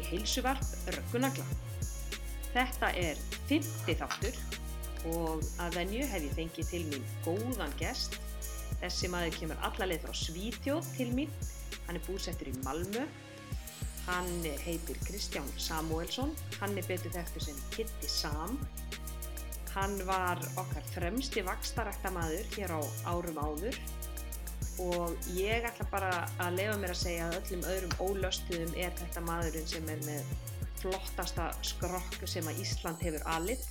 Í 0.00 0.06
heilsuvarp 0.08 0.64
Röggunagla. 0.94 1.44
Þetta 2.54 2.88
er 2.96 3.18
fymti 3.50 3.94
þáttur 4.00 4.36
og 5.10 5.44
að 5.60 5.76
venju 5.76 6.06
hef 6.08 6.24
ég 6.24 6.36
fengið 6.38 6.70
til 6.72 6.82
mín 6.88 7.04
góðan 7.26 7.74
gest. 7.80 8.16
Þessi 8.80 9.10
maður 9.12 9.36
kemur 9.36 9.64
allarleið 9.68 10.06
frá 10.06 10.16
Svítjóð 10.16 10.88
til 10.96 11.10
mín. 11.16 11.34
Hann 11.86 12.00
er 12.00 12.06
búsettur 12.06 12.48
í 12.48 12.56
Malmö. 12.64 13.04
Hann 14.06 14.32
heitir 14.64 14.98
Kristján 15.04 15.48
Samuelsson. 15.60 16.32
Hann 16.62 16.78
er 16.80 16.88
betur 16.88 17.12
þekktur 17.14 17.50
sem 17.50 17.60
Kitty 17.74 18.08
Sam. 18.08 18.56
Hann 19.74 20.00
var 20.08 20.40
okkar 20.58 20.86
fremsti 20.94 21.44
vakstaræktamaður 21.46 22.48
hér 22.56 22.72
á 22.74 22.80
árum 23.12 23.38
áður 23.38 23.76
og 24.80 25.28
ég 25.36 25.66
ætla 25.68 25.86
bara 25.92 26.10
að 26.40 26.56
lefa 26.56 26.78
mér 26.80 26.94
að 26.94 27.02
segja 27.02 27.26
að 27.28 27.36
öllum 27.40 27.66
öðrum 27.72 27.98
ólöstuðum 28.06 28.72
er 28.80 28.94
þetta 28.96 29.22
maðurinn 29.26 29.68
sem 29.68 29.92
er 29.92 30.00
með 30.06 30.32
flottasta 30.80 31.50
skrokk 31.66 32.24
sem 32.28 32.48
að 32.48 32.62
Ísland 32.62 33.02
hefur 33.04 33.24
alið. 33.34 33.64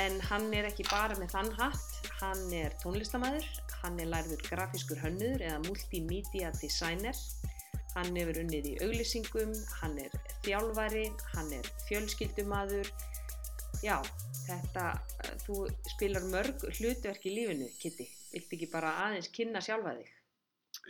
En 0.00 0.16
hann 0.30 0.48
er 0.56 0.70
ekki 0.70 0.86
bara 0.88 1.16
með 1.20 1.34
þann 1.34 1.50
hatt, 1.58 2.06
hann 2.22 2.46
er 2.56 2.72
tónlistamæður, 2.80 3.44
hann 3.82 3.98
er 4.00 4.08
lærður 4.08 4.44
grafískur 4.46 5.02
hönnur 5.02 5.42
eða 5.42 5.58
multimedia 5.66 6.52
designer, 6.62 7.18
hann 7.92 8.16
hefur 8.16 8.40
unnið 8.40 8.70
í 8.70 8.74
auglýsingum, 8.86 9.52
hann 9.82 9.98
er 10.00 10.16
þjálfari, 10.46 11.10
hann 11.34 11.52
er 11.58 11.68
fjölskyldumadur, 11.90 12.88
já, 13.84 13.98
þetta, 14.46 14.88
þú 15.44 15.66
spilar 15.92 16.24
mörg 16.32 16.64
hlutverk 16.78 17.28
í 17.28 17.36
lífinu, 17.36 17.68
Kitty, 17.82 18.08
viltu 18.32 18.56
ekki 18.56 18.68
bara 18.72 18.92
aðeins 19.06 19.28
kynna 19.34 19.60
sjálfa 19.60 19.94
þig? 19.98 20.10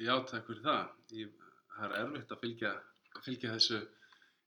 Já, 0.06 0.14
takk 0.30 0.46
fyrir 0.46 0.62
það. 0.62 0.92
Ég, 1.18 1.32
það 1.76 1.84
er 1.90 1.96
erfitt 2.04 2.30
að 2.36 2.40
fylgja, 2.44 2.72
að 3.16 3.24
fylgja 3.26 3.52
þessu 3.56 3.80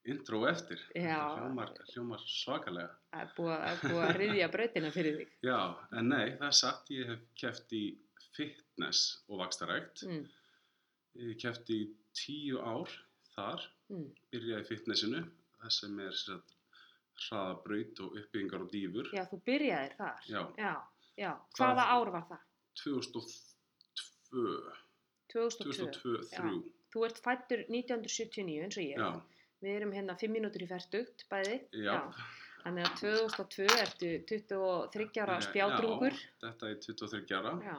intro 0.06 0.44
eftir. 0.48 0.80
Já. 0.96 1.18
Hljómar, 1.36 1.72
hljómar 1.92 2.24
svakalega. 2.30 2.92
Það 3.12 3.22
er 3.26 3.32
búið, 3.38 3.56
að- 3.70 3.84
búið 3.90 4.06
að 4.08 4.18
riðja 4.22 4.50
brautina 4.54 4.92
fyrir 4.92 5.18
þig. 5.20 5.32
Já, 5.44 5.60
en 5.98 6.10
nei, 6.10 6.26
það 6.38 6.48
er 6.52 6.58
satt. 6.62 6.90
Ég 6.94 7.08
hef 7.14 7.20
keft 7.42 7.74
í 7.74 7.84
fitness 8.36 9.06
og 9.30 9.40
vakstarækt. 9.44 10.04
Mm, 10.08 10.26
Ég 11.16 11.30
hef 11.32 11.38
keft 11.42 11.70
í 11.72 11.80
tíu 12.14 12.60
ár 12.60 12.92
þar. 13.36 13.62
mm, 13.90 14.10
Byrjaði 14.32 14.62
í 14.64 14.68
fitnessinu, 14.68 15.22
það 15.62 15.72
sem 15.72 16.00
er 16.00 16.12
hraðabraut 17.26 18.00
og 18.04 18.18
uppbyggingar 18.20 18.62
og 18.66 18.72
dýfur. 18.74 19.10
já, 19.16 19.24
þú 19.30 19.40
byrjaðir 19.48 19.94
þar. 19.98 20.26
Já. 20.28 20.42
Já, 20.60 20.74
já. 21.18 21.32
Hvaða 21.58 21.86
Það- 21.86 21.94
ár 21.96 22.12
var 22.12 22.26
það? 22.30 22.42
2002, 22.76 23.22
2002. 24.32 24.74
2002-2003. 25.34 26.64
Þú 26.96 27.04
ert 27.08 27.20
fættur 27.26 27.64
1979 27.68 28.64
eins 28.66 28.78
og 28.78 28.84
ég. 28.84 28.98
Já, 29.00 29.10
Við 29.66 29.78
erum 29.80 29.92
hérna 29.96 30.14
5 30.20 30.30
mínútur 30.36 30.62
í 30.62 30.68
færtugt 30.70 31.24
bæði. 31.32 31.56
já. 31.74 31.96
Þannig 32.66 32.86
að 32.86 32.96
2002 33.00 33.66
ertu 33.82 34.10
23 34.26 35.22
ára 35.22 35.38
Eh. 35.40 36.14
Já, 36.42 36.50
þetta 36.50 36.70
er 36.70 36.76
23 36.82 37.36
ára. 37.40 37.54
Já. 37.64 37.76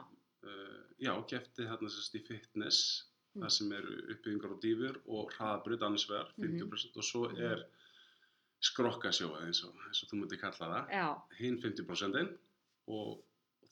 Uh, 0.47 0.83
já, 0.99 1.13
kefti 1.27 1.65
þarna 1.67 1.89
sérst 1.91 2.15
í 2.15 2.21
fitness, 2.27 3.03
Mm. 3.35 3.43
það 3.43 3.51
sem 3.51 3.71
eru 3.73 3.95
uppbyggingar 4.13 4.51
og 4.51 4.61
dýfur 4.61 4.95
og 5.07 5.31
hraðabrut 5.33 5.81
annars 5.83 6.05
Mhm. 6.37 6.59
50% 6.59 6.97
og 6.97 7.03
svo 7.03 7.27
Mhm. 7.29 7.41
er 7.51 7.65
skrokkasjóa 8.61 9.43
eins 9.45 9.63
og, 9.63 9.73
eins 9.85 10.03
og 10.03 10.09
þú 10.09 10.19
myndir 10.21 10.39
kalla 10.39 10.57
það, 10.57 10.89
Já. 10.89 11.21
hinn 11.37 11.61
50% 11.61 12.37
og 12.87 13.19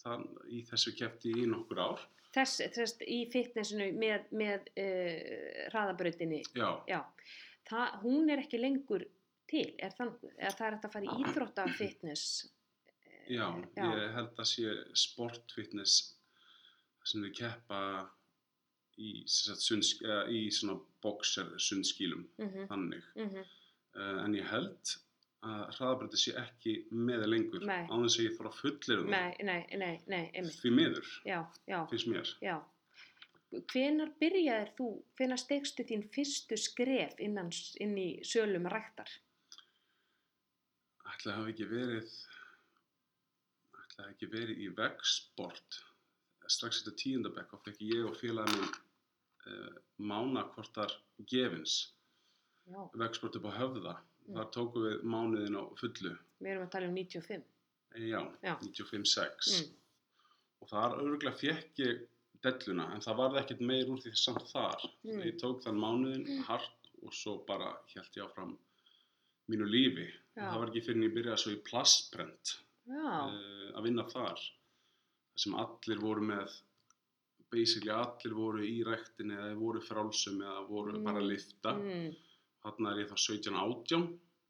þann, 0.06 0.24
í 0.54 0.62
þessu 0.70 0.94
kefti 1.00 1.34
ég 1.34 1.44
í 1.44 1.50
nokkur 1.52 1.82
ár. 1.84 2.06
Þess, 2.36 2.62
þess 2.76 3.02
í 3.08 3.20
fitnessinu 3.32 3.90
með, 3.96 4.26
með 4.36 4.66
uh, 4.78 5.70
hraðabrautinni. 5.72 6.42
Já, 6.58 6.70
Já. 6.92 7.00
Það, 7.66 7.94
hún 8.04 8.30
er 8.30 8.42
ekki 8.44 8.60
lengur 8.62 9.06
til, 9.50 9.70
er 9.82 9.94
þannig? 9.98 10.26
Eða 10.38 10.52
það 10.60 10.68
er 10.68 10.76
að 10.78 10.92
fara 10.94 11.06
í 11.06 11.24
íþrótta 11.24 11.66
fitness. 11.80 12.26
já, 13.26 13.48
Já. 13.78 13.86
ég 13.88 14.12
held 14.20 14.36
að 14.44 14.50
sé 14.52 14.74
sportfitness 15.06 15.96
það 17.00 17.10
sem 17.12 17.24
við 17.26 17.34
keppa 17.40 17.80
í, 19.02 19.10
sagt, 19.28 20.04
uh, 20.06 20.28
í 20.30 20.44
svona 20.54 20.78
boxer 21.04 21.50
sundskílum, 21.58 22.28
Mm 22.38 22.68
þannig. 22.70 23.04
-hmm. 23.16 23.46
Uh, 23.96 24.26
en 24.26 24.36
ég 24.36 24.46
held 24.52 24.96
að 25.46 25.64
hraðabröndi 25.78 26.20
sé 26.22 26.34
ekki 26.42 26.76
með 26.92 27.26
lengur 27.30 27.66
Nei. 27.70 27.84
á 27.86 27.94
þess 27.96 28.18
að 28.20 28.26
ég 28.26 28.38
þarf 28.38 28.52
að 28.52 28.62
fullir 28.62 29.02
það 29.04 29.12
Nei, 29.14 29.36
nei, 29.50 29.92
nei, 30.10 30.24
einmitt. 30.34 30.58
því 30.62 30.72
miður, 30.80 31.12
Já, 31.28 31.40
já, 31.70 31.80
finnst 31.92 32.10
mér 32.12 32.32
já. 32.46 32.56
Hvenar 33.72 34.10
byrjaðir 34.20 34.72
þú, 34.76 34.88
hvenar 35.16 35.40
stegstu 35.40 35.86
þín 35.88 36.02
fyrstu 36.12 36.58
skref 36.60 37.14
innan, 37.24 37.52
inn 37.80 37.94
í 38.02 38.10
sölum 38.28 38.66
ræktar? 38.72 39.12
ætla 41.16 41.32
að 41.32 41.38
hafa 41.40 41.52
ekki 41.54 41.68
verið 41.70 42.10
ætla 43.76 43.96
að 43.96 44.02
hafa 44.02 44.10
ekki 44.16 44.28
verið 44.34 44.64
í 44.66 44.70
vegsport 44.78 45.78
strax 46.52 46.82
þetta 46.82 46.96
tíundabekk 47.02 47.54
þá 47.54 47.62
fekk 47.70 47.80
ég 47.88 48.10
og 48.10 48.18
félagin 48.20 48.66
uh, 48.66 49.78
mánakortar 49.98 50.92
gefins 51.32 51.78
Já, 52.66 52.82
vegsport 52.98 53.36
upp 53.38 53.46
á 53.46 53.58
höfða. 53.62 53.94
Þar 54.34 54.50
tókum 54.56 54.86
við 54.88 55.04
mánuðin 55.14 55.58
á 55.60 55.64
fullu. 55.80 56.14
Við 56.42 56.52
erum 56.54 56.66
að 56.68 56.72
tala 56.76 56.90
um 56.90 56.96
95. 56.98 57.44
Eh, 57.96 58.08
já, 58.10 58.20
Já. 58.44 58.56
95-6 58.62 59.62
Mm. 59.62 59.72
og 60.62 60.70
þar 60.70 60.98
örgulega 61.04 61.38
fekk 61.40 61.80
ég 61.86 62.02
delluna 62.44 62.90
en 62.94 63.02
það 63.02 63.18
varði 63.22 63.40
ekkert 63.42 63.62
meir 63.62 63.90
úr 63.90 64.02
því 64.04 64.14
samt 64.18 64.48
þar. 64.52 64.82
Mm. 65.06 65.22
ég 65.26 65.40
tók 65.42 65.62
þann 65.64 65.80
mánuðin 65.80 66.44
hart 66.44 66.90
og 67.06 67.14
svo 67.14 67.38
bara 67.48 67.72
held 67.94 68.12
ég 68.18 68.24
áfram 68.26 68.58
mínu 69.50 69.66
lífi. 69.70 70.08
Það 70.36 70.60
var 70.60 70.68
ekki 70.72 70.82
fyrir 70.84 70.98
en 71.00 71.08
ég 71.10 71.14
byrjaði 71.16 71.38
svo 71.44 71.52
í 71.54 71.62
plastbrent 71.70 72.56
Já, 72.86 73.30
uh, 73.30 73.72
að 73.78 73.84
vinna 73.84 74.04
þar. 74.10 74.40
Sem 75.38 75.54
allir 75.56 76.00
voru 76.02 76.22
með 76.22 76.52
basically 77.52 77.92
allir 77.94 78.34
voru 78.36 78.64
í 78.66 78.84
ræktinni 78.84 79.36
eða 79.38 79.56
voru 79.60 79.82
frálsum 79.82 80.42
eða 80.42 80.66
voru 80.68 81.00
bara 81.06 81.22
að 81.22 81.30
lifta 81.30 81.74
mm, 81.78 82.16
þarna 82.66 82.94
er 82.94 83.02
ég 83.04 83.10
þá 83.12 83.18
17-18 83.22 84.06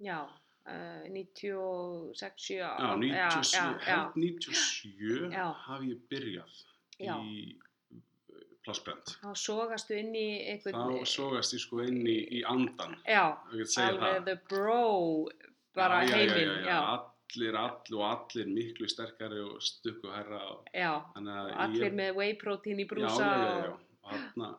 já, 0.06 0.20
uh, 0.66 1.06
96, 1.12 2.48
7, 2.48 2.58
já, 2.58 2.96
97, 2.96 3.54
já, 3.54 3.66
já, 3.88 4.00
held 4.00 4.18
97 4.24 5.32
Já. 5.32 5.46
hafi 5.68 5.92
ég 5.94 6.04
byrjað 6.12 6.60
Já. 7.00 7.16
í 7.20 7.56
uh, 7.56 8.44
plastbrent 8.66 9.16
Þá 9.22 9.32
sogastu 9.40 9.98
inn 10.00 10.14
í 10.16 10.28
einhvern... 10.54 10.80
þá 11.04 11.12
sogast 11.16 11.58
ég 11.58 11.66
sko 11.66 11.84
inn 11.86 12.02
í, 12.04 12.20
í 12.40 12.44
andan 12.50 12.98
Já, 13.04 13.36
alveg 13.84 14.26
the 14.30 14.38
bro, 14.50 15.28
bara 15.76 16.04
já, 16.08 16.22
allir, 16.24 16.56
allir 16.72 17.60
og 17.60 18.06
allir 18.08 18.52
miklu 18.52 18.88
sterkari 18.90 19.42
og 19.44 19.60
stukku 19.64 20.12
herra 20.14 20.42
og, 20.54 20.70
Já, 20.74 20.94
allir 21.20 21.90
ég, 21.90 21.98
með 21.98 22.22
whey 22.22 22.38
protein 22.40 22.80
í 22.80 22.88
brúsa 22.90 23.20
já, 23.20 23.34
já, 23.36 23.58
já, 23.66 23.74
og 23.74 23.84
og 24.06 24.14
þarna 24.14 24.54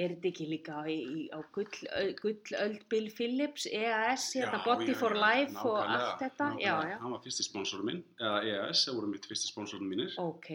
er 0.00 0.08
þetta 0.14 0.28
ekki 0.30 0.46
líka 0.48 0.76
í, 0.88 0.94
í, 1.04 1.06
á 1.34 1.38
gull, 1.52 1.68
öl- 2.00 2.14
gullöld 2.20 2.84
Bill 2.88 3.10
Phillips, 3.12 3.66
EAS, 3.68 4.30
hérna 4.38 4.58
Body 4.64 4.94
for 4.96 5.12
Life 5.18 5.56
og 5.68 5.78
allt 5.84 6.18
þetta? 6.22 6.46
Já, 6.62 6.74
já, 6.88 6.96
hann 7.02 7.12
var 7.12 7.20
fyrsti 7.26 7.44
sponsorum 7.46 7.86
minn 7.90 8.02
eða 8.20 8.38
EAS, 8.48 8.86
það 8.88 8.94
voru 9.00 9.08
mitt 9.12 9.26
fyrsti 9.28 9.48
sponsorum 9.52 9.88
mínir 9.92 10.10
ok, 10.22 10.48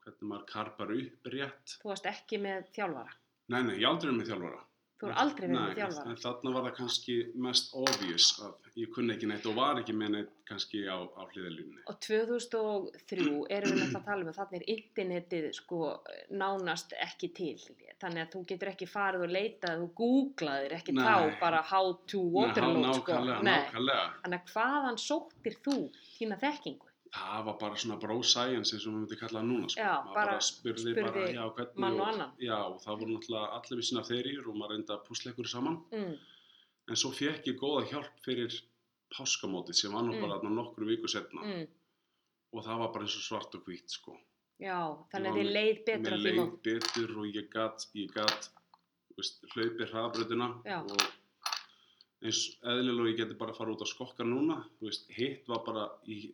hvernig 0.02 0.26
maður 0.32 0.46
karpar 0.50 0.90
upp 0.96 1.28
rétt 1.30 1.76
Þú 1.84 1.90
varst 1.92 2.08
ekki 2.10 2.40
með 2.42 2.64
þjálfara? 2.74 3.12
nei, 3.54 3.62
nei, 3.68 3.76
ég 3.78 3.86
aldrei 3.86 4.10
er 4.10 4.16
með 4.18 4.32
þjálfara 4.32 4.64
Þú 5.00 5.08
er 5.08 5.14
aldrei 5.22 5.46
verið 5.48 5.56
með 5.56 5.70
Nei, 5.70 5.76
þjálfara. 5.80 6.10
en 6.12 6.18
þarna 6.20 6.52
var 6.56 6.64
það 6.68 6.74
kannski 6.80 7.14
mest 7.46 7.70
obvious 7.80 8.26
að 8.44 8.54
ég 8.82 8.90
kunni 8.96 9.14
ekki 9.16 9.28
neitt 9.32 9.46
og 9.48 9.56
var 9.56 9.80
ekki 9.80 9.94
með 9.96 10.10
neitt 10.16 10.34
kannski 10.50 10.82
á, 10.92 10.98
á 11.16 11.22
hliðalínunni. 11.32 11.84
Og 11.88 12.00
2003 12.04 13.28
erum 13.56 13.72
við 13.78 13.80
náttúrulega 13.80 14.02
að 14.02 14.10
tala 14.10 14.26
um 14.26 14.32
að 14.34 14.40
þannig 14.40 14.58
er 14.60 14.66
internetið 14.76 15.48
sko 15.56 15.80
nánast 16.42 16.96
ekki 17.00 17.30
til. 17.38 17.56
Þannig 18.00 18.26
að 18.26 18.34
þú 18.36 18.44
getur 18.52 18.72
ekki 18.74 18.88
farið 18.92 19.24
og 19.28 19.34
leitað, 19.36 19.80
þú 19.84 19.88
googlaðir 20.02 20.76
ekki 20.80 20.94
Nei. 20.96 21.04
þá 21.08 21.40
bara 21.42 21.62
how 21.72 21.94
to 22.08 22.20
waterload 22.36 22.84
Ná- 22.84 22.94
sko. 23.00 23.12
nákvæmlega, 23.14 23.42
Nei. 23.44 23.58
nákvæmlega. 23.64 24.06
Þannig 24.24 24.40
að 24.44 24.54
hvaðan 24.54 25.00
sóttir 25.08 25.58
þú 25.64 25.78
þína 26.20 26.40
þekkingu? 26.44 26.89
Það 27.10 27.46
var 27.46 27.56
bara 27.60 27.76
svona 27.82 27.96
bro 28.00 28.20
science 28.22 28.74
eins 28.76 28.84
og 28.86 28.94
maður 28.94 29.02
myndi 29.04 29.18
kalla 29.20 29.40
það 29.40 29.48
núna. 29.50 29.70
Sko. 29.74 29.82
Já, 29.82 29.94
Maður 30.06 30.16
bara 30.20 30.40
spurði, 30.46 30.82
spurði 30.94 31.06
bara, 31.08 31.24
já, 31.34 31.44
hvernig, 31.58 31.80
og. 32.00 32.28
Já, 32.46 32.58
og 32.70 32.82
það 32.84 33.00
voru 33.02 33.16
náttúrulega 33.16 33.48
allir 33.58 33.80
við 33.80 33.88
sína 33.90 34.04
þeirri 34.10 34.34
og 34.44 34.56
maður 34.60 34.74
reyndi 34.76 34.94
að 34.94 35.02
púsla 35.08 35.32
ykkur 35.34 35.50
saman. 35.50 35.78
Mm. 35.92 36.14
En 36.90 36.96
svo 37.02 37.12
fekk 37.18 37.48
ég 37.50 37.58
góða 37.62 37.86
hjálp 37.90 38.22
fyrir 38.26 38.60
páskamótið 39.16 39.74
sem 39.82 39.92
var 39.94 40.04
nú 40.06 40.14
Mm. 40.14 40.22
bara 40.22 40.38
þarna 40.40 40.54
nokkru 40.60 40.86
viku 40.86 41.08
setna 41.10 41.42
Mm. 41.42 41.68
og 42.54 42.64
það 42.66 42.78
var 42.84 42.92
bara 42.94 43.04
eins 43.06 43.18
og 43.18 43.26
svart 43.26 43.56
og 43.56 43.64
hvít 43.66 43.90
sko. 43.90 44.18
Já, 44.60 44.78
þannig 45.14 45.32
að 45.32 45.38
þið 45.40 45.52
leið 45.56 45.86
betur 45.86 46.12
Mér 46.12 46.24
leið 46.26 46.62
betur 46.64 47.18
og 47.18 47.26
ég 47.34 47.50
gat, 47.50 47.88
ég 47.96 48.14
veist, 49.18 49.42
hlaupið 49.56 49.90
hraðabröðina 49.90 50.50
og 50.84 51.02
eins 52.22 52.58
eðlilega 52.64 53.10
ég 53.14 53.18
geti 53.18 53.38
bara 53.40 53.54
fara 53.54 53.72
út 53.74 53.82
á 53.82 53.88
skokkar 53.88 54.28
núna. 54.28 54.66
Veist, 54.82 55.08
hitt 55.10 55.48
var 55.48 55.64
bara 55.66 55.90
í, 56.08 56.34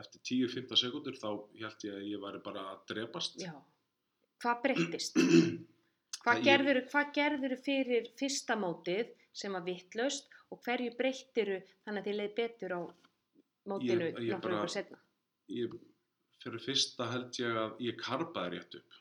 eftir 0.00 0.20
10-15 0.48 0.78
sekundur 0.80 1.16
þá 1.20 1.28
held 1.60 1.84
ég 1.86 1.94
að 1.98 2.06
ég 2.08 2.22
væri 2.22 2.40
bara 2.44 2.62
að 2.72 2.82
drepast. 2.92 3.36
Já. 3.42 3.52
Hvað 4.42 4.62
breyttist? 4.66 5.18
Hvað 6.22 6.38
ég- 6.38 6.44
gerður, 6.46 6.80
gerður 7.16 7.56
fyrir 7.64 8.08
fyrsta 8.20 8.56
mótið 8.56 9.10
sem 9.34 9.52
var 9.56 9.64
vittlaust 9.66 10.28
og 10.52 10.60
hverju 10.66 10.92
breyttiru 10.98 11.60
þannig 11.84 12.02
að 12.02 12.06
þið 12.10 12.18
leið 12.20 12.34
betur 12.38 12.74
á 12.78 12.80
mótinu 13.72 14.06
Ég- 14.12 14.20
ég 14.28 14.40
bara- 14.44 14.58
ykkur 14.60 14.74
setna? 14.76 14.98
Ég, 15.52 15.74
fyrir 16.42 16.62
fyrsta 16.62 17.10
held 17.12 17.38
ég 17.42 17.58
að 17.64 17.76
ég 17.88 17.98
karpaði 18.00 18.56
rétt 18.58 18.78
upp. 18.80 18.98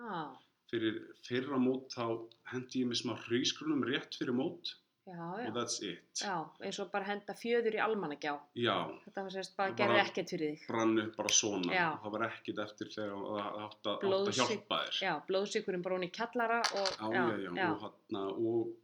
Ah, 0.00 0.34
Fyrir 0.66 0.96
fyrra 1.22 1.60
mót 1.62 1.92
þá 1.94 2.26
hendi 2.50 2.80
ég 2.82 2.88
mig 2.90 2.98
smá 2.98 3.12
hrískrunum 3.28 3.84
rétt 3.86 4.16
fyrir 4.18 4.34
mót 4.34 4.72
já, 5.06 5.16
já. 5.16 5.48
og 5.48 5.54
that's 5.56 5.78
it. 5.86 6.22
Já, 6.22 6.34
eins 6.60 6.80
og 6.82 6.90
bara 6.92 7.08
henda 7.08 7.36
fjöður 7.38 7.78
í 7.78 7.82
almannagjá. 7.82 8.34
Já, 8.58 8.76
Þetta 9.04 9.26
var 9.26 9.36
sérst 9.36 9.56
bara 9.56 9.76
gerði 9.78 10.00
ekkert 10.02 10.34
fyrir 10.34 10.56
þig. 10.56 10.66
brann 10.70 10.98
upp 11.04 11.16
bara 11.20 11.36
svona. 11.40 11.84
Það 12.02 12.16
var 12.16 12.26
ekkit 12.30 12.64
eftir 12.66 12.92
þegar 12.96 13.28
það 13.36 13.60
átt 13.66 13.92
að, 13.92 14.08
hjálpa 14.40 14.82
þér. 14.86 15.00
Já, 15.06 15.12
blóðsykurinn 15.30 15.86
bara 15.86 15.98
hún 15.98 16.08
í 16.08 16.12
kjallara 16.18 16.60
og 16.80 17.14
Já, 17.14 17.22
já, 17.38 17.50
já, 17.54 17.70
og 17.70 17.86
hann 17.86 18.20
og 18.26 18.74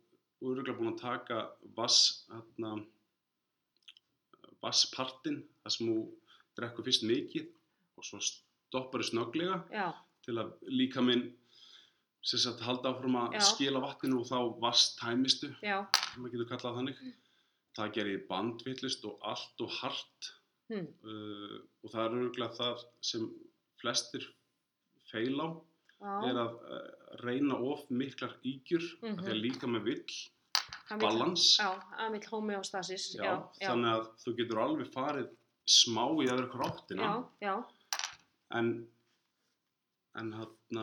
öruglega 0.42 0.78
búin 0.78 0.94
að 0.94 1.02
taka 1.02 1.42
vass 1.76 2.26
hann 2.30 2.86
vasspartin 4.62 5.42
þar 5.62 5.74
sem 5.74 5.90
þú 5.90 5.98
drekkur 6.58 6.86
fyrst 6.86 7.06
mikið 7.08 7.48
og 7.98 8.06
svo 8.06 8.20
stoppar 8.22 9.02
þau 9.02 9.10
snögglega 9.10 9.60
já, 9.72 9.86
til 10.26 10.38
að 10.42 10.52
líka 10.70 11.02
minn 11.04 11.28
sem 12.22 12.38
sagt 12.38 12.62
halda 12.62 12.92
áfram 12.92 13.18
að 13.18 13.40
skila 13.42 13.82
vatninu 13.82 14.20
og 14.22 14.28
þá 14.28 14.38
vass 14.62 14.92
tæmistu 15.00 15.50
já, 15.64 15.82
maður 16.18 16.32
getur 16.34 16.50
kallað 16.52 16.78
þannig. 16.80 17.02
Það 17.76 17.92
gerir 17.96 18.24
bandvillist 18.28 19.04
og 19.08 19.18
allt 19.32 19.64
og 19.64 19.70
hart. 19.80 20.30
Hm, 20.72 20.86
uh, 21.04 21.58
og 21.84 21.92
það 21.92 22.02
er 22.04 22.16
öruglega 22.20 22.58
það 22.58 22.84
sem 23.04 23.26
flestir 23.80 24.26
feil 25.10 25.36
á 25.40 25.48
er 26.22 26.34
já. 26.34 26.42
að 26.42 26.54
uh, 26.66 26.86
reyna 27.22 27.58
of 27.58 27.84
miklar 27.90 28.36
ígjur 28.46 28.84
mm 29.02 29.18
því 29.22 29.30
að 29.34 29.42
líka 29.42 29.66
með 29.70 29.82
vill 29.90 30.14
balans. 31.00 31.56
Þannig 33.60 33.90
að 33.92 34.08
þú 34.24 34.34
getur 34.40 34.62
alveg 34.62 34.90
farið 34.92 35.28
smá 35.68 36.04
í 36.20 36.28
aðra 36.28 36.48
kráttina. 36.52 37.10
Já, 37.40 37.46
já, 37.46 37.54
en 38.58 38.72
en 40.20 40.32
hann 40.36 40.82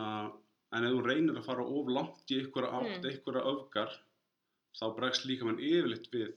en 0.70 0.86
ef 0.86 0.94
þú 0.94 1.02
reynir 1.06 1.38
að 1.38 1.46
fara 1.46 1.64
of 1.66 1.90
langt 1.90 2.30
í 2.30 2.40
einhverja 2.40 2.70
átt, 2.78 3.02
Mm. 3.02 3.10
einhverja 3.10 3.42
öfgar 3.52 3.90
þá 4.78 4.84
bregst 4.96 5.26
líka 5.28 5.44
mann 5.48 5.58
yfirleitt 5.60 6.06
við 6.12 6.30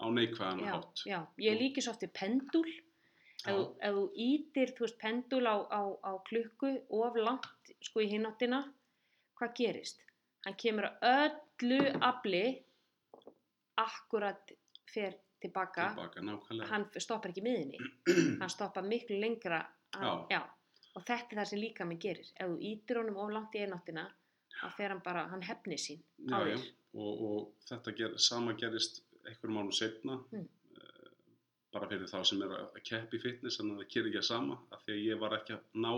á 0.00 0.06
neikvæðan 0.10 0.62
já, 0.64 0.72
hátt 0.72 1.02
já. 1.06 1.18
Ég 1.38 1.58
líki 1.60 1.82
svo 1.84 1.92
oft 1.94 2.02
við 2.06 2.12
pendul. 2.16 2.66
Ef, 3.42 3.48
Já. 3.48 3.52
þú- 3.58 3.76
ef 3.82 3.94
þú 3.96 4.02
ítir, 4.22 4.72
veist, 4.78 4.98
pendul 5.02 5.46
á, 5.50 5.56
á, 5.66 5.82
á 6.06 6.12
klukku 6.28 6.68
of 6.94 7.16
langt, 7.18 7.72
sko, 7.82 8.00
í 8.00 8.06
hináttina, 8.12 8.60
hvað 9.40 9.54
gerist? 9.58 9.98
Hann 10.46 10.54
kemur 10.54 10.86
að 10.86 11.34
öllu 11.62 11.80
afli, 12.00 12.44
akkurat 13.82 14.52
fer 14.92 15.16
tilbaka, 15.42 15.88
tilbaka 15.94 16.20
nákvæmlega 16.22 16.68
hann 16.70 16.86
stoppar 17.02 17.32
ekki 17.32 17.42
miðinni, 17.42 17.80
hann 18.42 18.50
stoppar 18.52 18.86
miklu 18.86 19.18
lengra, 19.18 19.62
hann, 19.96 20.26
Já. 20.30 20.42
og 20.94 21.02
þetta 21.08 21.34
er 21.34 21.40
það 21.42 21.50
sem 21.52 21.62
líka 21.62 21.86
mig 21.88 21.98
gerir. 22.04 22.28
Ef 22.36 22.46
þú 22.52 22.58
ítir 22.70 23.00
honum 23.00 23.18
of 23.24 23.32
langt 23.34 23.56
í 23.58 23.64
eináttina, 23.64 24.06
þá 24.60 24.68
fer 24.76 24.94
hann 24.94 25.02
bara, 25.02 25.26
hann 25.32 25.42
hefni 25.42 25.78
sín 25.80 26.02
á 26.30 26.38
já, 26.38 26.52
já. 26.52 26.56
þér. 26.60 26.70
Og, 26.92 27.22
og 27.28 27.68
þetta 27.68 27.94
ger, 27.96 28.18
sama 28.20 28.52
gerist 28.58 29.00
einhverjum 29.22 29.56
mánum 29.56 29.72
setna 29.72 30.18
Mm. 30.32 30.48
bara 31.72 31.88
fyrir 31.88 32.10
þá 32.10 32.18
sem 32.28 32.42
er 32.44 32.50
að 32.52 32.74
keppa 32.84 33.16
í 33.16 33.20
fitness 33.22 33.60
að 33.60 33.70
það 33.78 33.86
gerir 33.94 34.08
ekki 34.10 34.20
að 34.20 34.26
sama 34.28 34.58
af 34.76 34.82
því 34.84 34.92
að 34.92 35.04
ég 35.06 35.20
var 35.22 35.36
ekki 35.38 35.54
að 35.56 35.78
ná 35.80 35.92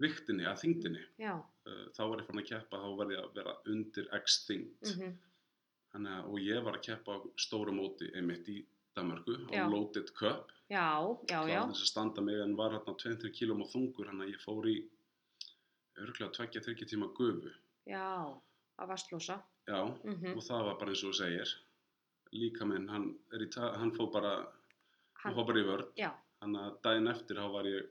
viktinni, 0.00 0.46
að 0.48 0.60
þyngdinni. 0.62 1.02
Já, 1.20 1.32
uh, 1.40 1.86
þá 1.96 2.02
var 2.04 2.22
ég 2.22 2.28
fann 2.28 2.42
að 2.42 2.48
keppa, 2.52 2.82
þá 2.84 2.90
var 3.00 3.10
ég 3.14 3.24
að 3.24 3.34
vera 3.40 3.56
undir 3.72 4.08
x 4.20 4.38
mhm, 4.50 5.18
Þannig 5.90 6.12
að, 6.14 6.26
og 6.30 6.44
ég 6.46 6.62
var 6.62 6.76
að 6.78 6.84
keppa 6.86 7.16
á 7.18 7.18
stóru 7.42 7.72
móti 7.74 8.06
einmitt 8.14 8.46
í 8.48 8.60
Danmarku 8.94 9.34
á 9.50 9.66
Loaded 9.66 10.12
Cup. 10.14 10.52
Já, 10.70 10.86
kláði 11.26 11.56
þess 11.56 11.82
að 11.82 11.90
standa 11.90 12.22
mig 12.22 12.38
en 12.38 12.54
var 12.58 12.76
hérna 12.76 12.94
2-3 12.94 13.32
kílum 13.34 13.64
á 13.66 13.66
þungur 13.72 14.06
þannig 14.06 14.28
að 14.28 14.34
ég 14.36 14.44
fór 14.44 14.68
í 14.70 14.76
örgulega 15.98 16.46
2-3 16.46 16.86
tíma 16.92 17.10
gufu. 17.18 17.50
Já, 17.90 18.06
að 18.78 18.92
vastlósa. 18.92 19.40
Já, 19.68 19.80
Mm 20.04 20.36
og 20.36 20.42
það 20.46 20.64
var 20.68 20.78
bara 20.80 20.94
eins 20.94 21.04
og 21.04 21.14
segir. 21.14 21.54
Líka 22.32 22.66
minn, 22.66 22.88
hann, 22.88 23.18
hann 23.30 23.92
fór 23.96 24.10
bara 24.12 24.34
hann 24.36 25.24
Hann, 25.24 25.34
fór 25.34 25.46
bara 25.46 25.60
í 25.60 25.66
vörn. 25.66 25.88
Já, 25.98 26.10
þannig 26.40 26.60
að 26.66 26.76
daginn 26.86 27.12
eftir 27.12 27.36
þá 27.36 27.46
var 27.52 27.66
ég 27.66 27.88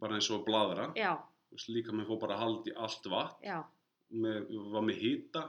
bara 0.00 0.14
eins 0.16 0.30
og 0.30 0.44
bladra 0.46 0.92
já, 0.96 1.12
líka 1.68 1.92
minn 1.92 2.06
fór 2.06 2.20
bara 2.22 2.38
að 2.38 2.44
halda 2.44 2.70
í 2.70 2.76
allt 2.76 3.10
vatn. 3.10 3.64
Með, 4.14 4.46
var 4.70 4.84
með 4.84 5.00
hýta 5.00 5.42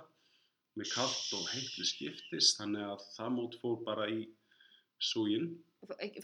með 0.75 0.91
kallt 0.91 1.35
og 1.37 1.45
heitt 1.53 1.75
við 1.77 1.87
skiptist 1.91 2.57
þannig 2.59 2.83
að 2.87 3.05
það 3.15 3.35
mót 3.37 3.55
fór 3.61 3.77
bara 3.85 4.09
í 4.11 4.25
súgin 4.99 5.53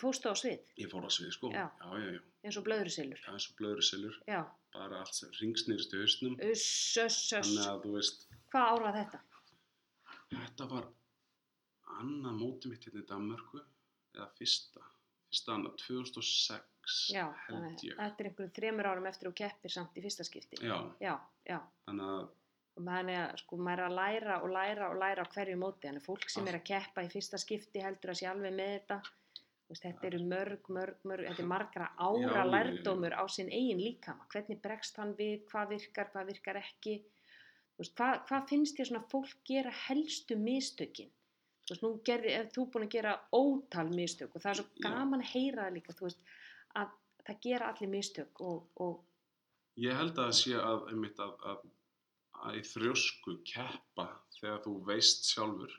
fóstu 0.02 0.32
á 0.32 0.36
svið, 0.38 0.62
ég 0.82 0.90
fór 0.90 1.06
að 1.06 1.14
svið 1.18 1.34
sko. 1.36 1.52
Já. 1.54 1.68
já, 1.70 1.90
já, 2.02 2.22
eins 2.48 2.58
og 2.58 2.66
blöðrusilur. 2.66 3.20
það 3.22 3.38
er 3.38 3.44
svo 3.46 3.56
blöður 3.60 3.86
selur 3.86 4.16
Já, 4.28 4.40
bara 4.74 5.02
allt 5.04 5.38
ringsnýrst 5.40 5.94
í 5.94 6.02
hausnum. 6.02 6.38
Þannig 6.42 7.68
að 7.68 7.84
þú 7.86 7.94
veist 7.98 8.26
Hvað 8.52 8.72
árað 8.76 8.98
þetta? 9.02 9.20
þetta 10.32 10.68
var 10.72 10.88
annað 12.02 12.38
móti 12.40 12.72
mitt 12.72 12.86
hérna 12.88 13.04
í 13.04 13.08
Danmörku 13.10 13.62
eða 14.16 14.28
fyrsta 14.38 14.84
fyrsta 15.32 15.56
annað, 15.56 15.78
2006 15.86 17.00
Já, 17.14 17.26
held 17.46 17.56
þannig, 17.56 17.84
ég 17.88 17.98
þetta 18.00 18.24
er 18.24 18.30
einhverjum 18.30 18.54
þremur 18.58 18.90
árum 18.92 19.10
eftir 19.12 19.30
og 19.30 19.36
keppir 19.38 19.72
samt 19.72 19.98
í 20.00 20.04
fyrsta 20.04 20.26
skipti. 20.28 20.60
já, 20.66 20.78
Já, 21.04 21.14
já. 21.48 21.60
þannig 21.88 22.14
að 22.16 22.30
maður 22.82 23.10
er, 23.14 23.38
sko, 23.42 23.58
maður 23.60 23.84
er 23.84 23.86
að 23.90 23.96
læra 24.00 24.36
og 24.42 24.50
læra 24.56 24.90
og 24.90 25.00
læra 25.00 25.24
á 25.28 25.32
hverju 25.36 25.58
móti. 25.60 25.88
Þannig 25.88 26.02
að 26.02 26.08
fólk 26.08 26.30
sem 26.32 26.48
er 26.48 26.58
að 26.58 26.64
keppa 26.72 27.04
í 27.04 27.10
fyrsta 27.12 27.40
skipti 27.42 27.84
heldur 27.84 28.14
að 28.14 28.20
sé 28.22 28.30
alveg 28.32 28.56
með 28.58 28.72
þetta. 28.76 28.98
Þú 29.42 29.74
Veist, 29.76 29.84
þetta 29.86 30.08
eru 30.10 30.22
mörg, 30.28 30.70
mörg, 30.78 31.04
mörg, 31.08 31.28
þetta 31.30 31.44
er 31.44 31.50
margra 31.52 31.90
ára 31.96 32.42
já. 32.42 32.50
lærdómur 32.50 33.14
á 33.16 33.24
sinn 33.32 33.52
eigin 33.52 33.80
líkama. 33.84 34.26
Hvernig 34.34 34.62
bregst 34.64 34.98
hann 35.00 35.14
við, 35.20 35.46
hvað 35.52 35.76
virkar, 35.76 36.10
hvað 36.16 36.32
virkar 36.32 36.60
ekki. 36.64 36.96
Veist, 37.82 37.96
hvað, 37.98 38.20
hvað 38.30 38.48
finnst 38.52 38.78
þér 38.78 38.90
svona 38.92 39.04
fólk 39.12 39.36
gera 39.50 39.72
helstu 39.88 40.36
mistökin? 40.38 41.10
Þú 41.66 41.74
veist, 41.74 41.84
nú 41.86 41.92
gerði, 42.06 42.34
ef 42.38 42.50
þú 42.56 42.66
búin 42.74 42.86
að 42.88 42.94
gera 42.96 43.14
ótal 43.38 43.88
mistök 43.96 44.36
og 44.38 44.44
það 44.44 44.52
er 44.52 44.60
svo 44.60 44.66
Já. 44.70 44.82
gaman 44.88 45.24
að 45.24 45.32
heyra 45.34 45.66
það 45.68 45.76
líka, 45.78 45.96
þú 45.98 46.08
veist, 46.08 46.22
að 46.82 46.92
það 47.28 47.40
gera 47.46 47.70
allir 47.72 47.92
mistök 47.96 48.42
og, 48.46 48.64
og 48.82 49.82
ég 49.82 49.96
held 49.98 50.14
að 50.20 50.28
það 50.30 50.38
sé 50.42 50.56
að, 50.62 50.84
einmitt, 50.92 51.22
að, 51.26 51.34
að, 51.54 51.64
að 52.46 52.58
í 52.60 52.64
þrjósku 52.72 53.36
keppa 53.54 54.08
þegar 54.40 54.62
þú 54.66 54.74
veist 54.90 55.30
sjálfur 55.32 55.76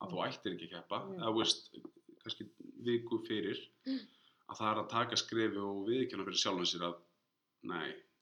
að 0.00 0.14
þú 0.14 0.22
ættir 0.28 0.54
ekki 0.56 0.68
að 0.70 0.74
keppa 0.78 1.00
Mm. 1.04 1.16
eða 1.20 1.32
veist, 1.36 1.70
kannski 2.22 2.48
viku 2.86 3.18
fyrir 3.28 3.58
Mm. 3.88 4.00
að 4.50 4.56
það 4.60 4.70
er 4.72 4.78
að 4.84 4.90
taka 4.94 5.16
skrefi 5.20 5.60
og 5.64 5.82
viðkjöna 5.88 6.24
fyrir 6.28 6.40
sjálfum 6.44 6.68
sér 6.72 6.86
að 6.88 6.96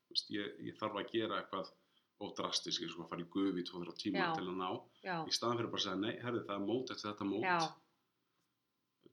veist, 0.09 0.31
ég, 0.35 0.55
ég 0.67 0.79
þarf 0.81 0.99
að 1.03 1.13
gera 1.13 1.39
eitthvað 1.43 1.71
of 2.21 2.33
drastisk, 2.39 2.83
eins 2.83 2.95
og 2.97 3.05
að 3.05 3.11
fara 3.13 3.23
í 3.25 3.29
gufi 3.31 3.63
í 3.63 3.67
2-3 3.69 3.93
tíma 4.03 4.23
Já. 4.25 4.31
til 4.39 4.47
að 4.49 4.57
ná. 4.59 4.71
Já, 5.05 5.17
í 5.29 5.35
staðan 5.37 5.61
fyrir 5.61 5.71
bara 5.75 5.83
að 5.83 5.87
segja 5.87 6.01
nei, 6.03 6.15
herði 6.25 6.41
það 6.49 6.57
er 6.57 6.65
mót 6.67 6.91
eftir 6.95 7.11
þetta 7.11 7.29
mót. 7.29 7.45
Já, 7.47 7.59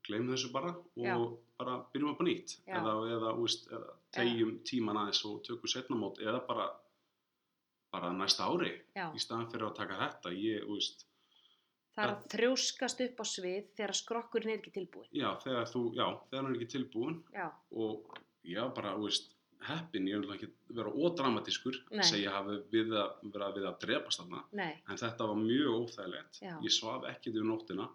gleym 0.06 0.28
þessu 0.30 0.50
bara 0.54 0.72
og 0.76 1.36
bara 1.58 1.76
byrjum 1.92 2.12
upp 2.12 2.20
á 2.22 2.24
nýtt. 2.26 2.56
Eða, 2.66 2.94
eða, 3.16 3.32
úst, 3.42 3.66
eða 3.72 3.94
tegjum 4.14 4.56
tíman 4.68 5.00
aðeins 5.02 5.22
og 5.26 5.40
tökum 5.46 5.70
setna 5.70 5.98
mót 5.98 6.20
eða 6.22 6.42
bara 6.46 6.68
bara 7.94 8.10
næsta 8.12 8.44
ári 8.50 8.72
í 9.14 9.20
staðan 9.22 9.48
fyrir 9.52 9.68
að 9.70 9.76
taka 9.80 9.98
þetta. 10.02 10.32
Ég, 10.36 10.66
veist, 10.68 11.06
Það 11.96 12.04
er 12.04 12.10
að 12.12 12.24
þrjóskast 12.34 12.98
upp 13.06 13.20
á 13.22 13.24
svið 13.24 13.68
þegar 13.78 13.96
skrokkurinn 13.96 14.50
er 14.52 14.58
ekki 14.58 14.72
tilbúin. 14.74 15.06
já, 15.16 15.30
þegar 15.40 15.70
þú, 15.70 15.82
þegar 15.94 16.42
hann 16.42 16.50
er 16.50 16.56
ekki 16.58 16.68
tilbúin 16.74 17.14
Já, 17.32 17.46
og 17.72 18.18
já, 18.44 18.62
bara, 18.76 18.92
veist, 19.00 19.30
heppin, 19.66 20.08
ég 20.10 20.22
vil 20.22 20.34
ekki 20.34 20.48
vera 20.76 20.92
ódramatískur, 20.92 21.78
segja 22.06 22.32
hafi 22.34 22.58
við 22.72 22.94
að, 22.96 23.12
vera 23.34 23.50
við 23.54 23.68
að 23.70 23.78
drepast 23.84 24.22
þarna, 24.22 24.42
nei, 24.58 24.72
en 24.88 25.00
þetta 25.00 25.28
var 25.30 25.38
mjög 25.40 25.78
óþægilegt, 25.80 26.40
Já. 26.42 26.52
ég 26.64 26.74
svaf 26.74 27.06
ekkert 27.10 27.38
yfir 27.38 27.48
nóttina 27.48 27.86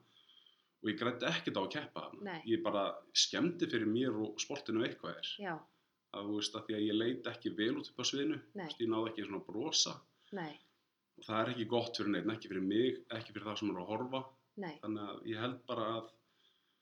og 0.82 0.90
ég 0.90 0.98
grætti 0.98 1.30
ekkert 1.30 1.60
á 1.60 1.64
að 1.64 1.72
keppa 1.76 2.06
þarna, 2.08 2.38
ég 2.50 2.64
bara 2.66 2.86
skemmdi 3.26 3.70
fyrir 3.72 3.90
mér 3.90 4.18
og 4.26 4.42
sportinu 4.42 4.86
eitthvað 4.88 5.20
er, 5.22 5.32
já, 5.46 5.54
að 6.18 6.32
þú 6.32 6.40
veist, 6.40 6.58
að 6.58 6.66
því 6.68 6.78
að 6.80 6.88
ég 6.88 7.00
leit 7.00 7.32
ekki 7.32 7.54
vel 7.60 7.74
út 7.78 7.92
upp 7.92 8.02
á 8.02 8.06
sviðinu, 8.10 8.42
veist, 8.58 8.82
ég 8.84 8.92
náði 8.92 9.12
ekki 9.14 9.28
svona 9.28 9.46
brosa. 9.48 9.96
Nei, 10.36 10.54
og 11.20 11.28
það 11.28 11.44
er 11.44 11.54
ekki 11.54 11.70
gott 11.72 12.00
fyrir 12.00 12.16
neitt, 12.16 12.32
ekki 12.34 12.52
fyrir 12.52 12.66
mig, 12.66 13.04
ekki 13.14 13.36
fyrir 13.36 13.52
það 13.52 13.62
sem 13.62 13.72
eru 13.72 13.84
að 13.86 13.94
horfa, 13.94 14.24
nei. 14.64 14.74
þannig 14.82 15.14
að 15.14 15.30
ég 15.32 15.46
held 15.46 15.62
bara 15.70 15.94
að 16.00 16.10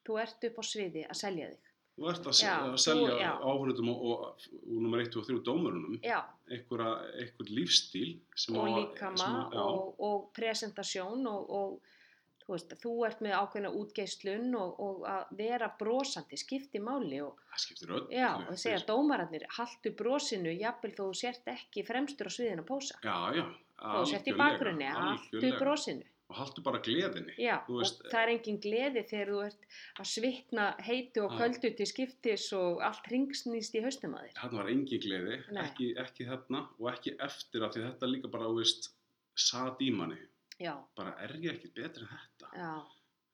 Þú 0.07 0.15
ert 0.17 0.45
upp 0.47 0.55
á 0.57 0.63
sviði 0.65 1.01
að 1.05 1.17
selja 1.19 1.49
þig. 1.51 1.68
Þú 1.99 2.09
ert 2.13 2.27
að, 2.29 2.39
Já, 2.39 2.55
að 2.63 2.79
selja 2.83 3.19
já. 3.19 3.29
áhörnundum 3.43 3.91
og, 3.91 4.01
og, 4.07 4.49
og 4.63 4.81
nummer 4.85 5.03
1 5.03 5.19
og 5.19 5.27
3 5.27 5.39
dómurunum 5.45 5.99
einhver 5.99 7.51
lífstíl 7.51 8.17
og 8.55 8.67
líkama 8.73 9.29
já, 9.51 9.63
og, 9.63 9.95
og 9.99 10.27
presentasjón 10.35 11.27
og, 11.29 11.49
og 11.59 11.95
þú 12.49 12.55
veist, 12.55 12.75
þú 12.81 12.93
ert 13.05 13.19
með 13.21 13.35
ákveðna 13.37 13.71
útgeislun 13.77 14.53
og, 14.57 14.79
og 14.81 15.03
að 15.11 15.33
vera 15.37 15.69
brosandi 15.79 16.39
skipti 16.39 16.81
máli 16.81 17.19
og 17.21 17.41
það 17.51 17.63
skiptir 17.65 17.95
öll 17.97 18.05
já, 18.15 18.29
og 18.41 18.61
segja 18.61 18.79
dómararnir, 18.87 19.45
haltu 19.59 19.93
brosinu 19.99 20.53
jafnvel 20.55 20.95
þú 20.97 21.09
sért 21.19 21.51
ekki 21.53 21.85
fremstur 21.85 22.31
á 22.31 22.31
sviðinu 22.33 22.63
að 22.65 22.71
pósa. 22.71 23.01
já, 23.03 23.17
já, 23.37 23.45
þú 23.83 24.05
sért 24.13 24.31
í 24.31 24.37
bakgrunni, 24.39 24.87
algjörlega. 24.89 25.59
brosinu. 25.61 26.07
Og 26.29 26.35
haltu 26.37 26.61
bara 26.61 26.79
gleðinni 26.85 27.33
Já, 27.41 27.55
veist- 27.67 28.03
og 28.05 28.11
það 28.11 28.21
er 28.23 28.31
engin 28.35 28.59
gleði 28.61 29.03
þegar 29.09 29.29
þú 29.33 29.39
ert 29.47 29.63
að 29.99 30.09
svitna 30.13 30.65
heitu 30.85 31.23
og 31.25 31.31
köldu 31.39 31.71
til 31.77 31.87
skiptis 31.89 32.47
og 32.53 32.81
allt 32.85 33.07
ringsnýst 33.11 33.75
í 33.75 33.81
haustum 33.83 34.13
að 34.15 34.27
þér. 34.27 34.35
þarna 34.41 34.57
var 34.61 34.69
engin 34.69 35.01
gleði, 35.05 35.37
ekki, 35.63 35.87
ekki 35.97 36.27
þarna 36.29 36.61
og 36.79 36.89
ekki 36.93 37.15
eftir 37.19 37.63
af 37.65 37.73
því 37.73 37.85
þetta 37.87 38.11
líka 38.13 38.31
bara, 38.31 38.45
þú 38.45 38.59
veist, 38.61 38.91
satt 39.35 39.81
í 39.81 39.89
manni. 39.95 40.19
Já, 40.59 40.75
bara 40.95 41.15
er 41.23 41.33
ég 41.39 41.53
ekki 41.55 41.71
betri 41.73 42.03
en 42.03 42.09
þetta? 42.13 42.51
Já, 42.53 42.71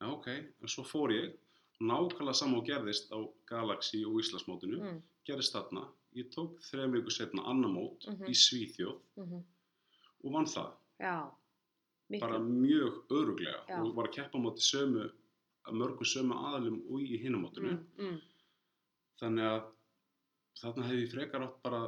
já, 0.02 0.08
ok, 0.14 0.28
og 0.62 0.70
svo 0.70 0.84
fór 0.86 1.12
ég 1.12 1.34
nákvæmlega 1.82 2.34
sama 2.36 2.58
og 2.62 2.66
gerðist 2.66 3.12
á 3.12 3.20
Galaxy 3.50 4.06
og 4.06 4.22
Íslandsmótinu 4.22 4.80
mm, 4.80 5.02
gerðist 5.28 5.52
þarna, 5.58 5.88
ég 6.16 6.30
tók 6.32 6.62
þrejum 6.70 6.94
viku 6.96 7.12
setna 7.12 7.44
annar 7.50 7.70
mót 7.74 8.08
Mhm. 8.08 8.30
í 8.30 8.34
Svíþjóð 8.34 9.00
mm 9.18 9.44
og 10.26 10.32
vann 10.32 10.46
það. 10.46 10.72
Já, 11.00 11.30
bara 12.22 12.40
miklu, 12.40 12.62
mjög 12.62 13.12
öruglega 13.20 13.62
Já. 13.70 13.80
og 13.82 13.96
var 13.98 14.10
að 14.10 14.16
keppa 14.20 14.38
á 14.38 14.44
móti 14.46 14.66
sömu 14.66 15.06
mörgu 15.74 16.06
sömu 16.06 16.36
aðalum 16.38 16.80
og 16.94 17.02
í 17.02 17.18
hinumótinu 17.24 17.72
mm, 17.74 17.86
mm, 17.98 18.18
þannig 19.22 19.48
að 19.50 19.62
þarna 20.62 20.90
hefði 20.92 21.08
frekar 21.16 21.46
átt 21.48 21.62
bara 21.66 21.80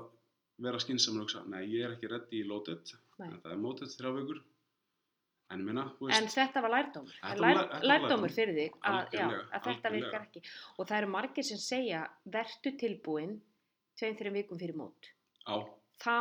vera 0.58 0.80
skynnsamur 0.82 1.22
og 1.22 1.28
hugsa, 1.28 1.44
nei 1.46 1.68
ég 1.70 1.86
er 1.86 1.94
ekki 1.94 2.10
reddi 2.10 2.40
í 2.42 2.48
lótet 2.50 2.96
en 3.22 3.36
það 3.44 3.52
er 3.54 3.60
mótet 3.62 3.94
þrjá 3.94 4.14
vikur 4.18 4.40
en 5.54 5.62
minna, 5.64 5.84
þú 6.00 6.10
En 6.12 6.26
veist 6.26 6.36
þetta 6.36 6.62
var 6.66 6.74
lærdómur, 6.74 7.14
Þetta 7.22 7.44
var 7.44 7.60
lærdómur 7.62 7.86
lærdómur. 7.88 8.34
fyrir 8.36 8.58
þig 8.58 8.74
að, 8.90 9.14
já, 9.16 9.28
að 9.56 9.62
þetta 9.70 9.92
virkar 9.94 10.26
ekki. 10.26 10.42
Og 10.76 10.88
það 10.90 10.98
eru 10.98 11.12
margir 11.14 11.46
sem 11.48 11.62
segja, 11.64 12.02
vertu 12.26 12.74
tilbúin 12.82 13.38
tveim, 13.96 14.18
þreim 14.20 14.36
vikum 14.42 14.60
fyrir 14.60 14.76
mót. 14.76 15.08
á, 15.48 15.56
Þá, 16.04 16.18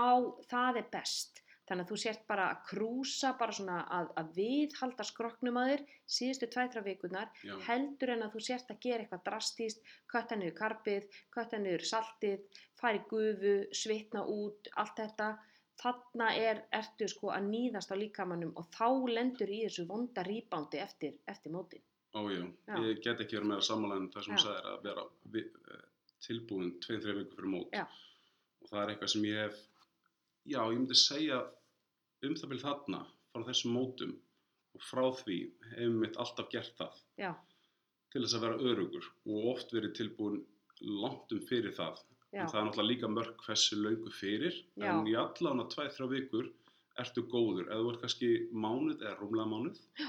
það 0.47 0.79
er 0.79 0.87
best. 0.93 1.43
Þannig 1.67 1.87
að 1.87 1.91
þú 1.91 1.97
sért 2.03 2.23
bara 2.31 2.45
að 2.53 2.61
krúsa, 2.69 3.33
bara 3.41 3.55
svona 3.59 3.79
að, 3.97 4.13
að 4.21 4.29
viðhalda 4.37 5.07
skroknum 5.09 5.59
að 5.61 5.73
þér 5.73 5.83
síðustu 6.17 6.49
tvæ-þrjá 6.55 6.85
vikunar, 6.87 7.33
já, 7.43 7.57
heldur 7.67 8.13
en 8.15 8.23
að 8.27 8.37
þú 8.37 8.45
sért 8.49 8.71
að 8.71 8.81
gera 8.87 9.03
eitthvað 9.03 9.25
drastíst, 9.27 9.91
kötta 10.13 10.39
niður 10.39 10.57
karpið, 10.61 11.11
kötta 11.35 11.61
niður 11.63 11.89
saltið, 11.91 12.63
fara 12.79 13.01
í 13.01 13.05
gufu, 13.11 13.57
svitna 13.75 14.23
út, 14.31 14.71
allt 14.79 15.03
þetta. 15.03 15.35
Þarna 15.77 16.31
er, 16.41 16.63
ertu 16.73 17.11
sko 17.13 17.35
að 17.35 17.51
nýðast 17.51 17.91
á 17.93 17.97
líkamannum 18.01 18.55
og 18.57 18.71
þá 18.73 18.87
lendur 19.11 19.51
í 19.53 19.61
þessu 19.67 19.85
vonda 19.91 20.25
rýbándi 20.25 20.81
eftir, 20.81 21.19
eftir 21.29 21.53
já. 22.33 22.47
Já. 22.65 22.77
ég 22.81 23.03
get 23.05 23.21
ekki 23.21 23.37
verið 23.37 23.51
meira 23.51 23.65
sammála 23.65 23.99
en 24.01 24.09
það 24.13 24.25
sem 24.25 24.33
hún 24.33 24.43
sagði 24.43 24.71
að 24.73 24.85
vera 24.87 25.05
vi, 25.35 25.43
eh, 25.45 25.83
tilbúin 26.25 26.71
tveim, 26.81 27.01
þrejum 27.03 27.19
vikur 27.21 27.41
fyrir 27.41 27.53
mót 27.53 27.75
Já. 27.77 27.85
og 28.63 28.71
það 28.71 28.83
er 28.83 28.93
eitthvað 28.93 29.13
sem 29.13 29.27
ég 29.29 29.43
hef 29.43 29.59
já, 30.47 30.61
ég 30.63 30.79
myndi 30.79 30.97
segja 30.99 31.43
um 32.27 32.35
það 32.39 32.51
byrð 32.53 32.65
þarna 32.67 33.03
frá 33.33 33.45
þessum 33.51 33.77
mótum 33.77 34.17
og 34.77 34.85
frá 34.85 35.05
því 35.21 35.39
hefum 35.75 36.01
mitt 36.03 36.19
alltaf 36.21 36.51
gert 36.53 36.75
það. 36.79 37.01
Já, 37.21 37.31
til 38.13 38.23
þess 38.25 38.37
að 38.39 38.45
vera 38.47 38.69
örugur 38.73 39.09
og 39.29 39.49
oft 39.53 39.73
verið 39.75 39.97
tilbúin 40.01 40.43
langt 40.81 41.33
um 41.35 41.43
fyrir 41.49 41.75
það. 41.77 42.03
Já, 42.35 42.43
en 42.43 42.51
það 42.51 42.61
er 42.61 42.67
náttúrulega 42.69 42.91
líka 42.91 43.11
mörg 43.13 43.43
hversu 43.47 43.79
löngu 43.81 44.13
fyrir 44.13 44.55
Já. 44.77 44.91
en 44.91 45.09
í 45.09 45.15
allan 45.17 45.63
að 45.63 45.77
2-3 45.77 46.09
vikur 46.13 46.53
ertu 47.01 47.23
góður, 47.31 47.69
eða 47.71 47.93
ert 47.93 48.03
kannski 48.03 48.31
mánuð 48.53 49.03
eða 49.05 49.17
rúmlega 49.21 49.49
mánuð 49.53 49.81
Já. 50.01 50.09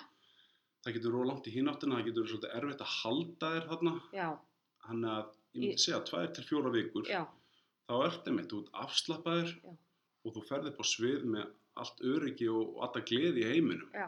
það 0.84 0.98
getur 0.98 1.16
róla 1.16 1.32
langt 1.32 1.48
í 1.48 1.54
hináttina, 1.56 2.00
það 2.00 2.10
getur 2.10 2.30
svolítið 2.32 2.56
erfitt 2.60 2.84
að 2.84 2.94
halda 2.98 3.52
þér 3.56 3.68
þarna. 3.72 3.94
Hann 4.88 5.08
að 5.12 5.34
ég 5.58 5.62
myndi 5.64 5.84
segja 5.84 6.02
2-4 6.08 6.74
vikur 6.76 7.12
já, 7.12 7.22
þá 7.88 7.96
ertu 8.08 8.34
mitt 8.36 8.56
út 8.56 8.72
afslappaður 8.86 9.54
Já. 9.56 9.76
Og 10.28 10.36
þú 10.38 10.46
ferði 10.50 10.72
upp 10.74 10.82
á 10.84 10.86
svið 10.92 11.26
með 11.36 11.52
allt 11.78 12.02
öryggi 12.14 12.48
og, 12.52 12.64
og 12.78 12.86
alltaf 12.88 13.06
gleði 13.10 13.44
í 13.44 13.52
heiminum 13.52 13.92
já. 13.94 14.08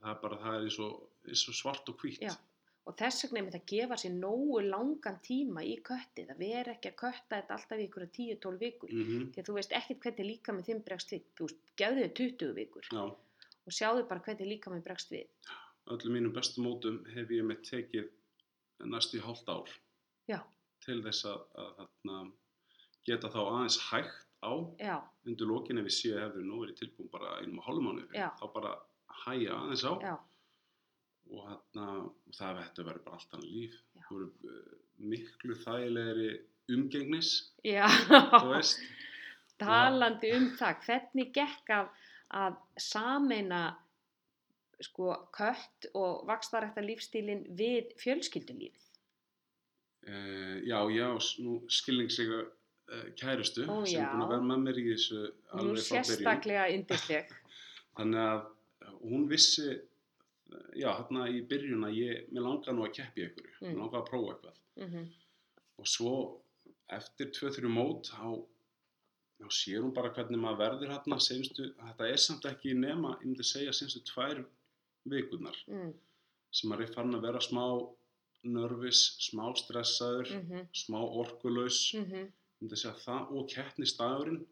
það 0.00 0.12
er 0.14 0.20
bara, 0.22 0.38
það 0.44 0.54
er 0.60 0.68
eins 0.68 0.78
og, 0.86 1.00
eins 1.28 1.42
og 1.50 1.58
svart 1.60 1.90
og 1.92 1.98
hvítt 2.04 2.22
Já. 2.24 2.36
Og 2.88 2.94
þess 2.96 3.22
vegna 3.26 3.38
er 3.38 3.44
mitt 3.46 3.56
að 3.58 3.66
gefa 3.70 3.96
sér 4.00 4.14
nógu 4.16 4.60
langan 4.64 5.18
tíma 5.22 5.60
í 5.68 5.74
köttið, 5.84 6.30
að 6.32 6.38
vera 6.40 6.72
ekki 6.72 6.88
að 6.90 6.94
kötta 7.02 7.36
þetta 7.36 7.54
alltaf 7.58 7.78
í 7.82 7.84
ykkur 7.86 8.06
10-12 8.16 8.56
vikur. 8.62 8.92
Mhm, 8.96 9.26
Því 9.34 9.42
að 9.42 9.48
þú 9.50 9.56
veist 9.58 9.74
ekkert 9.76 10.00
hvernig 10.06 10.26
líka 10.30 10.54
með 10.56 10.70
þinn 10.70 10.80
bregst 10.86 11.12
við. 11.12 11.26
Þú 11.38 11.48
gefðu 11.82 12.06
þau 12.06 12.14
20 12.22 12.54
vikur 12.56 12.88
já, 12.90 13.02
og 13.68 13.76
sjáðu 13.76 14.06
bara 14.10 14.24
hvernig 14.24 14.48
líka 14.54 14.72
með 14.72 14.82
bregst 14.88 15.12
við. 15.12 15.28
öllum 15.92 16.16
mínum 16.16 16.32
bestu 16.34 16.64
mótum 16.64 16.98
hef 17.12 17.30
ég 17.36 17.44
með 17.50 17.60
tekið 17.68 18.08
næstu 18.94 19.20
í 19.20 19.22
hálft 19.28 19.48
ár 19.52 19.70
Já, 20.32 20.40
til 20.86 20.98
þess 21.04 21.24
að, 21.28 21.44
að 21.60 21.70
þarna, 21.82 22.18
geta 23.10 23.30
þá 23.36 23.40
aðeins 23.44 23.78
hægt 23.90 24.26
á 24.40 24.52
já, 24.80 24.96
undir 25.28 25.46
lokin 25.50 25.78
ef 25.82 25.88
ég 25.90 25.96
sé 25.96 26.10
að 26.14 26.22
hefur 26.26 26.44
nú 26.48 26.60
verið 26.62 26.78
tilbúin 26.80 27.10
bara 27.12 27.34
einum 27.42 27.58
og 27.60 27.66
hálfum 27.68 27.88
mánu 27.90 28.06
þá 28.40 28.44
bara 28.54 28.72
hæja 29.24 29.56
aðeins 29.58 29.84
á. 29.84 29.92
Já, 30.06 30.14
og 31.30 31.42
þarna, 31.46 31.88
og 32.26 32.34
það 32.38 32.60
verður 32.60 33.02
bara 33.04 33.16
allt 33.18 33.34
annað 33.36 33.50
líf. 33.54 33.74
Þú 34.08 34.16
verður 34.20 34.54
uh, 34.54 34.78
miklu 35.12 35.56
þægilegri 35.64 36.30
umgengnis 36.74 37.30
þú 38.40 38.50
veist. 38.54 38.80
Talandi 39.60 40.30
um 40.38 40.46
það, 40.56 40.78
hvernig 40.86 41.32
gekk 41.36 41.72
að, 41.76 41.88
að 42.40 42.54
sameina 42.80 43.62
sko 44.80 45.10
kött 45.36 45.90
og 46.00 46.22
vakstarækta 46.30 46.80
lífstílin 46.80 47.42
við 47.58 47.90
fjölskyldulífið? 48.00 48.86
uh, 50.08 50.56
já, 50.64 50.78
já, 50.96 51.08
s- 51.20 51.34
nú 51.44 51.58
skilningslega 51.68 52.38
uh, 52.46 52.48
kærustu 53.20 53.66
Ó, 53.66 53.84
sem 53.86 54.02
er 54.02 54.10
búin 54.12 54.24
að 54.24 54.32
vera 54.34 54.48
með 54.50 54.64
mér 54.66 54.80
í 54.80 54.86
þessu 54.90 55.20
alveg 55.52 55.84
frá 55.86 56.02
byrjun. 56.02 56.24
þannig 57.96 58.20
að 58.24 58.40
hún 59.04 59.28
vissi 59.30 59.68
já, 60.74 60.90
hérna 60.98 61.28
í 61.30 61.40
byrjun 61.50 61.86
að 61.86 61.98
ég, 62.00 62.28
mér 62.34 62.46
langar 62.46 62.74
nú 62.74 62.86
að 62.86 62.94
keppi 62.98 63.26
ykkur, 63.28 63.50
Mm. 63.60 63.68
mér 63.68 63.82
langar 63.84 64.00
að 64.02 64.08
prófa 64.10 64.34
eitthvað. 64.34 64.62
Mm 64.76 65.08
og 65.80 65.86
svo 65.88 66.14
eftir 66.92 67.30
2-3 67.32 67.68
mót 67.72 68.10
þá, 68.10 68.42
þá 69.40 69.46
sér 69.48 69.80
hún 69.80 69.94
bara 69.96 70.10
hvernig 70.12 70.40
maður 70.42 70.58
verður 70.58 70.92
hérna 70.92 71.18
senstu, 71.20 71.70
þetta 71.78 72.08
er 72.08 72.20
samt 72.20 72.44
ekki 72.50 72.74
nema, 72.76 73.14
ég 73.22 73.30
myndi 73.30 73.46
segja 73.46 73.72
senstu 73.72 74.02
tvær 74.10 74.42
vikunar 75.08 75.56
mm, 75.68 75.94
sem 76.52 76.68
maður 76.68 76.84
er 76.84 76.92
farin 76.94 77.16
að 77.16 77.24
vera 77.28 77.40
smá 77.40 77.64
nervis, 78.42 79.00
smá 79.20 79.46
stressaður 79.56 80.30
mm 80.34 80.44
-hmm, 80.50 80.68
smá 80.82 80.98
orkulaus. 81.00 81.80
Mm 81.94 82.04
-hmm, 82.04 82.28
segja 82.68 82.94
það 83.04 83.30
og 83.36 83.46
keppnistagurinn 83.48 84.42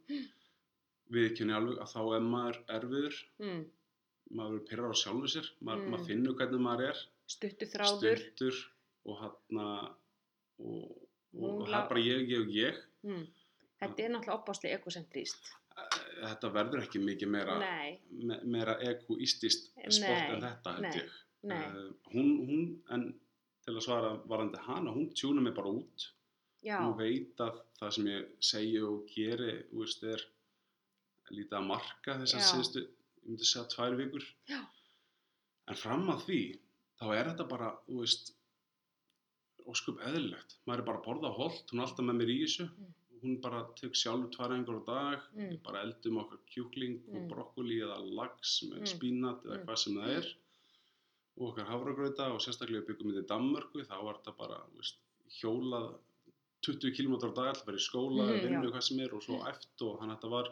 við 1.12 1.36
kynni 1.36 1.52
alveg 1.56 1.78
að 1.82 1.92
þá 1.92 2.00
er 2.16 2.20
maður 2.24 2.58
erfiður 2.68 3.18
mm. 3.38 3.60
maður 4.38 4.64
pyrrar 4.68 4.92
á 4.92 4.96
sjálfu 4.96 5.28
sér 5.28 5.50
maður, 5.60 5.82
Mm. 5.84 5.90
maður 5.92 6.06
finnur 6.06 6.34
hvernig 6.40 6.60
maður 6.60 6.84
er 6.90 6.98
Stuttu 7.28 7.66
þráður. 7.68 8.18
stuttur 8.18 8.56
og 9.04 9.18
hann 9.20 9.58
og, 9.60 9.92
og 10.58 10.96
Hún 11.32 11.66
það 11.68 11.82
er 11.82 11.88
bara 11.88 12.00
ég, 12.00 12.28
ég 12.28 12.40
og 12.46 12.48
ég 12.54 12.84
Mm. 13.04 13.26
Þetta 13.78 14.02
er 14.02 14.08
náttúrulega 14.10 14.42
opáslega 14.42 14.74
ekocentrist. 14.80 15.52
Eh, 15.78 15.98
þetta 16.24 16.48
verður 16.50 16.80
ekki 16.82 16.98
mikið 16.98 17.28
meira 17.30 17.58
me, 18.10 18.40
meira 18.42 18.74
egoístist 18.82 19.68
sport 19.70 20.32
en 20.34 20.42
þetta 20.42 20.72
held 20.80 20.94
ég 20.98 21.10
Eh, 21.46 21.92
hún, 22.10 22.30
hún, 22.48 22.82
en 22.90 23.20
til 23.62 23.76
að 23.76 23.84
svara 23.84 24.08
varandi 24.26 24.58
hana, 24.58 24.90
hún 24.90 25.12
tjúna 25.14 25.40
mig 25.40 25.54
bara 25.54 25.70
út 25.70 26.08
já, 26.64 26.78
hún 26.82 26.96
veit 26.98 27.36
að 27.44 27.60
það 27.80 27.92
sem 27.96 28.06
ég 28.06 28.26
segi 28.40 28.80
og 28.82 29.06
geri 29.14 29.52
þú 29.70 29.82
veist, 29.84 30.02
er 30.04 30.24
lítið 31.30 31.58
að 31.58 31.66
marka 31.68 32.16
þessar 32.22 32.40
Já. 32.40 32.48
síðustu, 32.52 32.80
ég 32.82 33.28
myndi 33.28 33.44
segja 33.44 33.66
tvær 33.74 33.96
vikur. 33.98 34.24
Já. 34.48 34.60
En 35.68 35.76
fram 35.76 36.06
að 36.08 36.22
því, 36.26 36.40
þá 37.00 37.04
er 37.18 37.24
þetta 37.30 37.48
bara, 37.48 37.72
þú 37.86 37.98
veist, 38.00 38.32
óskup 39.68 39.98
eðlilegt. 40.08 40.54
Er 40.72 40.82
bara 40.86 40.98
að 41.02 41.04
borða 41.04 41.32
holt, 41.36 41.66
hún 41.70 41.82
er 41.82 41.86
alltaf 41.86 42.06
með 42.08 42.16
mér 42.22 42.32
í 42.32 42.38
þessu. 42.46 42.64
Mm. 42.70 42.94
Hún 43.18 43.40
bara 43.42 43.60
tek 43.76 43.96
sjálfur 43.98 44.30
tvær 44.32 44.54
engur 44.56 44.78
á 44.80 44.82
dag, 44.86 45.20
Mm. 45.34 45.50
við 45.52 45.62
bara 45.62 45.82
eldum 45.84 46.18
okkar 46.22 46.38
kjúkling 46.48 47.00
og 47.08 47.14
Mm. 47.20 47.28
brokkoli 47.28 47.78
eða 47.84 47.98
lax 48.14 48.62
með 48.70 48.78
Mm. 48.80 48.86
spínat 48.94 49.44
eða 49.44 49.58
Mm. 49.58 49.64
hvað 49.66 49.78
sem 49.78 49.94
það 49.94 50.08
er. 50.16 50.34
Og 51.38 51.52
okkar 51.52 51.66
hafragrauta 51.66 52.32
og 52.32 52.40
sérstaklega 52.40 52.80
við 52.82 52.86
byggum 52.96 53.12
í 53.12 53.26
Danmörku, 53.26 53.84
þá 53.86 54.02
var 54.02 54.14
þetta 54.14 54.36
bara, 54.38 54.54
þú 54.72 54.76
veist, 54.78 54.96
hjólað 55.42 55.98
20 56.66 56.90
km 56.96 57.14
á 57.22 57.30
dag, 57.34 57.46
alltaf 57.52 57.66
verið 57.68 57.82
í 57.82 57.86
skóla, 57.88 58.24
Mhm, 58.28 58.40
vinnu, 58.46 58.70
hvað 58.72 58.82
sem 58.82 59.00
er 59.00 59.14
og 59.14 59.22
svo 59.22 59.38
eft 59.48 59.82
og 59.82 59.98
þannig 60.00 60.16
að 60.16 60.18
þetta 60.18 60.30
var 60.30 60.48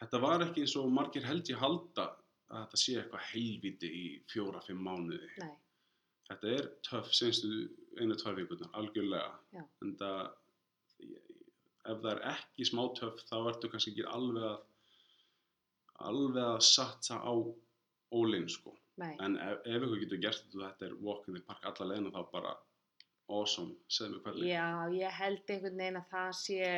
þetta 0.00 0.20
var 0.20 0.40
ekki 0.46 0.60
eins 0.64 0.76
og 0.76 0.90
margir 0.92 1.22
held 1.24 1.44
ég 1.48 1.56
halda 1.60 2.06
að 2.50 2.64
þetta 2.66 2.76
sé 2.80 2.92
eitthvað 3.00 3.26
helviti 3.32 3.88
í 3.90 4.06
fjóra-fimm 4.32 4.82
mánuði. 4.82 5.28
nei, 5.40 5.56
Þetta 6.28 6.48
er 6.58 6.66
töff 6.82 7.12
senstu 7.14 7.48
einu-tvær 8.00 8.34
vikurnar, 8.34 8.70
algjörlega. 8.74 9.38
Já. 9.54 9.62
En 9.82 9.92
það, 9.96 10.32
ef 11.86 12.00
það 12.02 12.10
er 12.12 12.22
ekki 12.32 12.64
smá 12.66 12.82
töff, 12.98 13.20
þá 13.30 13.36
ertu 13.52 13.68
kannski 13.70 13.92
ekki 13.94 14.06
alveg 14.10 14.42
að, 14.42 14.60
alveg 16.08 16.42
að 16.42 16.62
satsa 16.66 17.20
á 17.22 17.32
ólinn, 18.12 18.48
sko. 18.50 18.74
nei. 18.98 19.14
En 19.20 19.36
ef, 19.36 19.60
ef 19.66 19.82
ykkur 19.86 20.00
getur 20.02 20.20
gert 20.24 20.42
þetta 20.50 20.66
þetta 20.72 20.86
er 20.90 20.96
walk 21.00 21.28
in 21.28 21.34
the 21.34 21.40
park 21.46 21.62
alla 21.64 21.86
leiðina, 21.94 22.10
þá 22.10 22.30
bara 22.32 22.56
awesome, 23.32 23.74
segðu 23.90 24.14
mér 24.14 24.22
hvernig. 24.24 24.46
Já, 24.50 24.66
ég 24.94 25.18
held 25.20 25.52
einhvern 25.52 25.82
veginn 25.82 26.00
að 26.00 26.08
það 26.12 26.30
sé, 26.40 26.70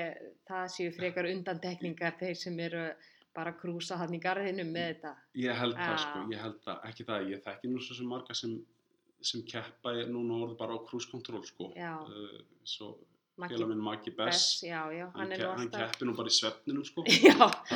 það 0.48 0.64
séu 0.74 0.94
frekar 0.96 1.28
undantekningar 1.30 2.18
þeir 2.20 2.40
sem 2.40 2.58
eru 2.68 2.88
bara 3.36 3.52
að 3.52 3.60
krúsa 3.60 3.98
hann 4.00 4.16
í 4.16 4.22
garðinum 4.22 4.72
með 4.72 4.88
þetta. 4.94 5.12
Ég 5.38 5.60
held 5.60 5.76
það 5.78 6.00
sko, 6.04 6.24
ég 6.32 6.42
held 6.46 6.58
það, 6.64 6.80
ekki 6.90 7.06
það, 7.10 7.28
ég 7.34 7.44
þekki 7.44 7.70
nú 7.72 7.84
svo 7.84 7.98
sem 7.98 8.10
marga 8.10 8.36
sem, 8.38 8.56
sem 9.30 9.44
keppa 9.52 9.94
ég 9.98 10.10
núna 10.14 10.40
orðið 10.46 10.58
bara 10.62 10.78
á 10.78 10.86
cruise 10.88 11.10
control 11.10 11.44
sko. 11.46 11.70
Uh, 11.76 12.40
svo 12.66 12.96
félag 13.38 13.68
minn 13.70 13.82
Maggi 13.82 14.10
Bess, 14.10 14.26
Bess, 14.26 14.62
já, 14.66 14.80
já, 14.90 15.04
hann, 15.14 15.30
hann 15.30 15.38
ke 15.38 15.48
hann 15.60 15.68
keppir 15.70 16.08
nú 16.08 16.14
bara 16.18 16.30
í 16.30 16.34
svefninum 16.34 16.86
sko. 16.86 17.04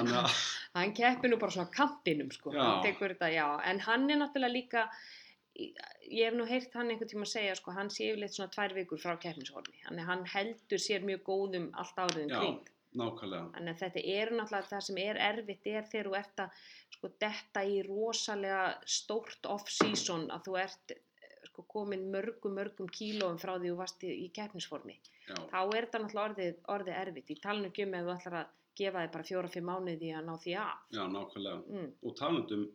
hann 0.76 0.95
keppir 0.97 1.31
nú 1.31 1.38
bara 1.38 1.55
svona 1.55 1.71
á 1.71 1.75
kantinum, 1.76 2.33
sko, 2.35 2.55
hann 2.57 2.83
tekur 2.83 3.14
þetta, 3.14 3.45
en 3.71 3.83
hann 3.87 4.09
er 4.11 4.19
náttúrulega 4.25 4.57
líka, 4.57 4.87
ég 5.56 6.25
hef 6.26 6.35
nú 6.37 6.44
heyrt 6.49 6.73
hann 6.75 6.90
einhvern 6.90 7.11
tíma 7.11 7.26
að 7.26 7.32
segja, 7.35 7.54
sko, 7.59 7.73
hann 7.76 7.90
sé 7.92 8.06
yfirleitt 8.11 8.35
svona 8.37 8.50
tvær 8.54 8.75
vikur 8.76 9.00
frá 9.02 9.16
keppnishorni, 9.21 9.78
hann, 9.87 9.99
hann 10.09 10.25
heldur 10.32 10.80
sér 10.80 11.04
mjög 11.06 11.23
góðum 11.28 11.71
allt 11.78 11.99
árið 12.04 12.23
um 12.25 12.30
Já. 12.32 12.38
kring. 12.40 12.71
nákvæmlega, 12.92 13.44
Þannig 13.54 13.73
að 13.73 13.82
þetta 13.82 14.00
er 14.14 14.30
náttúrulega 14.37 14.68
það 14.68 14.82
sem 14.87 14.99
er 15.00 15.21
erfitt 15.26 15.66
er 15.73 15.87
þegar 15.92 16.09
þú 16.11 16.16
ert 16.18 16.42
að 16.44 16.56
sko 16.97 17.11
detta 17.25 17.62
í 17.64 17.78
rosalega 17.87 18.64
stórt 18.85 19.47
off-season 19.49 20.26
að 20.35 20.42
þú 20.49 20.56
ert 20.61 20.92
eh, 20.92 20.99
sko 21.49 21.64
komin 21.73 22.04
mörgum, 22.12 22.52
mörgum 22.59 22.90
kílóum 22.92 23.38
frá 23.40 23.54
því 23.59 23.71
þú 23.73 23.78
varst 23.80 24.04
í, 24.04 24.11
í 24.26 24.28
keppnisformi. 24.37 24.99
já, 25.28 25.35
Þá 25.52 25.61
er 25.76 25.87
þetta 25.87 26.02
náttúrulega 26.02 26.26
orðið, 26.28 26.61
orðið 26.76 27.00
erfitt. 27.04 27.30
Í 27.32 27.40
talinu 27.40 27.71
ekki 27.73 27.87
um 27.88 27.94
ef 27.97 28.04
þú 28.11 28.14
ætlar 28.18 28.38
að 28.42 28.52
gefa 28.82 29.00
þig 29.06 29.12
bara 29.16 29.28
fjóra-fimm 29.30 29.66
mánuði 29.73 30.12
að 30.16 30.25
ná 30.28 30.35
því 30.44 30.54
af. 30.61 30.85
já, 30.92 31.02
nákvæmlega. 31.16 31.59
Mm, 31.73 31.90
Og 32.02 32.16
talandum, 32.21 32.68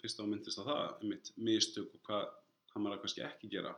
fyrst 0.00 0.20
á 0.20 0.24
myndist 0.26 0.60
á 0.60 0.64
það, 0.66 0.82
einmitt 1.00 1.32
mistök 1.36 1.94
og 1.96 2.04
hvað, 2.08 2.28
hvað 2.72 2.84
maður 2.84 2.98
að 2.98 3.02
kannski 3.06 3.24
ekki 3.26 3.50
gera. 3.52 3.72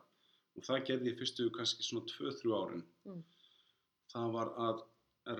Og 0.54 0.66
það 0.66 0.84
gerði 0.90 1.10
ég 1.10 1.20
fyrstu 1.20 1.46
kannski 1.54 1.86
svona 1.86 2.10
2-3 2.10 2.52
árin. 2.58 2.84
Mm. 3.08 3.22
Það 4.14 4.36
var 4.36 4.52
að 4.68 4.84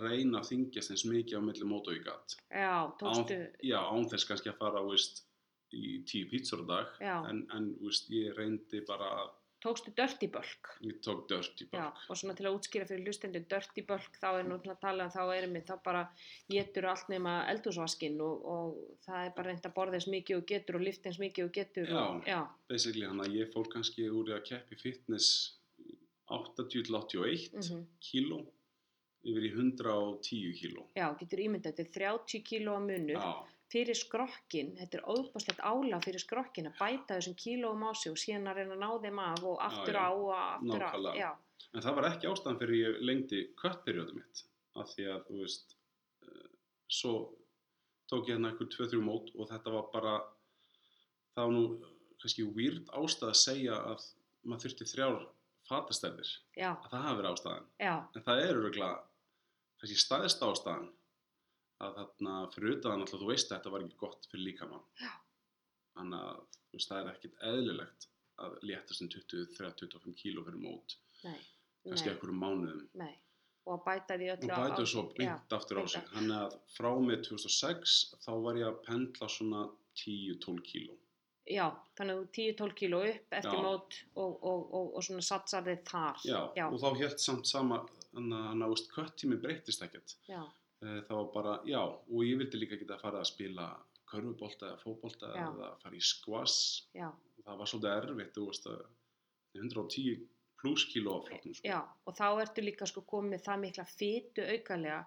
reyna 0.01 0.41
að 0.41 0.51
þingjast 0.51 0.95
eins 0.95 1.05
mikið 1.07 1.39
á 1.39 1.43
milli 1.45 1.69
mót 1.69 1.89
og 1.91 1.99
í 1.99 2.03
gatt. 2.05 2.37
já, 2.49 2.75
tókstu, 3.01 3.37
Án, 3.37 3.57
já, 3.69 3.79
án 3.85 4.09
þess 4.11 4.29
kannski 4.31 4.51
að 4.51 4.61
fara, 4.63 4.83
veist, 4.87 5.25
í 5.75 5.99
tíu 6.09 6.29
pítsur 6.31 6.65
dag. 6.67 6.95
En, 7.03 7.45
en 7.55 7.73
veist, 7.83 8.09
ég 8.15 8.33
reyndi 8.39 8.81
bara 8.89 9.11
að, 9.23 9.35
tókstu 9.65 9.93
dirty 9.97 10.29
bulk. 10.33 10.71
ég 10.85 10.99
tók 11.05 11.25
dört 11.31 11.63
í 11.65 11.67
Já, 11.73 11.87
og 12.09 12.19
svona 12.21 12.35
til 12.37 12.47
að 12.49 12.59
útskýra 12.59 12.87
fyrir 12.89 13.07
hlustendur 13.09 13.45
dirty 13.49 13.85
bulk, 13.89 14.19
þá 14.21 14.29
er 14.39 14.49
nú 14.49 14.59
að 14.61 14.79
tala 14.83 15.09
þá 15.13 15.23
erum 15.39 15.57
við, 15.57 15.65
þá 15.71 15.77
bara 15.87 16.03
getur 16.53 16.89
allt 16.93 17.09
nema 17.13 17.37
eldúsvaskinn 17.53 18.21
og, 18.25 18.45
og 18.55 18.99
það 19.07 19.29
er 19.29 19.35
bara 19.39 19.51
reynd 19.53 19.69
að 19.71 19.77
borða 19.79 19.99
eins 20.01 20.09
mikið 20.13 20.41
og 20.41 20.47
getur 20.53 20.79
og 20.81 20.85
lifta 20.89 21.09
eins 21.11 21.21
mikið 21.23 21.49
og 21.49 21.55
getur 21.59 21.95
og, 22.03 22.21
já, 22.29 22.41
Basically, 22.69 23.07
hann 23.09 23.25
að 23.25 23.39
ég 23.41 23.53
fór 23.55 23.71
kannski 23.73 24.11
úr 24.11 24.35
að 24.37 24.45
keppi 24.51 24.81
fitness 24.81 25.31
80-81 26.33 27.51
mm 27.61 27.83
kíló 28.05 28.43
yfir 29.25 29.45
í 29.49 29.51
110 29.57 30.53
kíló. 30.61 30.83
já, 30.97 31.07
getur 31.21 31.41
ímyndað, 31.47 31.81
er 31.81 31.91
30 31.97 32.43
kíló 32.45 32.77
að 32.77 32.89
munur 32.91 33.17
Já, 33.17 33.54
fyrir 33.75 33.99
skrokkin, 33.99 34.73
þetta 34.79 34.99
er 35.01 35.05
óbúslegt 35.11 35.61
ála 35.67 35.99
fyrir 36.05 36.23
skrokkin 36.23 36.69
að 36.71 36.79
bæta 36.81 37.17
þessum 37.19 37.37
kílóum 37.43 37.83
á 37.87 37.91
sig 37.99 38.13
og 38.15 38.21
síðan 38.23 38.49
að 38.53 38.61
reyna 38.61 38.77
að 38.77 38.83
ná 38.85 38.91
þeim 39.05 39.23
af 39.27 39.45
og 39.51 39.63
aftur 39.69 39.99
já. 39.99 40.05
á 40.07 40.09
og 40.15 40.33
aftur 40.39 40.83
Nákvæmlega. 40.85 41.15
já, 41.19 41.31
en 41.75 41.83
það 41.87 41.97
var 41.99 42.09
ekki 42.13 42.31
ástæðan 42.33 42.61
fyrir 42.63 42.81
ég 42.85 43.01
lengdi 43.11 43.41
köttperjóðu 43.61 44.15
mitt. 44.21 44.45
Af 44.75 44.91
því 44.95 45.05
að, 45.13 45.21
þú 45.29 45.41
veist, 45.43 45.77
uh, 46.27 46.49
svo 46.91 47.13
tók 48.11 48.27
ég 48.29 48.35
hérna 48.35 48.51
einhver 48.53 48.67
2-3 48.75 49.03
mót 49.07 49.31
og 49.39 49.49
þetta 49.53 49.71
var 49.75 49.87
bara, 49.93 50.15
það 51.37 51.47
var 51.49 51.55
nú 51.55 51.65
kannski 52.23 52.47
weird 52.57 52.91
ástæð 52.99 53.29
að 53.31 53.39
segja 53.43 53.77
að 53.93 54.07
maður 54.45 54.65
þurfti 54.67 54.89
þrjár 54.93 55.23
fatastærðir. 55.69 56.31
já, 56.59 56.71
Að 56.75 56.91
það 56.93 57.05
hafi 57.07 57.19
verið 57.21 57.31
ástæðan. 57.35 57.69
já, 57.81 57.95
En 58.17 58.23
það 58.27 58.43
er 58.45 58.59
öruglega 58.59 58.99
kannski 59.81 59.99
staðist 60.03 60.43
ástæðan 60.45 60.91
að 61.85 61.97
þarna 62.01 62.35
fyrir 62.55 62.77
utan 62.79 63.01
alltaf 63.05 63.21
þú 63.23 63.29
veist 63.31 63.51
að 63.53 63.57
þetta 63.59 63.73
var 63.75 63.85
ekki 63.87 64.01
gott 64.05 64.27
fyrir 64.31 64.45
líkamann. 64.51 64.85
Þannig 65.95 66.25
að 66.29 66.41
þú 66.71 66.79
veist, 66.79 66.89
það 66.91 67.01
er 67.05 67.11
ekkit 67.15 67.37
eðlilegt 67.51 68.09
að 68.45 68.57
léttast 68.67 69.05
um 69.05 69.11
20, 69.15 69.45
30, 69.59 69.91
25 69.95 70.17
kíló 70.19 70.43
fyrir 70.47 70.59
mót, 70.65 70.97
nei, 71.25 71.37
kannski 71.87 72.11
einhverjum 72.11 72.41
mánuðum. 72.43 72.89
nei 72.99 73.13
og 73.65 73.79
bæta 73.87 74.17
því 74.21 74.27
Og 74.33 74.43
öllu 74.43 74.51
á- 74.53 74.61
bætu 74.61 74.83
á- 74.85 74.91
svo 74.93 75.03
beint 75.17 75.53
aftur 75.57 75.79
á 75.81 75.85
sig. 75.89 76.03
Þannig 76.13 76.37
að 76.37 76.57
frá 76.75 76.91
með 77.01 77.23
2006 77.31 78.15
þá 78.21 78.31
var 78.45 78.55
ég 78.61 78.67
að 78.69 78.83
pendla 78.85 79.29
svona 79.33 79.63
10-12 79.97 80.61
kíló. 80.67 80.97
Já, 81.49 81.71
þannig 81.97 82.13
að 82.13 82.21
þú 82.21 82.27
10-12 82.37 82.75
kíló 82.81 83.01
upp 83.09 83.33
eftir 83.39 83.57
Já. 83.57 83.63
mót 83.65 83.97
og, 84.17 84.45
og, 84.45 84.75
og, 84.75 84.95
og 84.97 85.03
svona 85.05 85.23
satsar 85.25 85.63
þið 85.65 85.81
þar. 85.89 86.17
Já, 86.25 86.41
já, 86.57 86.67
og 86.73 86.79
þá 86.81 86.97
helt 86.99 87.21
samt 87.21 87.47
sama, 87.47 87.79
þannig 88.13 88.37
að 88.37 88.47
hann 88.51 88.63
ást 88.69 88.91
köttími 88.93 89.41
breytist 89.41 89.83
ekkert. 89.83 90.17
já, 90.29 90.43
Það 90.83 91.17
var 91.17 91.29
bara, 91.35 91.53
já, 91.69 91.81
og 91.81 92.25
ég 92.27 92.39
vildi 92.41 92.59
líka 92.61 92.77
geta 92.81 92.97
að 92.99 93.05
fara 93.07 93.21
að 93.23 93.31
spila 93.31 93.69
körfubolta 94.11 94.69
eða 94.73 94.81
fótbolta 94.83 95.31
Já. 95.33 95.47
eða 95.49 95.71
fara 95.83 95.97
í 95.97 96.03
já, 96.95 97.09
Það 97.45 97.59
var 97.61 97.71
svolítið 97.71 97.95
erfitt, 97.95 98.35
þú 98.37 98.47
veist 98.49 98.67
að 98.71 98.83
110 99.55 100.19
pluss 100.61 100.85
kíló 100.91 101.19
af 101.19 101.27
flokknum, 101.29 101.55
sko. 101.55 101.69
já, 101.69 101.81
og 102.09 102.17
þá 102.17 102.27
ertu 102.45 102.65
líka 102.65 102.87
sko 102.89 103.03
komið 103.09 103.43
það 103.45 103.61
mikla 103.65 103.85
fytu 103.85 104.47
aukalega 104.49 105.01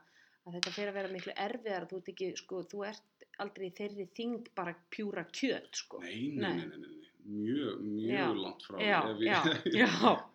að 0.48 0.58
þetta 0.58 0.74
fyrir 0.76 0.92
að 0.92 0.98
vera 1.00 1.14
miklu 1.14 1.34
erfiðar, 1.46 1.88
þú 1.90 2.00
ert 2.02 2.12
ekki, 2.14 2.30
sko, 2.40 2.62
þú 2.72 2.84
ert 2.88 3.26
aldrei 3.44 3.70
þeirri 3.78 4.06
þing 4.18 4.48
bara 4.58 4.74
pjúra 4.94 5.26
kjöt, 5.34 5.72
sko. 5.82 6.02
Nei, 6.04 6.30
nei, 6.34 6.54
Nei. 6.54 6.68
nei, 6.68 6.78
nei, 6.78 7.12
mjög, 7.26 7.82
mjög 7.84 8.14
Já. 8.14 8.28
langt 8.44 8.68
frá. 8.68 8.78
Já, 8.82 9.00
já, 9.22 9.40
já, 9.82 9.90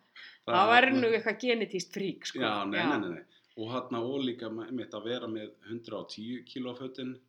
það 0.51 0.73
væri 0.73 0.91
nú 0.99 1.09
eitthvað 1.09 1.39
genetíst 1.47 1.95
frík, 1.95 2.27
sko. 2.29 2.43
Já, 2.43 2.53
nei, 2.69 2.83
nei, 2.83 2.99
nei, 2.99 3.09
nei. 3.17 3.41
Og 3.61 3.69
hann 3.69 3.97
og 3.97 4.23
líka 4.25 4.49
mitt 4.53 4.95
að 4.97 5.09
vera 5.09 5.27
með 5.29 5.51
110 5.69 6.41
kíló 6.49 6.73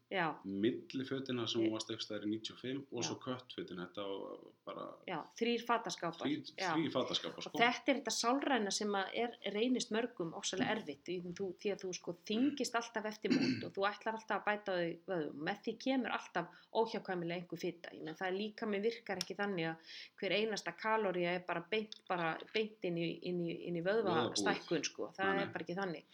fötin, 0.04 0.14
Já, 0.14 0.34
millifötin 0.44 1.38
þar 1.40 1.48
sem 1.48 1.62
hún 1.64 1.72
var 1.72 1.80
stegstæðir 1.82 2.24
í 2.26 2.38
95 2.38 2.82
og 2.92 3.02
Já. 3.02 3.06
svo 3.08 3.14
köttfötin, 3.24 3.78
þetta 3.80 4.04
var 4.04 4.38
bara 4.66 4.84
já, 5.08 5.16
þrýr 5.40 5.62
fataskápar. 5.66 6.26
þrý, 6.26 6.34
Já. 6.60 6.68
þrý 6.74 6.90
fataskapar, 6.92 7.38
Og 7.38 7.42
sko. 7.48 7.58
þetta 7.58 7.88
er 7.92 7.98
þetta 7.98 8.12
sálræna 8.14 8.70
sem 8.72 8.94
er, 8.94 9.34
reynist 9.54 9.90
mörgum 9.90 10.34
ofsalega 10.38 10.76
erfitt 10.76 11.02
því, 11.08 11.16
þú, 11.34 11.48
því 11.58 11.72
að 11.74 11.80
þú 11.84 11.92
sko 11.98 12.14
þingist 12.30 12.74
alltaf 12.78 13.04
eftir 13.10 13.30
mót 13.34 13.64
og 13.64 13.72
þú 13.74 13.86
ætlar 13.90 14.14
alltaf 14.20 14.40
að 14.40 14.44
bæta 14.44 14.72
þau 14.76 14.96
vöðum. 15.10 15.42
Með 15.48 15.58
því 15.64 15.76
kemur 15.86 16.10
alltaf 16.18 16.46
óhjákvæmilega 16.74 17.40
einhver 17.40 17.58
fitta. 17.64 17.90
Ég 17.96 18.04
menn 18.04 18.14
það 18.20 18.28
er 18.28 18.38
líka 18.38 18.66
með 18.66 18.82
virkar 18.90 19.16
ekki 19.24 19.34
þannig 19.40 19.70
að 19.72 19.76
hver 20.20 20.36
einasta 20.38 20.72
kalória 20.78 21.34
er 21.34 21.44
bara 21.48 21.64
beint, 21.70 21.96
bara 22.08 22.36
beint 22.54 22.84
inn 22.84 22.98
í, 22.98 23.08
í, 23.24 23.32
í 23.72 23.82
vöðvastækkun 23.82 24.84
sko. 24.84 25.10
Það 25.16 25.26
Nei, 25.26 25.34
nei. 25.36 25.42
er 25.42 25.52
bara 25.52 25.64
ekki 25.64 25.78
þannig. 25.80 26.04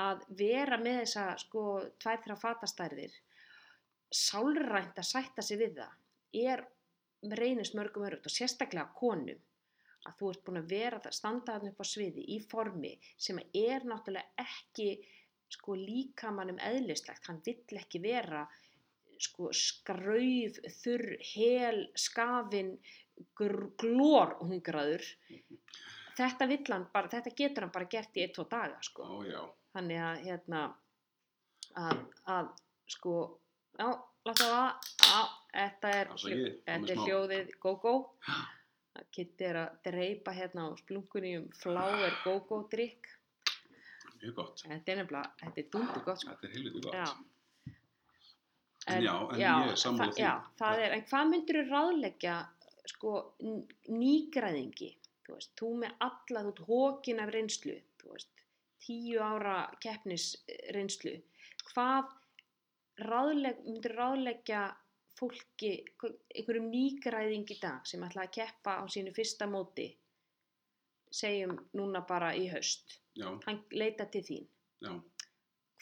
Að 0.00 0.22
vera 0.38 0.78
með 0.80 1.02
þessa 1.02 1.24
sko 1.42 1.62
tvær, 2.00 2.22
þrjá 2.24 2.36
fatastærðir 2.40 3.16
sálrænt 4.12 4.98
að 5.00 5.08
sætta 5.08 5.44
sig 5.44 5.60
við 5.60 5.80
það 5.80 6.46
er 6.52 6.62
reynist 7.38 7.76
mörgum 7.76 8.06
örugt 8.08 8.28
og 8.28 8.32
sérstaklega 8.34 8.88
konum 8.96 9.40
að 10.08 10.16
þú 10.18 10.30
ert 10.32 10.44
búin 10.46 10.60
að 10.62 10.70
vera 10.72 11.00
það 11.04 11.16
standa 11.18 11.54
þarna 11.54 11.72
upp 11.72 11.82
á 11.84 11.86
sviði 11.86 12.24
í 12.34 12.38
formi 12.50 12.92
sem 13.16 13.38
er 13.38 13.84
náttúrulega 13.86 14.46
ekki 14.46 14.88
sko 15.52 15.76
líkamannum 15.76 16.58
eðlislegt. 16.64 17.28
Hann 17.28 17.42
vill 17.44 17.78
ekki 17.78 18.00
vera 18.02 18.46
sko 19.22 19.52
skrauf, 19.54 20.56
þurr, 20.80 21.18
hel, 21.34 21.84
skafin, 21.94 22.72
gr- 23.38 23.68
glór 23.78 24.34
hungraður 24.40 25.04
þetta 26.16 26.48
vill 26.50 26.64
hann 26.72 26.88
bara, 26.92 27.10
þetta 27.12 27.34
getur 27.36 27.66
hann 27.66 27.74
bara 27.74 27.90
gert 27.92 28.16
í 28.18 28.24
ein, 28.24 28.32
tvo 28.34 28.48
daga 28.50 28.80
sko. 28.84 29.06
Ó, 29.06 29.20
já. 29.28 29.42
Þannig 29.72 30.00
að 30.06 30.22
hérna 30.26 30.62
að, 31.82 32.02
að 32.36 32.50
sko, 32.92 33.14
já, 33.78 33.86
láta 34.28 34.48
það, 34.52 34.90
já, 35.06 35.20
þetta 35.54 35.92
er, 36.00 36.12
hljó- 36.22 36.52
þetta 36.66 36.92
er 36.96 37.02
hljóðið 37.06 37.54
GóGó. 37.64 37.94
Kitty 39.12 39.46
er 39.48 39.56
að 39.62 39.76
dreipa 39.86 40.34
hérna 40.36 40.66
á 40.68 40.70
splunkunni 40.76 41.30
um 41.40 41.46
Flower 41.56 42.12
GóGó 42.26 42.58
drikk. 42.72 43.08
Mjög 44.22 44.34
gott. 44.36 44.60
Þetta 44.68 44.92
er 44.92 44.98
nefnilega, 45.00 45.30
þetta 45.40 45.62
er 45.64 45.70
dundur 45.72 46.02
gott 46.06 46.20
sko. 46.20 46.34
Þetta 46.36 46.46
er 46.46 46.52
heilviti 46.58 46.82
gott. 46.84 46.98
Já. 47.00 47.06
En 48.92 49.02
já, 49.06 49.14
en 49.32 49.38
ég 49.40 49.70
er 49.72 49.78
sammála 49.80 50.12
því. 50.12 50.22
Já, 50.26 50.32
það 50.58 50.80
er, 50.84 50.94
en 50.98 51.04
hvað 51.08 51.28
myndir 51.32 51.58
þú 51.60 51.64
ráðleggja, 51.72 52.36
sko, 52.92 53.12
nýgræðingi, 53.94 54.88
þú 55.26 55.36
veist, 55.36 55.52
þú 55.58 55.68
með 55.84 55.92
alla, 56.06 56.42
þú 56.48 56.66
hókin 56.68 57.22
af 57.22 57.30
reynslu, 57.34 57.76
þú 58.02 58.14
veist, 58.16 58.41
tíu 58.82 59.22
ára 59.22 59.56
keppnisreynslu, 59.82 61.14
hvað 61.72 62.10
ráðleg, 63.08 63.60
myndir 63.66 63.94
ráðleggja 63.96 64.62
fólki, 65.18 65.72
einhverjum 66.02 66.68
nýgræðing 66.72 67.50
í 67.52 67.58
dag 67.62 67.86
sem 67.88 68.02
ætla 68.06 68.26
að 68.26 68.34
keppa 68.38 68.78
á 68.80 68.84
sínu 68.90 69.12
fyrsta 69.14 69.48
móti, 69.50 69.88
segjum 71.12 71.56
núna 71.78 72.02
bara 72.08 72.32
í 72.34 72.48
haust, 72.52 72.98
Já, 73.18 73.28
hann 73.46 73.62
leita 73.76 74.08
til 74.12 74.24
þín, 74.26 74.46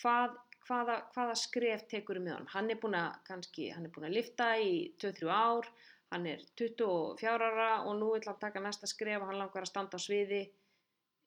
hvað, 0.02 0.36
hvaða, 0.66 0.96
hvaða 1.14 1.36
skref 1.38 1.86
tekur 1.90 2.20
með 2.20 2.36
honum? 2.36 2.52
Hann 2.54 2.72
er 2.72 2.80
búinn 2.82 2.98
að, 2.98 3.12
kannski, 3.28 3.70
hann 3.74 3.86
er 3.86 3.94
búinn 3.94 4.10
að 4.10 4.16
lifta 4.18 4.50
í 4.58 4.72
2-3 5.02 5.30
ár, 5.30 5.70
hann 6.10 6.26
er 6.26 6.42
24 6.58 7.30
ára 7.30 7.70
og 7.86 7.94
nú 8.00 8.12
vil 8.16 8.26
hann 8.26 8.40
taka 8.42 8.62
næsta 8.62 8.90
skref 8.90 9.22
og 9.22 9.30
hann 9.30 9.38
langar 9.38 9.62
að 9.62 9.70
standa 9.70 10.00
á 10.00 10.02
sviði 10.02 10.42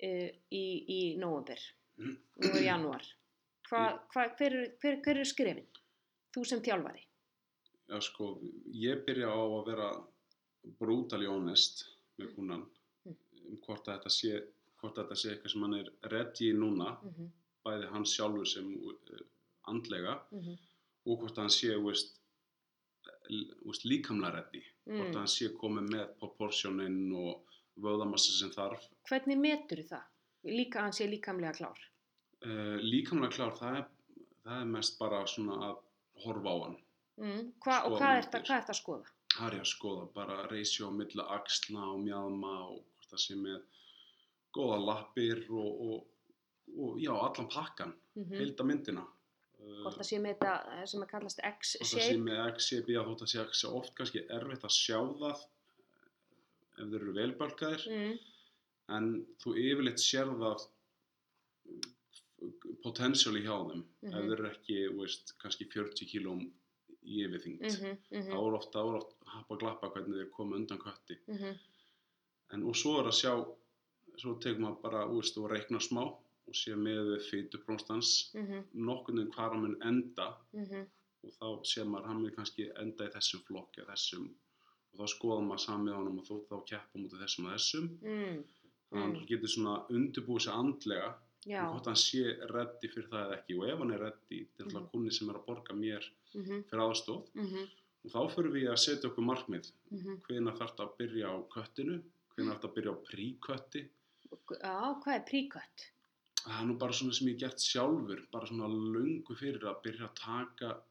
uh, 0.04 0.30
í, 0.52 0.64
í 0.88 1.00
nóvember, 1.18 1.60
nú 1.98 2.50
er 2.54 2.64
janúar. 2.66 3.04
Hva, 3.70 3.84
hva, 4.14 4.28
hver, 4.38 4.54
er- 4.54 4.72
hver, 4.82 5.00
hver 5.06 5.18
er 5.24 5.26
skrefin? 5.30 5.68
Þú 6.34 6.46
sem 6.46 6.62
þjálfari. 6.66 7.04
já, 7.90 8.00
sko, 8.02 8.40
ég 8.74 9.04
byrja 9.06 9.28
á 9.30 9.38
að 9.44 9.66
vera 9.68 9.90
brutally 10.80 11.26
honest 11.28 11.86
með 12.20 12.36
kúnan 12.36 12.66
Mm. 13.06 13.16
um 13.50 13.58
hvort 13.66 13.88
að 13.88 13.98
þetta 14.00 14.10
sé, 14.10 14.44
hvort 14.80 14.98
að 14.98 15.04
þetta 15.04 15.16
sé 15.20 15.30
eitthvað 15.34 15.52
sem 15.52 15.62
hann 15.62 15.74
er 15.80 15.90
ready 16.12 16.50
í 16.52 16.54
núna, 16.56 16.98
Mm 17.04 17.10
-hmm, 17.14 17.30
bæði 17.66 17.90
hann 17.92 18.06
sjálfur 18.06 18.48
sem 18.48 18.74
uh, 18.88 19.20
andlega 19.68 20.14
mm 20.32 20.40
-hmm. 20.40 20.58
og 21.06 21.20
hvort 21.20 21.38
að 21.38 21.42
hann 21.44 21.50
sé, 21.50 21.76
veist, 21.84 22.20
veist, 23.66 23.86
líkamlega 23.86 24.32
ready, 24.36 24.64
hvort 24.86 25.08
að 25.10 25.14
Mm. 25.14 25.18
hann 25.20 25.28
sé 25.28 25.50
komið 25.58 25.90
með 25.92 26.08
proportioninn 26.20 27.14
og 27.16 27.46
vöðamassi 27.82 28.36
sem 28.38 28.52
þarf. 28.54 28.86
Hvernig 29.10 29.40
metur 29.42 29.82
það? 29.88 30.06
Líka 30.44 30.82
hann 30.84 30.94
sé 30.94 31.08
líkamlega 31.08 31.54
klár. 31.58 31.80
Uh, 32.44 32.78
líkamlega 32.84 33.32
klár, 33.38 33.54
það 33.58 33.78
er, 33.80 33.86
það 34.44 34.62
er 34.62 34.72
mest 34.76 35.00
bara 35.00 35.22
svona 35.28 35.60
að 35.70 35.78
horfa 36.26 36.50
á 36.54 36.58
hann. 36.66 36.78
Mm. 37.22 37.44
Hva, 37.64 37.78
og 37.88 37.98
hvað 37.98 38.18
er 38.18 38.30
þetta 38.34 38.74
að 38.74 38.80
skoða? 38.80 39.12
Það 39.34 39.48
er 39.48 39.60
að 39.60 39.70
skoða 39.72 40.08
bara 40.14 40.42
ratio 40.50 40.90
á 40.90 40.92
milli 40.94 41.26
axla 41.36 41.86
og 41.94 42.02
mjadma 42.04 42.54
og 42.68 42.82
hvort 42.84 43.14
það 43.14 43.24
sé 43.24 43.38
með 43.40 43.62
góða 44.54 44.78
lappir 44.84 45.44
og, 45.50 45.82
og, 45.88 46.36
og 46.78 47.00
já, 47.02 47.14
allan 47.18 47.50
pakkan, 47.50 47.96
Mm 48.14 48.24
-hmm. 48.24 48.38
heilda 48.38 48.64
myndina. 48.64 49.04
Hvort 49.58 49.96
það 49.98 50.06
sé 50.06 50.18
með 50.22 50.34
þetta 50.36 50.54
eh, 50.74 50.86
sem 50.86 51.02
er 51.02 51.08
kallast 51.08 51.40
hvort 51.42 51.64
það 51.64 51.88
sé 51.90 51.98
X-shape. 51.98 52.20
með 52.20 52.40
XCB 52.58 52.90
að 53.00 53.08
þótt 53.10 53.24
að 53.26 53.32
sé, 53.32 53.46
sé 53.60 53.68
oft 53.68 53.96
kannski 53.96 54.20
erfitt 54.30 54.64
að 54.68 54.76
sjá 54.76 55.00
það 55.22 55.46
ef 56.80 56.86
þeir 56.90 57.02
eru 57.02 57.14
velbölkaðir 57.14 57.84
Mm. 57.90 58.20
en 58.90 59.26
þú 59.44 59.56
yfirleitt 59.58 60.00
sér 60.00 60.28
það 60.44 60.68
potential 62.84 63.38
hjá 63.40 63.56
þeim 63.70 63.84
ef 64.04 64.14
Mhm. 64.14 64.28
þeir 64.28 64.34
eru 64.34 64.50
ekki, 64.50 64.78
veist, 65.00 65.34
kannski 65.40 65.66
40 65.72 66.06
kílóm 66.12 66.42
í 67.04 67.24
yfirþyngd. 67.26 67.62
Mm 67.62 67.70
-hmm, 68.12 68.32
þá 68.32 68.38
er 68.48 68.54
ofta, 68.58 68.80
þá 68.80 68.90
er 68.90 68.96
oft 69.00 69.14
happa 69.34 69.56
glappa 69.58 69.90
hvernig 69.90 70.16
þeir 70.20 70.32
koma 70.32 70.56
undan 70.56 70.78
kötti. 70.80 71.18
mm 71.28 71.38
-hmm. 71.38 71.58
En 72.54 72.64
og 72.64 72.76
svo 72.76 73.00
er 73.00 73.06
að 73.08 73.18
sjá, 73.22 73.56
svo 74.18 74.36
tekum 74.40 74.62
maður 74.62 74.82
bara, 74.82 75.08
veist, 75.08 75.38
og 75.38 75.50
reikna 75.50 75.80
smá 75.80 76.02
og 76.48 76.54
sé 76.54 76.76
með 76.76 77.16
við 77.18 77.22
fytuprónstans 77.32 78.34
Mm 78.34 78.46
-hmm. 78.48 78.64
nokkurn 78.74 79.16
veginn 79.18 79.32
hvar 79.34 79.50
hann 79.54 79.62
mun 79.62 79.82
enda 79.82 80.38
Mm 80.54 80.66
-hmm. 80.66 80.86
og 81.24 81.32
þá 81.40 81.64
sé 81.64 81.84
maður 81.86 82.06
hann 82.08 82.22
mun 82.22 82.32
kannski 82.36 82.70
enda 82.78 83.06
í 83.08 83.12
þessum 83.14 83.40
flokki 83.48 83.82
þessum 83.86 84.36
og 84.94 85.00
þá 85.00 85.08
skoðar 85.16 85.46
maður 85.48 85.64
saman 85.66 85.86
með 85.88 85.96
honum 86.00 86.20
og 86.20 86.26
þó 86.28 86.36
þá 86.50 86.58
keppa 86.72 87.00
mútið 87.02 87.22
þessum 87.26 87.46
og 87.46 87.54
þessum 87.58 87.86
mm. 88.02 88.44
þannig 88.90 89.04
að 89.04 89.04
hann 89.04 89.28
getur 89.32 89.50
svona 89.56 89.76
undirbúið 89.90 90.42
sig 90.46 90.54
andlega 90.54 91.14
Já. 91.46 91.62
og 91.66 91.72
hvort 91.74 91.86
hann 91.92 92.00
sé 92.00 92.24
reddi 92.54 92.88
fyrir 92.94 93.08
það 93.12 93.24
eða 93.26 93.38
ekki 93.40 93.56
og 93.60 93.66
ef 93.74 93.80
hann 93.84 93.92
er 93.92 94.00
reddi 94.06 94.38
til 94.58 94.66
Mhm. 94.66 94.76
að 94.78 94.92
kunni 94.92 95.12
sem 95.12 95.30
er 95.30 95.36
að 95.40 95.46
borga 95.48 95.74
mér 95.76 96.04
Mm 96.34 96.44
-hmm. 96.44 96.64
fyrir 96.70 96.84
aðstóð 96.84 97.24
Mm 97.36 97.48
-hmm. 97.48 97.66
og 98.06 98.12
þá 98.12 98.36
fyrir 98.36 98.52
við 98.54 98.70
að 98.72 98.78
setja 98.86 99.10
okkur 99.10 99.24
markmið 99.26 99.72
Mm 99.92 100.00
-hmm. 100.00 100.22
hvenær 100.28 100.58
þarf 100.58 100.72
þetta 100.72 100.84
að 100.84 100.98
byrja 100.98 101.28
á 101.30 101.36
köttinu 101.56 101.96
hvenær 102.36 102.54
þarf 102.54 102.62
þetta 102.62 102.68
að 102.70 102.76
byrja 102.76 102.92
á 102.94 102.98
príkötti 103.10 103.90
Já, 104.64 105.02
hvað 105.04 105.16
er 105.16 105.26
príkött? 105.30 105.80
það 106.44 106.62
er 106.62 106.66
nú 106.68 106.78
bara 106.78 106.92
svona 106.94 107.14
sem 107.14 107.28
ég 107.28 107.38
gert 107.40 107.60
sjálfur 107.60 108.26
bara 108.32 108.46
svona 108.48 108.68
löngu 108.68 109.36
fyrir 109.36 109.62
að 109.64 109.82
byrja 109.84 110.06
að 110.10 110.16
taka 110.16 110.82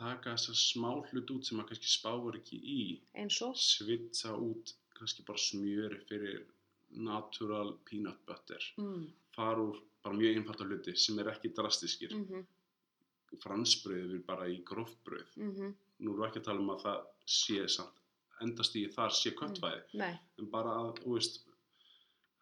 taka 0.00 0.34
þessa 0.36 0.54
smá 0.56 0.90
hlut 1.10 1.30
út 1.34 1.44
sem 1.46 1.58
maður 1.58 1.68
kannski 1.74 1.90
spáur 1.92 2.38
ekki 2.40 2.58
í 2.74 2.80
Eins 3.20 3.40
og? 3.46 3.54
svitsa 3.60 4.32
út 4.36 4.74
kannski 4.96 5.24
bara 5.28 5.38
smjöri 5.38 6.00
fyrir 6.08 6.40
natural 6.90 7.74
peanut 7.88 8.18
butter 8.26 8.62
Mm. 8.78 9.06
fara 9.36 9.60
úr 9.62 9.76
bara 10.04 10.16
mjög 10.16 10.36
einfalda 10.40 10.64
hluti 10.64 10.96
sem 10.96 11.18
er 11.18 11.28
ekki 11.34 11.52
drastiskir 11.54 12.14
Mm 12.14 12.24
-hmm. 12.26 12.44
fransbröð 13.44 14.06
við 14.14 14.24
bara 14.26 14.48
í 14.48 14.62
grófbröð 14.64 15.36
Mm 15.36 15.50
-hmm. 15.54 15.74
nú 16.00 16.10
erum 16.12 16.20
við 16.22 16.28
ekki 16.28 16.38
að 16.40 16.44
tala 16.44 16.60
um 16.60 16.70
að 16.70 16.82
það 16.84 17.06
sé 17.26 17.68
samt 17.68 17.96
endast 18.40 18.76
í 18.76 18.86
þar 18.94 19.10
sé 19.12 19.30
köttfæði 19.30 19.82
Nei. 19.94 20.18
en 20.38 20.50
bara 20.50 20.70
að, 20.80 20.98
þú 21.04 21.12
veist 21.14 21.40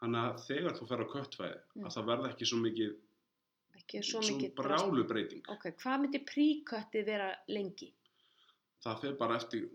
þannig 0.01 0.21
að 0.25 0.40
þegar 0.47 0.73
þú 0.79 0.87
fer 0.88 1.01
á 1.05 1.07
köttfæði 1.14 1.61
Mm. 1.77 1.85
að 1.87 1.92
það 1.94 2.05
verða 2.07 2.31
ekki 2.33 2.47
svo 2.47 2.59
mikið 2.59 2.97
Ekki 3.78 4.02
svo 4.02 4.20
mikið 4.24 4.54
brjálu 4.58 5.04
breyting 5.08 5.48
Ok, 5.54 5.68
hvað 5.82 6.00
myndi 6.02 6.20
príkötti 6.32 7.04
vera 7.06 7.30
lengi? 7.48 7.92
það 8.84 9.00
fer 9.02 9.14
bara 9.20 9.36
eftir 9.40 9.68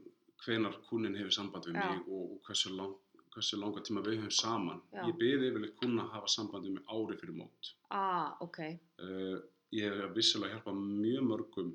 hvenar 0.46 0.76
kúnin 0.90 1.16
hefur 1.20 1.32
samband 1.36 1.66
við 1.68 1.76
Já. 1.80 1.90
mig 1.90 2.08
og, 2.08 2.32
og 2.32 2.42
hversu, 2.48 2.70
lang, 2.76 2.94
hversu 3.36 3.58
langa 3.60 3.82
tíma 3.84 4.02
við 4.06 4.18
höfum 4.22 4.32
saman 4.32 4.82
Já. 4.94 5.04
ég 5.08 5.18
byrði 5.20 5.50
yfirleitt 5.52 5.76
kuna 5.80 6.04
að 6.06 6.14
hafa 6.18 6.28
samband 6.36 6.66
við 6.68 6.74
mig 6.78 6.84
ári 6.88 7.18
fyrir 7.22 7.36
mót 7.40 7.74
Ah, 7.92 8.36
ok. 8.42 8.60
uh, 9.04 9.38
ég 9.72 9.98
hef 10.02 10.16
vissilega 10.16 10.54
hjálpað 10.58 10.80
mjög 10.84 11.24
mörgum 11.32 11.74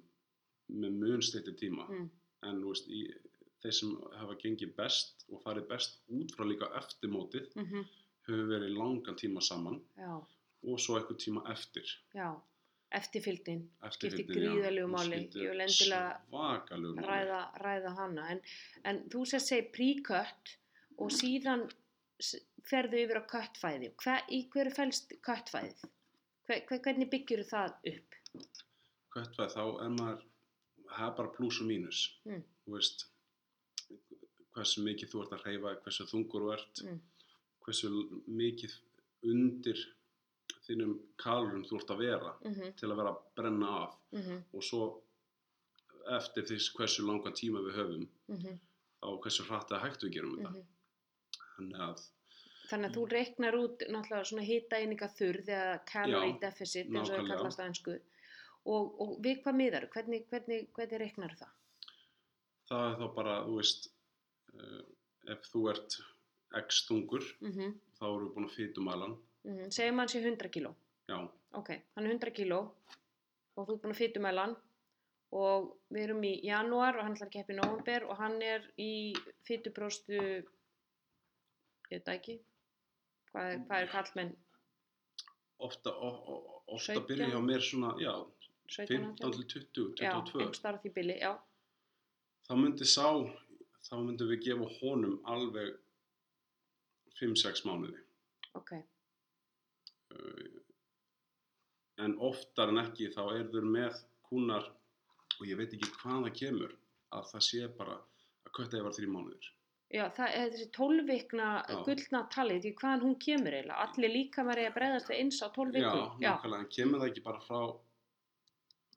með 0.69 0.93
mun 1.01 1.23
steytti 1.23 1.53
tíma 1.57 1.87
Mm. 1.89 2.11
en 2.43 2.65
veist, 2.65 2.89
í, 2.89 3.07
þeir 3.63 3.73
sem 3.75 3.95
hafa 4.21 4.35
gengið 4.43 4.75
best 4.77 5.25
og 5.33 5.41
farið 5.43 5.69
best 5.69 6.01
út 6.09 6.31
frá 6.37 6.45
líka 6.47 6.69
eftir 6.79 7.11
mótið 7.11 7.49
Mm 7.57 7.65
-hmm. 7.65 7.85
hefur 8.29 8.47
verið 8.53 8.77
langan 8.79 9.17
tíma 9.17 9.41
saman 9.41 9.81
Já, 9.97 10.23
og 10.67 10.79
svo 10.83 10.99
eitthvað 10.99 11.19
tíma 11.25 11.43
eftir 11.53 11.87
já. 12.15 12.31
Eftirfylgni, 12.91 13.55
Skiptir 13.93 14.25
máli. 14.89 15.19
skiptir 15.19 15.43
Ég 15.45 15.51
vil 15.51 15.61
endilega 15.61 16.21
ræða, 17.05 17.41
ræða 17.61 17.91
hana. 17.99 18.23
En, 18.33 18.41
en 18.85 19.03
þú 19.13 19.25
sér 19.29 19.43
segi 19.45 19.67
príkött 19.75 20.55
og 20.97 21.11
síðan 21.13 21.67
ferðu 22.65 23.03
yfir 23.05 23.21
á 23.21 23.25
köttfæði. 23.29 23.91
Hver, 24.01 24.25
í 24.33 24.39
hverju 24.49 24.73
fælst 24.79 25.13
köttfæðið? 25.21 25.85
Hver, 26.49 26.63
hver, 26.71 26.81
hvernig 26.87 27.11
byggjur 27.13 27.45
það 27.51 27.77
upp? 27.93 28.17
Köttvæð 29.13 29.53
þá 29.59 29.63
er 29.85 29.93
maður 29.99 30.25
það 30.89 31.07
er 31.11 31.15
bara 31.21 31.35
pluss 31.37 31.61
og 31.61 31.67
mínus 31.69 32.01
Mm. 32.25 32.43
þú 32.65 32.73
veist 32.79 33.05
hversu 34.57 34.83
mikið 34.89 35.13
þú 35.13 35.23
ert 35.27 35.37
að 35.37 35.45
hreyfa 35.45 35.75
hversu 35.85 36.07
þungur 36.09 36.47
þú 36.47 36.53
ert 36.57 36.83
Mm. 36.89 37.01
hversu 37.67 37.89
mikið 38.29 38.73
undir 39.29 39.85
þínum 40.69 40.95
kalurum 41.17 41.65
þú 41.65 41.77
ert 41.81 41.91
að 41.91 41.99
vera 41.99 42.33
Mm 42.45 42.55
-hmm, 42.55 42.73
til 42.77 42.89
að 42.91 42.97
vera 42.97 43.11
að 43.11 43.21
brenna 43.37 43.69
af. 43.85 43.95
Mm 44.13 44.23
-hmm, 44.23 44.43
og 44.53 44.63
svo 44.63 45.03
eftir 46.17 46.43
því 46.43 46.59
hversu 46.77 47.03
langa 47.07 47.31
tíma 47.31 47.61
við 47.61 47.75
höfum 47.77 48.09
þá 49.01 49.09
hversu 49.23 49.43
hratt 49.49 49.71
eða 49.71 49.81
hægt 49.85 50.03
við 50.05 50.13
gerum 50.13 50.37
þetta. 50.37 50.51
Mhm. 50.51 50.65
þannig 51.57 51.81
að 51.89 52.07
Þannig 52.69 52.91
að 52.91 52.97
þú 52.97 53.05
reiknar 53.11 53.55
út 53.57 53.83
náttúrulega 53.89 54.25
svona 54.29 54.43
hitaeininga 54.45 55.09
þurð 55.09 55.49
eða 55.49 55.85
calorie 55.87 56.33
Já, 56.33 56.41
deficit 56.41 56.87
eins 56.87 57.11
og 57.11 57.17
það 57.17 57.29
kallast 57.29 57.61
á 57.61 57.65
ennsku 57.65 57.95
og, 58.65 59.01
og 59.01 59.15
við 59.25 59.43
hvað 59.43 59.55
miðar, 59.57 59.87
hvernig, 59.89 60.27
hvernig, 60.29 60.69
hvernig 60.77 61.01
reiknar 61.01 61.33
það? 61.39 61.53
það 62.69 62.91
er 62.91 62.97
þá 63.01 63.15
bara, 63.15 63.37
þú 63.47 63.55
veist 63.57 63.89
uh, 64.55 64.83
ef 65.33 65.49
þú 65.53 65.71
ert 65.71 65.99
x 66.65 66.83
þungur 66.89 67.25
Mm 67.41 67.53
-hmm, 67.53 67.73
þá 67.99 68.05
erum 68.07 68.27
við 68.29 68.35
búin 68.35 68.49
að 68.49 68.57
fytumælan 68.57 69.17
mm 69.45 69.53
-hmm. 69.57 69.71
Segjum 69.71 69.99
hann 69.99 70.09
sé 70.09 70.21
100 70.21 70.49
kíló, 70.49 70.75
já, 71.09 71.19
ok, 71.53 71.69
hann 71.95 72.07
er 72.07 72.11
100 72.11 72.31
kíló 72.31 72.61
og 73.57 73.67
þú 73.67 73.73
ert 73.75 73.83
búin 73.83 73.95
að 73.95 74.01
fytumælan 74.03 74.57
og 75.31 75.77
við 75.91 76.03
erum 76.03 76.23
í 76.25 76.35
janúar 76.45 76.97
og 76.97 77.03
hann 77.05 77.15
ætlar 77.17 77.29
að 77.29 77.33
keppa 77.37 77.53
í 77.53 77.57
november 77.57 78.05
og 78.05 78.17
hann 78.17 78.43
er 78.43 78.73
í 78.79 79.15
fytupróstu, 79.45 80.21
ég 81.91 81.91
veit 81.91 82.09
ekki, 82.09 82.39
hvað 83.33 83.53
er, 83.53 83.59
hvað 83.67 83.83
er 83.83 83.91
kallmenn, 83.93 84.37
ofta, 85.59 85.91
o, 85.91 86.09
o, 86.09 86.63
ofta 86.67 86.95
17? 86.95 87.07
byrja 87.09 87.27
hjá 87.33 87.41
mér 87.45 87.61
svona, 87.61 87.95
já, 88.01 88.15
17, 88.69 89.17
15 89.17 89.49
til 89.49 89.67
20, 89.75 89.95
Já, 90.05 90.13
22 90.13 90.41
einhver 90.41 90.55
starf 90.55 90.83
því 90.83 90.93
bili, 90.95 91.17
já. 91.21 91.33
þá 92.49 92.53
myndi 92.61 92.85
sá 92.85 93.07
þá 93.89 93.95
myndum 94.05 94.29
við 94.29 94.43
gefa 94.45 94.69
honum 94.81 95.19
alveg 95.25 95.77
5-6 97.21 97.65
mánuði 97.69 98.05
Ok, 98.59 98.73
en 102.05 102.15
oftar 102.23 102.71
en 102.73 102.79
ekki 102.85 103.09
þá 103.15 103.23
er 103.35 103.49
þeir 103.53 103.67
með 103.75 103.97
kúnar 104.29 104.67
og 105.39 105.47
ég 105.49 105.59
veit 105.59 105.73
ekki 105.75 105.91
hvað 105.99 106.27
það 106.29 106.35
kemur 106.43 106.75
að 107.19 107.31
það 107.33 107.45
sé 107.49 107.69
bara 107.79 107.97
að 107.99 108.53
kötta 108.59 108.79
yfir 108.81 108.95
þrjí 108.99 109.11
mánuðir 109.15 109.49
já, 109.97 110.05
það 110.19 110.37
er 110.39 110.51
þessi 110.55 110.69
12 110.77 111.05
vikna 111.09 111.49
Já. 111.65 111.77
gullna 111.89 112.23
talið, 112.35 112.63
því 112.67 112.73
hvaðan 112.81 113.05
hún 113.07 113.15
kemur 113.25 113.55
eiginlega. 113.57 113.85
Allir 113.87 114.13
líka 114.13 114.45
maður 114.45 114.61
er 114.65 114.71
að 114.71 114.75
breyðast 114.79 115.09
við 115.13 115.21
eins 115.23 115.39
á 115.41 115.49
12 115.57 115.79
já, 115.81 115.93
nákvæmlega, 116.21 116.59
en 116.65 116.73
kemur 116.77 117.01
það 117.03 117.11
ekki 117.13 117.25
bara 117.29 117.41
frá 117.47 117.61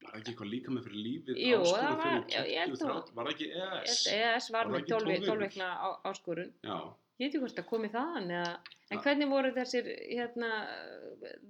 var 0.02 0.18
ekki 0.18 0.32
eitthvað 0.34 0.50
líka 0.52 0.74
með 0.76 0.86
fyrir 0.90 1.02
lífið 1.06 1.40
Jú, 1.46 1.60
áskorun 1.62 2.02
fyrir 2.02 2.36
já, 2.36 2.42
ég 2.52 2.60
held 2.66 2.76
20, 2.76 2.88
nú- 2.90 2.96
30, 3.06 3.16
var 3.22 3.32
ekki 3.32 3.48
ES 3.54 4.00
ES 4.18 4.50
var 4.52 4.66
Var 4.66 4.72
með 4.74 4.78
það 4.78 4.82
ekki 4.82 4.92
12, 4.92 5.06
12 5.06 5.06
12 5.06 5.22
vikur? 5.22 5.44
vikna 5.48 5.68
á, 5.78 5.88
áskorun. 6.12 6.52
já, 6.66 6.78
Ég 7.22 7.28
veit 7.28 7.36
ekki 7.36 7.42
hvort 7.44 7.60
það 7.60 7.70
komið 7.70 7.92
þaðan 7.94 8.32
en 8.34 9.02
hvernig 9.06 9.30
voru 9.30 9.52
þessir, 9.54 9.88
hérna, 10.10 10.50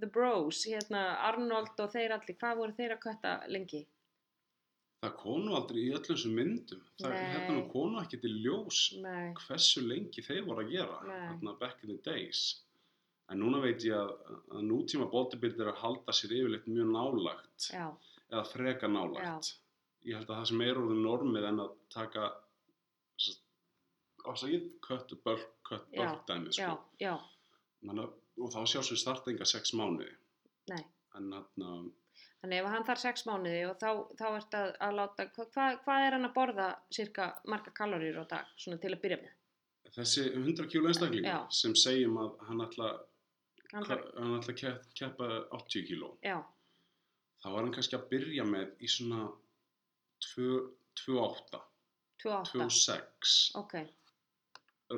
the 0.01 0.10
bros, 0.12 0.65
hérna, 0.67 1.03
Arnold 1.29 1.79
og 1.79 1.93
þeir 1.93 2.17
allir, 2.17 2.38
hvað 2.41 2.57
voru 2.60 2.75
þeir 2.75 2.95
að 2.97 3.03
kötta 3.05 3.36
lengi? 3.47 3.86
það 5.01 5.13
konu 5.17 5.53
aldrei 5.57 5.79
í 5.81 5.93
öllum 5.95 6.03
þessum 6.12 6.36
myndum. 6.38 6.81
Það 7.01 7.15
hérna 7.17 7.62
konu 7.71 8.01
ekki 8.03 8.19
til 8.21 8.34
ljós 8.43 8.81
Nei, 9.01 9.31
hversu 9.47 9.81
lengi 9.81 10.21
þeir 10.21 10.43
voru 10.45 10.62
að 10.62 10.75
gera 10.75 11.55
back 11.63 11.81
in 11.81 11.95
the 11.95 11.97
days. 12.05 12.43
En 13.31 13.41
núna 13.41 13.63
veit 13.63 13.81
ég 13.88 13.95
að, 13.95 14.12
að 14.51 14.67
nútíma 14.67 15.07
bodybuilder 15.10 15.65
er 15.65 15.71
að 15.71 15.81
halda 15.86 16.13
sér 16.13 16.36
yfirleitt 16.36 16.67
mjög 16.69 16.91
nálagt 16.93 17.71
já, 17.71 17.88
eða 18.27 18.45
freka 18.51 18.91
nálagt 18.91 19.55
ég 20.07 20.17
held 20.17 20.29
að 20.29 20.39
það 20.39 20.47
sem 20.49 20.63
er 20.65 20.79
orðið 20.81 21.03
normið 21.05 21.47
en 21.49 21.63
að 21.63 21.73
taka 21.93 22.29
ásækið, 24.27 24.67
kött, 24.86 25.13
bölk, 25.25 25.47
kött, 25.67 25.88
Já, 25.93 26.01
bölk 26.03 26.25
dæmi 26.27 26.51
já, 26.51 26.69
sko. 26.69 26.84
já, 26.99 27.13
Menna, 27.81 28.03
og 28.38 28.51
þá 28.53 28.60
sjálfsög 28.69 28.97
starta 29.01 29.31
enga 29.31 29.45
sex 29.49 29.73
mánuði 29.73 30.12
nei. 30.69 30.84
en 31.15 31.31
þarna 31.34 31.91
Þannig 32.41 32.57
ef 32.57 32.65
hann 32.73 32.86
þarf 32.88 32.99
sex 33.01 33.25
mánuði 33.29 33.60
og 33.69 33.75
þá, 33.77 33.89
þá 34.17 34.25
ert 34.38 34.55
að, 34.57 34.71
að 34.81 34.95
láta, 34.97 35.25
hvað 35.36 35.75
hva, 35.86 35.95
er 36.07 36.15
hann 36.17 36.25
að 36.25 36.34
borða 36.34 36.67
cirka 36.89 37.27
marga 37.45 37.71
kaloríur 37.77 38.21
á 38.21 38.25
dag, 38.31 38.47
svona 38.57 38.79
til 38.81 38.93
að 38.95 39.01
byrja 39.03 39.17
með? 39.21 39.36
þessi 39.91 40.23
100 40.34 40.67
kíló 40.71 40.88
einstaklingur 40.89 41.27
Já. 41.29 41.39
sem 41.51 41.73
segjum 41.75 42.17
að 42.21 42.38
hann 42.47 42.62
ætla, 42.65 42.89
að 43.73 44.51
ke- 44.55 44.81
keppa 44.97 45.27
80 45.57 45.86
kíló 45.89 46.13
já, 46.23 46.38
þá 47.43 47.47
var 47.51 47.62
hann 47.65 47.73
kannski 47.75 47.97
að 47.99 48.07
byrja 48.10 48.43
með 48.47 48.71
í 48.81 48.88
svona 48.89 49.25
2 50.34 50.47
2,8 51.05 51.62
2,8, 52.23 52.51
2,6 52.53 53.36
ok, 53.62 53.75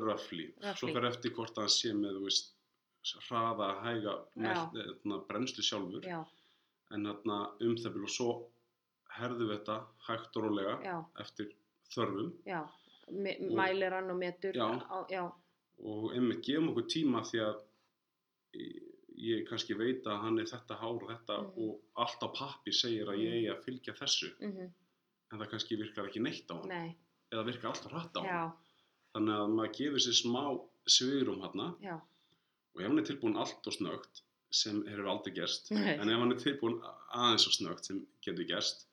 Roughly. 0.02 0.54
Svo 0.76 0.88
fer 0.94 1.06
eftir 1.06 1.32
hvort 1.36 1.58
hann 1.58 1.70
sé 1.70 1.94
með, 1.94 2.22
veist, 2.24 2.54
hraða, 3.28 3.68
hæga, 3.84 4.14
melt, 4.36 4.74
þarna, 4.74 5.20
brennslu 5.28 5.64
sjálfur. 5.64 6.02
já, 6.08 6.24
En 6.92 7.04
þarna 7.06 7.38
um 7.62 7.76
það 7.76 7.94
byrju 7.94 8.04
og 8.04 8.10
svo 8.10 8.50
herðum 9.18 9.48
við 9.50 9.58
þetta 9.60 9.78
hægt 10.08 10.38
og 10.38 10.44
rólega 10.44 10.76
já, 10.84 11.06
eftir 11.20 11.52
þörfum. 11.94 12.34
Mælir 13.54 13.92
hann 13.94 14.10
og 14.12 14.18
metur, 14.18 14.54
Já. 14.54 15.32
og 15.84 16.14
einmitt 16.14 16.42
gefum 16.46 16.70
okkur 16.72 16.86
tíma 16.88 17.22
því 17.28 17.40
að 17.44 17.62
ég, 19.18 19.44
kannski 19.50 19.76
veit 19.78 20.06
að 20.10 20.22
hann 20.24 20.40
er 20.40 20.46
þetta 20.50 20.78
hár 20.80 21.04
og 21.04 21.10
þetta 21.10 21.38
Mhm. 21.42 21.52
og 21.58 21.82
allt 21.98 22.24
á 22.24 22.28
pappi 22.34 22.72
segir 22.72 23.08
að 23.08 23.20
ég 23.20 23.34
eigi 23.34 23.50
að 23.52 23.64
fylgja 23.66 23.94
þessu. 24.00 24.32
Mhm, 24.40 24.72
en 25.32 25.40
það 25.40 25.50
kannski 25.50 25.78
virkar 25.78 26.08
ekki 26.10 26.22
neitt 26.22 26.48
á 26.50 26.56
hann. 26.60 26.68
Nei, 26.70 26.96
eða 27.32 27.46
virkar 27.46 27.72
alltaf 27.74 27.92
hratt 27.92 28.14
á 28.14 28.22
hann. 28.22 28.30
Já, 28.30 28.54
þannig 29.14 29.40
að 29.40 29.56
maður 29.58 29.74
gefur 29.80 30.06
sér 30.06 30.18
smá 30.20 30.44
svigurum 30.90 31.44
já, 31.82 31.96
og 32.74 32.82
ef 32.82 32.88
hann 32.88 33.02
er 33.02 33.10
tilbúin 33.10 33.40
allt 33.40 33.70
og 33.70 33.78
snögt 33.78 34.24
sem 34.54 34.82
hefur 34.88 35.10
aldrei 35.10 35.34
gerst 35.38 35.72
Nei. 35.74 35.96
en 35.96 36.10
ef 36.10 36.24
hann 36.24 36.36
er 36.36 36.42
tilbúin 36.42 36.80
aðeins 36.84 37.48
og 37.50 37.58
snögt 37.58 37.90
sem 37.90 38.04
getur 38.26 38.48
gerst 38.50 38.88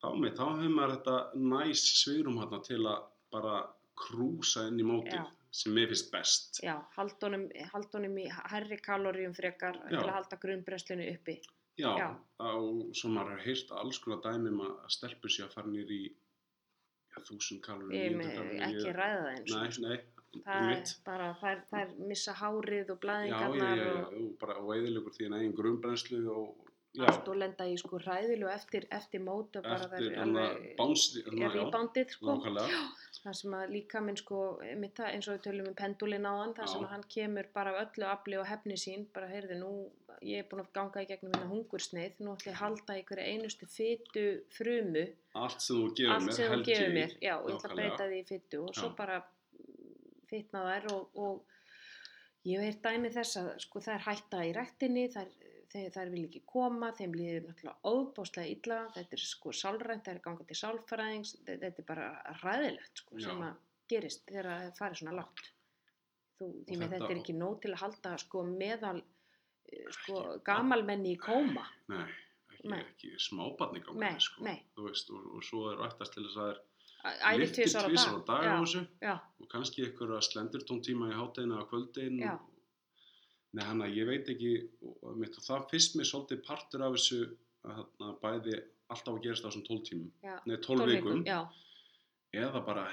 þá, 0.00 0.12
með, 0.16 0.36
þá 0.38 0.44
hefur 0.48 0.74
maður 0.76 0.96
þetta 0.96 1.16
næs 1.52 1.84
svigurum 2.02 2.40
hann 2.42 2.66
til 2.68 2.82
að 2.86 3.06
bara 3.32 3.56
krúsa 4.02 4.66
inn 4.68 4.80
í 4.80 4.86
mótið 4.86 5.24
sem 5.52 5.74
mér 5.76 5.90
finnst 5.92 6.12
best 6.12 6.60
já, 6.64 6.76
haldunum, 6.96 7.48
haldunum 7.72 8.16
í 8.22 8.28
hærri 8.52 8.78
kaloríum 8.80 9.34
frekar 9.36 9.76
Já. 9.84 9.98
til 9.98 10.06
að 10.06 10.14
halda 10.16 10.38
grunnbrennslunni 10.44 11.10
uppi. 11.12 11.36
Já, 11.80 11.90
Já. 11.96 12.08
og 12.48 12.92
svo 12.96 13.10
maður 13.12 13.36
har 13.36 13.44
heyrt 13.46 13.72
alls 13.80 14.00
konar 14.00 14.20
dæmum 14.24 14.60
að 14.64 14.72
stelpur 14.96 15.32
sér 15.32 15.48
að 15.48 15.56
fara 15.58 15.72
nýr 15.72 15.92
í 15.92 16.02
þúsund 17.20 17.60
kalori, 17.62 17.96
Ég 17.96 18.12
900 18.12 18.16
með 18.16 18.34
kalóríur, 18.36 18.62
ekki 18.62 18.86
ég- 18.88 18.96
ræða 18.96 19.20
það 19.22 19.30
eins 19.36 19.52
og. 19.52 19.80
Nei, 19.82 19.88
nei, 19.88 20.00
Það 20.32 20.56
er 20.56 20.68
einmitt. 20.72 20.92
bara, 21.04 21.34
þær, 21.42 21.58
missa 22.08 22.32
hárið 22.32 22.90
og 22.90 23.00
blæðingarnar 23.00 23.80
og 23.86 24.38
og 24.40 24.56
og 24.56 24.70
eðilegur 24.76 25.12
því 25.12 25.26
en 25.26 25.32
eigin 25.38 25.52
grunnbrennslu 25.58 26.20
og 26.32 26.56
já, 26.92 27.04
allt 27.08 27.28
og 27.32 27.38
lenda 27.40 27.66
í 27.68 27.76
sko 27.80 28.00
hræðilu 28.02 28.48
eftir, 28.52 28.86
eftir 28.92 29.22
mót 29.24 29.56
og 29.58 29.64
bara 29.66 29.86
eftir 29.86 30.12
þær 30.12 30.18
hann 30.20 30.36
að 30.36 30.48
alveg 30.48 30.74
bánsli, 30.80 31.22
er 31.30 31.56
í 31.56 31.64
bandið 31.76 32.14
sko. 32.16 32.36
Það 33.22 33.34
sem 33.38 33.52
að 33.54 33.68
líka 33.70 34.00
minn 34.02 34.16
sko, 34.18 34.38
einmitt 34.66 34.96
það, 34.98 35.12
eins 35.14 35.26
og 35.28 35.36
við 35.36 35.42
tölum 35.44 35.66
um 35.70 35.74
pendulin 35.78 36.24
á 36.26 36.32
hann, 36.40 36.54
það 36.56 36.64
Já. 36.66 36.70
sem 36.72 36.86
að 36.86 36.90
hann 36.90 37.04
kemur 37.14 37.48
bara 37.54 37.74
öllu 37.78 38.08
afli 38.10 38.38
og 38.40 38.48
hefni 38.48 38.78
sín, 38.82 39.04
bara 39.14 39.28
heyrðu 39.30 39.58
nú, 39.60 39.68
ég 40.26 40.42
er 40.42 40.48
búin 40.50 40.64
að 40.64 40.72
ganga 40.74 41.04
í 41.04 41.06
gegnum 41.06 41.36
hérna 41.36 41.50
hungursneið, 41.52 42.16
nú 42.18 42.32
ætla 42.34 42.50
ég 42.50 42.56
að 42.56 42.62
halda 42.64 42.96
í 42.98 43.04
hverja 43.06 43.28
einustu 43.30 43.68
fytu 43.70 44.24
frumu, 44.56 45.04
allt 45.38 45.62
sem 45.62 45.78
þú 45.78 45.92
gefur 46.00 46.26
mér, 46.26 46.36
sem 46.40 46.66
gefur 46.66 46.92
mér, 46.96 47.14
já, 47.22 47.36
og 47.36 47.46
ég 47.52 47.60
ætla 47.60 47.70
að 47.70 47.78
breyta 47.78 48.10
því 48.10 48.20
fytu 48.32 48.64
og 48.64 48.74
svo 48.80 48.90
Já. 48.90 48.96
bara 48.98 49.22
fytna 50.32 50.66
þær 50.66 50.90
og, 50.96 51.22
og 51.22 52.48
ég 52.48 52.58
hef 52.58 52.66
heyrt 52.66 52.86
dæmi 52.88 53.14
þess 53.14 53.38
að 53.38 53.50
sko 53.62 53.82
þær 53.86 54.06
hætta 54.08 54.42
í 54.48 54.52
rektinni, 54.56 55.06
þær, 55.14 55.30
þær, 55.72 55.88
þær 55.94 56.10
vil 56.12 56.24
ekki 56.28 56.42
koma, 56.52 56.90
þeim 56.98 57.14
líður 57.16 57.46
náttúrulega 57.48 57.92
óbáslega 57.92 58.52
illa, 58.54 58.78
þetta 58.96 59.16
er 59.18 59.22
sko 59.24 59.52
sálrænt, 59.56 60.04
þær 60.06 60.18
er 60.18 60.22
gangað 60.26 60.48
til 60.52 60.58
sálfræðings, 60.62 61.34
þetta, 61.46 61.70
er 61.82 61.86
bara 61.88 62.08
ræðilegt 62.42 63.02
sko 63.02 63.18
Já. 63.18 63.26
sem 63.28 63.42
að 63.48 63.54
gerist 63.92 64.24
þegar 64.28 64.50
það 64.52 64.76
farið 64.78 65.00
svona 65.02 65.16
lágt. 65.20 65.46
Þú, 66.38 66.48
því 66.66 66.76
með 66.76 66.88
þetta- 66.88 66.98
þetta 66.98 67.14
er 67.16 67.22
ekki 67.22 67.36
nóg 67.38 67.60
til 67.62 67.72
að 67.72 67.80
halda 67.84 68.12
sko 68.18 68.42
meðal 68.48 68.98
eh, 69.02 69.86
sko 69.98 70.22
gamalmenni 70.44 71.14
í 71.16 71.20
kóma. 71.22 71.64
Nei, 71.88 72.02
ekki, 72.52 72.68
Nei. 72.72 72.78
ekki 72.82 73.10
smábarni 73.18 73.80
gangi, 73.84 73.98
Nei, 74.00 74.14
sko, 74.20 74.44
nei. 74.44 74.58
þú 74.76 74.86
veist, 74.88 75.10
og, 75.10 75.26
og 75.36 75.42
svo 75.46 75.64
er 75.72 75.82
ættast 75.88 76.12
til 76.14 76.24
þess 76.28 76.36
að 76.36 76.52
þær 76.52 76.60
Æri 77.02 77.38
lyftir 77.42 77.64
tvisar 77.66 77.82
á 77.82 77.90
dag. 77.90 78.14
á 78.14 78.18
dag 78.30 78.86
Já, 79.02 79.14
og 79.42 79.48
kannski 79.50 79.82
ykkur 79.88 80.12
að 80.14 80.22
slendirtón 80.28 80.82
tíma 80.86 81.08
í 81.10 81.16
hátteginu 81.18 81.58
kvöldin 81.66 82.20
Já. 82.22 82.36
Nei, 83.52 83.64
hann 83.68 83.84
að 83.84 83.96
ég 83.98 84.08
veit 84.08 84.28
ekki 84.32 84.52
mitt, 85.20 85.36
það 85.44 85.66
fyrst 85.68 85.96
mér 85.98 86.08
svolítið 86.08 86.44
partur 86.46 86.84
af 86.86 86.94
þessu 86.96 87.18
að 87.68 87.80
þarna 87.80 88.12
bæði 88.22 88.54
alltaf 88.92 89.12
að 89.12 89.24
gerast 89.26 89.44
á 89.44 89.48
þessum 89.48 89.64
12 89.68 89.82
tímum. 89.88 90.12
Já. 90.24 90.34
nei, 90.48 90.56
12 90.64 90.86
vikum 90.90 91.24
eða 92.32 92.62
bara 92.64 92.86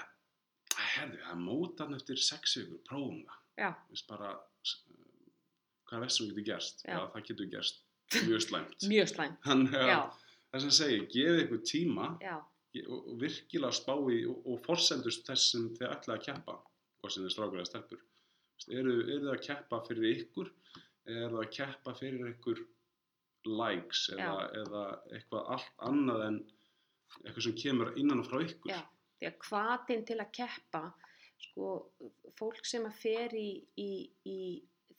herði, 0.79 1.19
það 1.23 1.31
er 1.33 1.41
mótan 1.43 1.95
eftir 1.95 2.19
6 2.23 2.57
vikur 2.59 2.81
prófum 2.87 3.21
það, 3.23 3.39
já, 3.63 3.69
Vist 3.91 4.09
bara 4.09 4.33
hvað 5.89 5.97
er 5.97 6.03
það 6.05 6.15
sem 6.15 6.29
getur 6.29 6.47
gerst? 6.51 6.83
Já. 6.83 6.91
já, 6.93 6.99
það 7.13 7.25
getur 7.29 7.51
gerst. 7.53 7.81
Mjög 8.27 8.45
slæmt. 8.45 8.83
Mjög 8.91 9.11
slæm. 9.13 9.35
þannig 9.45 9.79
að 9.79 10.03
það 10.51 10.65
sem 10.65 10.75
segir, 10.79 11.07
gefið 11.13 11.43
ykkur 11.45 11.63
tíma 11.71 12.11
og, 12.19 13.09
virkilega 13.21 13.75
spá 13.79 13.95
í 14.11 14.21
og, 14.29 14.43
og 14.43 14.61
forsendust 14.65 15.25
þess 15.29 15.53
sem 15.53 15.69
þið 15.77 15.91
ætlaði 15.93 16.19
að 16.19 16.25
keppa 16.27 16.59
hvað 16.99 17.15
sem 17.15 17.25
þið 17.25 17.35
strákur 17.35 17.61
eða 17.61 17.71
stelpur 17.71 18.05
eru, 18.67 18.93
eru 19.01 19.23
þið 19.25 19.31
að 19.33 19.43
keppa 19.47 19.79
fyrir 19.87 20.17
ykkur 20.23 20.51
eru 21.09 21.29
þið 21.33 21.41
að 21.43 21.51
keppa 21.57 21.93
fyrir 21.99 22.31
ykkur 22.35 22.63
likes 23.49 24.09
eða, 24.13 24.49
eða 24.61 24.83
eitthvað 25.15 25.51
allt 25.55 25.83
annað 25.89 26.23
en 26.27 26.39
eitthvað 27.23 27.43
sem 27.47 27.55
kemur 27.63 27.93
innan 27.97 28.19
og 28.23 28.27
frá 28.29 28.41
ykkur 28.45 28.73
já. 28.73 28.81
Því 29.19 29.27
að 29.27 29.37
hvatinn 29.49 30.03
til 30.07 30.17
að 30.23 30.29
keppa, 30.37 30.81
sko, 31.43 31.69
fólk 32.39 32.65
sem 32.67 32.85
að 32.87 32.99
fer 33.01 33.33
í, 33.35 33.47
í, 33.75 33.89
í 34.23 34.37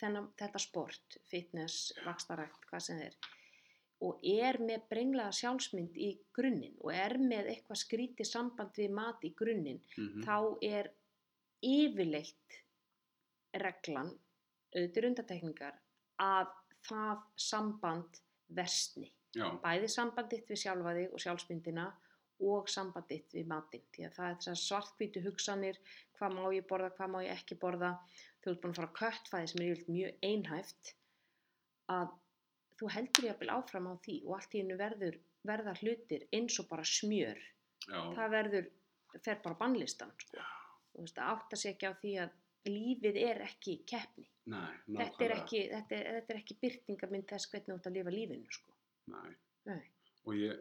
þennan, 0.01 0.27
þetta 0.41 0.61
sport, 0.61 1.17
fitness, 1.31 1.93
vakstarækt, 2.05 2.67
hvað 2.69 2.83
sem 2.85 2.99
þeir, 3.01 3.17
og 4.05 4.21
er 4.25 4.59
með 4.65 4.85
brenglaða 4.91 5.33
sjálfsmynd 5.39 5.97
í 6.01 6.11
grunninn 6.37 6.77
og 6.81 6.93
er 6.97 7.17
með 7.21 7.49
eitthvað 7.55 7.81
skrítið 7.85 8.29
samband 8.29 8.77
við 8.81 8.93
mat 8.97 9.25
í 9.25 9.33
grunninn, 9.37 9.81
Mhm. 9.97 10.25
þá 10.25 10.37
er 10.69 10.91
yfirleitt 11.65 12.61
reglan, 13.63 14.13
auðvitað 14.75 15.09
undatekningar, 15.11 15.81
að 16.23 16.53
það 16.87 17.25
samband 17.37 18.21
versni. 18.57 19.11
já, 19.35 19.47
Bæði 19.63 19.91
sambanditt 19.91 20.49
við 20.51 20.63
sjálfa 20.65 20.95
þig 20.97 21.13
og 21.15 21.25
sjálfsmyndina 21.25 21.89
og 22.51 22.71
sambanditt 22.73 23.35
við 23.37 23.51
matinn. 23.51 23.85
Því 23.95 24.07
að 24.09 24.17
það 24.17 24.49
er 24.53 24.61
svartkvítu 24.63 25.23
hugsanir, 25.27 25.81
hvað 26.19 26.37
má 26.39 26.43
ég 26.57 26.67
borða, 26.69 26.91
hvað 26.97 27.13
má 27.13 27.21
ég 27.25 27.35
ekki 27.37 27.59
borða. 27.61 27.93
Þú 28.41 28.53
ert 28.53 28.63
búin 28.63 28.73
að 28.73 28.81
fara 28.81 28.91
á 28.91 28.99
köttfæði 29.01 29.51
sem 29.53 29.65
er 29.67 29.83
mjög 29.91 30.25
einhæft, 30.31 30.95
að 31.91 32.15
þú 32.81 32.93
heldur 32.95 33.27
jafnvel 33.29 33.51
áfram 33.53 33.91
á 33.93 33.95
því 34.01 34.17
og 34.25 34.37
allt 34.39 34.55
í 34.57 34.63
hennu 34.63 34.79
verður 34.81 35.19
verða 35.47 35.75
hlutir 35.81 36.27
eins 36.37 36.59
og 36.61 36.69
bara 36.71 36.85
smjör 36.85 37.39
já, 37.41 38.01
það 38.17 38.33
verður, 38.35 38.71
fer 39.25 39.41
bara 39.45 39.59
bannlistan 39.61 40.13
sko. 40.21 40.45
Þú 40.93 41.05
veist, 41.05 41.21
að 41.21 41.33
átta 41.35 41.59
sig 41.61 41.75
ekki 41.75 41.91
á 41.91 41.95
því 42.01 42.15
að 42.25 42.39
lífið 42.69 43.17
er 43.21 43.41
ekki 43.47 43.79
keppni 43.89 44.27
nei, 44.51 44.75
þetta 44.89 45.25
er 45.27 45.35
ekki, 45.37 45.63
þetta 45.71 45.97
er, 45.97 46.11
þetta 46.19 46.35
er 46.35 46.41
ekki 46.41 46.59
byrtingamind 46.65 47.29
þess 47.31 47.51
hvernig 47.53 47.71
þú 47.71 47.77
ert 47.79 47.89
að 47.89 47.97
lifa 47.97 48.15
lífinu 48.15 48.57
sko. 48.57 48.77
Nei. 49.15 49.31
Nei. 49.69 49.81
og 50.25 50.37
ég, 50.37 50.61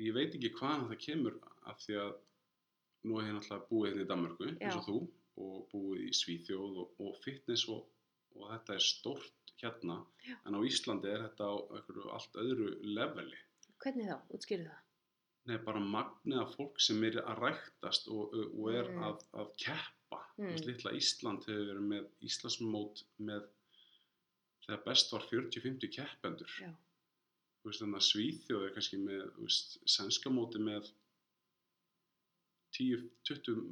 ég 0.00 0.14
veit 0.16 0.36
ekki 0.36 0.52
hvaðan 0.56 0.88
það 0.90 1.00
kemur 1.06 1.38
af 1.68 1.80
því 1.84 1.98
að 2.02 2.12
nú 3.08 3.18
er 3.18 3.28
ég 3.28 3.36
náttúrulega 3.36 3.68
búið 3.68 3.88
hérna 3.90 4.04
í 4.04 4.08
Danmörku 4.12 4.48
eins 4.48 4.62
Já. 4.62 4.76
og 4.78 4.86
þú 4.88 4.98
og 5.42 5.60
búið 5.72 6.04
í 6.06 6.10
Svíþjóð 6.16 6.80
og, 6.82 7.00
og 7.02 7.16
fitness 7.24 7.66
og, 7.72 7.86
og 8.36 8.50
þetta 8.52 8.76
er 8.76 8.86
stórt 8.86 9.54
hérna 9.62 9.98
Já. 10.26 10.36
en 10.46 10.58
á 10.58 10.60
Íslandi 10.68 11.12
er 11.12 11.26
þetta 11.28 11.48
á 11.48 11.54
allt 12.16 12.40
öðru 12.44 12.72
leveli 12.84 13.40
hvernig 13.82 14.10
þá, 14.12 14.18
útskýrðu 14.36 14.68
það 14.68 14.81
Nei, 15.50 15.56
bara 15.58 15.80
magnið 15.82 16.38
af 16.38 16.52
fólk 16.54 16.78
sem 16.80 17.02
er 17.08 17.16
að 17.24 17.40
ræktast 17.42 18.06
og, 18.14 18.34
og 18.54 18.68
er 18.74 18.90
Mm. 18.92 19.00
að, 19.08 19.24
að 19.34 19.48
keppa. 19.58 20.20
Mm. 20.38 20.52
Lilla 20.68 20.92
Ísland 20.94 21.42
hefur 21.48 21.66
verið 21.72 21.88
með 21.90 22.04
Íslandsmót 22.28 23.02
með 23.18 23.48
þegar 24.66 24.84
best 24.86 25.12
var 25.12 25.24
40-50 25.26 25.90
keppendur. 25.96 26.52
Veist, 27.64 27.80
þannig 27.82 27.98
að 27.98 28.06
Svíþjóð 28.10 28.66
er 28.68 28.74
kannski 28.76 28.98
með, 29.02 29.24
veist, 29.40 29.76
sænska 29.86 30.30
móti 30.30 30.62
með 30.62 30.92
10-20 32.78 33.66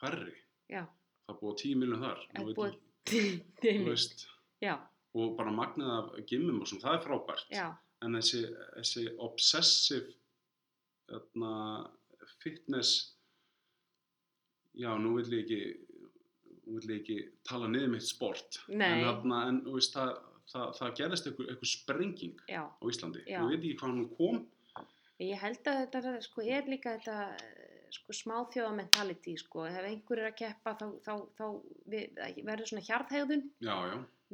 færri. 0.00 0.34
já, 0.70 0.84
Það 1.26 1.40
búið 1.40 1.56
10 1.62 1.74
miljón 1.80 2.02
þar. 2.04 2.20
Það 2.36 2.52
búið- 2.54 2.76
ég- 2.76 2.82
Þú 3.06 3.68
Einmitt. 3.70 3.86
veist, 3.88 4.26
já, 4.62 4.78
og 5.14 5.36
bara 5.36 5.50
magnið 5.50 5.90
af 5.90 6.26
gimmum 6.26 6.60
og 6.60 6.66
svona, 6.68 6.82
það 6.82 6.94
er 6.96 7.04
frábært. 7.06 7.48
já, 7.50 7.76
en 8.02 8.12
þessi, 8.12 8.40
þessi 8.78 9.16
obsessive 9.18 10.14
þarna, 11.10 11.52
fitness 12.42 12.94
já, 14.76 14.90
nú 14.98 15.16
vil 15.18 15.38
ég 15.38 15.44
ekki 15.44 15.60
nú 16.66 16.80
vil 16.80 16.96
ég 16.96 17.02
ekki 17.02 17.18
tala 17.46 17.70
niður 17.70 17.94
mitt 17.94 18.06
sport 18.06 18.60
Nei. 18.68 18.88
en, 18.88 19.04
þarna, 19.06 19.40
en 19.52 19.62
veist, 19.70 19.94
það, 19.94 20.16
það, 20.52 20.66
það 20.80 20.96
gerðist 21.00 21.30
einhver, 21.30 21.50
einhver 21.52 21.72
sprenging 21.72 22.44
já 22.50 22.62
á 22.66 22.84
Íslandi 22.90 23.24
Já. 23.24 23.38
ég 23.38 23.48
veit 23.52 23.60
ekki 23.62 23.78
hvað 23.80 23.96
hún 23.96 24.12
kom 24.18 24.44
Ég 25.16 25.38
held 25.40 25.68
að 25.70 25.78
þetta 25.80 26.10
sko, 26.26 26.42
er 26.44 26.66
líka 26.68 26.98
þetta 26.98 27.14
sko, 27.96 28.16
smáþjóðamentality 28.20 29.36
sko. 29.40 29.64
ef 29.70 29.88
einhver 29.88 30.22
er 30.22 30.28
að 30.30 30.36
keppa 30.42 30.76
þá, 30.80 30.86
þá, 31.06 31.14
þá 31.38 31.46
við, 31.94 32.20
verður 32.48 32.70
svona 32.72 32.84
já, 33.62 33.76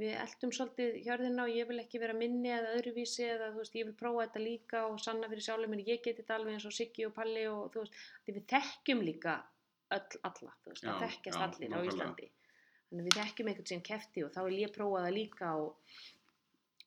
við 0.02 0.18
eldum 0.24 0.52
svolítið 0.56 1.00
hjörðina 1.06 1.46
og 1.46 1.54
ég 1.56 1.70
vil 1.70 1.80
ekki 1.82 2.02
vera 2.02 2.16
minni 2.16 2.52
eða 2.52 2.76
öðruvísi 2.78 3.26
eða 3.28 3.52
veist, 3.56 3.78
ég 3.78 3.88
vil 3.88 3.96
prófa 3.98 4.26
þetta 4.26 4.44
líka 4.44 4.84
og 4.88 5.00
sanna 5.04 5.30
fyrir 5.32 5.46
sjálfum 5.48 5.74
mér, 5.74 5.86
ég 5.88 6.04
geti 6.04 6.22
þetta 6.22 6.38
alveg 6.38 6.58
eins 6.58 6.68
og 6.68 6.76
Siggi 6.76 7.08
og 7.08 7.16
Palli 7.16 7.48
og 7.50 7.66
þú 7.74 7.84
veist, 7.84 7.98
því 8.26 8.36
við 8.38 8.46
þekkjum 8.54 9.02
líka 9.08 9.40
öll, 9.92 10.22
alla, 10.30 10.54
þú 10.62 10.72
veist, 10.72 10.86
það 10.86 11.02
þekkjast 11.06 11.36
já, 11.38 11.44
allir 11.48 11.68
á 11.68 11.72
nákvæmlega. 11.76 11.92
Íslandi 11.92 12.32
þannig 12.92 13.08
við 13.08 13.16
þekkjum 13.16 13.48
einhvern 13.48 13.70
sem 13.70 13.84
kefti 13.86 14.24
og 14.26 14.34
þá 14.34 14.42
vil 14.46 14.58
ég 14.60 14.72
prófa 14.74 15.04
það 15.06 15.14
líka 15.16 15.52
og 15.62 15.94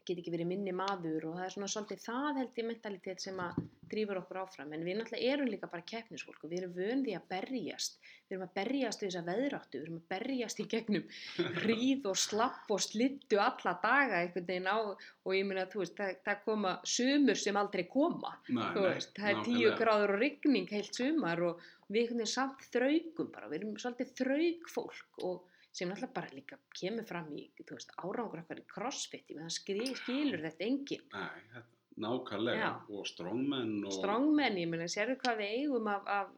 get 0.07 0.19
ekki 0.21 0.33
verið 0.33 0.49
minni 0.49 0.73
maður 0.75 1.29
og 1.29 1.39
það 1.39 1.47
er 1.47 1.53
svona 1.55 1.71
svolítið 1.71 2.03
það 2.05 2.39
held 2.39 2.59
ég 2.61 2.67
mentalitet 2.69 3.23
sem 3.23 3.39
að 3.41 3.59
drýfur 3.89 4.19
okkur 4.21 4.39
áfram. 4.41 4.73
En 4.73 4.83
við 4.85 4.97
náttúrulega 4.99 5.33
erum 5.33 5.49
líka 5.49 5.69
bara 5.69 5.85
keppnisfólk 5.85 6.43
og 6.45 6.51
við 6.51 6.61
erum 6.61 6.73
vöndi 6.75 7.15
að 7.17 7.27
berjast. 7.29 7.99
Við 8.25 8.35
erum 8.35 8.45
að 8.47 8.55
berjast 8.57 9.03
við 9.03 9.11
þessa 9.11 9.23
veðráttu 9.29 9.77
við 9.77 9.85
erum 9.85 9.99
að 9.99 10.07
berjast 10.15 10.61
í 10.61 10.67
gegnum 10.73 11.07
hríð 11.63 12.09
og 12.11 12.19
slapp 12.19 12.73
og 12.73 12.83
slittu 12.85 13.41
alla 13.41 13.75
daga 13.83 14.21
einhvern 14.21 14.49
veginn 14.49 14.69
á 14.69 14.77
og 14.81 15.31
ég 15.35 15.71
þú 15.73 15.83
veist 15.83 15.97
það, 15.99 16.13
það 16.25 16.43
koma 16.49 16.75
sumur 16.95 17.41
sem 17.41 17.61
aldrei 17.61 17.85
koma. 17.91 18.35
Nei, 18.49 18.63
þú 18.75 18.85
nei, 18.85 18.91
veist, 18.91 19.15
það 19.17 19.31
er 19.31 19.41
tíu 19.41 19.55
nákvæmlega. 19.55 19.79
gráður 19.83 20.15
og 20.15 20.23
rigning 20.23 20.71
heilt 20.73 21.01
sumar 21.01 21.43
og 21.49 21.65
við 21.89 22.13
veginn 22.13 22.29
samt 22.29 22.65
þraugum 22.73 23.33
bara, 23.33 23.51
við 23.51 23.61
erum 23.61 23.77
svolítið 23.81 24.15
þraug 24.21 24.71
fólk 24.73 25.25
og 25.29 25.43
sem 25.75 25.89
náttúrulega 25.89 26.15
bara 26.15 26.31
líka 26.35 26.59
kemur 26.79 27.07
fram 27.07 27.31
í, 27.35 27.45
veist, 27.67 27.91
árangur 27.99 28.43
okkar 28.43 28.61
í 28.61 28.67
crossfit, 28.69 29.31
ég 29.33 29.51
skri, 29.51 29.89
skilur 29.99 30.43
þetta 30.45 30.67
enginn 30.69 31.03
nei, 31.11 31.43
þetta, 31.51 31.75
nákvæmlega 32.05 32.71
og 32.91 33.05
strongmen 33.07 33.77
og 33.87 33.93
strongmenn, 33.99 34.59
ég 34.61 34.71
meina, 34.71 34.87
sérðu 34.91 35.19
hvað 35.21 35.43
við 35.43 35.53
eigum 35.59 35.91
af, 35.91 36.09
af 36.11 36.33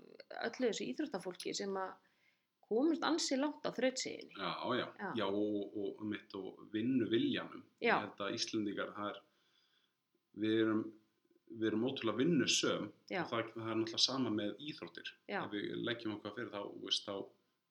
öllu 0.50 0.70
þessu 0.70 0.90
íþróttafólki 0.92 1.54
sem 1.58 1.80
að 1.82 1.96
komast 2.68 3.06
ansi 3.08 3.38
langt 3.40 3.64
á 3.64 3.72
þrautsiðinni. 3.72 4.36
Já, 4.36 4.52
já, 4.76 4.86
Já. 5.00 5.10
já, 5.22 5.26
og, 5.26 5.78
og, 5.78 6.04
mitt 6.04 6.36
og 6.36 6.68
vinnu 6.74 7.08
viljanum. 7.10 7.64
Já. 7.80 7.94
Ég 7.94 8.06
held 8.06 8.24
að 8.26 8.38
Íslendingar, 8.38 8.94
það 8.98 9.12
er, 9.14 9.20
við 10.44 10.64
erum, 10.66 10.82
við 11.48 11.68
erum 11.70 11.86
ótrúlega 11.88 12.22
vinnusöm 12.22 12.90
og 12.92 13.30
það, 13.32 13.54
það 13.56 13.70
er 13.72 13.80
náttúrulega 13.80 14.04
sama 14.04 14.34
með 14.36 14.66
íþróttir. 14.68 15.14
Já. 15.32 15.40
Ef 15.46 15.54
við 15.56 15.70
leggjum 15.88 16.18
okkar 16.18 16.36
fyrir 16.36 16.52
þá, 16.52 16.62
þá, 17.08 17.16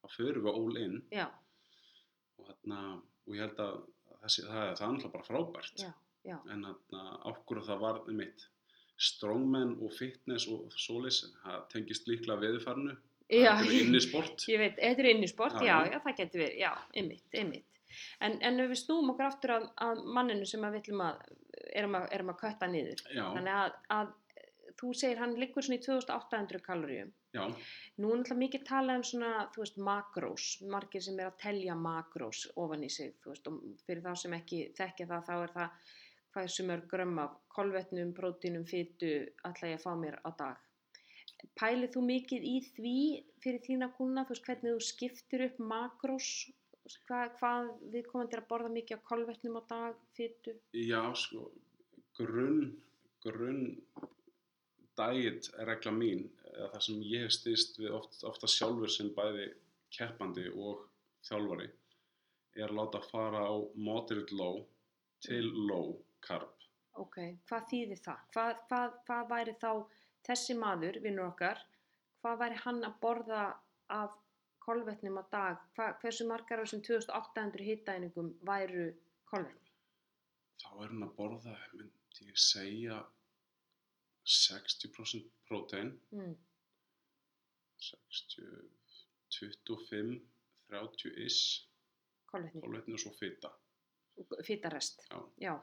þá 0.01 0.17
förum 0.17 0.49
við 0.49 0.61
all 0.63 0.81
in 0.81 0.97
Já, 1.13 1.27
og, 2.39 2.49
þarna, 2.51 2.81
og 3.27 3.35
ég 3.37 3.45
held 3.47 3.63
að 3.67 3.77
þessi, 4.25 4.45
það, 4.49 4.61
er- 4.63 4.77
það 4.79 4.87
er 4.87 4.93
náttúrulega 4.97 5.13
bara 5.17 5.29
frábært. 5.31 5.83
já, 5.85 5.93
já, 6.31 6.37
En 6.53 6.65
þarna, 6.69 7.05
okkur 7.33 7.63
það 7.67 7.79
var 7.87 8.01
mitt 8.23 8.47
strongmen 8.97 9.75
og 9.85 9.93
fitness 9.93 10.47
og 10.49 10.73
svoleiðis, 10.73 11.23
það 11.45 11.65
tengist 11.73 12.07
líklega 12.09 12.41
veðurfarnu. 12.41 12.97
Já, 13.29 13.57
Það 13.59 13.67
er 13.67 13.79
inni 13.83 14.01
sport. 14.01 14.45
ég 14.53 14.61
veit, 14.63 14.77
þetta 14.79 15.03
er 15.03 15.09
innisport, 15.11 15.57
Já, 15.61 15.67
já, 15.67 15.79
já. 15.87 15.93
já, 15.93 15.99
það 16.05 16.17
getur 16.21 16.43
verið, 16.45 16.61
já, 16.63 16.71
ymmit, 17.03 17.25
ymmit. 17.43 17.67
En, 18.21 18.37
en 18.45 18.61
við 18.69 18.77
snúum 18.79 19.11
okkur 19.15 19.27
aftur 19.27 19.53
að, 19.57 19.67
að 19.87 20.03
manninu 20.17 20.47
sem 20.49 20.65
að 20.67 20.75
við 20.77 20.83
ætlum 20.85 21.03
að, 21.07 21.21
erum 21.81 21.95
að, 21.99 22.07
erum 22.13 22.31
að 22.33 22.39
kötta 22.43 22.69
niður. 22.69 23.03
Já, 23.17 23.25
Þannig 23.35 23.57
að, 23.57 23.77
að 23.97 24.11
þú 24.81 24.93
segir 24.97 25.21
hann 25.21 25.35
liggur 25.41 25.65
svona 25.65 25.79
í 25.79 25.85
2800 25.85 26.63
kaloríum. 26.65 27.13
já, 27.37 27.45
Nú 27.99 28.11
er 28.13 28.21
náttúrulega 28.21 28.43
mikið 28.43 28.65
talað 28.69 29.01
um 29.01 29.05
svona, 29.11 29.31
þú 29.55 29.63
veist, 29.63 29.79
makrós, 29.89 30.49
margir 30.73 31.05
sem 31.05 31.21
er 31.21 31.31
að 31.31 31.39
telja 31.43 31.77
makrós 31.81 32.47
ofan 32.57 32.85
í 32.85 32.91
sig, 32.93 33.15
þú 33.23 33.33
veist, 33.33 33.49
og 33.49 33.87
fyrir 33.87 34.05
þá 34.05 34.13
sem 34.23 34.37
ekki 34.37 34.61
þekkja 34.77 35.09
það, 35.13 35.25
þá 35.29 35.35
er 35.37 35.55
það 35.57 35.89
hvað 36.37 36.53
sem 36.53 36.71
er 36.71 36.85
grömm 36.91 37.19
af 37.23 37.37
kolvetnum, 37.57 38.13
prótínum, 38.17 38.67
fytu, 38.69 39.13
ætla 39.49 39.73
ég 39.73 39.81
að 39.81 39.87
fá 39.87 39.93
mér 39.97 40.21
á 40.21 40.31
dag. 40.37 40.63
Pælið 41.57 41.93
þú 41.95 42.03
mikið 42.11 42.45
í 42.45 42.57
því 42.75 42.97
fyrir 43.45 43.65
þína 43.65 43.91
kuna, 43.97 44.25
þú 44.25 44.35
veist, 44.35 44.47
hvernig 44.49 44.77
þú 44.77 44.85
skiptir 44.85 45.47
upp 45.47 45.61
makrós, 45.73 46.31
hvað, 47.09 47.33
hvað 47.41 47.71
við 47.95 48.11
komum 48.11 48.29
til 48.29 48.41
að 48.41 48.49
borða 48.51 48.73
mikið 48.77 48.99
af 48.99 49.07
kolvetnum 49.09 49.57
á 49.61 49.63
dag, 49.73 50.03
fytu? 50.19 50.57
Já, 50.77 51.01
sko, 51.17 51.49
grunn, 52.19 52.77
grunn 53.25 53.65
diet 54.97 55.51
regla 55.69 55.93
mín, 55.93 56.27
eða 56.55 56.71
það 56.75 56.85
sem 56.87 57.03
ég 57.05 57.25
hef 57.27 57.35
stýst 57.37 57.81
við 57.81 57.97
oft, 57.99 58.23
ofta 58.29 58.49
sjálfur 58.51 58.93
sem 58.93 59.13
bæði 59.17 59.51
keppandi 59.97 60.47
og 60.53 60.87
þjálfari, 61.27 61.69
er 62.57 62.71
að 62.71 62.79
láta 62.81 63.03
fara 63.11 63.45
á 63.49 63.55
moderate 63.75 64.37
low 64.37 64.63
til 65.25 65.45
low 65.69 65.97
carb. 66.25 66.53
Ok, 66.97 67.19
hvað 67.49 67.67
þýðir 67.71 68.03
það? 68.05 68.21
Hvað, 68.33 68.53
hvað, 68.71 68.95
hvað 69.09 69.27
væri 69.33 69.57
þá 69.61 69.71
þessi 70.29 70.57
maður, 70.59 71.01
vinnur 71.05 71.29
okkar, 71.31 71.61
hvað 72.23 72.39
væri 72.45 72.63
hann 72.65 72.81
að 72.89 72.97
borða 73.03 73.43
af 73.93 74.17
kolvetnum 74.65 75.21
á 75.21 75.25
dag? 75.33 75.67
Hva, 75.77 75.91
hversu 76.01 76.27
margar 76.29 76.63
af 76.63 76.71
þessum 76.71 76.85
2800 76.89 77.69
hittaeiningum 77.69 78.33
væru 78.49 78.89
kolvetni? 79.29 79.75
Þá 80.63 80.71
er 80.73 80.95
hann 80.95 81.05
að 81.05 81.13
borða, 81.19 81.59
myndi 81.77 82.31
ég 82.31 82.41
segja, 82.41 83.03
60% 84.27 85.31
prótein, 85.49 85.93
Mm. 86.13 86.37
60, 87.79 88.71
25, 89.31 90.21
30 90.71 91.13
is, 91.27 91.39
kolvetni 92.27 92.93
og 92.97 93.01
svo 93.01 93.13
fita, 93.21 93.51
fittarest. 94.47 95.03
Já. 95.11 95.21
Já, 95.41 95.55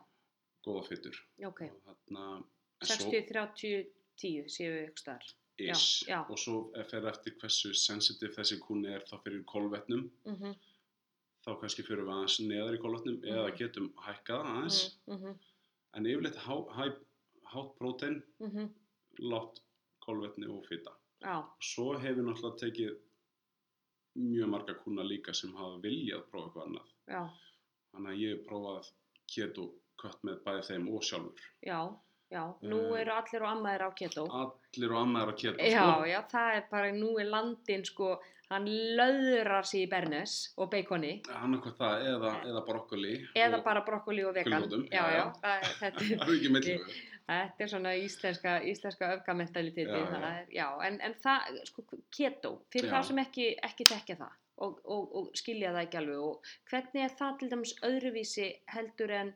góða 0.65 0.83
fitur. 0.87 1.15
ok. 1.45 1.61
Og 1.61 1.81
þarna, 1.85 2.25
en 2.37 2.87
svo- 2.87 3.11
60, 3.11 3.27
30, 3.31 3.85
10 4.17 4.45
séu 4.47 4.71
við 4.71 4.87
ykkur 4.89 4.99
staðar. 5.03 5.33
ish 5.59 6.03
Já, 6.09 6.21
og 6.29 6.37
svo 6.37 6.71
fer 6.89 7.05
eftir 7.07 7.35
hversu 7.37 7.73
sensitive 7.75 8.33
þessi 8.33 8.59
kunni 8.59 8.87
er 8.89 9.01
þá 9.05 9.19
fyrir 9.23 9.43
kolvetnum 9.45 10.09
Mm 10.25 10.35
-hmm, 10.35 10.55
þá 11.45 11.59
kannski 11.61 11.83
fyrir 11.83 12.03
við 12.05 12.13
aðeins 12.13 12.39
neðar 12.39 12.73
í 12.77 12.81
kolvetnum 12.81 13.21
eða 13.23 13.47
Mhm. 13.49 13.57
getum 13.57 13.93
hækkað 13.93 14.45
aðeins 14.45 14.97
mm 15.07 15.17
-hmm, 15.17 15.37
en 15.93 16.03
yfirleitt 16.05 16.35
hæ, 16.35 16.95
hátt 17.53 17.75
prótein 17.79 18.21
mm 18.39 18.69
látt 19.29 19.59
kolvetni 20.01 20.47
og 20.49 20.63
og 20.63 20.65
svo 21.61 21.93
hefur 22.01 22.25
náttúrulega 22.25 22.57
tekið 22.63 22.95
mjög 24.17 24.49
marga 24.49 24.73
kuna 24.83 25.03
líka 25.05 25.33
sem 25.33 25.53
hafa 25.57 25.77
viljað 25.83 26.23
prófa 26.31 26.47
eitthvað 26.49 26.65
annað. 26.67 26.89
Já, 27.07 27.21
þannig 27.93 28.11
að 28.13 28.19
ég 28.23 28.33
hef 28.35 28.43
prófað 28.49 28.89
keto 29.35 29.67
kött 30.01 30.19
með 30.27 30.41
bæði 30.45 30.65
þeim 30.67 30.89
og 30.95 31.05
sjálfur. 31.07 31.45
Já, 31.65 31.79
já. 32.33 32.43
Nú 32.61 32.79
Eh, 32.95 33.01
eru 33.01 33.11
allir 33.19 33.41
og 33.45 33.49
ammaðir 33.53 33.85
á 33.85 33.89
keto. 34.01 34.25
allir 34.41 34.91
og 34.91 34.99
er 35.29 35.33
að 35.33 35.39
keto 35.43 35.57
Já, 35.71 35.85
sko. 35.93 36.05
já, 36.09 36.19
það 36.33 36.55
er 36.57 36.67
bara, 36.71 36.91
nú 36.91 37.19
er 37.19 37.25
landin 37.29 37.85
sko, 37.85 38.19
hann 38.49 38.65
löðrar 38.97 39.65
sig 39.65 39.87
í 39.87 39.89
bernes 39.89 40.53
og 40.57 40.69
beikoni. 40.71 41.21
Annarkvæmt 41.29 41.77
það 41.77 42.05
eða, 42.11 42.33
eða 42.49 42.65
brokkoli 42.67 43.15
eða 43.35 43.63
bara 43.63 43.81
brokkoli 43.85 44.23
og 44.25 44.33
vegan. 44.35 44.61
Gulrótum, 44.61 44.87
já, 44.89 45.01
já, 45.01 45.09
já, 45.09 45.17
já. 45.17 45.33
það, 45.41 45.57
er- 45.61 45.75
þetta 45.79 46.01
er 46.03 46.17
er 46.73 47.12
Þetta 47.23 47.63
er 47.63 47.69
svona 47.71 47.91
íslenska, 47.95 48.53
íslenska 48.67 49.07
öfgamentaliteti, 49.15 49.95
Já, 49.95 50.07
já. 50.11 50.29
er, 50.29 50.47
já, 50.51 50.67
en, 50.87 50.97
en 51.07 51.13
það, 51.23 51.59
sko, 51.69 51.85
keto, 52.11 52.51
fyrir 52.73 52.91
það 52.91 53.05
sem 53.09 53.21
ekki, 53.23 53.45
ekki 53.63 53.87
tekja 53.87 54.17
það 54.19 54.33
og, 54.65 54.81
og, 54.83 55.13
og 55.19 55.29
skilja 55.39 55.71
það 55.71 55.85
ekki 55.85 55.99
alveg 56.01 56.23
og 56.27 56.51
hvernig 56.69 57.05
er 57.05 57.15
það 57.21 57.37
til 57.39 57.49
dæmis 57.53 57.73
öðruvísi 57.87 58.47
heldur 58.75 59.13
en 59.15 59.31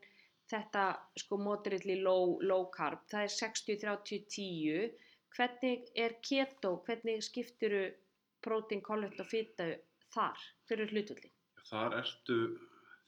þetta, 0.51 0.83
sko, 1.23 1.39
moderately 1.39 1.95
low, 2.03 2.35
low 2.43 2.67
carb, 2.75 3.05
það 3.11 3.27
er 3.27 3.33
60, 3.37 3.79
30, 3.83 4.19
10, 4.35 5.07
hvernig 5.37 5.87
er 5.95 6.17
keto, 6.23 6.73
hvernig 6.87 7.23
skiptiru 7.23 7.85
prótín, 8.43 8.83
kolvetni 8.83 9.23
og 9.23 9.29
fita 9.31 9.69
þar, 10.13 10.43
er 10.75 10.83
hlutullin? 10.91 11.33
Þar 11.67 11.97
ertu, 12.01 12.37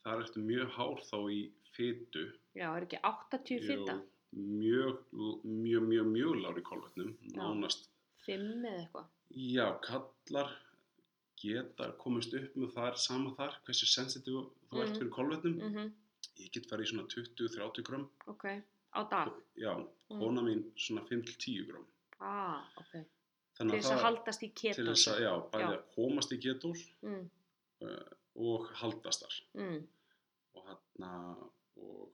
þar 0.03 0.23
ertu 0.23 0.43
mjög 0.43 0.71
hár 0.75 1.03
þá 1.07 1.17
í 1.31 1.41
fytu. 1.75 2.25
Já, 2.57 2.67
er 2.73 2.87
ekki 2.87 2.99
80 3.07 3.67
fita? 3.67 3.99
Mjög, 4.31 4.99
mjög, 5.43 5.83
mjög, 5.89 6.05
mjög 6.05 6.35
lári 6.43 6.61
kolvetnum, 6.61 7.15
Já. 7.21 7.37
nánast. 7.41 7.89
5 8.25 8.65
eða 8.65 8.81
eitthvað? 8.83 9.05
Já, 9.29 9.65
kallar 9.81 10.51
geta 11.41 11.91
komist 11.97 12.33
upp 12.33 12.55
með 12.55 12.73
það 12.75 12.87
er 12.91 12.95
sama 12.95 13.31
þar, 13.37 13.55
hversu 13.65 13.85
sensitív 13.89 14.49
þú 14.69 14.81
ert 14.83 14.89
Mhm. 14.89 14.97
fyrir 14.99 15.09
kolvetnum. 15.11 15.59
Mm 15.61 15.93
Ég 16.39 16.51
get 16.51 16.67
farið 16.67 16.83
í 16.83 16.89
svona 16.91 17.07
20-30 17.07 17.81
gram. 17.83 18.09
Ok, 18.27 18.43
á 18.93 19.03
dag? 19.09 19.31
Já, 19.57 19.73
Mm. 20.09 20.19
kona 20.19 20.41
mín 20.41 20.63
svona 20.75 21.01
5-10 21.07 21.65
gram. 21.67 21.85
Ah, 22.19 22.63
ok. 22.77 23.05
Til 23.55 23.67
þess 23.67 23.91
að 23.91 24.01
haldast 24.03 24.43
í 24.43 24.53
til 24.53 24.73
keto. 24.73 24.83
þess 24.91 25.07
að, 25.07 25.19
já, 25.21 25.49
bæði 25.51 25.77
að 25.77 25.83
komast 25.95 26.31
í 26.31 26.37
ketós 26.37 26.85
Mm, 27.01 27.29
uh, 27.81 28.09
og 28.35 28.67
haldast 28.73 29.23
þar. 29.23 29.41
mm. 29.55 29.87
Og 30.55 30.65
hérna, 30.67 31.35
og 31.77 32.09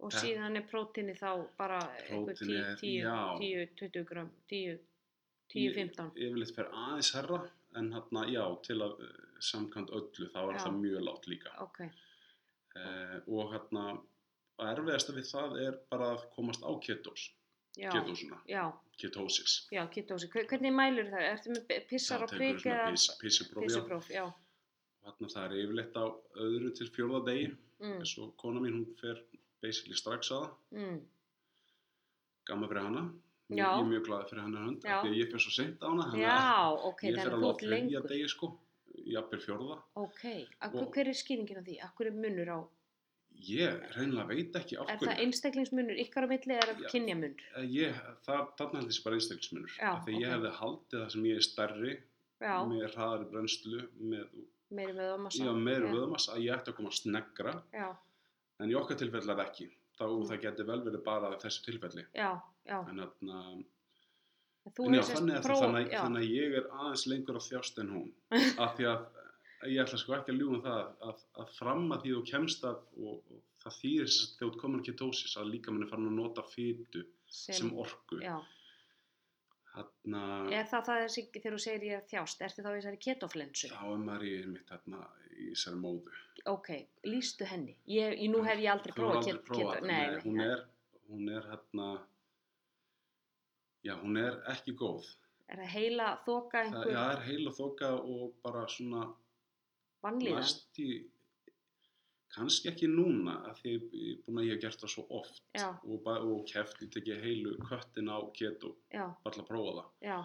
Og 0.00 0.10
Það- 0.12 0.22
síðan 0.24 0.56
er 0.56 0.62
prótíni 0.70 1.14
þá 1.18 1.30
bara 1.58 1.78
einhver 2.08 2.34
Prótínið 2.34 2.60
er- 2.60 2.76
10, 2.80 3.02
já. 3.02 3.38
10, 3.38 3.66
20 3.76 4.04
gram, 4.08 4.30
10, 4.48 4.78
10, 5.52 5.74
15. 5.74 6.10
Ég, 6.16 6.30
yfirleitt 6.30 6.54
fer 6.56 6.68
aðeins 6.72 7.12
herra, 7.14 7.40
en 7.76 7.90
hérna, 7.92 8.22
já, 8.32 8.44
til 8.62 8.76
að 8.80 9.00
uh, 9.00 9.10
samkvæmt 9.40 9.90
öllu, 9.90 10.30
þá 10.32 10.38
er 10.48 10.54
Já. 10.56 10.62
það 10.64 10.78
mjög 10.80 11.02
látt 11.08 11.26
líka. 11.26 11.50
Ok, 11.60 11.80
Uh, 12.70 13.18
og 13.26 13.48
hérna, 13.52 13.84
að 14.60 14.68
erfiðasta 14.78 15.12
við 15.16 15.24
það 15.26 15.54
er 15.66 15.78
bara 15.90 16.12
að 16.14 16.20
komast 16.36 16.62
á 16.62 16.70
ketós, 16.78 17.24
já, 17.76 17.90
ketósuna, 17.90 18.38
já, 18.46 18.62
ketósis. 18.96 19.56
Hvernig 19.72 20.72
mælur 20.72 21.08
það? 21.10 21.24
Ertu 21.32 21.50
með 21.50 21.88
pissar 21.88 22.20
Það 22.20 22.22
og 22.22 22.30
piss, 22.92 23.08
pissupróf, 23.18 24.06
hérna, 25.02 25.28
það 25.34 25.44
er 25.50 25.56
yfirleitt 25.64 25.98
á 25.98 26.04
öðru 26.46 26.70
til 26.78 26.86
fjórða 26.94 27.24
degi, 27.26 27.50
Mm, 27.80 27.96
eins 27.98 28.18
og 28.20 28.36
kona 28.36 28.60
mín, 28.60 28.74
hún 28.84 28.96
fer 29.00 29.18
basically 29.62 29.96
strax 29.98 30.30
að 30.36 30.48
mm, 30.76 31.00
Gamma 32.48 32.66
fyrir 32.70 32.82
hana. 32.88 33.02
Ég, 33.50 33.60
er 33.66 33.86
mjög 33.90 34.04
glaðið 34.06 34.28
fyrir 34.30 34.42
hennar 34.46 34.64
hönd, 34.68 34.82
því 34.84 35.08
að 35.10 35.16
ég 35.18 35.30
fer 35.32 35.42
svo 35.42 35.52
seint 35.54 35.80
á 35.82 35.86
hana, 35.90 36.04
já, 36.14 36.34
ok, 36.86 37.00
að 37.02 37.08
ég 37.10 37.16
fer 37.18 37.34
að 37.34 37.46
þriðja 37.60 37.70
lengur. 37.72 38.04
degi, 38.12 38.28
sko, 38.30 38.48
jafnvel 39.10 39.40
fjórða. 39.42 39.78
Ok, 39.98 40.22
Ak 40.60 40.74
Og- 40.78 40.92
hver 40.94 41.08
er 41.10 41.18
skýringin 41.18 41.58
á 41.58 41.62
því? 41.66 41.74
Akkur 41.88 42.06
er 42.06 42.14
munur 42.14 42.46
á, 42.54 42.58
Ég 43.40 43.80
reynilega 43.96 44.26
veit 44.28 44.52
ekki 44.58 44.76
er 44.76 44.84
hverju. 44.84 45.08
það 45.08 45.20
einstaklingsmunur 45.24 45.96
ykkar 46.02 46.24
á 46.26 46.28
milli 46.28 46.54
eða 46.60 46.90
kynjamunur? 46.92 47.42
Eh, 47.56 47.94
þarna 48.26 48.80
held 48.82 48.90
sé 48.92 49.02
bara 49.04 49.16
einstaklismunur. 49.16 49.70
Já, 49.78 49.90
Af 49.96 50.04
því 50.06 50.18
ég 50.20 50.28
hefði 50.34 50.50
haldið 50.60 50.98
það 51.00 51.10
sem 51.14 51.22
ég 51.24 51.36
er 51.36 51.46
stærri, 51.46 51.92
Já, 52.40 52.54
með 52.66 52.94
hraðari 52.94 53.30
brennslu, 53.30 53.88
með, 53.98 54.26
meiri 54.70 54.92
vöðmassa, 55.90 56.34
að 56.36 56.42
ég 56.44 56.54
ætti 56.58 56.70
að 56.72 56.76
koma 56.76 56.90
snegra, 56.90 57.62
Já, 57.72 57.96
en 58.60 58.72
í 58.72 58.76
okkar 58.78 58.98
tilfelli 59.00 59.34
er 59.34 59.42
ekki. 59.46 59.68
Þá 60.00 60.04
það 60.30 60.40
geti 60.46 60.66
vel 60.70 60.80
verið 60.86 61.02
bara 61.04 61.34
þessu 61.42 61.64
tilfelli. 61.66 62.06
já, 62.16 62.30
já. 62.68 62.78
En 62.88 63.02
þarna, 63.04 63.40
En 64.70 64.94
já, 64.94 65.00
þannig, 65.08 65.34
að, 65.38 65.44
próf- 65.46 65.62
þannig, 65.64 65.88
þannig 65.96 66.22
að 66.24 66.34
ég 66.36 66.54
er 66.60 66.66
aðeins 66.76 67.06
lengur 67.08 67.38
að 67.40 67.46
þjást 67.48 67.78
en 67.80 67.92
hún. 67.94 68.10
af 68.64 68.74
því 68.76 68.88
að 68.90 69.70
ég 69.70 69.80
ætla 69.82 69.98
sko 70.00 70.14
ekki 70.16 70.32
að 70.34 70.38
ljúga 70.40 70.56
um 70.58 70.62
það 70.64 70.82
að, 71.08 71.22
að 71.42 71.54
fram 71.56 71.86
að 71.94 72.04
því 72.04 72.12
þú 72.14 72.20
kemst 72.30 72.66
að 72.68 72.78
og, 73.00 73.32
og 73.34 73.40
það 73.64 73.76
þýðir 73.80 74.10
sem 74.12 74.20
sagt 74.20 74.38
þegar 74.40 74.52
þú 74.54 74.70
að 74.78 74.86
ketósis 74.88 75.36
að 75.40 75.50
líka 75.54 75.74
minni 75.74 75.88
farin 75.90 76.08
að 76.12 76.16
nota 76.20 76.44
fytu 76.48 77.02
sem, 77.30 77.72
orku. 77.76 78.20
Já, 78.24 78.36
Þarna, 79.70 80.20
er 80.50 80.64
það 80.66 80.86
það 80.88 81.00
þessi, 81.04 81.22
þegar 81.36 81.54
þú 81.54 81.60
segir 81.62 81.84
ég 81.86 81.98
er 82.00 82.06
þjást, 82.10 82.40
ertu 82.46 82.64
þá 82.64 82.70
í 82.70 82.78
þessari 82.80 82.98
ketoflensu? 83.04 83.68
þá 83.70 83.84
er 83.86 84.00
maður 84.02 84.24
í 84.26 84.32
mitt 84.50 84.70
þarna 84.72 85.02
í 85.36 85.50
þessari 85.52 85.78
móðu. 85.84 86.14
Ok, 86.48 86.70
lýstu 87.04 87.44
henni. 87.44 87.76
Ég, 87.90 88.16
ég, 88.16 88.30
nú 88.32 88.42
hef 88.46 88.60
ég 88.60 88.70
aldrei 88.72 88.94
prófað 88.96 89.28
hún 90.24 90.40
er, 90.44 90.64
hún 91.10 91.28
er 91.28 91.48
hérna, 91.50 91.88
já, 93.84 93.94
hún 94.00 94.16
er 94.20 94.40
ekki 94.52 94.76
góð. 94.78 95.08
Er 95.50 95.60
það 95.64 95.72
heila 95.74 96.10
þoka 96.24 96.64
einhver 96.64 96.92
já, 96.92 96.98
það 96.98 97.14
er 97.14 97.24
heila 97.26 97.54
þoka 97.56 97.94
og 97.98 98.26
bara 98.44 98.66
svona 98.70 99.06
vannlíðan? 100.04 100.52
kannski 102.30 102.70
ekki 102.70 102.88
núna, 102.90 103.40
af 103.50 103.58
því 103.62 103.72
búin 104.24 104.40
að 104.40 104.46
ég 104.46 104.52
hef 104.54 104.62
gert 104.64 104.82
það 104.84 104.92
svo 104.92 105.04
oft 105.18 105.40
Já, 105.56 105.66
og, 105.82 106.06
og 106.06 106.44
keft, 106.46 106.82
ég 106.84 106.92
tekið 106.94 107.24
heilu 107.24 107.54
köttin 107.66 108.10
á 108.10 108.18
keto, 108.36 108.76
já, 108.94 109.08
bara 109.24 109.42
að 109.42 109.48
prófa 109.48 109.72
það. 109.80 109.88
já, 110.06 110.18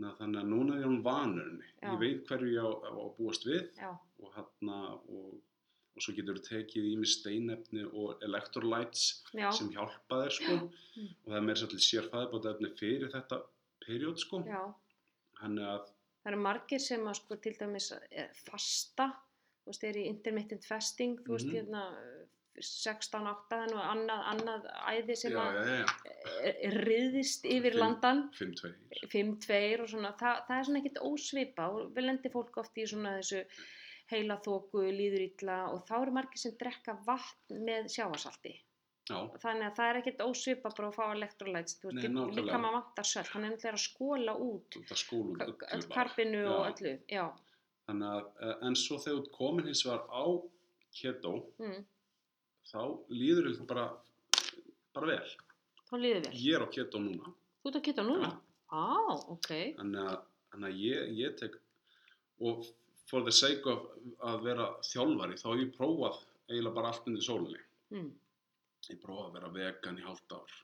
Þarna, 0.00 0.16
þannig 0.16 0.40
að 0.40 0.48
núna 0.50 0.76
er 0.80 0.86
hún 0.88 1.02
vanur 1.04 1.44
henni. 1.44 1.66
Já. 1.82 1.88
Ég 1.92 1.98
veit 2.00 2.26
hverju 2.30 2.50
ég 2.54 2.64
á, 2.64 2.70
á 2.88 2.92
að 2.96 3.10
búast 3.18 3.44
við 3.44 3.66
já, 3.76 3.90
og 4.24 4.30
hérna 4.36 4.76
og, 4.96 5.34
og 5.96 6.00
svo 6.04 6.14
getur 6.16 6.38
þú 6.38 6.44
tekið 6.46 6.86
í 6.88 6.94
mig 6.96 7.10
steinefni 7.12 7.84
og 7.90 8.22
electrolytes 8.24 9.02
já, 9.36 9.50
sem 9.52 9.68
hjálpa 9.74 10.22
þér 10.24 10.36
sko 10.38 10.58
Mm. 10.90 11.06
og 11.24 11.28
það 11.30 11.36
er 11.38 11.44
meira 11.46 11.60
svolítið 11.60 11.82
sér 11.86 12.06
fæðbótaefni 12.10 12.68
fyrir 12.76 13.10
þetta 13.12 13.36
period 13.86 14.18
sko 14.18 14.40
já. 14.42 14.62
að 15.40 15.86
Það 16.20 16.32
eru 16.32 16.40
margir 16.42 16.80
sem 16.82 17.04
að 17.08 17.14
sko 17.20 17.36
til 17.40 17.52
dæmis 17.60 17.92
fasta, 18.44 19.06
þú 19.64 19.70
veist, 19.70 19.84
er 19.84 19.94
í 19.96 20.06
intermittent 20.10 20.64
fasting, 20.66 21.20
þú 21.24 21.36
veist, 21.36 21.46
Mhm. 21.46 21.54
hérna 21.54 21.84
16-8 22.66 23.58
og 23.74 23.82
annað, 23.90 24.22
annað 24.32 24.68
æði 24.92 25.16
sem 25.16 25.32
já, 25.34 25.40
að 25.42 25.58
já, 25.58 25.76
já, 25.80 26.14
eh, 26.44 26.70
riðist 26.84 27.44
yfir 27.44 27.72
Fimm- 27.76 27.82
landan. 27.82 28.22
5-2 28.38 28.72
5-2 29.12 29.80
og. 29.82 29.88
Svona, 29.94 30.12
það, 30.20 30.40
það 30.48 30.56
er 30.60 30.64
svona 30.70 30.82
ekkert 30.84 31.02
ósvipa 31.10 31.68
og 31.74 31.92
við 31.96 32.06
lendir 32.08 32.32
fólk 32.34 32.56
oft 32.62 32.76
í 32.80 32.86
svona 32.86 33.16
þessu 33.18 33.44
heila 34.10 34.36
þóku, 34.42 34.82
líður 34.90 35.22
illa 35.28 35.58
og 35.70 35.84
þá 35.86 35.94
eru 36.02 36.12
margir 36.16 36.42
sem 36.42 36.56
drekka 36.58 36.96
vatn 37.06 37.60
með 37.66 37.86
sjávarsalti. 37.94 38.56
já, 39.10 39.18
Þannig 39.42 39.66
að 39.68 39.76
það 39.76 39.88
er 39.90 39.98
ekkert 40.00 40.20
ósvipa 40.26 40.70
bara 40.76 40.88
að 40.90 40.96
fá 40.98 41.04
nákvæmlega. 42.14 42.36
líka 42.40 42.58
maður 42.62 42.76
vantar 42.80 43.06
sölt, 43.10 43.30
hann 43.34 43.44
er 43.44 43.50
náttúrulega 43.54 43.78
að 43.78 43.86
skóla 43.86 44.34
út 44.38 44.76
öll 45.74 45.86
karpinu 45.94 46.42
og 46.46 46.66
öllu, 46.72 46.92
já, 47.10 47.24
þannig 47.86 48.08
að 48.14 48.26
eh, 48.42 48.66
en 48.68 48.76
svo 48.78 48.98
þegar 49.02 49.30
komin 49.34 49.66
hins 49.66 49.82
vegar 49.86 50.04
á 50.10 50.24
keto 50.94 51.32
mm, 51.58 51.80
þá 52.70 52.80
líður 53.12 53.50
þér 53.54 53.66
bara 53.70 53.86
bara 54.94 55.06
vel 55.12 55.30
þá 55.90 55.94
líður 55.98 56.24
vel. 56.26 56.34
ég 56.44 56.56
er 56.58 56.64
á 56.66 56.68
keto 56.78 57.02
núna 57.02 57.34
Þú 57.60 57.68
ert 57.68 57.76
að 57.76 57.82
geta 57.90 58.02
núna? 58.06 58.28
Á, 58.72 58.86
ok, 59.34 59.48
þannig 59.76 60.06
að, 60.08 60.76
ég, 60.80 61.10
ég 61.18 61.34
tek 61.36 61.58
og 62.40 62.62
for 63.10 63.20
the 63.26 63.32
sake 63.34 63.66
of 63.68 63.82
að 64.24 64.44
vera 64.46 64.68
þjálfari 64.86 65.36
þá 65.36 65.46
hef 65.50 65.60
ég 65.64 65.72
prófað 65.76 66.20
eiginlega 66.48 66.76
bara 66.78 66.92
allt 66.94 67.08
undir 67.10 67.26
sólinni 67.26 67.60
mm. 67.92 68.08
ég 68.94 69.00
prófaði 69.02 69.26
að 69.28 69.34
vera 69.36 69.50
vegan 69.58 69.98
í 70.00 70.06
hálft 70.06 70.32
ár 70.38 70.54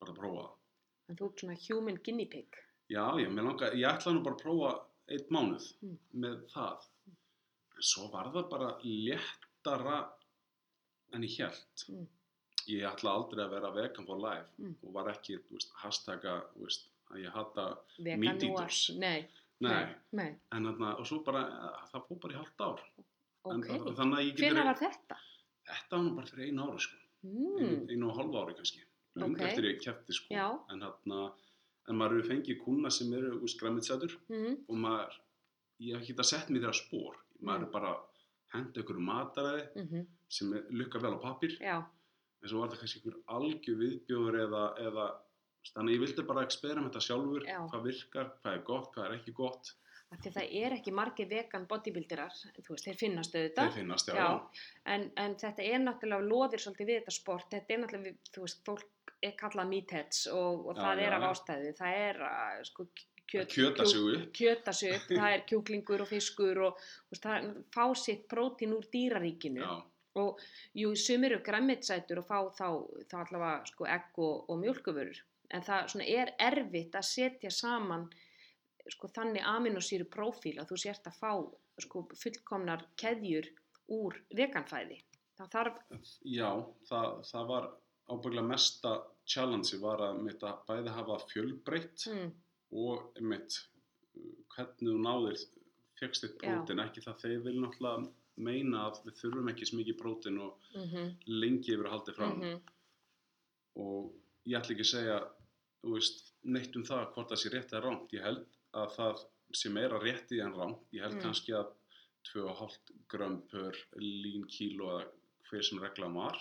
bara 0.00 0.14
að 0.14 0.20
prófa 0.22 0.46
það 0.46 1.10
en 1.10 1.18
þú 1.18 1.28
ert 1.28 1.42
svona 1.44 1.58
human 1.66 1.98
guinea 2.06 2.30
pig. 2.32 2.60
já, 2.90 3.04
já, 3.20 3.28
mér 3.28 3.48
langar, 3.50 3.74
ég 3.76 3.90
ætlaði 3.90 4.16
nú 4.16 4.24
bara 4.28 4.38
að 4.38 4.44
prófa 4.46 4.72
eitt 5.10 5.30
mánuð 5.34 5.68
Mm. 5.82 5.98
með 6.24 6.40
það 6.54 6.88
en 7.10 7.86
svo 7.90 8.08
var 8.14 8.30
það 8.32 8.48
bara 8.54 8.70
léttara 8.86 9.98
en 11.12 11.22
ég 11.22 11.36
held 11.38 11.84
Mm. 11.88 12.06
ég 12.68 12.82
ætla 12.86 13.10
aldrei 13.16 13.44
að 13.44 13.50
vera 13.50 13.70
vegan 13.74 14.06
for 14.06 14.16
life 14.18 14.48
Mm. 14.58 14.74
og 14.84 14.92
var 14.92 15.08
ekki, 15.12 15.38
veist, 15.50 15.72
hashtaga 15.82 16.42
þú 16.54 16.60
veist, 16.66 16.86
að 17.10 17.24
ég 17.24 17.32
hata 17.32 17.78
Meat 17.98 18.42
eaters. 18.42 18.90
Nei, 18.96 19.26
nei, 19.60 19.94
nei, 20.12 20.36
en 20.52 20.64
þarna, 20.64 20.98
og 20.98 21.06
svo 21.06 21.22
bara, 21.24 21.40
eh, 21.48 21.88
það 21.92 22.06
fór 22.08 22.20
bara 22.20 22.34
í 22.34 22.36
hálft 22.36 22.60
ár 22.60 22.80
ok. 23.44 23.54
en, 23.54 23.62
það- 23.62 23.96
þannig 23.96 24.18
að 24.18 24.24
ég 24.28 24.36
getur 24.36 24.54
Hvenær 24.54 24.64
var 24.64 24.74
þetta? 24.74 25.16
þetta 25.66 25.90
var 26.04 26.10
bara 26.16 26.26
fyrir 26.26 26.46
einu 26.48 26.62
ári 26.70 26.80
sko 26.80 26.96
Mm. 27.24 27.88
einu, 27.90 28.08
og 28.10 28.16
hálfa 28.16 28.44
ári 28.46 28.54
kannski 28.56 28.80
löngu 29.16 29.34
Ok. 29.34 29.40
eftir 29.42 29.64
ég 29.64 29.80
kefti 29.82 30.12
sko 30.12 30.34
Já. 30.34 30.60
en 30.70 30.80
þarna 30.80 31.32
en 31.88 31.96
maður 31.96 32.22
hefur 32.22 32.30
fengið 32.30 32.64
kuna 32.64 32.90
sem 32.90 33.12
eru 33.12 33.40
úr 33.40 33.48
skræmitsætur 33.48 34.16
Mm. 34.30 34.64
og 34.68 34.76
maður 34.76 35.12
ég 35.80 35.92
hef 35.96 36.02
ekki 36.02 36.14
þetta 36.14 36.24
sett 36.24 36.48
mér 36.48 36.60
þeirra 36.60 36.74
spór 36.74 37.14
maður 37.42 37.58
Mm. 37.58 37.62
er 37.66 37.70
bara 37.72 38.00
henda 38.54 38.82
ykkur 38.84 39.02
mataræði 39.10 39.66
Mm 39.76 40.06
sem 40.30 40.52
er 40.54 40.66
lukka 40.70 41.00
vel 41.02 41.16
á 41.18 41.20
pappir 41.22 41.56
Já, 41.58 41.82
en 42.42 42.48
svo 42.48 42.60
var 42.62 42.70
það 42.70 42.82
kannski 42.84 43.00
ykkur 43.00 43.16
algjör 43.34 43.78
viðbjóður 43.80 44.36
eða, 44.44 44.60
eða 44.86 45.06
þannig 45.74 45.96
ég 45.96 46.02
vildi 46.04 46.24
bara 46.28 46.44
experimenta 46.46 47.02
sjálfur 47.02 47.46
Já. 47.48 47.58
hvað 47.72 47.86
virkar, 47.88 48.30
hvað 48.44 48.54
er 48.54 48.62
gott, 48.68 48.92
hvað 48.94 49.08
er 49.08 49.16
ekki 49.18 49.34
gott 49.34 49.72
af 50.10 50.24
það 50.34 50.54
er 50.58 50.74
ekki 50.74 50.92
margir 50.94 51.28
vegan 51.30 51.66
bodybuilderar, 51.70 52.32
þú 52.34 52.72
veist, 52.72 52.86
þeir 52.88 52.96
finnast 52.98 53.34
auðvitað. 53.36 53.68
þeir 53.68 53.76
finnast, 53.76 54.08
já, 54.10 54.16
Já. 54.18 54.64
En, 54.94 55.04
en 55.22 55.36
þetta 55.38 55.66
er 55.66 55.84
náttúrulega 55.84 56.26
loðir 56.26 56.64
svolítið 56.64 56.88
við 56.90 56.98
þetta 56.98 57.14
sport, 57.14 57.46
þetta 57.52 57.74
er 57.76 57.82
náttúrulega, 57.84 58.32
þú 58.34 58.46
veist, 58.46 58.64
fólk 58.66 59.14
er 59.22 59.36
kallað 59.38 59.70
meatheads 59.70 60.24
og, 60.32 60.66
og 60.66 60.74
Já, 60.74 60.82
það 60.82 61.02
er 61.04 61.06
já, 61.06 61.14
af 61.14 61.22
já. 61.22 61.30
ástæðu 61.30 61.72
það 61.78 62.00
er 62.08 62.20
sko 62.70 62.86
kjöt, 63.30 63.54
Kjöta 63.54 63.86
sig 63.86 64.02
upp. 64.16 64.26
kjöta 64.36 64.74
sig 64.74 64.96
upp, 64.96 65.08
það 65.20 65.36
er 65.36 65.46
kjúklingur 65.52 66.04
og 66.04 66.10
fiskur 66.10 66.62
og 66.68 66.84
veist, 67.12 67.24
það 67.24 67.48
fá 67.74 67.84
sitt 67.96 68.26
prótín 68.30 68.74
úr 68.76 68.86
dýraríkinu. 68.92 69.62
Já, 69.64 69.78
og 70.20 70.40
jú, 70.74 70.90
sumir 70.98 71.36
eru 71.36 71.44
græmmitsætur 71.46 72.18
og 72.22 72.26
fá 72.26 72.38
þá, 72.58 72.68
þá 73.10 73.16
allavega 73.24 73.66
sko 73.70 73.86
egg 73.86 74.18
og, 74.18 74.48
og 74.50 74.58
mjölkuvörur 74.64 75.20
en 75.54 75.62
það 75.66 76.02
er 76.06 76.32
erfitt 76.38 76.96
að 76.98 77.06
setja 77.06 77.50
saman 77.54 78.08
sko 78.90 79.10
þannig 79.14 79.46
aminosýru 79.46 80.06
prófíl 80.10 80.58
að 80.58 80.72
þú 80.72 80.80
sért 80.82 81.06
að 81.10 81.18
fá 81.20 81.30
sko 81.80 82.02
fullkomnar 82.18 82.82
keðjur 82.98 83.46
úr 83.94 84.18
veganfæði 84.36 84.98
það 85.38 85.52
þarf, 85.54 85.78
já 86.26 86.50
það, 86.90 87.08
það 87.30 87.48
var 87.52 87.68
ábygglega 88.10 88.46
mesta 88.50 88.94
challenge 89.30 89.78
var 89.82 90.02
að 90.10 90.22
mitt 90.26 90.42
að 90.42 90.62
bæði 90.68 90.94
hafa 90.96 91.18
fjölbreytt 91.30 92.06
mm, 92.10 92.30
og 92.72 93.20
mitt 93.20 93.58
hvernig 94.54 94.90
þú 94.92 94.98
náðir 95.04 95.44
fegst 96.00 96.24
þitt 96.24 96.40
Já. 96.42 96.54
prótin, 96.54 96.80
ekki 96.84 97.02
það 97.04 97.20
þeir 97.24 97.42
vil 97.44 97.56
náttúrulega 97.60 98.12
meina 98.40 98.86
að 98.88 99.00
við 99.04 99.18
þurfum 99.20 99.50
ekki 99.52 99.66
svo 99.68 99.78
mikið 99.80 99.98
prótin 100.00 100.38
og 100.40 100.70
mm 100.74 101.10
lengi 101.26 101.74
yfir 101.74 101.86
að 101.88 101.94
haldið 101.96 102.16
fram. 102.16 102.40
-hmm, 102.40 102.60
og 103.76 104.12
ég 104.46 104.58
ætla 104.58 104.74
ekki 104.74 104.86
að 104.86 104.94
segja 104.94 105.18
veist, 105.82 106.32
neitt 106.42 106.76
um 106.76 106.84
það 106.84 107.12
hvort 107.14 107.30
það 107.30 107.42
sé 107.42 107.50
rétt 107.52 107.72
eða 107.72 107.84
rámt 107.84 108.12
ég 108.12 108.22
held 108.24 108.46
að 108.74 108.94
það 108.96 109.24
sé 109.52 109.68
meira 109.72 109.98
rétti 110.00 110.40
en 110.40 110.54
rámt 110.54 110.92
ég 110.92 111.02
held 111.02 111.16
Mm. 111.16 111.22
kannski 111.22 111.52
að 111.52 111.72
2,5 112.32 112.78
grömm 113.08 113.40
per 113.48 113.72
lín 113.96 114.44
kíló 114.46 114.90
eða 114.92 115.06
hver 115.50 115.62
sem 115.64 115.78
reglan 115.80 116.14
var 116.14 116.38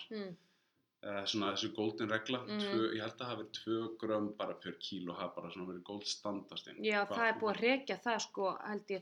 mm, 1.02 1.10
eða 1.10 1.26
svona 1.28 1.52
þessu 1.56 1.70
golden 1.76 2.10
regla 2.10 2.40
Mhm. 2.44 2.60
tvö, 2.60 2.90
ég 2.96 3.02
held 3.02 3.14
að 3.14 3.20
það 3.20 3.30
hafi 3.30 3.44
verið 3.44 3.60
2 3.64 3.98
grömm 4.02 4.28
bara 4.38 4.54
per 4.54 4.72
kíló 4.80 5.14
það 5.14 5.22
hafi 5.22 5.36
bara 5.36 5.52
svona 5.52 5.68
verið 5.72 5.84
gold 5.84 6.06
standardinn 6.06 6.84
já 6.86 7.06
það 7.08 7.28
er 7.28 7.40
búið 7.40 7.56
að 7.56 7.62
rekja 7.62 7.98
það 8.04 8.20
sko 8.28 8.58
held 8.68 8.88
ég 8.98 9.02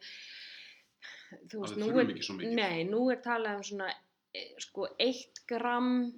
þú 1.50 1.62
veist, 1.62 1.78
nú 1.78 1.88
er, 2.00 2.06
mikið. 2.06 2.54
nei, 2.56 2.84
nú 2.84 3.02
er 3.12 3.22
talað 3.22 3.56
um 3.58 3.64
svona 3.64 3.90
eh, 4.34 4.54
sko 4.60 4.88
1 5.00 5.42
gram 5.48 6.14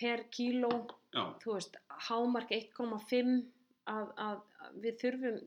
per 0.00 0.24
kíló 0.30 0.70
þú 1.12 1.54
veist, 1.54 1.76
hámark 2.08 2.50
1,5 2.50 3.44
að, 3.86 4.40
við 4.80 4.98
þurfum 5.02 5.40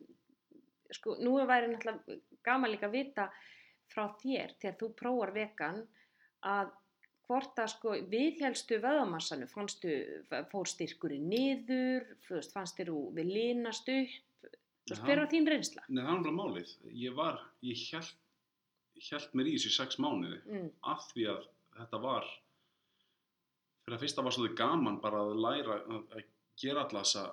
sko, 0.91 1.15
nú 1.19 1.39
er 1.39 1.47
væri 1.49 1.67
náttúrulega 1.71 2.19
gaman 2.43 2.71
líka 2.71 2.87
að 2.87 2.91
vita 2.91 3.29
frá 3.89 4.07
þér 4.21 4.53
þegar 4.59 4.77
þú 4.79 4.89
prófar 4.95 5.31
vegan 5.33 5.87
að 6.43 6.71
hvort 7.28 7.59
að 7.59 7.69
sko 7.73 7.95
viðhjálstu 8.11 8.78
vöðamassanum, 8.84 9.47
fannstu, 9.51 9.95
fór 10.51 10.67
styrkurinn 10.69 11.28
niður, 11.30 12.05
fannst 12.53 12.78
þér 12.80 12.91
úr 12.93 13.11
við 13.17 13.32
linast 13.34 13.89
upp, 13.89 14.51
þú 14.89 14.99
hver 15.05 15.21
var 15.23 15.32
þín 15.32 15.47
reynsla? 15.49 15.84
Nei, 15.89 16.01
það 16.03 16.09
er 16.11 16.19
náttúrulega 16.19 16.39
málið. 16.39 16.73
Ég 17.05 17.15
var, 17.17 17.39
ég 17.65 17.86
held, 17.93 18.11
held 19.09 19.34
mér 19.39 19.49
í 19.51 19.55
þessu 19.57 19.73
sex 19.80 19.97
mánuði 19.99 20.41
Mm, 20.45 20.67
af 20.93 21.07
því 21.13 21.26
að 21.34 21.47
þetta 21.80 22.01
var, 22.03 22.28
fyrir 23.86 23.97
að 23.97 24.03
fyrsta 24.05 24.23
var 24.26 24.36
svolítið 24.36 24.59
gaman 24.61 25.01
bara 25.03 25.23
að 25.26 25.34
læra 25.45 25.80
að, 25.82 26.23
gera 26.61 26.86
alla 26.86 27.01
þessa 27.03 27.26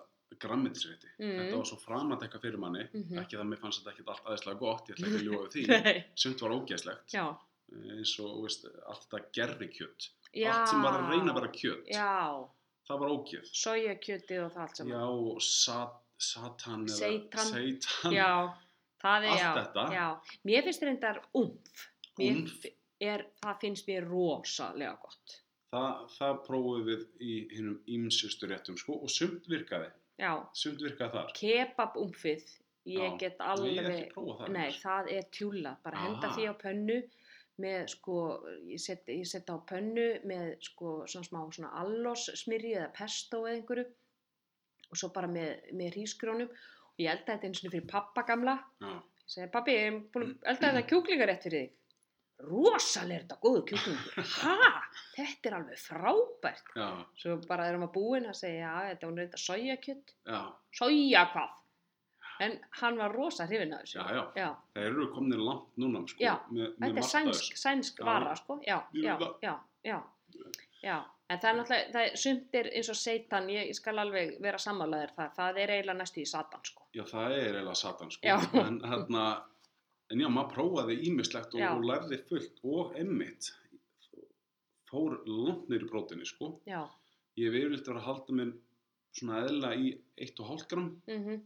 grammetisrétti. 0.42 1.10
Mm. 1.20 1.36
Þetta 1.38 1.56
var 1.60 1.66
svo 1.68 1.76
framand 1.78 2.22
eitthvað 2.24 2.42
fyrir 2.46 2.58
manni, 2.58 2.86
Mhm. 2.92 3.18
ekki 3.20 3.36
það 3.36 3.42
að 3.44 3.48
mér 3.52 3.60
fannst 3.60 3.82
þetta 3.82 3.92
ekkert 3.92 4.08
allt 4.14 4.26
aðeinslega 4.26 4.58
gott, 4.58 4.88
ég 4.88 4.96
ætla 4.96 5.06
ekki 5.06 5.20
að 5.20 5.26
við 5.44 5.84
því. 5.84 6.04
Sumt 6.24 6.40
var 6.42 6.54
ógeðslegt, 6.56 7.12
já, 7.12 7.24
eins 7.92 8.12
og 8.20 8.42
veist, 8.44 8.66
allt 8.86 9.06
þetta 9.08 9.32
gerri 9.32 9.68
kjöt. 9.72 10.10
já, 10.34 10.50
Allt 10.52 10.68
sem 10.68 10.82
var 10.82 10.98
að 11.00 11.10
reyna 11.12 11.32
að 11.32 11.38
vera 11.40 11.52
kjöt, 11.52 11.86
já, 11.92 12.48
það 12.88 12.98
var 13.02 13.08
ógeð. 13.16 13.48
sojakjötið 13.52 14.44
og 14.44 14.52
það 14.52 14.62
allt 14.66 14.78
Já, 14.78 14.84
saman. 14.84 15.32
og 15.32 15.42
sat, 15.42 15.98
satan 16.18 16.86
eða 16.86 16.98
Seitan. 16.98 17.46
seitan. 17.52 18.12
Já, 18.12 18.30
Allt 19.04 19.24
já, 19.26 19.48
þetta. 19.56 19.84
já. 19.92 20.06
Mér 20.46 20.62
finnst 20.62 20.82
reyndar 20.86 21.22
umf. 21.34 22.66
Er, 23.02 23.24
það 23.42 23.56
finnst 23.60 23.88
mér 23.88 24.04
rosalega 24.06 24.94
gott. 25.02 25.38
Það, 25.72 26.02
það 26.18 26.36
prófum 26.46 26.84
við 26.86 27.00
í 27.18 27.32
hinnum 27.56 27.78
ímsustu 27.88 28.46
réttum 28.46 28.76
sko 28.78 29.00
og 29.02 29.10
sumt 29.10 29.48
virkaði, 29.50 29.88
Já, 30.20 30.36
sumt 30.54 30.78
virkaði 30.84 31.10
þar. 31.16 31.32
kebab 31.34 31.96
umfið, 31.96 32.44
ég 32.86 33.08
Já. 33.08 33.18
get 33.18 33.38
alveg, 33.40 33.72
ég 33.74 34.48
nei, 34.52 34.70
það 34.70 35.10
er 35.16 35.22
tjúla. 35.32 35.76
Bara 35.82 35.98
henda 36.04 36.28
Ah. 36.28 36.36
því 36.36 36.46
á 36.46 36.54
pönnu 36.60 36.98
með 37.60 37.82
sko, 37.92 38.14
ég 38.72 38.80
set, 38.80 39.04
ég 39.12 39.26
set 39.28 39.50
á 39.52 39.56
pönnu 39.68 40.06
með 40.24 40.54
sko 40.64 41.02
svona 41.06 41.26
smá 41.28 41.40
svona 41.52 41.72
allós 41.82 42.28
smyrji 42.40 42.72
eða 42.78 42.88
pesto 42.96 43.42
eða 43.46 43.58
einhverju 43.58 43.84
og 44.92 44.96
svo 45.00 45.10
bara 45.12 45.28
með, 45.28 45.60
með 45.76 45.92
hrísgrónum 45.96 46.48
og 46.48 47.00
ég 47.00 47.12
elda 47.12 47.34
þetta 47.36 47.48
eins 47.50 47.60
og 47.64 47.70
fyrir 47.74 47.86
pappa 47.92 48.24
gamla 48.28 48.56
Já, 48.80 48.92
Ég 49.22 49.36
segi, 49.36 49.50
pabbi, 49.54 49.72
ég 49.76 49.86
er 49.86 50.00
búin 50.12 50.24
að 50.32 50.48
elda 50.52 50.72
þetta 50.72 50.88
kjúklingarétt 50.90 51.44
fyrir 51.46 51.62
þig. 51.62 51.78
Rosalega 52.42 53.14
er 53.20 53.22
þetta 53.22 53.36
góðu 53.44 53.60
kjúklingur. 53.70 54.26
Ha, 54.42 54.70
þetta 55.14 55.48
er 55.48 55.54
alveg 55.60 55.78
frábært. 55.78 56.72
já, 56.74 56.88
Svo 57.22 57.36
bara 57.46 57.68
erum 57.70 57.84
við 57.86 57.92
búin 57.94 58.26
að 58.28 58.34
segja, 58.40 58.72
þetta 58.90 59.10
reynda 59.14 59.38
sojakjött. 59.40 60.14
já, 60.26 60.40
Soja 60.74 61.22
hvað? 61.32 61.54
En 62.42 62.58
hann 62.80 62.98
var 62.98 63.12
rosa 63.14 63.46
hrifin 63.46 63.72
af 63.76 63.82
þessu. 63.84 63.98
já, 63.98 64.06
já. 64.16 64.24
Já, 64.42 64.48
Það 64.74 64.86
eru 64.90 65.06
kominir 65.14 65.42
langt 65.46 65.76
núna 65.80 66.02
sko. 66.08 66.18
Með, 66.50 66.74
með 66.78 66.88
þetta 66.88 67.02
er 67.04 67.08
sænsk, 67.12 67.58
sænsk 67.62 68.04
vara, 68.06 68.34
sko. 68.38 68.58
Já, 68.66 68.78
já, 68.96 69.16
já, 69.42 69.54
já, 69.86 69.98
já. 70.82 70.96
En 71.32 71.38
það 71.40 71.48
er 71.48 71.56
náttúrulega, 71.56 71.92
það 71.94 72.02
er, 72.06 72.16
sumt 72.20 72.56
er 72.58 72.66
eins 72.76 72.88
og 72.92 72.96
seitan, 72.98 73.46
ég, 73.48 73.70
skal 73.78 74.00
alveg 74.02 74.34
vera 74.44 74.58
sammálaðir 74.60 75.14
það, 75.16 75.30
það 75.38 75.60
er 75.62 75.70
eiginlega 75.76 75.98
næstu 76.02 76.20
í 76.20 76.26
satan, 76.28 76.60
sko. 76.66 76.84
Já, 76.92 77.04
það 77.08 77.36
er 77.38 77.46
eiginlega 77.46 77.76
satan 77.80 78.10
sko. 78.12 78.34
En 78.60 78.80
hérna, 78.90 79.22
en 80.12 80.20
já, 80.20 80.28
maður 80.28 80.50
prófaði 80.58 80.98
ímislegt 81.08 81.54
og, 81.56 81.62
og 81.70 81.86
lærði 81.88 82.18
fullt 82.28 82.60
og 82.68 82.98
emmitt 83.00 83.48
fór 84.90 85.16
langt 85.24 85.70
neyri 85.72 85.88
brótinni 85.88 86.26
sko. 86.28 86.50
Ég 87.40 87.48
hef 87.48 87.56
yfirleitt 87.62 87.86
verið 87.88 88.02
að 88.02 88.06
halda 88.10 88.36
mér 88.36 88.50
svona 89.16 89.38
eðla 89.46 89.70
í 89.76 89.92
1,5 90.26 90.66
gram, 90.68 90.90
mhm, 91.08 91.40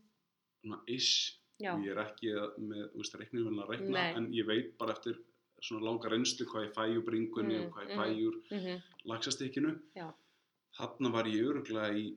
svona 0.67 0.83
ish. 0.91 1.39
já, 1.61 1.73
Ég 1.81 1.89
er 1.95 2.01
ekki 2.03 2.33
með, 2.61 2.91
veist, 2.99 3.15
reikningum 3.17 3.63
að 3.63 3.71
reikna, 3.73 3.91
Nei. 3.97 4.15
en 4.19 4.27
ég 4.35 4.47
veit 4.47 4.75
bara 4.79 4.93
eftir 4.93 5.17
svona 5.63 5.85
langa 5.87 6.11
reynslu 6.13 6.45
hvað 6.51 6.67
ég 6.67 6.75
fæ 6.77 6.83
úr 6.99 7.05
bringunni 7.07 7.57
Mm, 7.57 7.67
og 7.67 7.73
hvað 7.73 7.87
ég 7.87 7.95
mm. 7.95 8.01
fæ 8.03 8.07
úr 8.27 8.35
mhm, 8.51 8.83
laxastykkinu. 9.07 9.81
já, 9.97 10.13
Þarna 10.77 11.11
var 11.13 11.25
ég 11.25 11.47
öruglega 11.49 11.95
í 11.97 12.17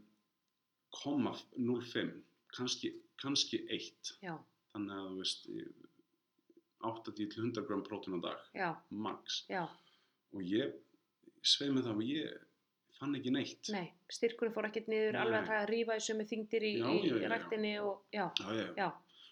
0,05, 1.06 2.12
kannski, 2.52 2.93
kannski 3.22 3.62
1. 3.70 4.18
já, 4.24 4.36
Þannig 4.74 4.91
að 4.93 5.08
þú 5.10 5.18
veist, 5.18 5.47
ég- 5.50 5.86
80-100 6.84 7.66
gram 7.68 7.84
prótín 7.84 8.16
á 8.16 8.22
dag, 8.22 8.39
já, 8.56 8.76
max. 8.91 9.45
Og 10.34 10.41
ég 10.43 10.74
sveið 11.43 11.74
með 11.74 11.84
það 11.88 11.95
og 11.95 12.04
ég 12.04 12.38
fann 13.00 13.16
ekki 13.16 13.32
neitt. 13.32 13.70
Nei, 13.74 13.86
styrkurinn 14.12 14.54
fór 14.56 14.68
ekkert 14.70 14.88
niður, 14.91 15.14
Nei. 15.16 15.22
alveg 15.22 15.39
að 15.41 15.50
það 15.50 15.62
að 15.64 15.70
rífa 15.74 15.95
í 16.00 16.04
sömu 16.08 16.26
þingdir 16.30 16.66
í, 16.68 16.72
Já, 16.80 16.88
í 16.89 16.97
já, 17.00 17.16
já, 17.16 17.30
já. 17.72 17.84
og 17.84 18.78
já, 18.78 18.89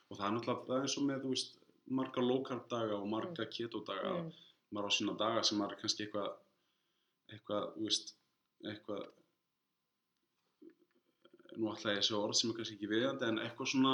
Og 0.07 0.15
það 0.17 0.27
er 0.29 0.35
náttúrulega, 0.37 0.65
það 0.67 0.77
er 0.77 0.85
eins 0.87 0.97
og 1.01 1.03
með, 1.09 1.25
veist, 1.33 1.55
marga 1.99 2.21
low 2.23 2.41
carb 2.47 2.67
daga 2.71 2.95
og 3.01 3.07
marga 3.11 3.45
keto 3.51 3.81
daga. 3.87 4.13
mm, 4.21 4.31
Maður 4.71 4.87
á 4.87 4.91
sína 4.97 5.13
daga 5.19 5.43
sem 5.47 5.57
maður 5.59 5.75
er 5.75 5.81
kannski 5.81 6.05
eitthvað, 6.05 6.29
eitthvað, 7.35 7.65
veist, 7.83 8.13
eitthvað, 8.67 9.03
nú 11.57 11.69
ætla 11.73 11.93
ég 11.97 12.03
segja 12.05 12.19
orð 12.21 12.35
sem 12.39 12.51
er 12.51 12.57
kannski 12.59 12.75
ekki 12.77 12.89
viðandi, 12.91 13.27
en 13.31 13.39
eitthvað 13.43 13.71
svona, 13.73 13.93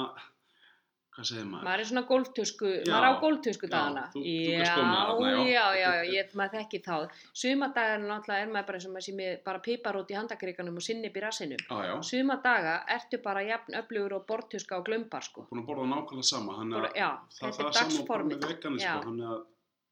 hvað 1.14 1.26
segir 1.28 1.44
maður? 1.46 1.64
maður 1.68 1.80
er 1.82 1.88
svona 1.90 2.02
gólftusku, 2.08 2.70
Já, 2.84 2.90
maður 2.90 3.06
á 3.06 3.12
gólftusku 3.22 3.66
já, 3.68 3.70
dagana. 3.74 4.02
þú- 4.14 4.22
þú 4.24 4.54
já, 4.58 4.64
þarna, 4.74 5.00
já. 5.30 5.44
já, 5.54 5.66
já, 5.78 5.90
ég, 6.14 6.34
maður 6.40 6.56
þekki 6.58 6.80
þá. 6.84 6.96
Sumadagar 7.42 8.00
náttúrulega 8.02 8.42
er 8.42 8.50
maður 8.54 8.66
bara 8.70 8.80
sem 8.80 8.94
að 8.98 9.04
sé 9.06 9.14
með 9.14 9.32
bara 9.44 9.58
piparót 9.68 10.10
í 10.10 10.18
handakrikanum 10.18 10.76
og 10.76 10.86
sinnib 10.88 11.14
í 11.16 11.22
rassinum. 11.22 11.62
Já, 11.70 11.78
já, 11.86 11.94
Sumadaga 12.10 12.74
ertu 12.96 13.22
bara 13.22 13.42
jafn 13.46 13.78
öflugur 13.80 14.12
og 14.18 14.26
bortuska 14.26 14.76
og 14.78 14.84
glömbar, 14.90 15.22
sko. 15.22 15.46
búin 15.50 15.62
að 15.62 15.66
borða 15.70 15.86
nákvæmlega 15.94 16.24
sama, 16.24 16.56
hann 16.58 16.70
já, 16.94 17.10
það, 17.38 17.48
er 17.48 17.66
er 17.68 17.72
sama 17.72 18.00
og 18.00 18.06
bara 18.08 18.22
dagsformið. 18.24 18.38
með 18.38 18.48
vegani, 18.48 18.78
Já. 18.82 18.94
sko, 18.98 19.08
hann 19.08 19.20
að, 19.20 19.44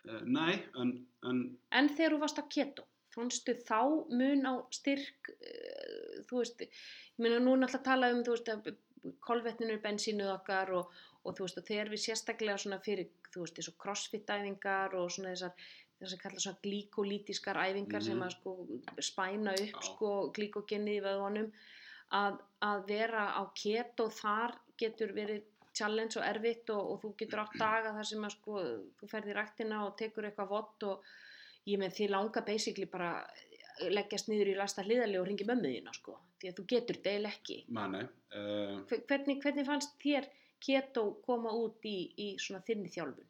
e, 0.08 0.20
nei, 0.26 0.62
en, 0.76 1.06
en, 1.24 1.58
En 1.70 1.88
þegar 1.88 2.10
þú 2.16 2.18
varst 2.20 2.38
á 2.42 2.44
keto, 2.48 2.82
fannstu 3.14 3.52
þá 3.54 4.08
mun 4.10 4.42
á 4.48 4.54
styrk, 4.72 5.28
uh, 5.30 6.22
þú 6.26 6.38
veist, 6.42 6.60
ég 6.60 7.18
meina 7.18 7.38
nú 7.38 7.52
er 7.54 7.58
náttúrulega 7.62 7.84
tala 7.84 8.10
um, 8.10 8.22
þú 8.24 8.34
veist, 8.34 8.78
kolvetninu 9.20 9.72
er 9.74 9.80
bensínuð 9.82 10.30
okkar 10.38 10.70
og, 10.78 10.90
og 11.24 11.36
þú 11.36 11.44
veist, 11.46 11.58
og 11.58 11.64
þegar 11.68 11.90
við 11.92 12.02
sérstaklega 12.06 12.58
svona 12.58 12.78
fyrir, 12.82 13.08
þú 13.32 13.44
veist, 13.44 13.56
þessu 13.58 13.72
crossfit-æfingar 13.84 14.94
og 14.98 15.10
svona 15.14 15.30
þessar, 15.34 15.52
þessar 16.02 16.18
kalla 16.24 16.40
svona 16.42 16.62
glíkolítiskar 16.64 17.60
æfingar 17.62 18.02
sem 18.02 18.16
Mhm. 18.18 18.26
að 18.26 18.34
sko 18.36 18.56
spæna 19.00 19.52
upp 19.52 19.72
Já. 19.72 19.82
sko 19.82 20.10
glíkogenið 20.34 20.98
í 20.98 21.04
vöðunum, 21.06 21.52
að, 22.12 22.38
að 22.62 22.86
vera 22.88 23.24
á 23.38 23.42
keto 23.54 24.08
þar 24.10 24.56
getur 24.78 25.12
verið 25.14 25.42
challenge 25.72 26.18
og 26.20 26.24
erfitt 26.26 26.68
og, 26.70 26.90
og 26.90 27.00
þú 27.02 27.14
getur 27.16 27.38
átt 27.40 27.54
daga 27.58 27.92
þar 27.96 28.04
sem 28.04 28.24
að 28.24 28.30
sko 28.34 28.58
þú 29.00 29.08
ferð 29.08 29.28
í 29.30 29.36
ræktina 29.38 29.86
og 29.86 29.96
tekur 29.96 30.24
eitthvað 30.28 30.48
vott 30.50 30.82
og 30.82 31.04
ég 31.66 31.78
með 31.78 31.94
því 31.96 32.08
langa 32.10 32.42
basically 32.44 32.84
bara 32.84 33.26
leggjast 33.80 34.28
niður 34.28 34.50
í 34.52 34.56
lasta 34.58 34.82
hliðarlega 34.84 35.20
og 35.22 35.26
ringi 35.30 35.46
mömmu 35.48 35.70
þína 35.72 35.94
sko, 35.96 36.18
því 36.42 36.48
að 36.50 36.56
þú 36.58 36.64
getur 36.74 36.96
eiginlega 37.00 37.32
ekki. 37.38 37.56
Mani, 37.68 38.02
uh, 38.34 38.82
Hve- 38.90 39.00
Hvernig, 39.08 39.40
hvernig 39.42 39.66
fannst 39.66 39.96
þér 40.02 40.26
keto 40.62 41.04
koma 41.26 41.50
út 41.52 41.84
í, 41.88 41.96
í 42.18 42.28
svona 42.38 42.62
þinni 42.66 42.88
þjálfun? 42.94 43.28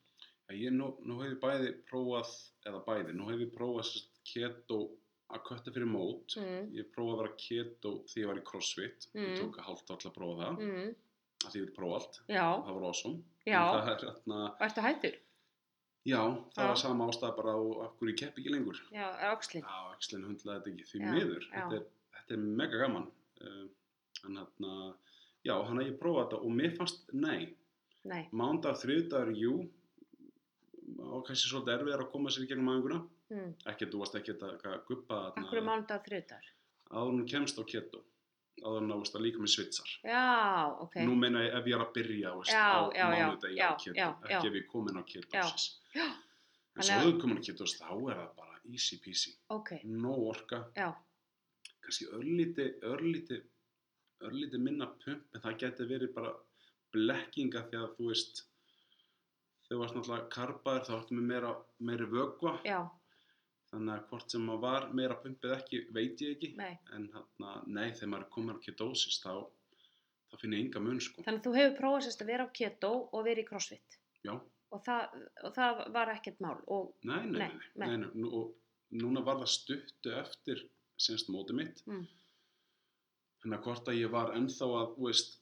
ég 0.52 0.72
nú, 0.76 0.90
nú 1.08 1.14
hef 1.22 1.30
ég 1.32 1.38
bæði 1.40 1.68
prófað, 1.88 2.28
eða 2.68 2.82
bæði, 2.84 3.12
nú 3.16 3.24
hef 3.30 3.40
ég 3.40 3.52
prófað 3.54 3.92
keto 4.28 4.80
að 5.32 5.40
kötta 5.48 5.72
fyrir 5.72 5.88
mót. 5.88 6.34
Mm. 6.36 6.66
Ég 6.76 6.90
prófaði 6.92 7.14
að 7.14 7.20
vera 7.22 7.36
keto 7.40 7.92
því 8.10 8.20
ég 8.20 8.26
var 8.28 8.36
í 8.40 8.44
crossfit. 8.44 9.06
Ég 9.16 9.30
Mm. 9.30 9.38
tók 9.40 9.56
að 9.56 9.64
hálft 9.70 9.90
all 9.90 9.96
að 10.10 10.14
prófa 10.18 10.36
það, 10.42 10.58
Mm. 10.60 10.94
að 11.44 11.48
því 11.50 11.56
ég 11.56 11.64
vil 11.64 11.74
prófa 11.78 11.94
allt. 12.00 12.20
Já, 12.28 12.46
Það 12.66 12.74
var 12.74 12.84
awesome. 12.90 13.22
Já. 13.46 13.62
Er 13.72 13.86
hérna, 13.96 14.82
hættur? 14.82 15.16
já, 16.04 16.20
það 16.52 16.62
Já. 16.62 16.68
var 16.68 16.76
sama 16.76 17.06
ástæða 17.08 17.36
bara 17.36 17.52
af 17.86 17.96
hverju 17.98 18.12
ég 18.12 18.18
kepp 18.18 18.36
ekki 18.38 18.50
lengur. 18.52 18.76
Já, 18.92 19.08
öxlin? 19.32 19.62
Já, 19.62 19.92
Axlin 19.94 20.24
hundlaði 20.24 20.60
þetta 20.60 20.70
ekki 20.74 20.84
því 20.90 21.00
Já, 21.00 21.12
miður. 21.14 21.48
Þetta 21.52 21.74
er, 21.80 21.86
þetta 22.12 22.30
er 22.34 22.36
mega 22.36 22.78
gaman. 22.78 23.10
Uh, 23.40 23.68
en 24.26 24.36
hérna, 24.36 24.94
já, 25.44 25.54
hann 25.66 25.78
að 25.82 25.88
ég 25.90 25.98
prófaði 26.00 26.24
þetta 26.28 26.40
og 26.42 26.54
mér 26.58 26.76
fannst, 26.76 27.12
nei, 27.12 27.54
Nei. 28.04 28.28
mándag, 28.32 28.78
þriðdagur, 28.82 29.34
jú, 29.38 29.56
og 31.02 31.26
kannski 31.26 31.48
svolítið 31.50 31.74
erfiðar 31.78 32.04
að 32.06 32.10
koma 32.14 32.30
sér 32.32 32.44
í 32.46 32.48
gegnum 32.50 32.70
aðinguna. 32.72 33.00
Mm. 33.32 33.52
Ekki, 33.72 33.86
þú 33.92 34.00
varst 34.02 34.16
ekki 34.18 34.34
að 34.34 34.42
að 34.68 34.80
guppa 34.88 35.20
Akkur 35.40 35.60
er 35.60 35.64
mánudag 35.66 36.02
þriðdagar? 36.04 36.48
en 36.92 37.06
hún 37.16 37.28
kemst 37.28 37.58
á 37.58 37.64
keto. 37.64 38.02
Áður 38.62 38.82
en 38.82 38.90
að 39.16 39.22
líka 39.24 39.40
með 39.40 39.52
svitsar. 39.54 39.92
Já, 40.04 40.68
ok. 40.84 40.98
Nú 41.06 41.14
meina 41.16 41.40
ég 41.46 41.54
ef 41.56 41.64
ég 41.70 41.74
er 41.78 41.84
að 41.86 41.92
byrja 41.96 42.32
veist, 42.36 42.52
Já, 42.52 42.66
á 42.92 43.06
mánudegi 43.08 43.62
á 43.64 43.70
keto, 43.80 44.08
ekki 44.28 44.50
ef 44.50 44.58
ég 44.60 44.66
komin 44.68 45.00
á. 45.00 45.02
Já. 45.96 46.06
En 46.76 46.82
svo 46.82 46.94
að- 46.94 47.06
þau 47.08 47.20
komin 47.22 47.38
á 47.40 47.42
ketos, 47.48 47.74
þá 47.80 47.90
er 48.10 48.16
það 48.20 48.36
bara 48.36 48.60
easy 48.70 48.98
peasy. 48.98 49.32
Ok, 49.48 49.80
Nó 49.84 50.12
orka, 50.28 50.68
já, 50.76 50.92
kannski 51.80 52.06
örlíti, 52.12 52.68
örlíti, 52.82 53.40
örlíti 54.28 54.58
minna 54.62 54.86
pump, 55.04 55.28
en 55.34 55.44
það 55.44 55.58
geti 55.64 55.86
verið 55.90 56.12
bara 56.16 56.32
blekkinga 56.92 57.62
því 57.70 57.78
að 57.80 57.94
þú 57.98 58.08
veist, 58.10 58.42
þú 59.68 59.78
varst 59.80 59.96
náttúrulega 59.96 60.28
karpaður 60.34 60.86
þá 60.88 60.92
áttum 60.98 61.20
við 61.22 61.28
meira, 61.32 61.52
meiri 61.88 62.08
vögva, 62.12 62.54
já, 62.68 62.80
þannig 63.72 63.94
að 63.94 64.06
hvort 64.10 64.34
sem 64.34 64.44
maður 64.46 64.62
var 64.66 64.88
meira 65.00 65.16
pumpið 65.22 65.54
ekki, 65.56 65.82
veit 65.96 66.20
ég 66.24 66.36
ekki, 66.36 66.52
nei. 66.60 66.74
en 66.96 67.08
þarna, 67.14 67.52
nei, 67.66 67.88
þegar 67.96 68.12
maður 68.14 68.30
komin 68.36 68.58
á 68.60 68.64
ketosis, 68.66 69.20
þá, 69.24 69.32
þá 70.28 70.34
finn 70.42 70.56
ég 70.58 70.66
enga 70.66 70.82
mun, 70.84 71.00
sko. 71.00 71.24
Þannig 71.24 71.40
að 71.40 71.46
þú 71.48 71.54
hefur 71.58 71.78
prófað 71.80 72.04
sérst 72.08 72.24
að 72.26 72.32
vera 72.34 72.44
á 72.44 72.54
keto 72.60 72.92
og 73.12 73.24
vera 73.28 73.40
í 73.44 73.48
crossfit. 73.48 73.98
Já, 74.26 74.34
Og 74.72 74.80
það, 74.80 75.16
og 75.44 75.52
það 75.52 75.80
var 75.92 76.08
ekkert 76.14 76.38
mál. 76.40 76.54
Og, 76.72 76.94
nei, 77.04 77.18
nei, 77.26 77.42
Nei, 77.42 77.48
nei, 77.48 77.64
nei. 77.76 77.88
nei, 77.90 77.96
nei, 78.06 78.22
Nú, 78.22 78.28
og 78.38 79.00
núna 79.02 79.20
var 79.26 79.42
það 79.42 79.50
stuttu 79.52 80.14
eftir 80.16 80.62
senst 80.96 81.28
mótið 81.28 81.58
mitt, 81.58 81.82
mm, 81.84 82.06
þannig 83.42 83.58
að 83.58 83.64
hvort 83.66 83.88
að 83.92 83.98
ég 84.00 84.10
var 84.12 84.34
ennþá 84.38 84.66
að, 84.80 84.92
veist, 85.06 85.38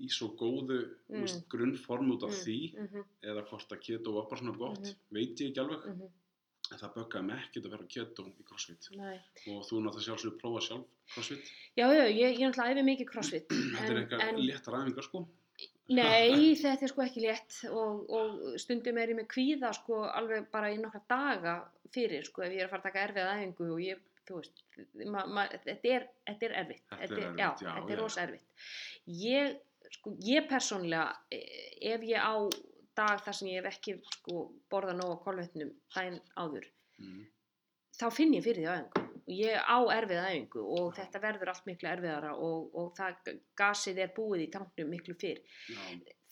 í 0.00 0.08
svo 0.08 0.30
góðu 0.40 0.78
Mm. 1.12 1.20
veist, 1.26 1.42
grunnform 1.52 2.12
út 2.14 2.22
af 2.24 2.30
Mm, 2.32 2.40
því 2.44 2.58
mhm, 2.80 3.04
eða 3.28 3.42
hvort 3.50 3.72
að 3.76 3.80
keto 3.86 4.12
var 4.14 4.28
bara 4.30 4.40
svona 4.40 4.56
gott 4.58 4.80
Mhm. 4.80 4.94
veit 5.12 5.36
ég 5.40 5.50
ekki 5.50 5.60
alveg 5.60 5.86
mhm, 5.92 6.08
en 6.72 6.78
það 6.78 6.94
böggaði 6.94 7.24
mig 7.26 7.36
ekkert 7.44 7.66
að 7.66 7.70
vera 7.74 7.86
keto 7.94 8.22
í 8.40 8.44
crossfit 8.48 8.88
nei. 8.96 9.18
og 9.52 9.60
þú 9.68 9.82
náttúrulega 9.84 10.06
sjálfsögur 10.06 10.38
prófa 10.40 10.60
sjálf 10.64 10.86
crossfit 11.14 11.44
Já, 11.76 11.86
já, 11.92 12.04
ég, 12.08 12.38
ég 12.38 12.48
náttúrulega 12.48 12.72
æfi 12.72 12.84
mikið 12.88 13.10
crossfit. 13.12 13.48
þetta 13.76 13.92
er 13.92 14.00
eitthvað 14.00 14.44
léttar 14.46 14.74
æfingar 14.80 15.04
sko 15.04 15.28
Nei, 15.92 16.54
þetta 16.62 16.82
er 16.82 16.88
sko 16.88 17.02
ekki 17.04 17.20
létt 17.26 17.58
og, 17.68 18.08
og 18.08 18.58
stundum 18.58 18.96
er 18.98 19.08
ég 19.12 19.18
með 19.18 19.28
kvíða 19.28 19.74
sko 19.76 20.04
alveg 20.08 20.48
bara 20.50 20.70
í 20.72 20.78
nokkra 20.80 21.02
daga 21.08 21.56
fyrir 21.92 22.24
sko 22.24 22.42
ef 22.46 22.52
ég 22.54 22.62
er 22.62 22.70
að 22.70 22.70
fara 22.70 22.80
að 22.80 22.88
taka 22.88 23.04
erfið 23.08 23.32
æfingu 23.34 23.68
og 23.74 23.80
ég, 23.84 23.98
þú 24.28 24.40
veist, 24.40 24.64
ma, 25.10 25.24
ma, 25.26 25.46
þetta, 25.52 25.94
er, 25.96 26.08
þetta 26.28 26.48
er 26.48 26.56
erfitt. 26.62 26.84
Þetta 26.90 27.20
er 27.20 27.24
já, 27.26 27.46
já, 27.46 27.52
þetta 27.62 27.86
já. 27.88 27.94
er 27.96 28.02
rosa 28.02 28.26
erfitt. 28.26 28.66
Ég, 29.22 29.56
sko, 29.98 30.14
ég 30.26 30.46
persónlega, 30.50 31.08
eh, 31.34 31.94
ef 31.94 32.06
ég 32.08 32.22
á 32.22 32.36
dag 32.98 33.22
þar 33.24 33.36
sem 33.36 33.52
ég 33.52 33.62
hef 33.62 33.76
ekki 33.76 33.96
sko 34.18 34.46
borðað 34.72 34.98
nóg 35.00 35.14
á 35.16 35.22
kolvetnum 35.24 35.70
daginn 35.94 36.18
áður, 36.36 36.66
mm. 37.00 37.22
þá 37.98 38.06
finn 38.14 38.34
ég 38.36 38.44
fyrir 38.44 38.66
því 38.66 38.72
og 38.72 39.30
ég 39.32 39.56
á 39.56 39.78
erfið 39.94 40.24
æfingu 40.26 40.64
og 40.76 40.90
þetta 40.96 41.22
verður 41.22 41.52
allt 41.52 41.68
miklu 41.68 41.90
erfiðara 41.92 42.32
og, 42.34 42.72
og 42.78 42.90
það 42.98 43.32
gasið 43.58 44.02
er 44.04 44.14
búið 44.16 44.46
í 44.46 44.50
tanknum 44.52 44.90
miklu 44.92 45.16
fyrr 45.20 45.40
já, 45.72 45.82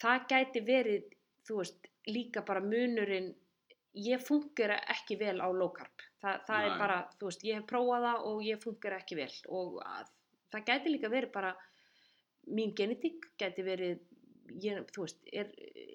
það 0.03 0.26
gæti 0.32 0.64
verið, 0.66 1.14
þú 1.49 1.61
veist, 1.62 1.88
líka 2.11 2.45
bara 2.47 2.64
munurinn, 2.64 3.32
ég 3.97 4.22
fungera 4.22 4.78
ekki 4.95 5.18
vel 5.20 5.38
á 5.43 5.49
low 5.51 5.70
carb. 5.74 6.07
Þa, 6.20 6.36
það 6.47 6.64
er 6.64 6.70
Nei. 6.70 6.78
bara, 6.78 6.99
þú 7.18 7.30
veist, 7.30 7.45
ég 7.49 7.59
hef 7.59 7.66
prófað 7.70 8.07
það 8.07 8.24
og 8.30 8.41
ég 8.45 8.62
fungera 8.62 9.01
ekki 9.01 9.18
vel 9.18 9.32
og 9.49 9.78
að, 9.84 10.11
það 10.53 10.66
gæti 10.70 10.95
líka 10.95 11.12
verið 11.12 11.32
bara, 11.34 11.53
mín 12.51 12.74
genetík 12.76 13.30
gæti 13.41 13.64
verið, 13.64 14.03
ég, 14.62 14.82
þú 14.95 15.07
veist, 15.07 15.22
er 15.32 15.55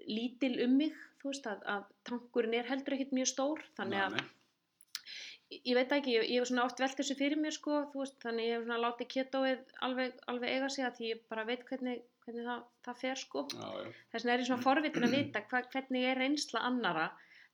lítil 0.10 0.56
um 0.66 0.80
mig, 0.82 0.98
þú 1.22 1.32
veist, 1.32 1.52
að, 1.52 1.62
að 1.76 1.86
tankurinn 2.10 2.58
er 2.58 2.72
heldur 2.72 2.98
ekkert 2.98 3.14
mjög 3.16 3.32
stór, 3.32 3.64
þannig 3.78 4.02
að 4.02 4.18
nei, 4.18 4.26
ég 5.52 5.76
veit 5.78 5.94
ekki, 5.94 6.16
ég, 6.16 6.32
hef 6.40 6.50
svona 6.50 6.66
oft 6.66 6.82
velt 6.82 6.98
þessu 6.98 7.16
fyrir 7.20 7.40
mér 7.40 7.54
sko, 7.56 7.84
þú 7.92 8.02
veist, 8.02 8.18
þannig 8.24 8.48
ég 8.48 8.58
hef 8.58 8.66
svona 8.66 8.82
látið 8.82 9.10
ketóið 9.14 9.76
alveg, 9.88 10.18
alveg 10.32 10.56
eiga 10.56 10.70
sig 10.74 10.88
að 10.88 10.98
því 10.98 11.12
ég 11.12 11.22
bara 11.30 11.46
veit 11.48 11.66
hvernig, 11.70 12.02
hvernig 12.26 12.50
það, 12.50 12.64
það 12.88 13.00
fer 13.04 13.22
sko. 13.22 13.46
Þess 13.54 14.18
vegna 14.18 14.34
er 14.34 14.44
ég 14.44 14.50
svona 14.50 14.66
forvitin 14.66 15.08
að 15.08 15.16
vita 15.20 15.44
hva, 15.52 15.62
hvernig 15.76 16.10
er 16.10 16.22
reynsla 16.22 16.64
annara, 16.70 17.06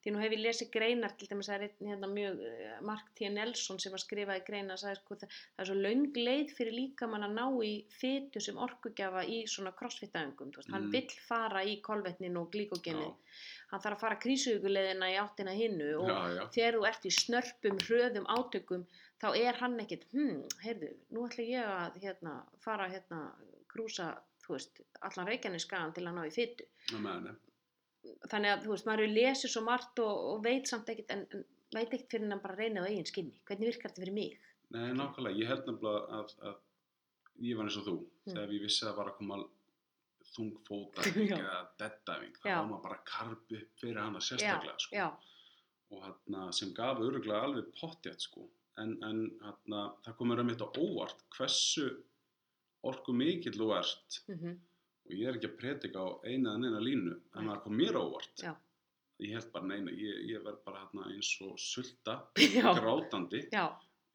því 0.02 0.12
nú 0.16 0.20
hef 0.24 0.32
ég 0.34 0.40
lesið 0.42 0.70
greinar, 0.74 1.12
til 1.18 1.28
dæmis 1.30 1.50
að 1.52 1.56
er 1.56 1.64
einn 1.68 1.90
hérna 1.92 2.08
mjög, 2.10 2.40
eh, 2.48 2.80
Mark 2.82 3.12
T. 3.16 3.30
Nelson 3.30 3.80
sem 3.80 3.94
að 3.94 4.02
skrifaði 4.04 4.46
greina, 4.48 4.78
sagði 4.82 4.98
sko, 5.02 5.16
það, 5.22 5.36
það 5.56 5.64
er 5.64 5.70
svo 5.70 5.76
löng 5.78 6.16
leið 6.18 6.54
fyrir 6.58 6.74
líkamann 6.74 7.28
að 7.28 7.36
ná 7.38 7.46
í 7.68 7.74
fytu 8.00 8.42
sem 8.42 8.58
orkugjafa 8.58 9.22
í 9.30 9.44
svona 9.48 9.72
crossfit-æfingum, 9.78 10.50
þú 10.56 10.58
veist, 10.64 10.72
hann 10.72 10.88
Mm. 10.88 10.92
vill 10.92 11.14
fara 11.28 11.62
í 11.64 11.76
kolvetnin 11.82 12.38
og 12.42 12.50
glíkogenið, 12.52 13.14
já, 13.14 13.38
hann 13.72 13.82
þarf 13.86 13.98
að 13.98 14.00
fara 14.00 14.16
krísuguleðina 14.26 15.12
í 15.14 15.20
áttina 15.22 15.54
hinnu 15.54 15.92
og 16.02 16.10
já, 16.10 16.20
já, 16.40 16.48
þegar 16.58 16.74
þú 16.80 16.88
ert 16.90 17.06
í 17.06 17.14
snörpum, 17.20 17.78
hröðum 17.86 18.26
átökum 18.28 18.86
þá 19.22 19.28
er 19.38 19.54
hann 19.62 19.80
ekkit, 19.80 20.06
hm, 20.14 20.42
heyrðu, 20.66 20.96
nú 21.12 21.28
ætla 21.30 21.46
ég 21.46 21.64
að 21.64 22.02
hérna, 22.02 22.42
fara 22.60 22.90
hérna, 22.90 23.32
krúsa, 23.70 24.18
þú 24.42 24.58
veist, 24.58 24.82
allan 25.02 25.28
reykjaneskagan 25.30 25.94
til 25.94 26.04
að 26.10 26.16
ná 26.18 26.26
í 26.26 26.34
fytu. 26.34 26.66
Þannig 28.32 28.52
að, 28.56 28.64
þú 28.66 28.72
veist, 28.74 28.86
maður 28.90 29.12
lesið 29.14 29.52
svo 29.54 29.62
margt 29.66 30.00
og, 30.02 30.22
og 30.34 30.44
veit 30.46 30.68
samt 30.70 30.90
ekkit, 30.90 31.12
en, 31.14 31.26
en 31.38 31.44
veit 31.76 31.92
ekkit 31.94 32.10
fyrir 32.16 32.30
hann 32.32 32.42
bara 32.42 32.56
að 32.58 32.64
reyna 32.64 32.82
á 32.82 32.90
eigin 32.90 33.06
skinni. 33.10 33.36
Hvernig 33.46 33.70
virkar 33.72 33.92
þetta 33.92 34.02
fyrir 34.06 34.16
mig? 34.16 34.38
Nei, 34.72 34.88
nákvæmlega, 34.98 35.38
ég 35.42 35.50
held 35.52 35.66
nefnilega 35.68 36.20
að, 36.22 36.34
að 36.50 37.46
ég 37.50 37.58
var 37.60 37.68
eins 37.70 37.78
og 37.82 37.86
þú, 37.90 37.98
Mm. 38.22 38.34
þegar 38.36 38.52
ég 38.54 38.62
vissi 38.62 38.86
að 38.86 38.96
var 39.00 39.08
að 39.10 39.16
koma 39.18 39.36
þungfóta 40.32 41.04
Já. 41.32 41.36
eða 41.38 41.60
deadæfing, 41.82 42.36
þá 42.38 42.46
Já. 42.48 42.56
var 42.60 42.68
maður 42.70 42.84
bara 42.86 42.98
að 43.00 43.06
karpi 43.12 43.58
upp 43.62 43.80
fyrir 43.82 44.00
hana 44.02 44.22
sérstaklega, 44.24 44.76
sko. 44.84 44.96
Já, 44.96 45.08
og 45.92 46.04
hérna, 46.06 46.44
sem 46.56 46.74
gaf 46.78 47.02
öruglega 47.04 47.42
alveg 47.48 47.72
pottjætt 47.80 48.22
sko. 48.28 48.46
en, 48.80 48.94
en 49.04 49.18
hérna, 49.44 49.82
það 50.06 50.16
komur 50.22 50.40
að 50.40 50.48
mitt 50.48 50.62
á 50.64 50.68
óvart 50.80 51.26
hversu 51.36 51.88
orku 52.88 53.14
mikill 53.14 53.58
þú 53.58 53.68
ert 53.78 54.22
mm 54.32 54.54
og 55.12 55.20
ég 55.20 55.28
er 55.30 55.38
ekki 55.38 55.50
að 55.52 55.58
predika 55.60 56.02
á 56.02 56.10
eina 56.26 56.56
en 56.56 56.66
eina 56.70 56.80
línu 56.82 57.14
en 57.36 57.50
það 57.52 57.62
kom 57.66 57.76
mér 57.78 58.00
á 58.00 58.02
óvart. 58.02 58.44
Já. 58.48 58.54
ég 59.22 59.36
held 59.38 59.52
bara 59.54 59.68
neina, 59.70 59.92
ég, 59.94 60.22
ég 60.32 60.42
verð 60.46 60.64
bara 60.66 60.80
hérna, 60.82 61.04
eins 61.14 61.30
og 61.46 61.60
sulta, 61.62 62.16
já, 62.58 62.72
grátandi 62.80 63.44
já, 63.54 63.68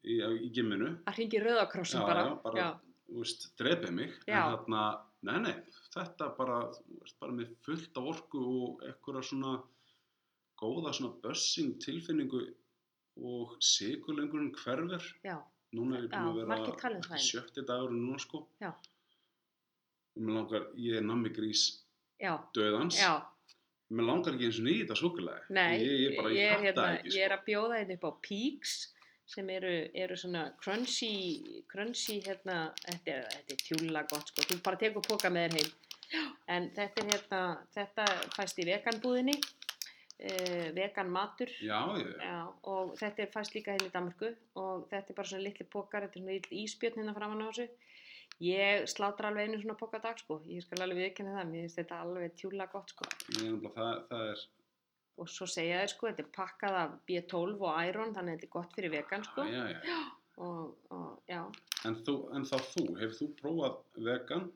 í, 0.03 0.17
í 0.19 0.49
gimminu 0.51 0.89
að 1.07 1.21
ringi 1.21 1.39
rauðakrossin 1.45 2.01
Já, 2.01 2.07
bara. 2.09 2.25
já, 2.27 2.33
bara, 2.43 2.65
þú 3.07 3.21
veist, 3.21 3.45
drepið 3.61 3.93
mig. 3.95 4.17
Þarna, 4.27 4.81
nei, 5.29 5.37
nei, 5.45 5.53
þetta 5.93 6.27
bara 6.35 6.57
ert 6.99 7.15
bara 7.21 7.37
með 7.37 7.53
fullt 7.63 8.01
af 8.01 8.09
orku 8.11 8.41
og 8.43 8.83
eitthvað 8.89 9.23
svona 9.29 9.53
góða 10.59 10.91
svona 10.97 11.13
bössing 11.23 11.77
tilfinningu 11.83 12.41
og 13.23 13.55
sigurlengurinn 13.63 14.51
hverfur. 14.59 15.07
Já, 15.23 15.37
núna 15.77 16.01
er 16.01 16.09
ég 16.09 16.11
búin 16.11 16.27
að 16.27 16.33
um 16.33 16.37
vera 16.41 16.59
það 16.67 16.89
einmitt. 16.91 17.23
sjötti 17.29 17.63
dagur 17.65 17.95
núna 17.95 18.19
sko. 18.21 18.43
Já. 18.59 18.73
Og 20.17 20.25
mér 20.25 20.39
langar, 20.41 20.67
ég 20.81 20.99
er 20.99 21.05
nammi 21.05 21.31
grís 21.33 21.63
já, 22.19 22.33
döðans 22.57 22.99
já. 22.99 23.13
mér 23.93 24.09
langar 24.09 24.35
ekki 24.35 24.49
eins 24.49 24.61
og 24.61 24.67
nýta 24.67 24.97
súkulega 24.97 25.45
Nei, 25.53 25.79
ég, 25.83 25.97
ég, 26.07 26.19
bara, 26.19 26.35
ég, 26.35 26.43
er, 26.43 26.53
fatta 26.57 26.67
hérna, 26.67 26.91
ekki 26.99 27.15
ég 27.15 27.25
er 27.27 27.33
sko. 27.33 27.39
að 27.39 27.49
bjóða 27.51 27.81
hérna 27.81 27.99
upp 27.99 28.07
á 28.09 28.11
Peaks 28.27 28.77
sem 29.27 29.49
eru, 29.51 29.73
eru 29.93 30.15
svona 30.15 30.45
crunchy, 30.61 31.63
crunchy 31.71 32.21
hérna, 32.23 32.57
þetta 32.85 33.13
er, 33.13 33.25
þetta 33.33 33.55
er 33.55 33.63
tjúla 33.65 34.03
gott 34.07 34.31
sko, 34.31 34.45
þú 34.47 34.59
bara 34.63 34.79
tekur 34.79 35.03
póka 35.03 35.31
með 35.33 35.49
þér 35.49 35.57
heim. 35.57 35.73
En 36.47 36.69
þetta 36.75 37.01
er 37.01 37.09
hérna, 37.11 37.41
þetta 37.75 38.05
fæst 38.37 38.61
í 38.63 38.67
veganbúðinni, 38.69 39.35
uh, 39.35 40.69
vegan 40.77 41.11
matur. 41.11 41.51
já, 41.59 41.81
ég, 41.99 42.13
Já, 42.23 42.37
og 42.71 42.95
þetta 43.01 43.25
er 43.25 43.33
fæst 43.33 43.57
líka 43.57 43.75
hérna 43.75 43.91
í 43.91 43.95
Danmarku 43.97 44.31
og 44.63 44.87
þetta 44.93 45.11
er 45.11 45.19
bara 45.19 45.31
svona 45.33 45.43
litli 45.43 45.67
pókar, 45.75 46.07
þetta 46.07 46.15
er 46.15 46.23
svona 46.23 46.37
litli 46.37 46.63
íspjörn 46.63 47.01
hérna 47.01 47.17
framan 47.17 47.43
á 47.43 47.47
þessu. 47.51 47.67
Ég 48.43 48.85
slátra 48.91 49.31
alveg 49.31 49.47
einu 49.47 49.57
svona 49.61 49.77
á 49.97 49.99
dag 50.03 50.19
sko, 50.21 50.37
ég 50.45 50.61
skal 50.61 50.83
alveg 50.85 50.99
viðkynna 51.01 51.39
það, 51.39 51.47
mér 51.49 51.63
finnst 51.65 51.79
þetta 51.81 52.01
alveg 52.05 52.35
tjúla 52.37 52.67
gott 52.69 52.93
sko. 52.93 53.07
er 53.09 53.47
nefnilega, 53.47 53.73
það, 53.79 54.03
það 54.11 54.29
er 54.33 54.43
og 55.17 55.31
svo 55.33 55.47
segja 55.49 55.79
þeir 55.81 55.91
sko, 55.93 56.09
þetta 56.11 56.23
er 56.23 56.29
pakkað 56.35 56.77
af 56.83 56.95
B12 57.09 57.65
og 57.65 57.79
iron, 57.89 58.13
þannig 58.13 58.35
að 58.35 58.37
þetta 58.37 58.47
er 58.47 58.53
gott 58.53 58.77
fyrir 58.77 58.93
vegan 58.93 59.25
sko. 59.25 59.45
já, 59.49 59.63
já, 59.73 59.79
já. 59.89 59.99
og, 60.45 60.75
og 60.93 61.31
já, 61.31 61.41
En, 61.87 61.97
þú, 62.05 62.15
en 62.37 62.45
þá 62.45 62.57
þú, 62.73 62.83
hefur 63.01 63.17
þú 63.17 63.27
prófað 63.41 63.79
vegan? 64.07 64.47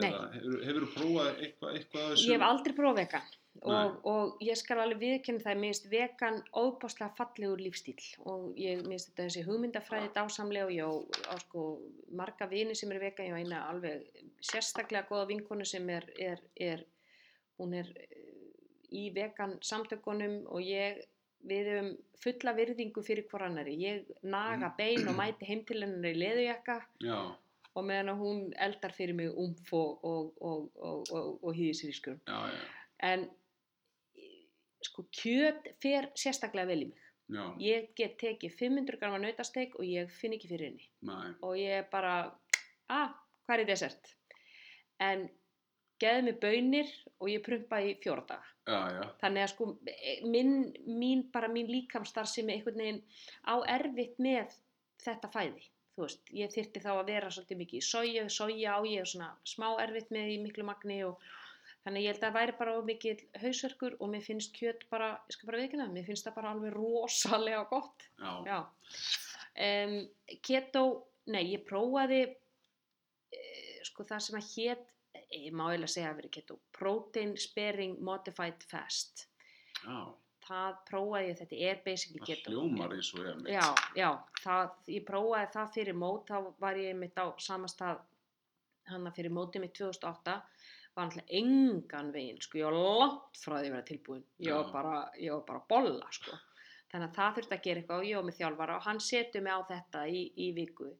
Nei. 0.00 0.08
Eða 0.08 0.24
hefur, 0.34 0.86
þú 0.86 0.90
prófað 0.96 1.30
eitthvað, 1.44 1.78
eitthvað 1.78 2.10
þessu? 2.10 2.26
ég 2.26 2.36
hef 2.36 2.46
aldrei 2.46 2.74
prófað 2.74 3.00
vegan 3.04 3.30
Nei. 3.30 3.38
Og, 3.68 3.96
og 4.08 4.42
ég 4.44 4.56
skal 4.56 4.80
alveg 4.80 5.00
viðkynna 5.02 5.44
það 5.44 5.58
mér 5.60 5.72
finnst 5.74 5.88
vegan 5.92 6.38
óbáslega 6.56 7.10
fallegur 7.18 7.60
lífstíl 7.60 7.98
og 8.24 8.56
ég 8.60 8.80
mér 8.80 8.94
finnst 8.94 9.10
þetta 9.10 9.26
þessi 9.26 9.44
hugmyndafræði 9.48 10.12
dásamlega 10.16 10.68
og 10.68 10.72
ég 10.76 10.88
á, 10.88 10.92
á 11.28 11.34
sko 11.42 11.64
marga 12.16 12.48
vini 12.48 12.76
sem 12.78 12.92
eru 12.92 13.04
vegan, 13.04 13.28
ég 13.28 13.36
á 13.36 13.40
eina 13.42 13.62
alveg 13.68 14.06
sérstaklega 14.40 15.08
góða 15.10 15.28
vinkonu 15.32 15.66
sem 15.68 15.88
er, 15.92 16.08
er, 16.16 16.40
er 16.56 16.84
hún 17.60 17.76
er 17.76 17.90
eh, 18.00 18.16
í 18.96 19.10
vegan 19.14 19.58
samtökunum 19.60 20.40
og 20.48 20.64
ég 20.64 21.02
við 21.50 21.70
höfum 21.72 21.92
fulla 22.20 22.52
virðingu 22.56 23.04
fyrir 23.04 23.28
hvor 23.28 23.44
annari 23.44 23.76
ég 23.80 24.08
naga 24.22 24.72
bein 24.76 25.08
og 25.08 25.16
mæti 25.20 25.48
heim 25.48 25.64
til 25.68 25.82
hennar 25.84 26.12
í 26.14 26.20
leðujakka 26.20 26.80
og 27.76 27.86
meðan 27.86 28.16
hún 28.18 28.40
eldar 28.58 28.92
fyrir 28.96 29.14
mig 29.14 29.30
umf 29.30 29.72
og, 29.76 30.00
og, 30.04 30.32
og, 30.40 30.70
og, 30.80 31.12
já, 32.26 32.48
en 33.00 33.28
sko 34.90 35.06
kjöt 35.14 35.72
fer 35.82 36.10
sérstaklega 36.18 36.70
vel 36.72 36.84
í 36.84 36.90
mig. 36.90 37.06
Já, 37.30 37.44
ég 37.62 37.90
get 37.94 38.16
tekið 38.18 38.56
500 38.58 38.98
grama 38.98 39.20
nautasteik 39.22 39.76
og 39.78 39.86
ég 39.86 40.10
finn 40.10 40.34
ekki 40.34 40.50
fyrir 40.50 40.72
henni. 40.72 40.88
Næ, 41.06 41.18
og 41.46 41.54
ég 41.58 41.76
er 41.78 41.90
bara 41.92 42.14
að, 42.90 43.12
hvað 43.46 43.54
er 43.54 43.62
í 43.62 43.68
desert 43.68 44.16
en 45.00 45.28
geði 46.00 46.24
mig 46.26 46.38
bönir 46.42 46.92
og 47.20 47.28
ég 47.30 47.42
prumpa 47.44 47.80
í 47.84 47.96
já, 48.00 49.02
þannig 49.20 49.44
að 49.44 49.50
sko 49.52 49.66
minn, 50.28 50.54
mín, 50.86 51.26
bara 51.32 51.50
mín 51.52 51.68
líkamstar 51.70 52.28
sem 52.28 52.48
einhvern 52.48 52.80
veginn 52.80 53.02
á 53.44 53.54
erfitt 53.76 54.18
með 54.18 54.54
þetta 55.04 55.30
fæði. 55.32 55.66
Þú 55.96 56.04
veist, 56.06 56.30
ég 56.32 56.52
þyrti 56.54 56.80
þá 56.84 56.90
að 56.94 57.08
vera 57.10 57.30
svolítið 57.34 57.60
mikið 57.60 57.80
í 57.80 57.84
soja, 57.84 58.26
soja 58.32 58.76
á 58.78 58.80
ég 58.88 59.08
svona 59.10 59.30
smá 59.48 59.68
erfitt 59.82 60.12
með 60.14 60.34
í 60.36 60.38
miklu 60.44 60.64
magni 60.68 61.00
og 61.04 61.20
þannig 61.84 62.00
að 62.00 62.04
ég 62.04 62.12
held 62.12 62.20
að 62.20 62.26
það 62.26 62.38
væri 62.38 62.56
bara 62.60 62.76
of 62.76 62.86
mikil 62.88 63.16
hausverkur 63.42 63.96
og 63.98 64.12
mér 64.12 64.24
finnst 64.24 64.54
kjöt 64.56 64.86
bara, 64.92 65.10
ég 65.28 65.36
skal 65.36 65.50
bara 65.50 65.62
viðkynna, 65.62 65.88
mér 65.94 66.06
finnst 66.08 66.28
það 66.28 66.38
bara 66.38 66.54
alveg 66.54 66.76
rosalega 66.76 67.64
gott. 67.70 68.06
Já, 68.20 68.32
já. 68.48 68.60
Um, 69.60 69.96
keto, 70.46 70.84
nei 71.32 71.42
ég 71.50 71.66
prófaði 71.68 72.22
uh, 72.30 73.76
sko 73.88 74.06
það 74.08 74.26
sem 74.26 74.40
að 74.40 74.50
hét 74.54 74.96
ég 75.30 75.52
má 75.54 75.68
eiginlega 75.68 75.92
segja 75.94 76.10
að 76.10 76.20
vera 76.20 76.32
keto 76.34 76.58
protein 76.74 77.36
sparing 77.38 77.98
modified 78.04 78.64
fast. 78.70 79.26
Já, 79.80 80.10
það 80.46 80.78
prófaði 80.90 81.30
ég, 81.30 81.40
þetta 81.40 81.60
er 81.70 81.82
basically 81.84 82.22
það 82.22 82.30
keto. 82.32 82.54
hljómar 82.54 82.94
eins 82.96 83.10
og 83.14 83.24
ég 83.24 83.40
mitt. 83.40 83.52
já, 83.54 83.66
já, 83.98 84.08
það, 84.42 84.78
ég 84.96 85.06
prófaði 85.08 85.52
það 85.56 85.74
fyrir 85.76 86.00
mót, 86.02 86.30
þá 86.30 86.62
var 86.64 86.80
ég 86.80 86.96
mitt 86.98 87.20
á 87.20 87.26
samastað 87.38 88.02
hana 88.90 89.12
fyrir 89.14 89.34
mótið 89.34 89.66
mitt 89.66 89.76
2008 89.78 90.40
var 90.96 91.04
alltaf 91.06 91.24
engan 91.40 92.12
veginn, 92.14 92.40
sko, 92.42 92.58
ég 92.58 92.66
var 92.68 92.78
langt 93.00 93.38
frá 93.40 93.56
því 93.60 93.68
að 93.68 93.74
vera 93.76 93.86
tilbúin, 93.90 94.24
ég 94.42 94.56
var 94.58 94.72
bara, 94.74 94.96
ég 95.20 95.32
var 95.36 95.44
bara 95.46 95.62
bolla, 95.70 96.08
sko, 96.12 96.36
þannig 96.90 97.08
að 97.08 97.14
það 97.20 97.36
þurfti 97.38 97.56
að 97.58 97.64
gera 97.68 97.80
eitthvað 97.84 98.02
og 98.02 98.08
ég 98.10 98.16
var 98.20 98.28
með 98.30 98.38
þjálfara 98.40 98.76
og 98.80 98.84
hann 98.88 99.00
setur 99.00 99.44
mig 99.46 99.54
á 99.54 99.60
þetta 99.70 100.04
í, 100.10 100.22
í 100.36 100.50
viku. 100.56 100.90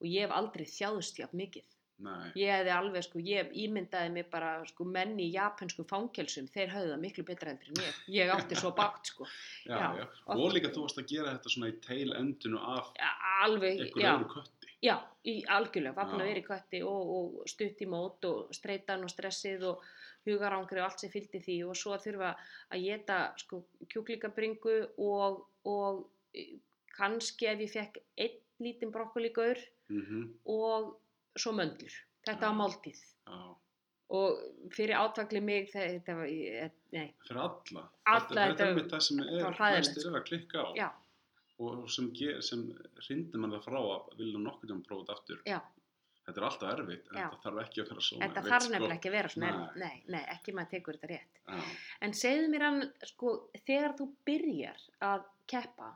Og 0.00 0.06
ég 0.10 0.24
hef 0.26 0.32
aldrei 0.34 0.64
þjáðust 0.66 1.18
jafn 1.22 1.36
mikið, 1.44 1.70
Nei, 2.04 2.32
ég 2.34 2.50
hefði 2.50 2.72
alveg, 2.74 3.04
sko, 3.06 3.20
ég 3.22 3.52
ímyndaði 3.54 4.10
mig 4.16 4.24
bara, 4.32 4.48
sko, 4.66 4.82
menn 4.84 5.12
í 5.22 5.28
japansku 5.30 5.84
fangelsum, 5.86 6.48
þeir 6.50 6.72
höfðu 6.72 6.90
það 6.90 7.02
miklu 7.04 7.24
betra 7.28 7.52
heldur 7.52 7.70
en 7.70 7.84
ég, 7.84 8.00
ég 8.16 8.32
átti 8.34 8.58
svo 8.58 8.72
bátt, 8.74 9.12
sko, 9.12 9.28
já, 9.68 9.78
já, 10.00 10.06
og- 10.26 10.52
líka 10.56 10.72
þú 10.74 10.82
varst 10.88 10.98
að 10.98 11.06
gera 11.12 11.36
þetta 11.36 11.52
svona 11.54 11.70
í 11.70 11.76
teil 11.86 12.10
endinu 12.18 12.58
af 12.58 12.90
alveg, 13.44 13.78
einhver 13.84 14.02
já, 14.02 14.10
öðru 14.16 14.28
kötti. 14.34 14.63
Já, 14.84 14.96
í 15.24 15.38
algjörlega, 15.48 15.94
vera 16.18 16.40
í 16.40 16.44
kötti 16.44 16.82
og, 16.84 17.12
og 17.16 17.48
stutt 17.48 17.80
í 17.80 17.86
mót 17.88 18.24
og 18.28 18.50
streitan 18.52 19.04
og 19.06 19.08
stressið 19.12 19.62
og 19.70 19.84
hugarangri 20.26 20.80
og 20.82 20.88
allt 20.90 21.00
sem 21.04 21.10
fylgdi 21.12 21.40
því 21.40 21.56
og 21.68 21.76
svo 21.78 21.96
þurfa 22.00 22.34
að 22.74 22.84
geta 22.84 23.18
sko, 23.40 23.62
kjúklingabringu 23.92 24.76
og, 25.06 25.40
og 25.64 26.02
eh, 26.36 26.56
kannski 26.98 27.48
ef 27.50 27.62
ég 27.64 27.72
fekk 27.72 28.00
einn 28.20 28.40
lítinn 28.60 28.92
brokkoligaur 28.94 29.58
Mm 29.88 30.30
og 30.48 30.94
svo 31.36 31.50
möndlur. 31.52 31.92
Þetta 32.24 32.40
Já. 32.40 32.48
var 32.48 32.54
máltíð 32.56 33.00
Já, 33.26 33.40
og 34.16 34.70
fyrir 34.72 34.94
átvækli 34.96 35.40
mig 35.44 35.66
þe- 35.72 35.88
þetta 35.98 36.14
var, 36.16 36.26
ég- 36.30 36.70
nei, 36.92 37.08
fyrir 37.26 37.40
alla. 37.42 37.82
Alla, 38.06 38.20
þetta, 38.20 38.34
þetta 38.34 38.54
þetta- 38.54 38.68
er 38.70 38.74
mitt 38.78 38.92
það 38.92 39.02
sem 39.08 39.16
þetta 39.18 39.48
er, 39.48 39.56
hræðilegt, 39.58 39.88
flestir 39.90 40.08
er 40.10 40.20
að 40.20 40.24
klikka 40.28 40.62
á. 40.64 40.66
já, 40.78 40.88
og 41.62 41.86
sem, 41.90 42.10
sem 42.42 42.64
hrindir 43.06 43.40
mann 43.40 43.54
það 43.54 43.66
frá 43.68 43.80
að 43.80 44.14
vilja 44.18 44.42
nokkur 44.42 44.70
tíma 44.70 44.86
prófa 44.86 45.04
þetta 45.04 45.18
aftur 45.18 45.42
já, 45.46 45.58
þetta 46.24 46.40
er 46.40 46.46
alltaf 46.48 46.72
erfitt 46.72 47.10
en 47.10 47.18
Já. 47.18 47.24
þetta 47.24 47.42
þarf 47.44 47.60
ekki 47.64 47.82
að 47.82 47.90
vera 47.90 48.04
svona 48.06 48.28
þetta 48.28 48.44
þarf 48.48 48.64
sko. 48.64 48.72
nefnilega 48.74 48.96
ekki 48.98 49.10
að 49.10 49.16
vera 49.18 49.32
svona 49.34 49.50
Nei. 49.50 49.82
nei, 49.82 49.98
nei, 50.14 50.22
ekki 50.34 50.54
maður 50.56 50.70
tekur 50.74 50.98
þetta 50.98 51.10
rétt. 51.12 51.42
Já, 51.44 51.74
En 52.06 52.16
segðu 52.20 52.48
mér 52.52 52.64
hann, 52.68 52.86
sko, 53.10 53.34
þegar 53.66 53.96
þú 53.98 54.06
byrjar 54.30 54.86
að 55.10 55.26
keppa, 55.52 55.90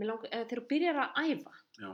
eða 0.00 0.16
þegar 0.30 0.62
þú 0.62 0.66
byrjar 0.70 1.02
að 1.02 1.20
æfa, 1.26 1.56
já, 1.80 1.90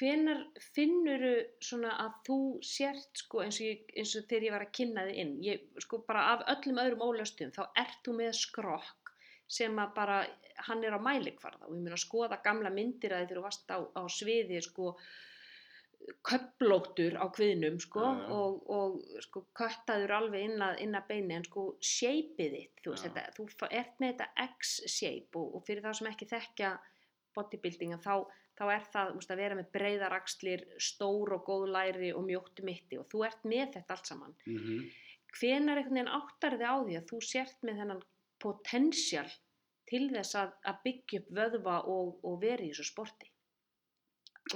hvenar 0.00 0.42
finnuru 0.74 1.32
svona 1.62 1.94
að 2.04 2.18
þú 2.26 2.38
sért, 2.66 3.10
sko, 3.22 3.42
eins 3.44 3.58
og, 3.60 3.66
ég, 3.66 3.88
eins 3.98 4.14
og 4.18 4.26
þegar 4.30 4.46
ég 4.46 4.54
var 4.56 4.64
að 4.66 4.74
kynna 4.78 5.06
þið 5.08 5.22
inn, 5.22 5.32
ég, 5.44 5.64
sko, 5.84 6.02
bara 6.06 6.26
af 6.34 6.44
öllum 6.54 6.82
öðrum 6.82 7.06
ólöstum, 7.08 7.54
þá 7.54 7.62
ert 7.82 7.98
þú 8.06 8.16
með 8.20 8.34
skrokk 8.38 9.14
sem 9.50 9.78
að 9.82 9.94
bara, 9.96 10.20
hann 10.66 10.84
er 10.84 10.96
á 10.96 11.00
mælikvarða 11.02 11.66
og 11.66 11.74
ég 11.74 11.82
meina 11.82 11.96
að 11.96 12.04
skoða 12.04 12.40
gamla 12.44 12.70
myndir 12.74 13.14
að 13.14 13.24
þið 13.24 13.28
þegar 13.30 13.40
þú 13.40 13.44
varst 13.46 13.74
á, 13.74 13.78
á 13.80 14.02
sviði, 14.10 14.60
sko, 14.64 14.92
köplóttur 16.26 17.16
á 17.20 17.26
kviðnum 17.36 17.76
sko 17.82 18.02
Já, 18.02 18.20
já. 18.20 18.28
og, 18.34 18.70
og 18.72 19.24
sko 19.26 19.42
köttaður 19.56 20.14
alveg 20.16 20.46
inn 20.48 20.64
að, 20.64 20.78
inn 20.84 20.96
að 20.96 21.08
beini 21.10 21.36
en 21.36 21.46
sko 21.46 21.66
shapeið 21.84 22.56
þitt 22.56 22.84
þú, 22.84 22.94
veist, 22.94 23.04
Já. 23.04 23.12
þetta, 23.12 23.34
þú 23.36 23.70
ert 23.70 24.00
með 24.00 24.14
þetta 24.14 24.46
X-shape 24.46 25.42
og, 25.42 25.58
og 25.58 25.66
fyrir 25.68 25.84
þá 25.84 25.92
sem 25.98 26.10
ekki 26.12 26.30
þekkja 26.30 26.72
bodybuildinga 27.36 28.00
þá, 28.02 28.14
þá 28.58 28.64
er 28.74 28.88
það 28.96 29.12
veist, 29.18 29.34
að 29.34 29.44
vera 29.44 29.60
með 29.60 29.70
breyðar 29.76 30.16
axlir 30.16 30.64
stór 30.80 31.36
og 31.36 31.44
góð 31.46 31.68
læri 31.76 32.10
og 32.16 32.26
mjótt 32.26 32.64
mitti 32.66 32.98
og 32.98 33.06
þú 33.12 33.22
ert 33.28 33.46
með 33.46 33.76
þetta 33.76 33.96
allt 33.98 34.12
saman 34.14 34.36
mm 34.48 34.90
hvenar 35.38 35.78
einhvern 35.78 35.96
veginn 35.96 36.14
áttar 36.16 36.56
þið 36.58 36.66
á 36.66 36.76
því 36.86 36.98
að 36.98 37.08
þú 37.10 37.20
sért 37.26 37.66
með 37.66 37.80
þennan 37.82 38.02
potential 38.42 39.26
til 39.90 40.06
þess 40.12 40.38
að, 40.38 40.52
að 40.70 40.82
byggja 40.86 41.22
upp 41.22 41.32
vöðva 41.38 41.78
og, 41.94 42.12
og 42.26 42.36
vera 42.42 42.64
í 42.66 42.70
þessu 42.70 42.86
sporti. 42.90 43.30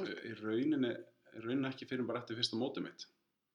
Í 0.00 0.34
rauninni, 0.40 0.92
rauninni 1.40 1.70
ekki 1.70 1.88
fyrir 1.90 2.06
bara 2.08 2.22
eftir 2.22 2.38
fyrsta 2.38 2.58
mótið 2.58 2.88
mitt. 2.88 3.08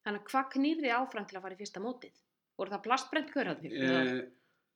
Þannig 0.06 0.24
að 0.24 0.34
hvað 0.34 0.52
knýr 0.56 0.84
þið 0.84 0.98
áfram 0.98 1.30
til 1.30 1.40
að 1.40 1.46
fara 1.46 1.58
í 1.58 1.62
fyrsta 1.62 1.84
mótið? 1.84 2.20
Voru 2.60 2.76
það 2.76 2.86
plastbrent 2.88 3.32
körðarnir? 3.34 3.74
e, 3.80 4.20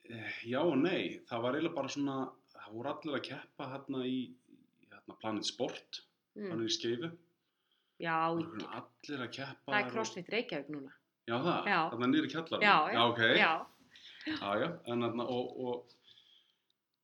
e, 0.08 0.24
já 0.48 0.60
og 0.62 0.78
nei. 0.80 1.20
Það 1.30 1.46
var 1.46 1.58
eiginlega 1.58 1.78
bara 1.78 1.94
svona 1.96 2.18
það 2.64 2.72
voru 2.78 2.94
allir 2.94 3.20
að 3.20 3.26
keppa 3.28 3.70
hérna 3.74 4.08
í 4.08 4.18
hérna, 4.88 5.20
Planet 5.20 5.48
Sport, 5.48 6.02
mm. 6.38 6.50
hann 6.50 6.60
er 6.64 6.68
í 6.72 6.74
skeifu 6.74 7.12
allir 8.04 9.22
að 9.24 9.32
keppa 9.38 9.72
það 9.72 9.80
er 9.80 9.86
og- 9.86 9.92
crossfit 9.94 10.30
Reykjavík 10.30 10.70
núna. 10.74 10.92
já 11.28 11.38
það, 11.40 11.68
þarna 11.92 12.08
niður 12.08 12.26
í 12.26 12.32
kjallar 12.34 12.62
Já, 12.62 12.76
já, 12.94 13.02
ok. 13.08 13.22
Já, 13.38 13.68
Já, 14.24 14.50
já, 14.60 14.70
en 14.88 15.04
þarna 15.04 15.24
og, 15.28 15.58
og 15.60 15.94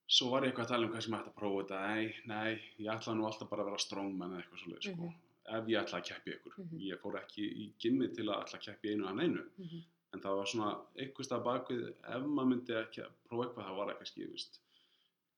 svo 0.10 0.30
var 0.34 0.42
ég 0.46 0.50
eitthvað 0.52 0.66
að 0.66 0.72
tala 0.74 0.88
um 0.88 0.94
hvað 0.94 1.04
sem 1.06 1.16
ætti 1.20 1.30
að 1.32 1.38
prófa 1.40 1.62
þetta, 1.62 1.80
nei, 1.88 2.16
nei, 2.32 2.62
ég 2.82 2.90
ætla 2.96 3.14
nú 3.18 3.26
alltaf 3.30 3.50
bara 3.52 3.64
að 3.66 3.70
vera 3.70 3.82
strongman 3.84 4.32
eða 4.34 4.42
eitthvað 4.44 4.64
svolítið, 4.64 4.88
sko, 4.90 5.10
Mhm. 5.10 5.20
ef 5.60 5.68
ég 5.74 5.80
ætla 5.84 6.00
að 6.00 6.08
keppi 6.10 6.32
ykkur. 6.38 6.54
Mhm. 6.64 6.80
Ég 6.90 7.00
fór 7.04 7.16
ekki 7.20 7.46
í 7.64 7.66
gimmi 7.80 8.08
til 8.16 8.26
að 8.26 8.42
ætla 8.44 8.58
að 8.60 8.66
keppi 8.66 8.94
einu 8.94 9.06
að 9.10 9.16
neinu, 9.20 9.44
mhm, 9.60 9.84
en 10.14 10.20
það 10.22 10.36
var 10.40 10.46
svona 10.46 10.72
eitthvað 10.98 11.28
stað 11.30 11.44
bakvið, 11.50 11.84
ef 12.16 12.24
maður 12.26 12.50
myndi 12.54 12.74
ekki 12.84 13.02
að 13.06 13.12
prófa 13.30 13.46
eitthvað, 13.48 13.66
það 13.70 13.78
var 13.78 13.88
eitthvað 13.94 14.12
skifist, 14.14 14.60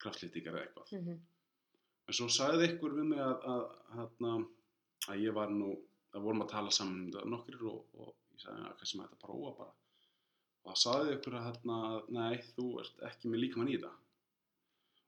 kraftlýtingar 0.00 0.54
eða 0.56 0.66
eitthvað. 0.66 0.92
mhm, 1.02 1.18
En 2.08 2.14
svo 2.14 2.26
sagði 2.26 2.66
ykkur 2.72 2.94
við 2.98 3.06
mig 3.06 3.18
að, 3.18 3.44
að, 3.46 4.10
að, 4.20 4.46
að 5.08 5.20
ég 5.22 5.32
var 5.34 5.48
nú, 5.48 5.78
að 6.12 6.22
vorum 6.22 6.42
að 6.42 6.48
tala 6.50 6.70
saman 6.70 7.04
um 7.06 7.10
þetta 7.12 7.28
nokkur 7.30 7.62
og, 7.70 7.84
og 7.94 8.14
ég 8.34 8.40
sagði 8.42 8.64
að 8.66 8.74
hvað 8.78 8.86
sem 8.90 9.00
ætti 9.04 9.14
að 9.16 9.22
prófa 9.22 9.52
bara. 9.58 9.72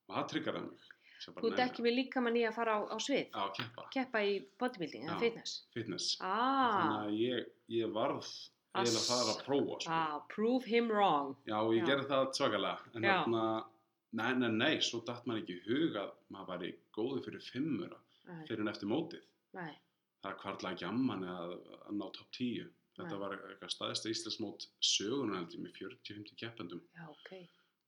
Og 0.08 0.14
það 0.18 0.26
að, 0.52 0.56
að 0.60 0.64
í. 0.68 0.90
Og 1.14 1.24
það 1.24 1.34
bara, 1.34 1.44
Þú 1.44 1.50
ekki 1.64 1.84
með 1.86 1.94
líka 1.98 2.20
mann 2.24 2.36
í 2.36 2.42
að 2.44 2.56
fara 2.58 2.72
á, 2.76 2.80
á 2.92 2.96
svið, 3.00 3.22
Já, 3.32 3.44
keppa, 3.58 3.84
keppa 3.94 4.22
í 4.28 4.32
bodybuilding 4.60 5.06
eða 5.08 5.18
fitness. 5.22 5.54
fitness. 5.72 6.08
Ah, 6.20 6.74
Þannig 6.74 6.98
að 7.04 7.14
ég, 7.22 7.46
ég 7.78 7.94
varð 7.94 8.18
Ass. 8.74 8.96
það 9.08 9.30
að 9.32 9.44
prófa, 9.46 9.78
sko. 9.80 9.92
ah, 9.94 10.16
prove 10.34 10.64
him 10.68 10.90
wrong. 10.90 11.36
Já, 11.48 11.56
ég 11.72 11.80
Já. 11.80 11.86
gerði 11.92 12.08
það 12.10 12.26
svakalega. 12.36 12.78
En 12.94 13.02
þarna, 13.08 13.44
nei, 14.12 14.32
nei, 14.42 14.48
nei, 14.58 14.74
svo 14.84 15.00
datt 15.06 15.24
maður 15.26 15.42
ekki 15.44 15.56
í 15.56 15.64
hug 15.70 15.96
að 16.02 16.12
maður 16.34 16.50
væri 16.52 16.72
góði 16.98 17.24
fyrir 17.28 17.46
fimmura 17.52 18.00
Nei, 18.26 18.44
fyrir 18.48 18.60
en 18.64 18.68
eftir 18.72 18.88
mótið. 18.88 19.24
nei, 19.54 19.72
það 20.24 20.36
kvarla 20.40 20.70
ekki 20.74 20.86
amman 20.88 21.24
að, 21.28 21.50
að 21.88 21.92
ná 21.98 22.04
topp 22.16 22.30
10 22.32 22.68
þetta 22.96 23.10
Nei. 23.10 23.18
var 23.20 23.32
eitthvað 23.36 23.72
staðista 23.74 24.08
Íslandsmót 24.12 24.66
sögunar 24.80 25.40
held 25.42 25.54
ég 25.56 25.60
með 25.64 25.74
40-50 25.80 26.36
keppendum 26.40 26.80
já, 26.94 27.04
ok. 27.10 27.32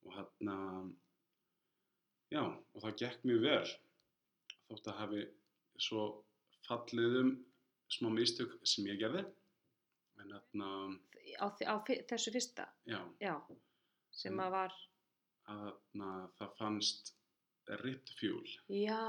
og 0.04 0.16
hann 0.18 0.90
já 2.34 2.42
og 2.42 2.80
það 2.82 2.96
gekk 3.02 3.26
mjög 3.28 3.42
vel 3.46 3.74
þótt 4.66 4.88
að 4.90 4.98
hafi 5.00 5.26
svo 5.78 6.06
fallið 6.66 7.20
um 7.22 7.34
smá 7.92 8.10
mistök 8.10 8.56
sem 8.66 8.86
ég 8.90 8.98
gerði. 9.00 9.22
En 10.16 10.32
þarna, 10.32 10.68
á, 11.38 11.46
á 11.46 11.74
þessu 12.08 12.32
fyrsta, 12.34 12.64
já. 12.88 12.98
Já, 13.20 13.34
sem 14.16 14.40
að 14.40 14.54
var, 14.54 14.74
að 15.52 15.62
þarna, 15.66 16.10
það 16.38 16.54
fannst 16.60 17.12
ripped 17.82 18.12
fuel 18.16 18.46
já, 18.70 19.02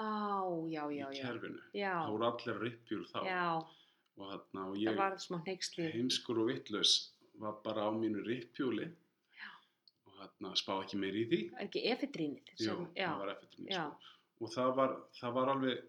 já, 0.73 0.83
já, 0.91 1.05
í 1.13 1.21
kerfinu. 1.21 1.61
Já, 1.77 1.93
það 1.93 2.13
voru 2.15 2.27
allir 2.31 2.61
ripped 2.65 2.91
fuel 2.91 3.07
þá. 3.13 3.19
Já, 3.29 3.47
og, 4.17 4.23
þarna, 4.33 4.65
og 4.67 4.79
ég 4.81 5.95
heimskur 5.95 6.43
og 6.43 6.51
vittlaus 6.51 6.95
var 7.37 7.59
bara 7.63 7.87
á 7.87 7.91
mínu 7.93 8.23
rippjúli 8.25 8.89
þarna 10.17 10.51
spá 10.59 10.73
ekki 10.83 10.99
meir 11.01 11.15
í 11.15 11.25
því. 11.31 11.39
Ekki 11.65 11.83
já, 12.97 13.07
já. 13.71 13.83
sko. 13.85 14.15
og 14.45 14.51
það 14.53 14.73
var, 14.79 14.97
það 15.19 15.33
var 15.39 15.53
alveg 15.55 15.85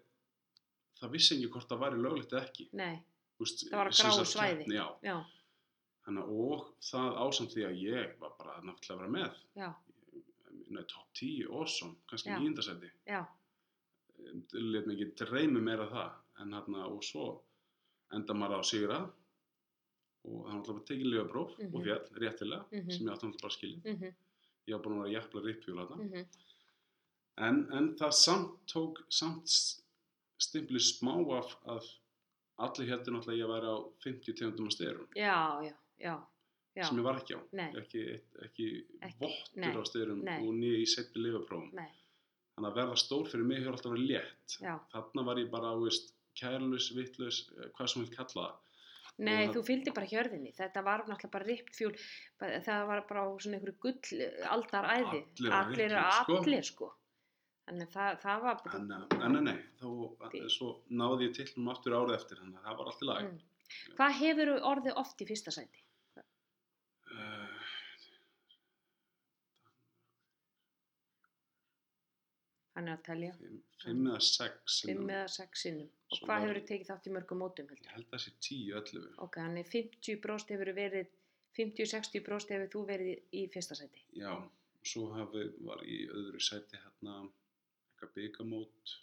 það 0.99 1.11
vissi 1.15 1.35
ekki 1.37 1.51
hvort 1.53 1.69
það 1.69 1.83
væri 1.85 2.01
löglegt 2.03 2.33
eða 2.33 2.45
ekki. 2.49 2.69
Nei, 2.73 2.95
Úst, 3.39 3.61
Það 3.69 3.77
var 3.79 3.89
gráu 3.95 4.25
svæði. 4.27 4.65
já, 4.75 4.85
já, 5.03 5.17
Þannig, 6.05 6.23
að- 6.23 6.39
og 6.43 6.65
það 6.81 7.19
ásamt 7.23 7.53
því 7.53 7.63
að 7.69 7.77
ég 7.83 8.17
var 8.19 8.33
bara 8.39 8.55
náttúrulega 8.61 8.95
að 8.95 8.99
vera 8.99 9.11
með. 9.15 9.37
Já, 9.55 9.69
top 10.87 11.07
10, 11.13 11.47
awesome, 11.49 11.95
kannski 12.07 12.29
Já. 12.29 12.37
nýjundasæti 12.39 12.89
já, 13.07 13.25
let 14.53 14.87
mig 14.87 14.99
ekki 14.99 15.15
dreymi 15.23 15.61
meira 15.61 15.87
það 15.89 16.11
en 16.43 16.53
hérna 16.53 16.85
og 16.87 17.01
svo 17.03 17.41
enda 18.13 18.33
maður 18.33 18.61
á 18.61 18.63
sigra 18.65 18.99
og 20.25 20.45
það 20.45 20.49
var 20.49 20.55
náttúrulega 20.59 20.87
tekið 20.89 21.09
lífapróf 21.13 21.51
Mhm. 21.59 21.75
og 21.75 21.83
fjall, 21.83 22.05
réttilega, 22.23 22.65
Mhm. 22.71 22.91
sem 22.91 23.05
ég 23.07 23.11
átti 23.13 23.25
náttúrulega 23.25 23.41
bara 23.41 23.57
skilið. 23.57 23.83
Mhm, 23.85 24.13
ég 24.67 24.73
var 24.75 24.81
búin 24.83 24.93
að 24.93 25.03
vera 25.03 25.09
að 25.09 25.15
jafla 25.17 25.41
rippjúl 25.45 25.77
þarna. 25.79 26.03
Mhm, 26.03 26.25
en, 27.37 27.67
en 27.73 27.95
það 27.95 28.13
samt 28.13 28.51
tók 28.67 28.97
samt 29.09 29.47
stimpli 30.39 30.79
smá 30.79 31.13
af 31.37 31.55
að 31.67 31.85
allir 32.59 32.89
heldur 32.89 33.13
náttúrulega 33.13 33.35
að 33.35 33.41
ég 33.43 33.49
væri 33.53 33.67
á 33.71 33.77
50 34.03 34.33
tegundum 34.39 34.67
af 34.67 34.73
styrum 34.73 35.07
já, 35.15 35.61
já, 35.63 35.73
já, 35.99 36.15
já, 36.75 36.83
sem 36.83 36.97
ég 36.97 37.03
var 37.03 37.15
ekki 37.19 37.35
á. 37.35 37.41
Ekki, 37.79 38.03
ekki, 38.43 38.67
Ekki, 39.01 39.19
vottur 39.19 39.57
nei, 39.61 39.73
á 39.75 39.83
styrum 39.87 40.23
nei. 40.23 40.39
og 40.43 40.53
nýja 40.53 40.79
í 40.83 40.85
setni 40.87 41.23
lifaprófum 41.23 41.73
nei, 41.73 41.89
þannig 42.57 42.71
að 42.71 42.75
verða 42.75 42.97
stór 42.97 43.27
fyrir 43.31 43.45
mig 43.45 43.59
hefur 43.63 43.71
alltaf 43.77 43.91
verið 43.95 44.07
létt. 44.11 44.57
Já, 44.61 44.79
þarna 44.91 45.25
var 45.25 45.35
ég 45.37 45.49
bara, 45.51 45.73
veist, 45.79 46.13
kærlus, 46.35 46.91
vittlaus 46.95 47.49
hvað 47.77 47.87
sem 47.89 48.03
við 48.05 48.15
kalla 48.15 48.47
það 48.47 48.55
Nei, 49.19 49.47
Og- 49.49 49.55
þú 49.55 49.63
fylgdi 49.67 49.91
bara 49.95 50.07
hjörðinni, 50.07 50.53
þetta 50.55 50.83
var 50.83 51.03
náttúrulega 51.03 51.31
bara 51.33 51.47
ript 51.49 51.75
fjúl, 51.75 51.91
það 52.39 52.85
var 52.87 53.01
bara 53.09 53.25
svona 53.43 53.57
einhverju 53.57 53.75
gull 53.83 54.29
aldaræði, 54.55 55.19
Allir 55.39 55.55
allir, 55.57 55.91
rippfjúl, 55.95 56.37
sko. 56.37 56.39
allir 56.39 56.63
sko. 56.69 56.89
Þannig 57.69 57.89
að 57.89 57.93
það, 57.97 58.15
það 58.23 58.45
var 58.45 58.61
bara, 58.63 58.79
en, 58.79 58.91
eh, 58.95 59.27
nei, 59.29 59.41
nei, 59.45 59.57
þá 59.77 60.47
svo 60.49 60.69
náði 60.89 61.27
ég 61.27 61.35
til 61.37 61.47
um 61.57 61.67
aftur 61.69 61.97
árið 61.99 62.15
eftir 62.15 62.39
þannig 62.41 62.57
að 62.57 62.65
það 62.69 62.79
var 62.79 62.89
allt 62.89 63.03
í 63.03 63.09
lag 63.09 63.19
mm. 63.27 63.37
hvað 63.99 64.15
hefur 64.23 64.51
orðið 64.71 65.01
oft 65.03 65.21
í 65.21 65.27
fyrsta 65.29 65.53
sæti? 65.53 65.83
Hann 72.79 72.87
er 72.87 72.95
að 72.95 73.01
telja, 73.09 73.29
fimm, 73.35 73.55
fimm 73.83 74.05
eða 74.07 74.19
sex 74.23 74.75
fimm 74.85 74.93
sinnum. 74.93 75.09
eða 75.11 75.29
sex 75.33 75.63
sinnum. 75.65 75.87
Og 76.11 76.17
Svo 76.17 76.25
hvað 76.27 76.29
var- 76.29 76.41
hefur 76.47 76.59
þið 76.59 76.67
tekið 76.69 76.87
þátt 76.89 77.07
í 77.09 77.11
mörgum 77.15 77.39
mótum 77.43 77.67
heldur? 77.69 77.85
ég 77.89 77.91
held 77.95 78.05
að 78.05 78.13
það 78.13 78.21
sé 78.25 78.31
10, 78.45 78.71
11 78.79 79.17
Ok, 79.25 79.35
hann 79.43 79.57
er 79.57 79.63
50 79.73 80.15
bróst 80.23 80.47
hefur 80.53 80.71
verið, 80.77 81.07
50-60 81.57 82.23
bróst 82.23 82.49
hefur 82.55 82.69
þú 82.75 82.85
verið 82.87 83.21
í, 83.33 83.41
fyrsta 83.51 83.75
sæti. 83.75 84.01
já, 84.15 84.31
svo 84.83 85.09
hafi, 85.13 85.43
var 85.67 85.83
í 85.83 85.97
öðru 86.07 86.39
sæti 86.39 86.77
hérna 86.79 87.17
eitthvað 87.27 88.13
byggamót 88.15 88.95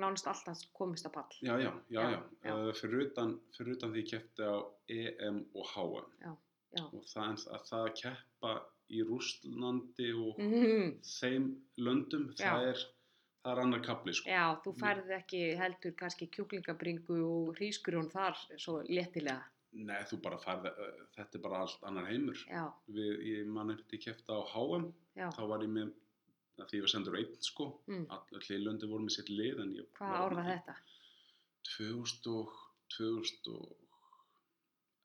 Nánast 0.00 0.26
alltaf 0.26 0.62
komist 0.72 1.04
að 1.04 1.12
pall. 1.12 1.36
já, 1.42 1.58
já, 1.60 1.72
já, 1.90 2.00
Já, 2.00 2.22
já. 2.44 2.54
Uh, 2.54 2.72
fyrir, 2.72 3.10
utan, 3.10 3.34
fyrir 3.52 3.74
utan 3.76 3.92
því 3.92 4.00
ég 4.02 4.10
keppti 4.14 4.42
á 4.48 4.56
EM 4.88 5.42
og 5.54 5.66
HM 5.74 6.08
Já, 6.24 6.32
já. 6.78 6.84
og 6.88 7.04
það, 7.04 7.44
að 7.52 7.66
það 7.68 7.84
að 7.90 7.94
keppa 8.00 8.54
í 8.92 9.02
Rússlandi 9.08 10.10
og 10.14 10.38
Mm. 10.38 10.98
þeim 11.02 11.46
löndum, 11.78 12.28
það 12.36 12.66
er 12.72 12.82
það 13.42 13.52
er 13.56 13.60
annar 13.64 13.80
kapli 13.82 14.12
sko. 14.14 14.28
Já, 14.30 14.44
þú 14.62 14.72
færð 14.78 15.08
ekki 15.18 15.40
heldur 15.58 15.94
kannski 15.98 16.28
kjúklingabringu 16.30 17.16
og 17.26 17.56
hrískurjón 17.56 18.10
þar 18.12 18.36
svo 18.56 18.82
léttilega. 18.86 19.42
Nei, 19.72 20.02
þú 20.04 20.20
bara 20.22 20.36
færði, 20.38 20.68
uh, 20.68 21.06
þetta 21.16 21.34
er 21.38 21.42
bara 21.42 21.60
allt 21.64 21.82
annar 21.88 22.06
heimur. 22.06 22.36
Við, 22.92 23.12
ég 23.24 23.46
man 23.46 23.70
eftir 23.70 23.98
kefti 23.98 24.28
á 24.30 24.38
HM, 24.52 24.92
já. 25.16 25.30
þá 25.32 25.48
var 25.48 25.58
ég 25.64 25.70
með, 25.72 25.92
því 26.60 26.76
ég 26.78 26.84
var 26.84 26.92
sendur 26.92 27.16
einn 27.18 27.36
sko, 27.40 27.80
Mm. 27.88 28.06
all 28.10 28.26
hlilöndi 28.46 28.86
voru 28.86 29.02
með 29.06 29.10
sitt 29.16 29.28
lið 29.30 29.60
en 29.60 29.74
ég 29.74 29.86
Hvað 29.98 30.14
ár 30.20 30.34
var 30.36 30.44
þetta? 30.44 30.76
2000 31.78 32.26
og, 32.38 32.52
2000 32.98 33.48
og 33.48 33.76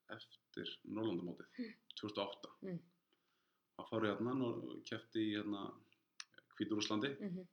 eftir 0.09 0.69
Norrlandamótið, 0.85 1.73
2008. 1.99 2.49
Mm. 2.63 2.79
Það 3.77 3.89
fór 3.91 4.05
ég 4.07 4.15
hérna 4.17 4.31
og 4.47 4.61
kefti 4.89 5.21
í 5.21 5.33
hérna 5.37 5.67
Hvíturúslandi, 6.57 7.13
Mm 7.21 7.45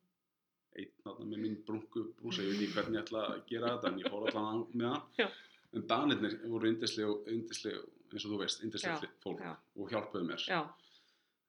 einn 0.74 0.88
hérna 1.06 1.24
með 1.30 1.38
minn 1.38 1.52
brungu 1.62 2.00
brúsa, 2.18 2.42
ég 2.42 2.48
veit 2.50 2.62
ekki 2.64 2.72
hvernig 2.74 2.96
ég 2.96 3.02
ætla 3.04 3.20
að 3.30 3.42
gera 3.46 3.68
þetta 3.76 3.90
en 3.92 3.98
ég 4.00 4.08
fór 4.10 4.24
allan 4.26 4.62
með 4.74 4.88
hann. 4.90 5.02
Já. 5.20 5.26
En 5.78 5.84
Danirnir 5.86 6.32
voru 6.50 6.66
yndislega, 6.66 7.12
eins 7.30 8.24
og 8.24 8.32
þú 8.32 8.38
veist, 8.40 8.64
yndislega 8.66 8.96
Já, 9.04 9.10
fólk 9.22 9.44
já. 9.44 9.52
og 9.76 9.92
hjálpuðu 9.92 10.26
mér. 10.32 10.42
Já, 10.48 10.58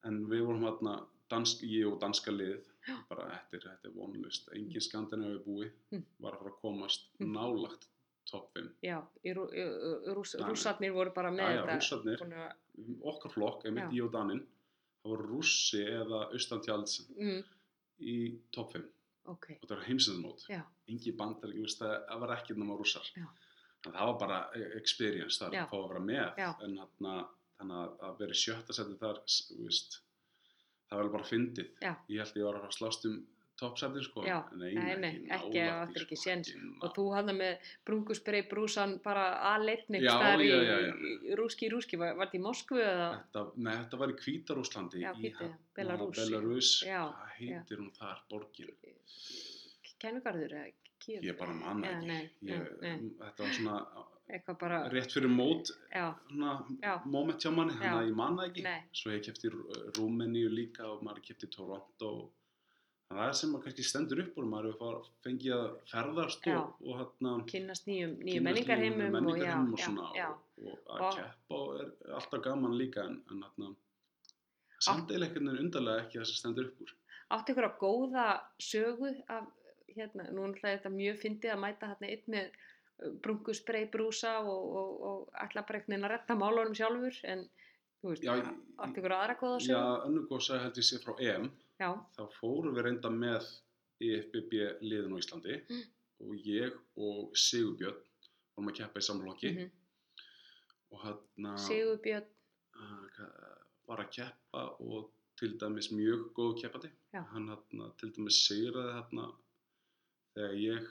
En 0.05 0.19
við 0.29 0.43
vorum 0.45 0.61
hérna, 0.67 0.93
dansk, 1.33 1.63
ég 1.65 1.87
og 1.89 1.97
danska 2.03 2.29
lið, 2.35 2.67
bara 3.09 3.25
þetta 3.49 3.57
er, 3.57 3.65
þetta 3.71 3.89
er 3.89 3.95
vonlust, 3.97 4.49
engin 4.53 4.81
skandinavi 4.91 5.39
búi 5.47 5.71
Mm. 5.91 6.03
var 6.21 6.33
að 6.33 6.37
fara 6.43 6.51
að 6.51 6.61
komast 6.61 7.09
Mm. 7.19 7.33
nálagt 7.33 7.87
topp 8.29 8.53
5. 8.53 8.69
já. 8.83 9.01
Í 9.25 9.33
rú, 9.33 9.49
í- 9.49 10.13
rúss, 10.13 10.37
Danir. 10.37 10.51
rússarnir 10.53 10.93
voru 10.93 11.11
bara 11.15 11.31
með 11.31 11.49
Já, 11.49 11.49
já, 11.55 11.65
þetta. 11.65 11.79
rússarnir. 11.79 12.19
að- 12.21 12.55
Okkar 13.01 13.31
flokk, 13.31 13.65
einmitt 13.65 13.89
Já. 13.89 13.97
ég 13.97 14.05
og 14.05 14.11
Daninn, 14.11 14.45
það 15.05 15.11
voru 15.13 15.27
rússi 15.35 15.81
eða 15.85 16.23
austantjalds 16.33 16.99
Mm, 17.15 17.43
í 18.01 18.15
topp 18.51 18.73
5 18.73 18.85
ok, 19.31 19.45
og 19.61 19.67
það 19.69 19.75
var 19.77 19.85
heimsendamót. 19.87 20.45
Engi 20.89 21.11
bandar, 21.17 21.53
það 22.09 22.19
var 22.19 22.33
ekki 22.39 22.55
nema 22.57 22.75
rússar. 22.77 23.05
Það 23.85 23.93
var 24.09 24.17
bara 24.19 24.39
e- 24.57 24.71
experience 24.79 25.37
þar 25.39 25.53
að 25.53 25.69
fá 25.69 25.77
að 25.77 25.87
vera 25.93 25.99
með 26.01 26.37
Já. 26.41 26.49
en 26.65 26.77
þannig 27.59 27.77
að 27.77 28.01
að 28.09 28.17
vera 28.19 28.33
sjötta 28.33 28.73
seti 28.73 28.97
þar, 28.99 29.19
veist, 29.61 29.99
það 30.89 30.97
var 30.99 31.09
bara 31.13 31.23
fyndið. 31.29 31.69
Ég 32.09 32.19
held 32.19 32.33
að 32.33 32.41
ég 32.41 32.45
var 32.49 32.55
að 32.57 32.65
fara 32.65 32.77
að 33.55 33.61
toppsætið 33.61 34.05
sko. 34.05 34.23
Já. 34.27 34.37
Nei, 34.59 34.73
Nei, 34.99 35.11
ekki 35.31 35.61
áttir 35.63 36.05
ekki 36.05 36.17
sko, 36.19 36.29
séns. 36.29 36.51
og 36.83 36.93
þú 36.95 37.05
hann 37.15 37.31
með 37.37 37.69
brungusbrei 37.87 38.41
brúsan 38.51 38.97
bara 39.03 39.25
aðleitni 39.53 40.01
Já, 40.03 40.11
staðar 40.11 40.43
í, 40.43 41.35
rúski 41.39 41.69
rúski, 41.71 41.99
var, 41.99 42.15
var 42.19 42.27
þetta 42.27 42.39
í 42.39 42.43
Moskvu 42.45 42.81
eða? 42.83 43.09
Þetta, 43.19 43.45
nei, 43.55 43.75
þetta 43.83 44.01
var 44.01 44.13
í 44.13 44.17
Hvítarúslandi 44.21 45.03
Já, 45.03 45.11
í 45.15 45.33
Belarus. 45.75 46.73
Hvað 46.83 47.13
heitir 47.39 47.83
hún 47.83 47.93
þar, 47.95 48.25
borgin? 48.31 48.73
Kennugarður 49.99 50.59
eða 50.59 50.73
Kíf? 51.05 51.21
Ég 51.21 51.37
bara 51.37 51.53
manna 51.53 51.89
ekki. 51.91 52.07
nei, 52.09 52.29
ég, 52.49 52.69
nei. 52.81 53.09
Þetta 53.19 53.43
var 53.43 53.51
svona 53.53 53.75
bara, 54.63 54.77
rétt 54.89 55.13
fyrir 55.13 55.29
mót, 55.29 55.69
moment 57.05 57.43
hjá 57.43 57.51
manni, 57.53 57.75
þannig 57.77 57.99
að 57.99 58.07
ég 58.09 58.15
manna 58.17 58.47
ekki. 58.49 58.63
Nei. 58.65 58.79
Svo 58.95 59.13
ég 59.13 59.21
kæft 59.27 59.45
í 59.45 59.51
Rúmeníu 59.99 60.49
líka 60.49 60.87
og 60.89 61.03
maður 61.05 61.21
kæft 61.27 61.45
í 61.45 61.51
Toronto. 61.53 62.09
Að 62.25 62.44
það 63.09 63.21
er 63.29 63.35
sem 63.37 63.51
maður 63.53 63.65
kannski 63.67 63.83
stendur 63.85 64.21
upp 64.23 64.37
úr, 64.41 64.45
maður 64.49 64.67
hefur 64.73 65.07
fengið 65.25 65.53
að 65.55 65.65
ferðast 65.91 66.47
Já. 66.49 66.55
og, 66.59 66.75
og 66.89 66.99
hérna 67.01 67.33
kynnast 67.51 67.87
nýjum, 67.89 68.13
nýjum 68.25 68.47
menningarheimum 68.47 69.01
og 69.01 69.05
já, 69.05 69.15
menningarheimum 69.15 69.73
og 69.73 69.79
já, 69.79 69.85
svona 69.85 70.07
já. 70.17 70.27
og, 70.31 70.71
og 70.71 70.93
að 70.95 71.03
Og- 71.05 71.17
keppa 71.19 71.59
og 71.59 71.75
er 71.81 72.15
alltaf 72.19 72.43
gaman 72.47 72.77
líka 72.79 73.03
en, 73.05 73.19
en 73.31 73.43
hérna 73.45 73.73
samt 74.85 75.09
eiginlega 75.11 75.31
einhvern 75.31 75.51
veginn 75.51 75.65
undarlega 75.67 76.05
ekki 76.05 76.19
það 76.21 76.29
sem 76.31 76.39
stendur 76.41 76.69
upp 76.71 76.81
úr. 76.85 76.95
Áttu 77.35 77.53
ykkur 77.53 77.67
á 77.69 77.73
góða 77.81 78.25
sögu 78.61 79.11
af, 79.33 79.45
hérna, 79.95 80.25
nú 80.35 80.43
er 80.49 80.57
þetta 80.77 80.91
mjög 80.93 81.21
fyndið 81.21 81.53
að 81.55 81.61
mæta 81.63 81.91
hérna 81.93 82.09
einn 82.11 82.25
með 82.35 82.57
brungusbrei 83.23 83.85
brúsa 83.91 84.37
og, 84.41 84.65
og, 84.81 84.91
og 85.09 85.29
veginn 85.93 86.05
að 86.07 86.13
retta 86.15 86.35
málunum 86.39 86.75
sjálfur 86.77 87.17
en 87.27 87.45
þú 88.01 88.11
veist, 88.11 88.23
Já, 88.23 88.33
áttu 88.85 89.01
ykkur 89.01 89.15
aðra 89.17 89.37
góða 89.39 89.57
Já, 89.59 89.65
sögu? 89.67 90.05
önnur 90.09 90.27
góð 90.29 90.43
sagði 90.47 90.63
held 90.65 90.79
ég 90.81 90.87
sé 90.89 90.99
frá 91.03 91.15
EM 91.29 91.49
Já, 91.81 91.89
þá 92.15 92.23
fórum 92.39 92.75
við 92.75 92.87
reynda 92.87 93.11
með 93.11 93.47
IFBB 94.03 94.53
liðin 94.83 95.15
á 95.15 95.21
Íslandi 95.21 95.57
Mm. 95.69 95.83
og 96.25 96.47
ég 96.47 96.77
og 96.95 97.35
Sigurbjörn 97.35 97.99
vorum 98.55 98.71
að 98.71 98.77
keppa 98.79 99.01
í 99.01 99.07
samflokki 99.07 99.51
mhm. 99.51 99.71
og 100.91 100.99
hann 101.03 101.57
Sigurbjörn, 101.59 102.29
var 103.87 104.03
að 104.03 104.11
keppa 104.17 104.63
og 104.79 105.11
til 105.39 105.57
dæmis 105.59 105.91
mjög 105.91 106.29
góð 106.35 106.53
keppandi. 106.61 106.91
Hann 107.11 107.49
hann 107.51 107.91
til 107.99 108.11
dæmis 108.15 108.37
sigraði 108.47 108.93
hann 108.95 109.33
þegar 110.35 110.55
ég 110.59 110.87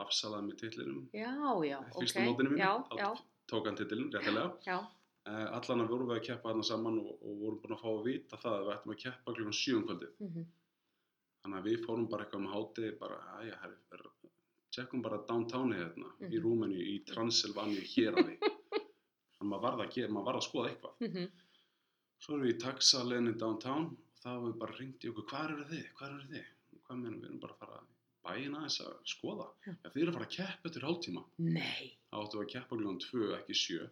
afsalaði 0.00 0.46
mig 0.46 0.56
titlinum. 0.60 1.04
Já, 1.12 1.34
já, 1.66 1.78
ok. 1.92 2.14
Já, 2.56 2.72
já, 2.96 3.10
tók 3.50 3.66
hann 3.66 3.76
titlin 3.76 4.10
réttilega. 4.12 4.56
Já, 4.64 4.78
allan 5.28 5.82
að 5.84 5.90
vorum 5.92 6.08
við 6.10 6.16
að 6.20 6.24
keppa 6.26 6.48
hann 6.52 6.62
saman 6.64 6.98
og, 7.02 7.10
og 7.22 7.34
vorum 7.42 7.58
búin 7.62 7.74
að 7.76 7.82
fá 7.82 7.88
að 7.90 8.04
vita 8.06 8.36
það 8.40 8.54
að 8.56 8.64
við 8.66 8.74
ættum 8.76 8.92
að 8.94 9.00
keppa 9.04 9.34
klukkan 9.36 9.58
7 9.60 9.76
um 9.76 9.84
kvöldið. 9.88 10.14
Mhm, 10.26 10.46
þannig 11.42 11.58
að 11.60 11.68
við 11.70 11.84
fórum 11.86 12.08
bara 12.10 12.24
eitthvað 12.24 12.42
með 12.46 12.54
háti 12.56 12.90
bara, 13.00 13.18
aðja, 13.36 13.58
tjekkum 14.70 15.02
bara 15.02 15.18
downtowni 15.28 15.76
hérna 15.76 16.10
í 16.20 16.38
Mhm. 16.38 16.42
Rúmeni 16.44 16.80
í 16.80 16.96
Transylvania 17.04 17.82
héraði 17.92 18.36
þannig 19.36 19.40
að 19.40 19.50
maður 19.50 19.62
varð 19.66 19.80
að, 19.84 20.10
maður 20.14 20.26
varð 20.30 20.40
að 20.40 20.48
skoða 20.48 20.70
eitthvað. 20.70 20.94
Mhm. 21.00 21.30
svo 22.20 22.34
erum 22.34 22.44
við 22.46 22.54
í 22.54 22.58
taxaleginni 22.60 23.32
downtown 23.40 23.86
og 23.96 24.18
þá 24.20 24.28
hefur 24.30 24.46
við 24.50 24.58
bara 24.60 24.76
ringt 24.78 25.04
í 25.04 25.08
okkur 25.10 25.24
hvað 25.30 25.44
eru 25.50 25.64
þið, 25.70 25.86
hvað 25.96 26.10
eru 26.10 26.26
þið? 26.34 26.48
Hvað 26.84 26.98
meðan 27.00 27.20
við 27.20 27.28
erum 27.30 27.40
bara 27.40 27.52
að 27.54 27.60
fara 27.60 27.78
í 27.80 27.88
bæinn 28.26 28.54
aðeins 28.58 28.80
að 28.84 28.92
skoða. 29.08 29.46
Já. 29.64 29.72
já, 29.84 29.88
þið 29.90 30.02
eru 30.02 30.10
að 30.10 30.16
fara 30.18 30.26
að 30.28 30.34
keppa 30.36 30.68
eftir 30.68 30.84
hálftíma. 30.84 31.22
Þá 32.10 32.16
áttum 32.20 32.40
við 32.40 32.44
að 32.46 32.52
keppa 32.52 32.76
klukkan 32.76 33.00
2 33.06 33.30
ekki 33.38 33.54
7 33.56 33.90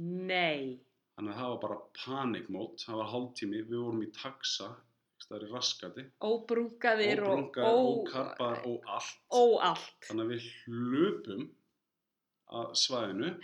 nei. 0.00 0.78
þannig 1.16 1.34
að 1.34 1.40
það 1.40 1.50
var 1.54 1.60
bara 1.64 1.78
panikmót 2.04 2.84
það 2.86 3.00
var 3.02 3.10
hálftími, 3.14 3.62
við 3.68 3.82
vorum 3.84 4.02
í 4.06 4.10
taxa 4.16 4.70
það 5.26 5.36
er 5.38 5.46
í 5.46 5.50
raskati 5.52 6.04
Óbrungaðir 6.26 7.20
og 7.22 7.32
óbrungar, 7.32 7.66
ó- 7.68 7.88
ókarpar 7.94 8.62
og 8.66 8.86
allt 8.88 9.18
óallt. 9.36 9.98
þannig 10.08 10.24
að 10.24 10.32
við 10.34 10.46
hlupum 10.66 11.42
að 12.60 12.70
svæðinu 12.84 13.34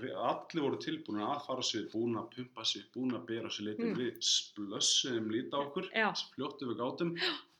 Re- 0.00 0.16
allir 0.18 0.64
voru 0.64 0.78
tilbúin 0.82 1.20
að 1.22 1.44
fara 1.46 1.62
svið 1.62 1.84
búin 1.92 2.16
að 2.18 2.24
pumpa 2.32 2.64
sig, 2.66 2.88
búin 2.90 3.12
að 3.14 3.26
bera 3.28 3.50
sig 3.54 3.66
litin 3.68 3.92
Mm. 3.92 3.98
við 4.00 4.16
splössuðum 4.28 5.28
lít 5.30 5.52
á 5.54 5.62
okkur 5.62 5.86
Já. 5.94 6.08
fljóttum 6.34 6.72
við 6.72 6.80
gátum 6.80 7.12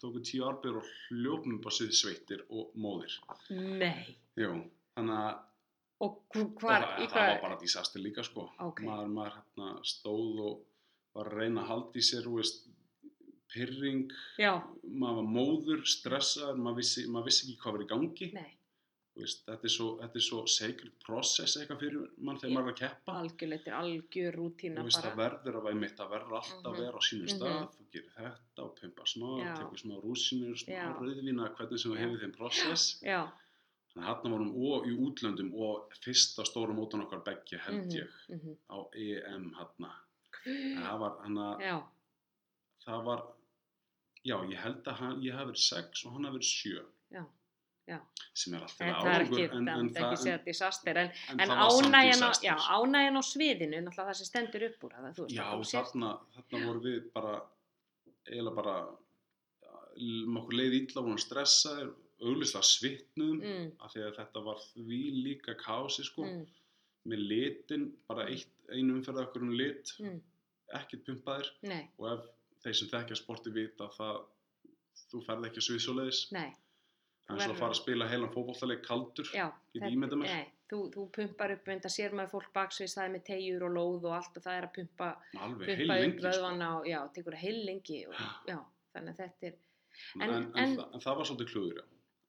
tókum 0.03 0.25
tíu 0.27 0.43
arbeigur 0.49 0.81
og 0.81 0.89
hljópum 1.12 1.55
upp 1.61 1.69
á 1.71 1.73
svið 1.77 1.93
sveittir 1.95 2.43
og 2.51 2.73
móðir 2.75 3.14
Nei. 3.79 4.17
Jú, 4.37 4.51
þannig 4.97 5.21
að 5.23 5.39
Og 6.05 6.18
hv- 6.34 6.42
og 6.44 6.61
hvar, 6.61 6.82
það, 6.82 7.09
það 7.09 7.28
var 7.32 7.40
bara 7.40 7.57
disaster 7.61 8.01
líka 8.01 8.22
sko 8.26 8.51
Ok. 8.61 8.82
maður, 8.84 9.09
maður 9.16 9.36
hérna, 9.38 9.68
stóð 9.82 10.40
og 10.44 10.64
var 11.14 11.30
að 11.30 11.38
reyna 11.40 11.62
að 11.62 11.70
halda 11.70 11.97
í 11.97 12.05
sér 12.05 12.26
veist, 12.34 12.66
pyrring 13.53 14.11
Já, 14.38 14.53
maður 14.84 15.22
var 15.22 15.30
móður, 15.38 15.82
stressaður 15.88 16.59
maður 16.61 16.76
vissi, 16.82 17.07
maður 17.09 17.30
vissi 17.30 17.47
ekki 17.47 17.59
hvað 17.62 17.76
var 17.78 17.84
í 17.84 17.88
gangi 17.94 18.28
veist, 19.16 19.47
þetta, 19.47 19.64
er 19.64 19.72
svo, 19.72 19.86
þetta 20.03 20.20
er 20.20 20.24
svo 20.26 20.40
sacred 20.53 20.92
process 21.07 21.55
eitthvað 21.57 21.80
fyrir 21.80 22.03
mann 22.18 22.36
þegar 22.42 22.51
Já. 22.51 22.57
maður 22.59 22.68
er 22.68 22.74
að 22.74 22.80
keppa 22.82 23.14
algjörlega, 23.22 23.62
þetta 23.62 23.72
er 23.72 23.78
algjör 23.80 24.36
rútína 24.36 24.84
veist, 24.84 25.01
það 25.07 25.16
verður 25.22 25.57
að 25.61 25.66
væri 25.70 25.80
mitt, 25.86 25.97
það 25.97 26.11
verður 26.12 26.36
alltaf 26.42 26.61
að 26.66 26.74
Mhm. 26.74 26.80
vera 26.82 27.01
á 27.01 27.03
sínum 27.09 27.24
Mhm. 27.24 27.32
stað, 27.38 27.62
þú 27.78 27.88
gerir 27.97 28.12
þetta 28.18 28.61
og 28.66 28.76
pumpa 28.82 29.03
smá, 29.07 29.30
tekur 29.57 29.78
smá 29.80 29.94
rúsinur, 30.05 30.55
smá 30.61 30.74
Já. 30.76 30.92
rauðvína, 31.01 31.49
hvernig 31.57 31.78
sem 31.80 31.92
þú 31.92 31.97
hefur 32.03 32.20
þeim 32.20 32.36
process. 32.36 33.01
Já, 33.03 33.32
Þannig 33.97 34.11
að 34.11 34.24
hann 34.26 34.32
vorum 34.34 34.51
og 34.68 34.86
í 34.90 34.94
útlöndum 35.07 35.55
og 35.57 35.94
fyrsta 36.05 36.44
stóra 36.44 36.74
mótan 36.76 37.07
okkar 37.07 37.22
beggja 37.24 37.62
held 37.64 37.86
Mhm. 37.86 37.94
ég 37.97 38.11
mhm. 38.36 38.57
á 38.68 38.76
EM 38.92 39.47
hann. 39.57 39.94
Það 40.44 40.99
var, 41.01 41.14
hann 41.22 41.38
að, 41.38 41.62
það 42.84 43.05
var, 43.05 43.22
já, 44.22 44.36
ég 44.53 44.61
held 44.61 44.84
að 44.84 45.01
hann, 45.01 45.22
ég 45.22 45.32
hafi 45.32 45.51
verið 45.51 45.64
sex 45.64 46.05
og 46.05 46.12
hann 46.12 46.28
hafi 46.28 46.36
verið 46.36 46.53
sjö. 46.53 46.84
Já. 47.11 47.24
Já. 47.86 47.99
Sem 48.34 48.55
er 48.55 48.62
alltaf 48.66 48.80
en 48.82 48.94
er 49.07 49.24
ekki, 49.24 49.42
en, 49.47 49.66
það 49.66 49.80
en, 49.80 49.88
er 49.97 50.05
ekki 50.05 50.22
segja 50.22 50.38
disaster, 50.44 50.97
en, 50.97 51.11
en, 51.30 51.40
en 51.40 51.51
ánægjan 51.51 52.24
á, 52.26 52.30
á 53.16 53.22
sviðinu, 53.22 53.78
náttúrulega 53.80 54.09
það 54.11 54.18
sem 54.20 54.26
stendur 54.26 54.64
upp 54.68 54.86
úr 54.88 54.97
það, 54.97 55.12
þú 55.16 55.26
veist, 55.26 55.36
Já, 55.36 55.47
þarna, 55.72 56.11
þarna 56.34 56.62
vorum 56.66 56.82
við 56.82 57.05
bara, 57.14 57.34
eiginlega 58.26 58.57
bara, 58.59 58.74
okkur 60.42 60.59
leið 60.61 60.76
illa, 60.80 61.05
vorum 61.07 61.22
stressaðir, 61.22 61.94
auglýslega 62.23 62.64
svitnum, 62.64 63.41
mm, 63.43 63.73
af 63.85 63.93
því 63.93 64.05
að 64.07 64.17
þetta 64.21 64.43
var 64.47 64.61
því 64.73 65.01
líka 65.27 65.55
kási, 65.61 66.05
sko, 66.09 66.25
mm, 66.25 66.47
með 67.07 67.25
litin, 67.31 67.85
bara 68.09 68.25
eitt, 68.33 68.49
einu 68.73 68.97
umferð 68.97 69.21
okkur 69.27 69.43
um 69.47 69.53
lit, 69.53 69.93
mm, 70.01 70.21
ekkert 70.75 71.05
pumpaðir, 71.07 71.51
nei, 71.62 71.83
og 71.99 72.09
ef 72.14 72.25
þeir 72.64 72.75
sem 72.81 72.89
þekkja 72.89 73.17
sporti 73.21 73.53
vita 73.55 73.89
það, 73.99 74.23
þú 75.12 75.21
ferð 75.27 75.45
ekki 75.51 75.61
að 75.62 75.67
svið 75.69 75.83
svoleiðis, 75.85 76.23
nei, 76.33 76.49
en 77.29 77.39
svo 77.39 77.53
að 77.53 77.59
fara 77.61 77.75
að 77.75 77.81
spila 77.83 78.09
heilan 78.09 78.33
fótballtaleg 78.35 78.83
kaldur, 78.87 79.29
já, 79.35 79.51
mér. 79.75 80.33
nei, 80.33 80.47
þú, 80.71 80.81
þú 80.95 81.05
pumpar 81.12 81.53
upp, 81.55 81.69
en 81.69 81.81
það 81.85 81.95
sér 81.99 82.12
maður 82.17 82.33
fólk 82.33 82.53
baksvið, 82.57 82.95
það 82.97 83.05
er 83.05 83.12
með 83.19 83.25
tegjur 83.29 83.62
og 83.69 83.77
lóð 83.77 84.09
og 84.09 84.17
allt 84.19 84.37
og 84.41 84.43
það 84.49 84.57
er 84.62 84.67
að 84.67 84.75
pumpa, 84.81 85.11
alveg 85.39 85.69
pumpa 85.85 85.99
upp 86.07 86.17
sko. 86.19 86.27
vöðvana 86.31 86.71
og, 86.81 86.87
já, 86.91 87.01
tekur 87.12 87.37
heil 87.45 87.61
lengi 87.67 88.01
og, 88.09 88.14
Já. 88.49 88.59
þannig 88.97 89.12
að 89.14 89.21
þetta 89.23 89.47
er, 89.53 89.55
En, 90.21 90.23
En- 90.23 90.33
en, 90.35 90.53
en- 90.61 90.77
það, 90.77 90.89
en 90.95 91.01
það 91.01 91.17
var 91.17 91.25
svolítið 91.25 91.53
klúður, 91.53 91.77
já. 91.81 91.85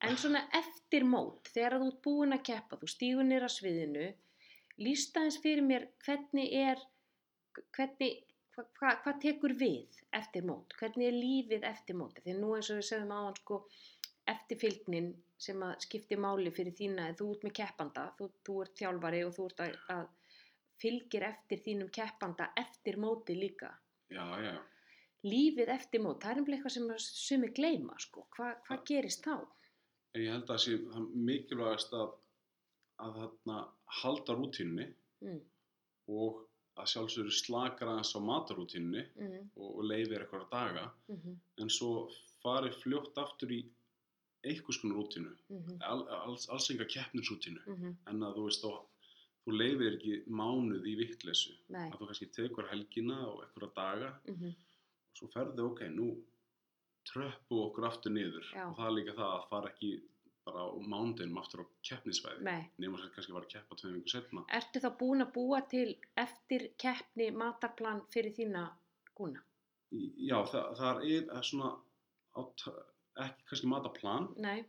En 0.06 0.18
svona 0.22 0.44
eftir 0.54 1.06
mót, 1.08 1.50
þegar 1.54 1.80
þú 1.82 1.90
ert 1.90 2.02
búin 2.06 2.36
að 2.36 2.46
keppa, 2.52 2.78
þú 2.78 2.90
stígur 2.92 3.26
nýra 3.26 3.50
sviðinu, 3.50 4.08
lísta 4.86 5.24
eins 5.26 5.40
fyrir 5.42 5.66
mér 5.66 5.88
hvernig 6.06 6.54
er, 6.54 6.84
hvernig, 7.74 8.20
hvað 8.54 8.68
hva, 8.78 8.92
hva 9.04 9.14
tekur 9.24 9.56
við 9.58 9.98
eftir 10.20 10.46
mót? 10.46 10.76
Hvernig 10.78 11.10
er 11.10 11.18
lífið 11.18 11.66
eftir 11.72 11.98
móti? 11.98 12.22
Þegar 12.26 12.40
nú 12.44 12.54
eins 12.58 12.70
og 12.74 12.80
við 12.82 12.88
segjum 12.92 13.16
á 13.16 13.20
hann 13.24 13.40
sko, 13.42 13.60
eftirfylgnin 14.34 15.10
sem 15.48 15.66
að 15.66 15.76
skipti 15.86 16.18
máli 16.20 16.54
fyrir 16.54 16.78
þína, 16.78 17.10
þú 17.18 17.32
ert 17.34 17.44
með 17.48 17.58
keppanda, 17.60 18.08
þú, 18.20 18.30
þú 18.46 18.62
ert 18.64 18.80
þjálfari 18.82 19.26
og 19.26 19.36
þú 19.36 19.50
ert 19.50 19.66
að, 19.66 19.76
að 19.98 20.08
fylgir 20.82 21.26
eftir 21.32 21.62
þínum 21.66 21.94
keppanda 21.94 22.52
eftir 22.60 22.98
móti 23.02 23.38
líka. 23.38 23.74
Já, 24.14 24.26
já, 24.46 24.58
Lífið 25.28 25.70
eftir 25.74 26.02
mót, 26.04 26.22
það 26.22 26.32
er 26.32 26.40
einhverja 26.40 26.58
eitthvað 26.60 26.76
sem 26.76 27.22
sumi 27.28 27.48
gleyma, 27.56 27.96
sko. 28.00 28.28
Hva, 28.38 28.52
hvað 28.68 28.84
gerist 28.88 29.26
þá? 29.26 29.40
En 30.16 30.22
ég 30.24 30.32
held 30.34 30.44
að 30.48 30.54
það 30.54 30.62
sé 30.64 30.78
það 30.94 31.08
mikilvægast 31.30 31.94
að, 31.98 32.14
að 33.06 33.20
þarna 33.22 33.58
halda 34.02 34.38
rútínunni 34.40 34.88
Mm, 35.26 35.40
og 36.14 36.44
að 36.78 36.90
sjálfsögur 36.92 37.34
slakar 37.34 37.90
aðeins 37.90 38.12
á 38.14 38.22
matarútínunni 38.22 39.02
mm, 39.18 39.48
og, 39.58 39.70
og 39.80 39.88
leifir 39.90 40.22
eitthvað 40.22 40.44
daga. 40.52 40.84
Mm, 41.10 41.40
en 41.64 41.72
svo 41.74 41.90
farið 42.44 42.78
fljótt 42.84 43.18
aftur 43.18 43.56
í 43.56 43.64
einhvers 44.46 44.78
konar 44.84 45.00
rútínu, 45.00 45.32
mm, 45.50 45.80
Al, 45.90 46.04
alls, 46.20 46.46
alls 46.54 46.70
enga 46.70 46.86
keppnisrútínu. 46.94 47.64
Mm, 47.66 47.96
en 48.14 48.28
að 48.28 48.38
þú 48.38 48.46
veist 48.46 48.62
þá, 48.62 49.10
þú 49.48 49.56
leifir 49.58 49.98
ekki 49.98 50.20
mánuð 50.30 50.86
í 50.86 50.94
vittleysu 51.02 51.56
að 51.74 51.98
þú 51.98 52.12
kannski 52.12 52.30
tekur 52.38 52.70
helgina 52.70 53.18
og 53.32 53.42
einhverja 53.48 53.74
daga. 53.82 54.14
Mhm, 54.30 54.54
og 54.54 55.18
svo 55.24 55.32
ferðu 55.34 55.66
ok, 55.72 55.82
nú 55.98 56.12
tröppu 57.08 57.64
okkur 57.68 57.88
aftur 57.90 58.12
niður. 58.12 58.46
Já. 58.54 58.66
og 58.70 58.78
það 58.78 58.88
er 58.90 58.96
líka 58.98 59.16
það 59.18 59.34
að 59.38 59.50
fara 59.50 59.72
ekki 59.74 59.92
bara 60.48 60.64
á 60.64 60.68
mánudinum 60.80 61.40
aftur 61.42 61.64
á 61.64 61.66
keppnisvæði. 61.90 62.56
Nema 62.80 63.00
sem 63.02 63.12
kannski 63.16 63.36
var 63.36 63.46
að 63.48 63.54
keppa 63.56 63.76
tveim 63.80 63.98
vikur 63.98 64.14
setna 64.16 64.44
Ertu 64.60 64.80
þá 64.84 64.90
búin 65.02 65.26
að 65.26 65.34
búa 65.36 65.62
til 65.72 65.90
eftir 66.16 66.70
keppni 66.80 67.32
matarplan 67.36 68.04
fyrir 68.14 68.36
þína 68.38 68.68
gúna? 69.18 69.44
Já, 69.92 70.38
það, 70.52 70.72
það 70.80 71.04
er 71.08 71.28
er 71.38 71.50
svona 71.50 71.74
á, 72.36 72.42
t- 72.60 72.78
ekki 73.26 73.50
kannski 73.50 73.72
mataplan 73.72 74.30
Nei. 74.44 74.64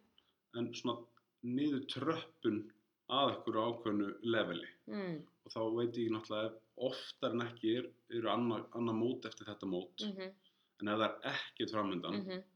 en 0.59 0.72
svona 0.74 0.99
niður 1.47 1.86
tröppun 1.95 2.61
að 3.09 3.32
einhverju 3.32 3.64
ákveðnu 3.70 4.09
leveli. 4.34 4.68
Mm, 4.91 5.20
og 5.45 5.53
þá 5.55 5.61
veit 5.78 5.97
ég 5.97 6.11
náttúrulega 6.12 6.51
oftar 6.89 7.34
en 7.34 7.45
ekki 7.47 7.74
er, 7.80 7.89
eru 8.18 8.30
annað 8.32 8.66
anna 8.78 8.95
mót 8.97 9.26
eftir 9.28 9.49
þetta 9.49 9.68
mót. 9.70 10.05
Mm 10.05 10.12
-hmm, 10.16 10.34
en 10.83 10.93
ef 10.93 11.03
það 11.03 11.09
er 11.09 11.35
ekkert 11.35 11.74
framöndan 11.74 12.22
mm 12.22 12.47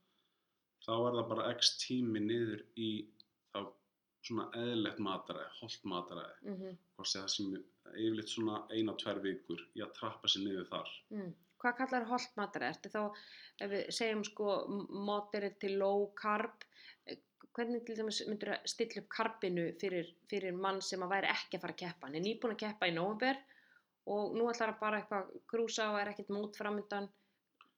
þá 0.87 0.93
er 0.97 1.17
það 1.19 1.29
bara 1.31 1.51
x 1.55 1.77
tími 1.83 2.23
niður 2.23 2.65
í 2.81 2.91
þá 3.53 3.61
svona 4.27 4.49
eðlegt 4.59 5.01
mataræði, 5.03 5.55
holt 5.61 5.87
mataræði 5.93 6.53
mhm, 6.53 6.77
hvort 6.97 7.11
sé 7.11 7.21
það 7.21 7.33
sem 7.37 7.55
yfirleitt 7.93 8.33
svona 8.33 8.61
eina, 8.73 8.95
tvær 8.99 9.23
vikur 9.25 9.63
í 9.79 9.85
að 9.85 9.95
trappa 9.99 10.31
sér 10.31 10.47
niður 10.47 10.69
þar 10.73 10.93
mm. 11.15 11.33
Hvað 11.63 11.77
kallar 11.79 12.09
holt 12.09 12.33
matara? 12.35 12.73
Ertu 12.73 12.91
þá, 12.91 13.03
ef 13.63 13.69
við 13.71 13.91
segjum 13.95 14.25
sko 14.27 14.55
moderate 15.07 15.61
til 15.63 15.77
low 15.79 16.09
carb, 16.19 16.65
eh, 17.07 17.21
hvernig 17.55 17.85
til 17.87 17.95
dæmis 18.01 18.19
myndur 18.27 18.51
að 18.57 18.65
stilla 18.73 18.99
upp 18.99 19.07
karbinu 19.15 19.69
fyrir, 19.79 20.09
fyrir 20.27 20.59
mann 20.59 20.81
sem 20.83 21.05
að 21.07 21.13
væri 21.15 21.31
ekki 21.31 21.61
að 21.61 21.63
fara 21.63 21.77
að 21.77 21.81
keppa? 21.85 22.09
Hann 22.09 22.19
er 22.19 22.25
nýbúin 22.25 22.57
að 22.57 22.65
keppa 22.65 22.89
í 22.91 22.97
november 22.97 23.39
og 24.11 24.35
nú 24.35 24.49
ætlar 24.51 24.73
að 24.75 24.83
bara 24.83 24.99
eitthvað 24.99 25.31
grúsa 25.55 25.87
og 25.93 26.01
er 26.01 26.11
ekkert 26.11 26.35
mót 26.35 26.59
framöndan. 26.59 27.07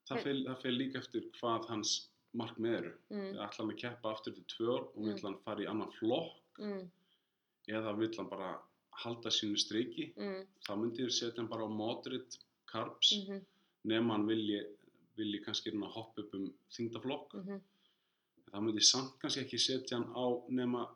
Það 0.09 0.23
fer, 0.27 0.35
það 0.49 0.61
fer 0.63 0.75
líka 0.77 0.99
eftir 1.01 1.29
hvað 1.39 1.69
hans 1.71 1.95
markmið 2.35 2.77
eru. 2.81 2.93
Mm, 3.15 3.29
ætla 3.39 3.63
hann 3.63 3.73
að 3.73 3.81
keppa 3.85 4.11
aftur 4.13 4.35
til 4.35 4.45
tvö 4.55 4.71
ár 4.75 4.85
og 4.89 4.97
Mm. 5.01 5.07
vill 5.15 5.23
hann 5.29 5.39
fara 5.45 5.63
í 5.65 5.69
annan 5.71 5.93
flokk? 6.01 6.59
Mm, 6.59 6.91
eða 7.69 7.93
vill 7.99 8.17
hann 8.19 8.29
bara 8.31 8.49
halda 9.05 9.31
sínu 9.31 9.57
striki? 9.59 10.13
Mm, 10.17 10.47
þá 10.67 10.73
myndi 10.79 11.05
ég 11.07 11.13
setja 11.13 11.39
hann 11.43 11.49
bara 11.49 11.65
á 11.67 11.71
moderate 11.71 12.39
carbs 12.67 13.13
mm, 13.29 13.41
nema 13.85 14.15
hann 14.17 14.27
vilji, 14.27 14.61
vilji 15.17 15.41
kannski 15.45 15.71
að 15.71 15.93
hoppa 15.95 16.23
upp 16.23 16.35
um 16.35 16.53
þingdaflokk 16.71 17.35
mm, 17.35 17.61
þá 18.51 18.61
myndi 18.61 18.79
ég 18.83 18.89
samt 18.91 19.19
kannski 19.23 19.41
ekki 19.45 19.59
setja 19.59 19.99
hann 19.99 20.11
á 20.15 20.25
nema 20.51 20.89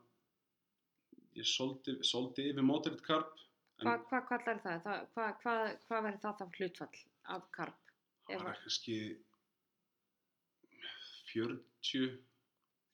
ég 1.39 1.47
soldi, 1.47 2.51
yfir 2.51 2.63
moderate 2.63 3.03
carb 3.07 3.35
Hvað 3.79 4.09
hva 4.11 4.21
kallar 4.27 4.59
það? 4.59 4.87
hvað 5.15 5.35
hva, 5.45 5.53
hva 5.87 5.99
verður 6.03 6.21
það 6.25 6.39
þá 6.41 6.57
hlutfall 6.59 6.99
af 7.37 7.45
karp? 7.55 7.88
Það 8.37 8.45
að- 8.45 8.53
er 8.55 8.61
kannski 8.65 8.99
40 11.33 12.19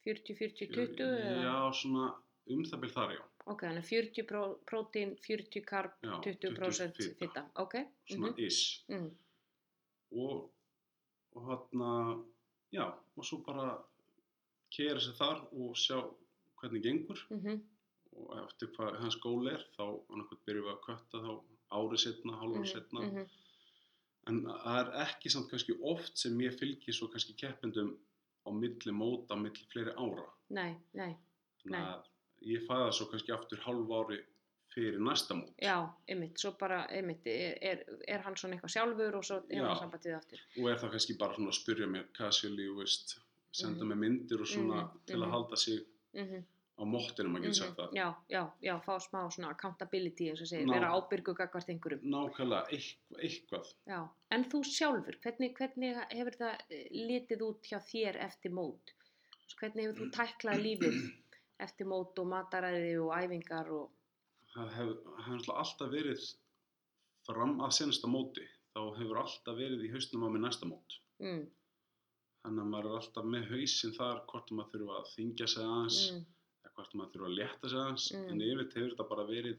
40, 0.05 0.35
40, 0.37 0.67
20? 0.69 1.01
eða? 1.01 1.43
já 1.45 1.73
svona 1.81 2.09
um 2.53 2.65
það 2.69 2.81
byrð 2.83 2.95
þar 2.99 3.13
já. 3.17 3.23
Ok, 3.47 3.61
þannig 3.67 3.85
að 3.85 3.89
40 3.93 4.25
pró, 4.29 4.43
prótín, 4.69 5.15
40 5.21 5.63
karp, 5.69 5.95
Já, 6.05 6.15
20% 6.25 6.97
20 6.99 7.15
fita. 7.21 7.43
Ok. 7.61 7.75
svona 8.09 8.31
mhm, 8.31 8.39
ish. 8.47 8.85
Mm, 8.89 9.11
og, 10.13 10.51
og 11.37 11.49
hann 11.49 12.25
já, 12.73 12.87
og 13.17 13.25
svo 13.25 13.39
bara 13.45 13.79
kera 14.75 15.01
sér 15.01 15.17
þar 15.19 15.43
og 15.53 15.77
sjá 15.77 15.99
hvernig 16.61 16.83
gengur. 16.85 17.21
Mhm, 17.31 17.61
og 18.15 18.37
eftir 18.45 18.69
hvað 18.77 19.01
hans 19.03 19.17
gól 19.21 19.49
er 19.51 19.65
þá 19.77 19.85
annarkvæmt 20.11 20.45
byrjum 20.47 20.65
við 20.69 20.75
að 20.75 20.85
kötta 20.87 21.21
þá 21.25 21.33
árið 21.75 22.01
setna, 22.05 22.37
hálfur 22.41 22.61
mhm, 22.61 22.73
setna 22.73 23.01
mhm, 23.09 23.29
en 24.29 24.43
það 24.47 24.79
er 24.81 24.91
ekki 25.07 25.31
samt 25.31 25.51
kannski 25.51 25.77
oft 25.83 26.17
sem 26.19 26.39
ég 26.41 26.55
fylgi 26.59 26.93
svo 26.93 27.09
kannski 27.13 27.35
keppendum 27.37 27.97
á 28.47 28.51
milli 28.53 28.93
móta, 28.93 29.37
milli 29.37 29.67
fleiri 29.73 29.93
ára 29.97 30.27
nei, 30.51 30.75
nei, 30.95 31.15
Nei. 31.65 31.83
ég 32.45 32.65
fæða 32.69 32.93
svo 32.93 33.07
kannski 33.11 33.33
aftur 33.33 33.59
hálf 33.65 33.91
ári 33.91 34.19
fyrir 34.75 34.99
næsta 34.99 35.35
mót 35.39 35.53
já, 35.63 35.77
einmitt, 36.09 36.39
svo 36.41 36.51
bara, 36.61 36.83
einmitt, 36.91 37.27
er, 37.27 37.59
er, 37.63 37.85
er 38.09 38.25
hann 38.27 38.37
svona 38.37 38.57
eitthvað 38.57 38.75
sjálfur 38.75 39.15
og 39.21 39.25
svo 39.25 39.37
er 39.49 39.61
Já. 39.61 39.67
hann 39.69 39.79
samband 39.79 40.03
við 40.09 40.17
aftur. 40.19 40.41
og 40.59 40.71
er 40.71 40.79
það 40.83 40.91
kannski 40.97 41.19
bara 41.21 41.35
svona 41.37 41.53
að 41.53 41.59
spyrja 41.61 41.87
mér 41.87 42.09
casually, 42.17 42.67
þú 42.69 42.77
veist, 42.81 43.15
senda 43.55 43.85
Mhm. 43.85 43.93
mér 43.93 44.01
myndir 44.03 44.41
og 44.41 44.47
svona 44.51 44.81
Mhm, 44.83 45.01
til 45.07 45.17
að 45.17 45.27
mhm. 45.27 45.31
halda 45.33 45.57
sig 45.57 45.85
Mm 46.15 46.45
á 46.75 46.83
móttinu, 46.83 47.31
maður 47.31 47.47
getur 47.49 47.59
sagt 47.61 47.79
það 47.79 47.97
Já, 47.99 48.07
já, 48.35 48.43
já, 48.67 48.75
fá 48.87 48.95
smá 49.03 49.21
svona 49.31 49.51
accountability, 49.55 50.29
eins 50.31 50.43
og 50.43 50.51
segir, 50.51 50.67
Ná. 50.69 50.75
vera 50.77 50.93
ábyrgu 50.97 51.35
gagvart 51.39 51.71
einhverjum. 51.71 52.07
nákvæmlega 52.15 52.79
eitthvað. 53.23 53.73
Já, 53.87 54.01
en 54.35 54.47
þú 54.53 54.63
sjálfur, 54.71 55.19
hvernig, 55.23 55.55
hvernig 55.59 56.01
hefur 56.11 56.39
það 56.41 56.65
eh, 56.69 56.87
litið 57.11 57.45
út 57.49 57.71
hjá 57.71 57.79
þér 57.91 58.21
eftir 58.27 58.55
mót? 58.55 58.95
Hvernig 59.61 59.87
hefur 59.87 60.01
þú 60.03 60.11
tæklað 60.19 60.65
lífið 60.65 60.99
eftir 61.65 61.87
mót 61.87 62.19
og 62.19 62.27
mataræði 62.33 62.97
og 62.99 63.13
æfingar 63.15 63.71
og... 63.71 63.93
það 64.55 64.75
hefur 64.79 65.23
hef 65.29 65.49
alltaf 65.55 65.93
verið 65.95 66.27
fram 67.25 67.61
að 67.65 67.77
senasta 67.79 68.11
móti 68.11 68.45
þá 68.75 68.81
hefur 68.99 69.21
alltaf 69.23 69.57
verið 69.57 69.87
í 69.87 69.93
hausnum 69.95 70.27
á 70.27 70.29
mér 70.35 70.47
næsta 70.49 70.69
mót 70.69 71.01
Mm, 71.23 71.45
þannig 72.43 72.65
að 72.65 72.71
maður 72.73 72.89
er 72.91 72.97
alltaf 72.99 73.27
með 73.31 73.45
hausinn 73.53 73.93
þar 73.95 74.25
hvort 74.27 74.49
maður 74.51 74.73
þurfa 74.73 74.97
að 74.99 75.11
þingja 75.15 75.47
sig 75.53 75.63
aðeins 75.63 75.99
mm, 76.11 76.25
hvort 76.75 76.95
maður 76.95 77.13
þurfa 77.15 77.29
að 77.31 77.37
létta 77.39 77.69
sig 77.71 77.79
aðeins 77.79 78.07
Mm. 78.15 78.29
en 78.31 78.41
yfir 78.41 78.65
hefur 78.75 78.91
þetta 78.95 79.09
bara 79.09 79.25
verið 79.29 79.59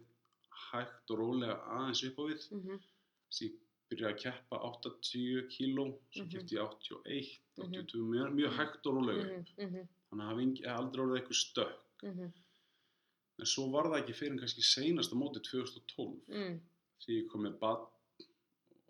hægt 0.71 1.11
og 1.11 1.19
rólega 1.19 1.55
aðeins 1.77 2.03
upp 2.09 2.17
á 2.19 2.23
við. 2.29 2.51
Mm 2.51 2.79
þess 3.29 3.41
ég 3.41 3.53
byrjaði 3.89 4.13
að 4.13 4.21
keppa 4.23 4.57
80 4.69 5.47
kíló 5.53 5.85
svo 6.11 6.23
Mhm. 6.23 6.31
kepti 6.31 6.55
ég 6.55 6.63
81 6.63 7.39
Mhm. 7.57 7.69
82, 7.71 7.97
mjög, 8.13 8.33
mjög 8.35 8.51
hægt 8.57 8.85
og 8.87 8.93
rólega 8.95 9.21
upp 9.39 9.49
mm, 9.57 9.87
þannig 10.09 10.23
að 10.23 10.29
hafa 10.29 10.41
engi- 10.41 10.65
aldrei 10.67 11.01
orðið 11.05 11.17
eitthvað 11.19 11.41
stökk 11.43 12.03
en 13.39 13.45
svo 13.45 13.69
var 13.71 13.83
það 13.89 13.99
ekki 14.03 14.13
fyrir 14.15 14.39
kannski 14.39 14.61
seinasta 14.63 15.15
móti 15.15 15.39
2012 15.41 16.21
mm, 16.27 16.59
því 17.01 17.11
ég 17.23 17.29
kom 17.29 17.41
með 17.43 17.59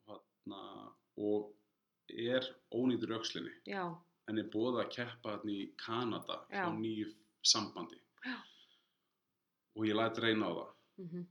hana, 0.08 0.92
og 1.18 1.54
er 2.10 2.46
öxlinni. 3.20 3.52
Já, 3.68 3.96
en 4.30 4.38
er 4.38 4.44
búið 4.54 4.80
að 4.84 4.92
keppa 4.96 5.38
hérna 5.38 5.52
í 5.52 5.72
Kanada 5.78 6.46
hjá 6.52 6.70
nýju 6.78 7.14
sambandi 7.44 7.98
Já. 8.26 8.36
og 9.76 9.86
ég 9.90 9.96
læt 9.98 10.20
reyna 10.24 10.48
á 10.48 10.52
það. 10.56 10.70
Mm, 11.04 11.26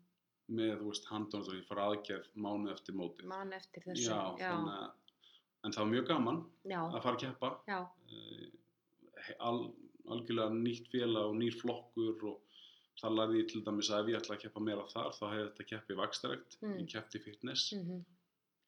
með, 0.58 0.74
þú 0.80 0.88
veist, 0.90 1.06
handónat 1.08 1.48
og 1.48 1.56
ég 1.56 1.64
fara 1.68 1.86
aðgerð 1.90 2.26
mánuð 2.36 2.72
eftir 2.74 2.94
mótið. 2.98 3.26
Man 3.30 3.52
eftir 3.56 3.82
þessu. 3.86 4.04
já, 4.10 4.18
já, 4.38 4.50
þannig 4.52 5.00
en 5.64 5.72
það 5.72 5.80
var 5.84 5.92
mjög 5.94 6.06
gaman 6.10 6.40
já, 6.68 6.80
að 6.84 7.02
fara 7.06 7.16
að 7.16 7.22
keppa. 7.24 7.50
Eh, 7.68 9.30
al, 9.40 9.60
algjörlega 10.12 10.52
nýtt 10.58 10.90
félag 10.92 11.30
og 11.30 11.38
nýr 11.40 11.56
flokkur 11.62 12.26
og 12.28 12.40
það 13.00 13.16
lærði 13.18 13.38
ég 13.40 13.48
til 13.54 13.62
dæmis 13.64 13.88
að 13.90 14.02
ef 14.04 14.10
ég 14.12 14.18
ætla 14.20 14.36
að 14.36 14.42
keppa 14.44 14.60
meira 14.60 14.84
þar 14.92 15.14
þá 15.16 15.24
hefði 15.32 15.46
þetta 15.48 15.68
keppið 15.72 15.96
vakstarækt 16.02 16.58
Mm. 16.60 16.76
ég 16.82 16.90
keppti 16.92 17.18
fitness. 17.24 17.72
Mm, 17.72 18.04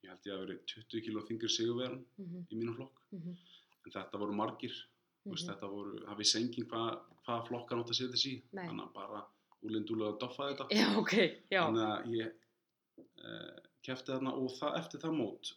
ég 0.02 0.08
held 0.10 0.24
ég 0.26 0.32
að 0.34 0.42
verið 0.46 0.64
20 0.72 1.04
kg 1.04 1.26
þingri 1.28 1.50
sigurverðan 1.52 2.04
mm, 2.18 2.46
í 2.50 2.56
mínum 2.56 2.76
flokk. 2.80 3.04
Mm, 3.12 3.36
en 3.84 3.92
þetta 3.92 4.18
voru 4.18 4.32
margir 4.32 4.72
mm 5.26 5.34
Mhm. 5.36 5.46
þetta 5.50 5.68
voru, 5.70 5.98
það 6.06 6.16
vissi 6.22 6.38
engin 6.40 6.66
hvað 6.70 6.98
hva 7.26 7.36
flokkar 7.48 7.78
átt 7.82 7.90
að 7.90 7.98
setja 7.98 8.32
Nei. 8.52 8.66
þannig 8.68 8.84
að 8.86 8.92
bara 8.94 9.22
úlindulega 9.66 10.12
að 10.12 10.18
doffa 10.22 10.48
þetta 10.52 10.66
já, 10.70 10.86
ok, 11.00 11.14
já, 11.50 11.60
þannig 11.66 11.86
að 11.90 12.10
ég 12.14 12.32
uh, 13.26 13.60
kefti 13.82 14.12
þarna 14.12 14.32
og 14.38 14.50
það, 14.58 14.76
eftir 14.80 15.00
það 15.02 15.16
mót 15.18 15.52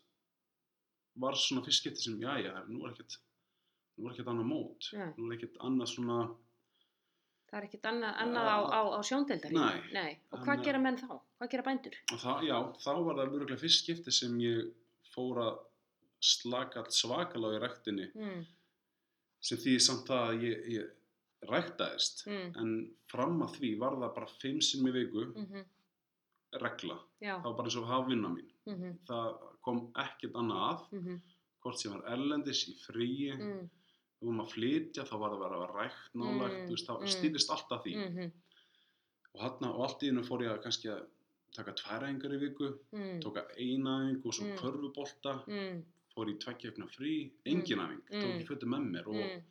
var 1.20 1.36
svona 1.36 1.64
fyrst 1.66 1.84
skipti 1.84 2.02
sem 2.06 2.20
já, 2.22 2.34
já, 2.42 2.54
nú 2.68 2.86
er 2.88 2.94
ekkert 2.96 3.18
nú 4.00 4.08
er 4.08 4.14
ekkert 4.16 4.32
annað 4.34 4.50
mót 4.50 4.90
Nei. 4.98 5.10
nú 5.18 5.30
er 5.30 5.38
ekkert 5.38 5.58
annað 5.68 5.92
svona 5.94 6.20
það 7.50 7.58
er 7.60 7.66
ekkert 7.70 7.88
annað, 7.90 8.14
annað 8.24 8.46
á, 8.50 8.58
á, 8.78 8.82
á 8.94 9.00
sjóndeldari. 9.06 9.56
Nei. 9.58 9.80
Nei, 9.94 10.12
og 10.32 10.44
hvað 10.46 10.64
gera 10.68 10.80
menn 10.82 10.98
þá? 11.02 11.10
Hvað 11.40 11.50
gera 11.54 11.64
bændur? 11.66 11.96
það, 12.14 12.44
já, 12.46 12.58
þá 12.86 12.92
var 13.06 13.16
það 13.20 13.32
mjögulega 13.34 13.58
fyrst 13.64 13.84
skipti 13.84 14.12
sem 14.14 14.36
ég 14.44 14.70
fór 15.14 15.42
að 15.46 15.58
slaka 16.22 16.82
allt 16.84 16.94
svakalega 16.94 17.58
í 17.58 17.62
ræktinni 17.64 18.08
Mm, 18.16 18.46
sem 19.42 19.58
því 19.62 19.76
samt 19.80 20.08
það 20.10 20.24
að 20.30 20.44
ég, 20.48 20.64
ég 20.76 21.50
ræktaðist. 21.50 22.26
Mm, 22.28 22.50
en 22.60 22.72
fram 23.12 23.38
að 23.46 23.54
því 23.60 23.70
var 23.80 23.96
það 24.02 24.16
bara 24.18 24.32
fimm 24.42 24.60
sinnum 24.62 24.90
í 24.92 24.96
viku 24.98 25.26
mm, 25.32 25.66
regla, 26.64 26.98
já, 27.22 27.36
það 27.38 27.46
var 27.48 27.58
bara 27.60 27.70
eins 27.70 27.78
og 27.80 27.88
hafa 27.90 28.08
vinna 28.10 28.32
mín. 28.34 28.50
Mm, 28.70 28.96
það 29.08 29.30
kom 29.66 29.80
ekkert 30.04 30.36
annað 30.40 30.64
að 30.68 30.84
mm, 31.00 31.20
hvort 31.64 31.80
sem 31.82 31.94
var 31.94 32.08
erlendis 32.16 32.64
í 32.72 32.76
fríi 32.84 33.30
mm, 33.36 33.62
ef 34.20 34.26
við 34.28 34.34
maður 34.36 34.48
að 34.50 34.54
flytja 34.56 35.06
þá 35.08 35.14
var 35.22 35.36
það 35.36 35.46
að 35.46 35.54
vera 35.54 35.70
rækt 35.78 36.18
nálægt, 36.20 36.58
Mm, 36.60 36.66
þú 36.68 36.76
veist, 36.76 36.90
það 36.90 37.00
mm. 37.06 37.14
stýrist 37.16 37.54
alltaf 37.56 37.84
því. 37.86 37.94
Mm, 38.04 38.32
og, 39.30 39.40
hana, 39.46 39.70
og 39.72 39.84
allt 39.86 40.04
í 40.04 40.10
hennu 40.12 40.24
fór 40.28 40.44
ég 40.44 40.52
að 40.56 40.62
kannski 40.66 40.90
að 40.92 41.06
taka 41.56 41.74
tvær 41.80 42.04
æfingar 42.10 42.36
í 42.36 42.40
viku 42.44 42.68
mm, 42.92 43.16
tóka 43.24 43.46
eina 43.56 43.94
æfing 44.10 44.26
og 44.26 44.36
svo 44.36 44.50
Mm. 44.50 44.58
körfubolta. 44.60 45.36
Mm, 45.48 45.80
fór 46.20 46.30
í 46.34 46.38
tveggja 46.44 46.70
vikna 46.74 46.88
frí, 46.92 47.14
engin 47.48 47.80
æfing 47.86 48.04
tók 48.12 48.30
Mm. 48.30 48.40
í 48.44 48.46
fötu 48.48 48.68
með 48.70 48.86
mér 48.94 49.08
og 49.08 49.16
mm, 49.16 49.42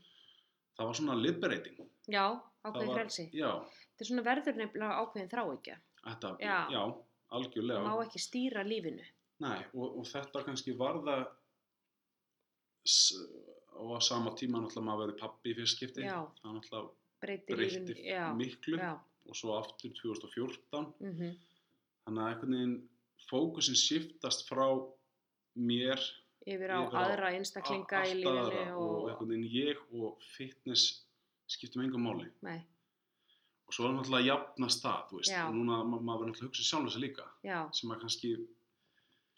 það 0.79 0.87
var 0.93 0.95
svona 1.01 1.17
liberating 1.23 1.79
já, 2.09 2.27
Það 2.63 2.73
ákveðin 2.75 2.95
frelsi. 2.95 3.25
Þetta 3.33 4.05
er 4.05 4.09
svona 4.13 4.23
verður 4.29 4.57
nefnilega 4.61 4.99
ákveðin 5.03 5.31
þrá 5.33 5.45
ekki. 5.57 5.77
þetta, 6.05 6.31
Já. 6.41 6.59
já, 6.71 6.83
algjörlega 7.33 7.83
Má 7.89 7.95
ekki 8.05 8.19
stýra 8.23 8.63
lífinu. 8.67 9.05
Nei, 9.41 9.59
og, 9.75 9.99
og 9.99 10.05
þetta 10.07 10.45
kannski 10.45 10.73
var 10.77 10.95
það 11.07 11.27
s- 12.87 13.15
og 13.79 13.95
á 13.95 14.01
sama 14.03 14.31
tíma 14.35 14.59
náttúrulega 14.63 14.87
maður 14.89 15.03
verið 15.07 15.19
pappi 15.21 15.53
í 15.53 15.57
fyrst 15.59 15.77
skipti 15.79 16.03
Já. 16.07 16.27
það 16.43 16.55
náttúrulega 16.57 16.91
breytti 17.23 17.55
miklu 18.39 18.79
já, 18.79 18.95
og 19.29 19.35
svo 19.37 19.55
aftur 19.59 19.91
2014 19.91 20.95
mm 21.01 21.37
þannig 22.09 22.23
að 22.25 22.31
einhvern 22.33 22.55
veginn 22.57 22.89
fókusin 23.31 23.77
shiftast 23.77 24.47
frá 24.49 24.67
mér 25.59 26.01
yfir 26.55 26.73
á 26.75 26.79
Yfir 26.87 26.99
aðra 27.03 27.31
einstaklinga 27.37 28.03
í 28.09 28.17
lífinu 28.23 28.65
og 28.79 29.13
og, 29.13 29.33
ég 29.53 29.81
og 29.93 30.19
fitness 30.35 31.05
skiptum 31.49 31.85
engum 31.87 32.05
máli. 32.09 32.29
Nei, 32.45 32.59
og 33.69 33.75
svo 33.77 33.89
er 33.89 33.97
náttúrulega 33.97 34.23
að 34.25 34.29
jafnast 34.31 34.85
það 34.85 35.01
þú 35.11 35.19
veist, 35.21 35.33
Já. 35.33 35.43
og 35.49 35.57
núna 35.59 35.83
ma 35.85 35.99
maður 35.99 36.23
verður 36.23 36.31
náttúrulega 36.31 36.47
að 36.47 36.49
hugsa 36.53 36.69
sjálf 36.71 36.89
þessu 36.89 37.03
líka 37.05 37.27
já, 37.45 37.59
sem 37.77 37.93
að 37.93 38.01
kannski, 38.05 38.31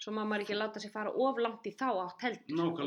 svo 0.00 0.12
maður 0.16 0.44
ekki 0.46 0.56
láta 0.56 0.80
sig 0.80 0.92
fara 0.94 1.10
of 1.12 1.40
langt 1.42 1.66
í 1.68 1.72
þá 1.76 1.88
átt 2.06 2.22
heldur 2.24 2.62
og 2.64 2.78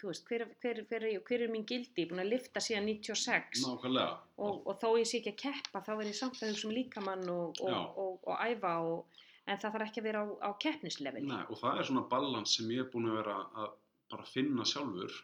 þú 0.00 0.10
veist, 0.10 0.28
hver, 0.28 0.44
hver, 0.62 0.82
hver, 0.90 1.06
er- 1.08 1.24
hver 1.26 1.44
er 1.46 1.50
mín 1.54 1.64
gildi, 1.66 2.04
búin 2.10 2.22
að 2.22 2.30
lifta 2.36 2.60
síðan 2.62 2.86
96 2.92 3.64
nákvæmlega. 3.64 4.18
Og, 4.44 4.60
og 4.68 4.78
þó 4.82 4.88
ég 5.00 5.08
sé 5.10 5.18
ekki 5.22 5.32
að 5.34 5.40
keppa 5.46 5.82
þá 5.88 5.92
verð 5.96 6.12
ég 6.12 6.18
samt 6.20 6.38
að 6.42 6.52
hugsa 6.52 6.68
um 6.68 6.76
líkamann 6.76 7.28
og, 7.34 7.60
og, 7.64 7.98
og, 8.04 8.20
og, 8.28 8.36
æfa 8.44 8.74
og, 8.84 9.23
en 9.46 9.60
það 9.60 9.76
þarf 9.76 9.86
ekki 9.86 10.02
að 10.02 10.08
vera 10.08 10.22
á, 10.24 10.26
á 10.48 10.50
keppnislefili 10.64 11.30
Nei, 11.30 11.44
og 11.48 11.60
það 11.60 11.80
er 11.80 11.88
svona 11.88 12.04
balans 12.10 12.56
sem 12.58 12.70
ég 12.74 12.84
er 12.84 12.90
búin 12.92 13.10
að 13.10 13.18
vera 13.20 13.38
að 13.62 13.72
bara 14.12 14.28
finna 14.28 14.66
sjálfur. 14.68 15.16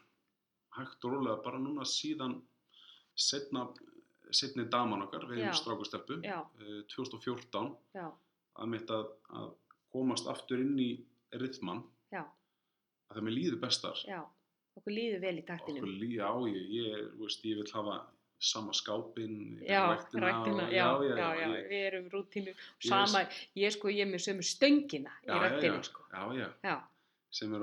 Hægt 0.77 1.05
og 1.05 1.15
rólega 1.15 1.37
bara 1.45 1.61
núna 1.61 1.85
síðan 1.87 2.37
setna, 3.15 3.65
setni 4.31 4.65
daman 4.71 5.05
okkar, 5.05 5.27
við 5.29 5.47
strákustelpu 5.59 6.21
já, 6.23 6.39
uh, 6.41 6.83
2014 6.93 7.73
já, 7.97 8.05
að 8.61 8.71
mitt 8.71 8.93
að, 8.93 9.09
að 9.35 9.49
komast 9.91 10.29
aftur 10.31 10.63
inn 10.63 10.77
í 10.79 10.91
rithman 11.41 11.83
já, 12.13 12.23
að 12.23 13.17
það 13.17 13.27
mér 13.27 13.37
líður 13.37 13.59
bestar. 13.65 14.05
Já 14.07 14.21
okkur 14.79 14.95
líður 14.95 15.23
vel 15.25 15.37
í 15.39 15.45
taktinum. 15.47 15.83
Okkur 15.83 16.01
líður 16.01 16.27
á 16.27 16.33
ég, 16.49 16.73
ég, 16.77 17.07
veist, 17.19 17.45
ég 17.47 17.59
vil 17.59 17.69
hafa 17.75 17.97
sama 18.41 18.73
skápin 18.73 19.59
Já, 19.67 19.83
ræktina, 20.13 20.67
já, 20.73 20.85
já, 21.05 21.17
já, 21.17 21.27
ég, 21.45 21.67
við 21.69 21.83
erum 21.87 22.07
rútínu, 22.09 22.53
Ég 22.55 22.87
sama, 22.89 23.21
ég 23.55 23.73
sko, 23.75 23.91
ég 23.93 24.05
er 24.05 24.09
með 24.09 24.23
sömu 24.25 24.45
stöngina 24.45 25.13
í 25.21 25.27
Já, 25.29 25.33
já, 25.35 25.41
ræktinu, 25.45 25.75
já. 25.77 25.83
sko, 25.85 26.05
já, 26.09 26.23
já, 26.39 26.47
já, 26.65 26.77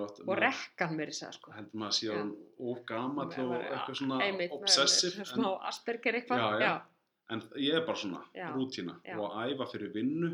oft 0.05 0.20
og 0.24 0.38
rekkan 0.38 0.94
mér 0.96 1.10
þess 1.12 1.26
að, 1.26 1.32
sko, 1.40 1.55
heldur 1.56 1.80
maður 1.82 1.90
að 1.90 1.96
sé 1.98 2.06
Já. 2.06 2.14
hann 2.18 2.30
of 2.70 2.84
gamall 2.88 3.26
Maður 3.32 3.48
og 3.48 3.66
eitthvað 3.66 3.98
svona 4.00 4.20
en, 4.24 5.26
smá 5.32 5.48
Asperger 5.72 6.20
eitthvað, 6.20 6.44
Já, 6.44 6.48
já. 6.52 6.68
já, 6.68 6.76
en 7.34 7.42
ég 7.66 7.80
er 7.80 7.84
bara 7.88 8.02
svona 8.05 8.22
Já. 8.38 8.46
rútína 8.55 8.94
Já. 9.05 9.16
og 9.18 9.34
að 9.34 9.56
æfa 9.56 9.68
fyrir 9.74 9.92
vinnu 9.98 10.30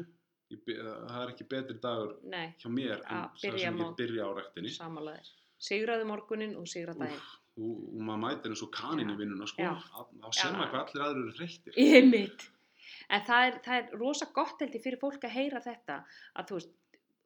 ég, 0.52 0.60
það 0.68 1.22
er 1.22 1.32
ekki 1.32 1.48
betri 1.50 1.78
dagur 1.80 2.14
nei, 2.22 2.52
hjá 2.60 2.68
mér 2.68 3.00
en 3.00 3.16
Að 3.16 3.40
það 3.40 3.58
sem 3.64 3.80
ég 3.80 3.96
byrja 3.98 4.28
á 4.28 4.30
rektinni 4.38 4.74
samanlæðir, 4.76 5.32
sigraðu 5.62 6.06
morgunin 6.09 6.56
og 6.60 6.68
sigra 6.70 6.94
daginn, 6.98 7.20
Úff, 7.20 7.35
og, 7.59 7.82
og 7.94 8.01
maður 8.09 8.22
mætir 8.24 8.55
eins 8.55 8.64
og 8.66 8.72
kanin 8.74 9.10
í 9.10 9.14
Já. 9.14 9.18
vinnuna 9.20 9.51
sko, 9.51 9.70
þá 9.94 10.28
sem 10.39 10.56
maður 10.59 10.72
hvað 10.72 10.81
allir 10.82 11.06
aðrir 11.06 11.24
eru 11.24 11.36
þreyttir 11.39 11.81
ég 11.81 12.09
mitt, 12.14 12.47
en 13.09 13.26
það 13.28 13.51
er, 13.51 13.60
það 13.66 13.81
er 13.81 14.01
rosa 14.01 14.31
gott 14.35 14.64
held 14.64 14.78
ég 14.78 14.86
fyrir 14.86 15.02
fólk 15.02 15.28
að 15.28 15.36
heyra 15.39 15.62
þetta, 15.64 16.01
að 16.35 16.51
þú 16.51 16.59
veist, 16.60 16.74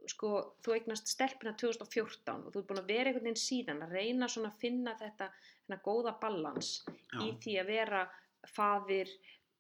sko, 0.09 0.31
þú 0.65 0.77
eignast 0.77 1.11
stelpina 1.11 1.55
2014 1.59 2.47
og 2.47 2.53
þú 2.53 2.61
ert 2.61 2.69
búin 2.71 2.83
að 2.83 2.93
vera 2.93 3.11
einhvern 3.11 3.27
veginn 3.29 3.43
síðan 3.43 3.83
að 3.85 3.97
reyna 3.99 4.29
svona 4.31 4.53
að 4.53 4.63
finna 4.63 4.95
þetta, 5.01 5.31
þennan 5.67 5.85
góða 5.85 6.15
balans 6.23 6.71
í 6.89 7.29
Já. 7.29 7.35
því 7.45 7.57
að 7.63 7.73
vera 7.75 8.05
faðir, 8.49 9.13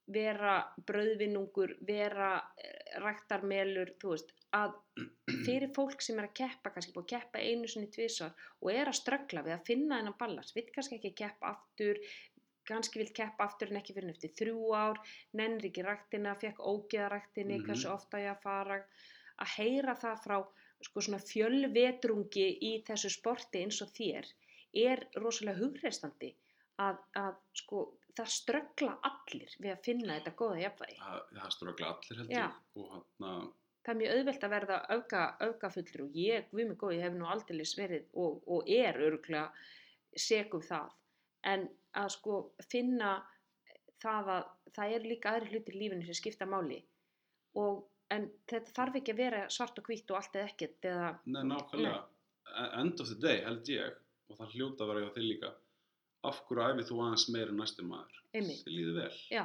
vera 0.08 0.54
brauðvinnungur, 0.88 1.74
vera 1.84 2.30
eh, 2.56 2.98
ræktarmelur, 3.02 3.92
þú 4.00 4.14
veist, 4.14 4.32
að 4.56 4.78
fyrir 5.48 5.72
fólk 5.74 6.02
sem 6.04 6.18
er 6.20 6.28
að 6.28 6.34
keppa, 6.42 6.70
kannski 6.74 6.92
búið 6.94 7.06
að 7.06 7.12
keppa 7.16 7.42
einu 7.42 7.68
sinni 7.68 7.90
tvisar 7.94 8.32
og 8.62 8.72
er 8.72 8.90
að 8.92 8.98
ströggla 9.00 9.42
við 9.46 9.56
að 9.56 9.64
finna 9.72 9.98
þennan 10.00 10.18
balans, 10.20 10.54
vill 10.56 10.68
kannski 10.74 10.98
ekki 11.00 11.14
keppa 11.22 11.52
aftur, 11.54 12.00
kannski 12.68 13.00
vill 13.00 13.12
keppa 13.16 13.46
aftur 13.48 13.70
en 13.72 13.80
ekki 13.80 13.94
fyrir 13.96 14.08
en 14.10 14.14
eftir 14.14 14.34
þrjú 14.36 14.72
ár, 14.76 14.98
nennir 15.32 15.70
ekki 15.70 15.82
ræktina, 15.86 16.34
fekk 16.42 16.58
ógeðaræktinni, 16.60 17.58
Mhm. 17.58 17.64
hversu 17.66 17.88
ofta 17.92 18.18
ég 18.20 18.30
að 18.36 18.42
fara, 18.42 18.82
að 19.40 19.54
heyra 19.56 19.94
það 19.96 20.22
frá 20.26 20.38
sko 20.82 21.00
svona 21.00 21.18
fjölvetrungi 21.18 22.58
í 22.62 22.84
þessu 22.86 23.10
sporti 23.10 23.62
eins 23.64 23.80
og 23.82 23.88
þér 23.96 24.26
er 24.74 25.06
rosalega 25.16 25.58
hugreistandi 25.58 26.34
að, 26.78 26.98
að 27.16 27.34
sko 27.54 27.80
það 28.18 28.28
ströggla 28.34 28.98
allir 29.02 29.54
við 29.62 29.72
að 29.72 29.82
finna 29.84 30.18
þetta 30.18 30.34
góða 30.38 30.60
jafnvægi. 30.62 30.98
það, 30.98 31.22
það 31.38 31.50
ströggla 31.56 31.86
allir 31.94 32.18
held 32.20 32.30
Já. 32.30 32.44
ég 32.44 32.82
og 32.82 32.92
hann 33.20 33.52
Það 33.86 33.92
er 33.94 33.98
mjög 34.02 34.14
auðvelt 34.18 34.44
að 34.44 34.52
verða 34.54 34.78
öfga, 34.94 35.20
öfgafullur 35.46 36.02
og 36.04 36.16
ég, 36.18 36.48
við 36.52 36.68
mig 36.68 36.78
góð, 36.80 36.94
ég 36.98 37.04
hef 37.06 37.14
nú 37.16 37.28
aldeilis 37.30 37.74
verið 37.78 38.08
og, 38.20 38.40
og 38.46 38.68
er 38.74 38.98
örgulega 39.00 39.52
segum 40.18 40.64
það. 40.66 40.90
En 41.48 41.68
að 41.96 42.08
sko 42.16 42.38
finna 42.68 43.12
það 44.02 44.32
að 44.34 44.48
það 44.76 44.94
eru 44.96 45.12
líka 45.12 45.30
aðri 45.32 45.52
hlutir 45.54 45.76
í 45.78 45.80
lífinu 45.84 46.06
sem 46.08 46.18
skipta 46.18 46.46
máli 46.46 46.82
og 47.58 47.86
en 48.14 48.28
þetta 48.50 48.74
þarf 48.76 48.98
ekki 49.00 49.14
að 49.14 49.22
vera 49.22 49.40
svart 49.52 49.78
og 49.80 49.88
hvítt 49.88 50.10
og 50.12 50.18
allt 50.20 50.36
eða 50.38 50.50
ekkert 50.52 50.86
eða, 50.90 51.08
Nei, 51.28 51.42
nákvæmlega, 51.48 52.02
E- 52.48 52.68
end 52.80 53.00
of 53.02 53.08
the 53.10 53.16
day 53.20 53.42
held 53.44 53.68
ég, 53.68 53.96
og 54.30 54.38
það 54.38 54.52
hljóta 54.54 54.84
að 54.84 54.90
vera 54.92 55.00
hjá 55.06 55.10
þig 55.16 55.26
líka, 55.26 55.50
af 56.28 56.38
hverju 56.48 56.64
æfi 56.72 56.86
þú 56.88 57.00
aðeins 57.04 57.26
meira 57.34 57.56
næstum 57.58 57.90
maður? 57.92 58.20
Einmitt. 58.34 58.62
Þið 58.64 58.76
líður 58.76 58.96
vel. 59.02 59.18
já, 59.32 59.44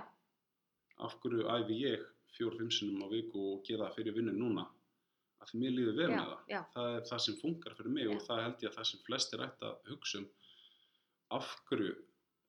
Af 1.04 1.18
hverju 1.24 1.48
æfi 1.56 1.80
ég 1.84 2.06
fjór, 2.38 2.58
fimm 2.60 2.72
sinnum 2.72 3.04
á 3.06 3.08
viku 3.12 3.44
og 3.54 3.64
gera 3.68 3.90
það 3.90 3.96
fyrir 4.00 4.16
vinnu 4.18 4.34
núna? 4.38 4.66
Af 5.44 5.50
því 5.52 5.60
mér 5.60 5.74
líður 5.76 5.98
já, 6.00 6.08
með 6.14 6.28
það. 6.32 6.44
já, 6.54 6.62
Það 6.74 6.96
er 6.98 7.08
það 7.10 7.22
sem 7.26 7.36
funkar 7.42 7.74
fyrir 7.78 7.92
mig 7.98 8.06
Já. 8.08 8.12
og 8.16 8.22
það 8.28 8.44
held 8.46 8.62
ég 8.64 8.70
að 8.72 8.78
það 8.78 8.90
sem 8.92 9.00
flestir 9.08 9.42
ætti 9.44 9.66
að 9.68 9.90
hugsa 9.92 10.18
um 10.22 10.28
af 11.38 11.50
hverju 11.70 11.94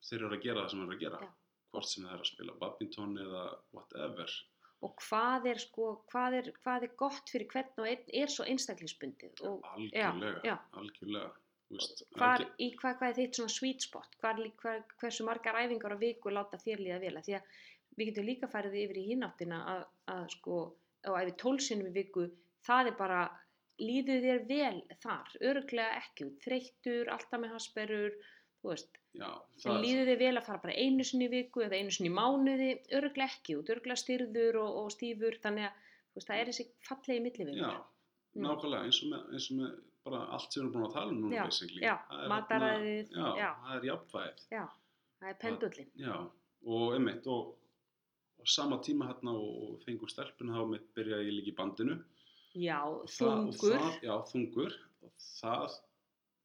þeir 0.09 0.20
eru 0.27 0.36
að 0.36 0.43
gera 0.44 0.62
það 0.65 0.70
sem 0.70 0.81
þeir 0.81 0.86
eru 0.90 0.97
að 0.98 1.05
gera. 1.06 1.20
Já. 1.24 1.31
Hvort 1.74 1.89
sem 1.90 2.05
það 2.06 2.12
er 2.15 2.23
að 2.23 2.28
spila 2.31 2.52
badminton 2.61 3.16
eða 3.24 3.44
whatever. 3.74 4.35
og 4.85 4.93
hvað 5.01 5.47
er 5.48 5.59
sko, 5.62 5.85
hvað 6.12 6.35
er, 6.39 6.48
hvað 6.62 6.82
er 6.85 6.90
gott 7.01 7.31
fyrir 7.32 7.48
hvern 7.48 7.78
og 7.81 7.86
einn 7.89 8.11
er 8.20 8.28
svo 8.28 8.44
einstaklingsbundið 8.44 9.40
og 9.48 9.62
Algjörlega, 9.70 10.43
já. 10.44 10.59
algjörlega. 10.77 11.31
Er 11.73 11.86
hvar, 12.20 12.43
ekki- 12.44 12.66
í 12.66 12.77
hvað, 12.77 12.98
hvað 13.01 13.09
er 13.09 13.16
þitt 13.19 13.39
svona 13.39 13.55
sweet 13.55 13.81
spot 13.82 14.16
hvar, 14.20 14.36
hversu 15.01 15.24
margar 15.24 15.56
æfingar 15.56 15.97
á 15.97 15.98
viku 15.98 16.28
láta 16.31 16.59
þér 16.61 16.82
líða 16.85 17.01
vel 17.01 17.15
að 17.16 17.24
því 17.31 17.35
að 17.39 17.48
við 17.98 18.10
getum 18.10 18.26
líka 18.28 18.48
farið 18.52 18.74
yfir 18.84 18.98
í 19.00 19.06
hináttina 19.12 19.60
að, 19.74 19.84
að 20.14 20.24
sko, 20.36 20.58
og 21.10 21.16
ef 21.20 21.26
við 21.30 21.36
tólsinum 21.44 21.88
í 21.90 21.94
viku 21.94 22.26
það 22.66 22.90
er 22.92 22.96
bara, 22.98 23.22
líður 23.82 24.20
þér 24.24 24.44
vel 24.48 24.82
þar, 25.02 25.32
öruglega 25.50 26.00
ekki 26.00 26.28
út, 26.28 26.36
þreyttur, 26.44 27.10
alltaf 27.12 27.40
með 27.42 27.54
hasperur 27.56 28.12
þú 28.62 28.70
veist, 28.72 29.00
Já, 29.14 29.28
en 29.30 29.62
það, 29.62 29.80
líður 29.84 30.08
þér 30.10 30.20
vel 30.24 30.36
að 30.40 30.46
fara 30.48 30.62
bara 30.64 30.76
einu 30.80 31.04
sinni 31.06 31.26
í 31.28 31.32
viku 31.34 31.62
eða 31.62 31.78
einu 31.78 31.92
sinni 31.94 32.10
í 32.10 32.14
mánuði, 32.16 32.70
öruglega 32.98 33.30
ekki 33.30 33.58
öruglega 33.60 33.98
styrður 34.00 34.58
og, 34.62 34.78
og 34.84 34.92
stífur 34.94 35.36
þannig 35.42 35.68
að 35.68 35.82
veist, 36.14 36.28
það 36.30 36.38
er 36.40 36.50
þessi 36.50 36.66
fallegi 36.88 37.24
millivegur. 37.26 37.60
Já, 37.60 37.74
nákvæmlega 38.46 38.88
eins 38.88 39.02
og 39.04 39.12
með, 39.12 39.26
eins 39.36 39.50
og 39.52 39.58
með 39.60 39.74
bara 40.04 40.22
allt 40.36 40.52
sem 40.52 40.60
við 40.60 40.64
erum 40.64 40.72
búin 40.74 40.86
að 40.88 40.94
tala 40.96 41.12
um 41.14 41.20
núna 41.22 41.36
Já, 41.36 41.44
basically. 41.48 41.82
já, 41.84 41.94
mataræðið, 42.32 43.12
Já, 43.14 43.50
það 43.64 43.76
er 43.78 43.86
jafnvægið. 43.88 44.42
já, 44.52 44.64
það 45.20 45.28
er 45.30 45.38
pendullin 45.44 45.92
Já, 46.02 46.16
og 46.74 46.96
einmitt 46.96 47.28
og, 47.32 47.54
og 48.40 48.48
sama 48.48 48.77
tíma 48.85 49.06
hérna 49.09 49.32
og, 49.35 49.78
fengum 49.85 50.09
stelpuna 50.11 50.59
þá 50.59 50.69
mitt 50.70 50.89
byrjaði 50.94 51.27
ég 51.31 51.36
líka 51.39 51.52
í 51.52 51.56
bandinu. 51.61 51.97
já, 52.55 52.81
Og 52.85 53.09
þungur 53.09 53.78
Það, 53.78 54.02
já, 54.02 54.15
þungur. 54.32 54.74
Og 55.02 55.12
það, 55.40 55.77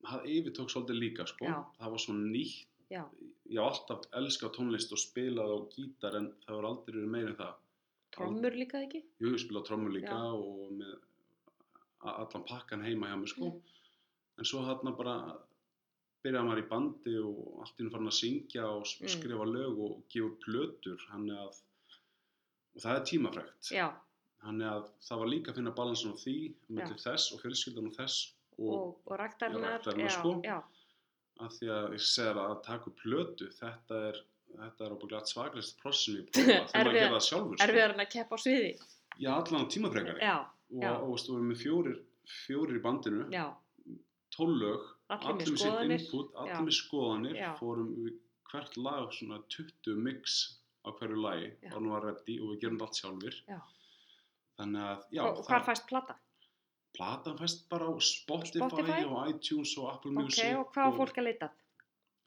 það 0.09 0.25
yfirtók 0.35 0.69
svolítið 0.73 0.99
líka, 1.03 1.25
sko. 1.27 1.45
Það 1.79 1.91
var 1.95 1.99
svo 2.05 2.13
nýtt. 2.13 2.65
já, 2.91 3.03
Ég 3.49 3.57
hef 3.59 3.65
alltaf 3.65 4.05
elskað 4.13 4.53
tónlist 4.55 4.91
og 4.93 4.99
spilað 5.01 5.49
á 5.49 5.57
gítar 5.73 6.15
en 6.17 6.31
það 6.45 6.55
var 6.59 6.65
aldrei 6.69 6.95
verið 6.95 7.09
meira 7.09 7.29
en 7.29 7.35
það. 7.35 7.53
trommur 8.11 8.51
líka 8.57 8.81
ekki 8.85 9.03
Jú, 9.21 9.31
ég 9.33 9.39
spila 9.39 9.61
trommur 9.65 9.91
líka 9.93 10.17
og 10.33 10.71
með 10.71 10.95
allan 12.01 12.43
pakkan 12.47 12.81
heima 12.85 13.07
hjá 13.09 13.17
mér 13.21 13.27
sko. 13.33 13.45
Mm. 13.49 13.61
En 14.39 14.45
svo 14.45 14.61
þarna 14.65 14.93
bara 14.97 15.15
byrjaði 16.23 16.47
maður 16.47 16.61
í 16.63 16.67
bandi 16.69 17.15
og 17.19 17.59
allt 17.63 17.77
hennu 17.79 17.91
farin 17.93 18.11
að 18.11 18.17
syngja 18.19 18.65
og 18.69 18.85
Mm. 18.85 19.09
skrifa 19.15 19.45
lög 19.45 19.79
og 19.79 20.03
gefa 20.09 20.31
plötur. 20.45 20.99
Hann 21.09 21.27
að, 21.29 21.61
og 22.79 22.83
það 22.85 22.95
er 22.95 23.05
tímafrægt. 23.11 23.71
já, 23.75 23.87
Hann 24.39 24.61
að 24.63 24.85
það 25.03 25.19
var 25.19 25.27
líka 25.33 25.51
að 25.51 25.57
finna 25.59 25.71
balansin 25.75 26.13
á 26.15 26.17
því, 26.21 26.33
með 26.71 26.91
þess 27.03 27.31
og 27.35 27.41
fjölskyldan 27.43 27.89
og 27.89 27.95
þess 27.97 28.19
og, 28.55 28.69
og, 28.71 28.93
og 29.03 29.17
já, 29.99 30.11
sko. 30.15 30.31
að 31.43 31.57
því 31.57 31.67
að 31.75 31.87
ég 31.97 32.05
segir 32.07 32.39
að 32.39 32.53
taka 32.63 32.87
upp 32.91 33.01
plötu, 33.03 33.49
þetta 33.57 33.99
er, 34.09 34.21
þetta 34.53 34.85
er 34.87 34.95
ábygglega 34.95 35.31
svaklegst 35.33 35.81
pross 35.83 36.05
sem 36.05 36.15
ég 36.21 36.29
prófa 36.31 36.55
þegar 36.71 36.87
maður 36.87 36.99
gera 36.99 37.11
það 37.17 37.25
sjálfur. 37.27 37.57
sko. 37.59 37.67
erfiðar 37.67 37.93
en 37.97 38.03
að 38.05 38.09
keppa 38.15 38.35
á 38.35 38.39
sviði 38.45 38.71
Já, 39.19 39.31
allan 39.35 39.65
á 39.67 39.71
tímafrækari. 39.75 40.23
og, 41.03 41.19
þú 41.19 41.35
erum 41.35 41.51
með 41.51 41.59
fjórir, 41.65 41.99
fjórir 42.45 42.79
í 42.79 42.83
bandinu, 42.87 43.27
já, 43.35 43.45
tólög, 44.35 44.87
Allir 45.09 45.35
með 45.35 45.57
skoðanir. 45.57 46.03
allir 46.39 46.63
með 46.69 46.75
skoðanir, 46.79 47.37
fórum 47.59 47.91
við 48.05 48.17
hvert 48.49 48.77
lag 48.77 49.11
svona 49.13 49.41
20 49.51 49.95
mix 49.99 50.58
á 50.89 50.97
hverju 50.99 51.19
lagi, 51.23 51.51
Já. 51.63 51.69
var 51.73 51.81
nú 51.85 51.93
að 51.97 52.07
reddi 52.09 52.39
og 52.41 52.51
við 52.53 52.59
gerum 52.63 52.81
allt 52.85 52.97
sjálfur. 52.99 53.37
Já. 53.47 53.59
Þannig 54.59 54.81
að, 54.89 55.03
já, 55.15 55.21
og, 55.23 55.37
og 55.39 55.47
hvar 55.47 55.63
fæst 55.69 55.87
plata? 55.87 56.17
platan 56.97 57.37
fæst 57.39 57.61
bara 57.69 57.85
á 57.85 57.93
Spotify, 58.01 58.65
Spotify? 58.65 59.03
og 59.07 59.29
iTunes 59.29 59.75
og 59.77 59.91
Apple 59.93 60.11
ok, 60.11 60.23
Music. 60.25 60.49
og 60.57 60.71
hvað 60.73 60.89
á 60.89 60.91
fólk 60.97 61.19
að 61.21 61.27
leita? 61.29 61.49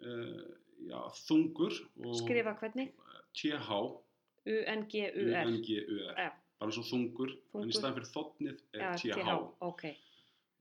Uh, 0.03 0.47
já, 0.87 1.01
þungur 1.27 1.75
og 2.07 2.15
skrifa 2.23 2.55
hvernig? 2.63 2.93
TH, 3.37 3.81
U-N-G-U-R 4.47 5.51
U-N-G-U-R, 5.51 6.33
bara 6.63 6.75
svo 6.75 6.83
þungur, 6.87 7.35
en 7.35 7.53
Þungur. 7.53 7.69
í 7.69 7.77
staðan 7.77 7.99
fyrir 7.99 8.11
þotnið 8.15 8.57
er 8.79 8.97
TH. 8.97 9.19
TH, 9.19 9.37
ok 9.69 9.85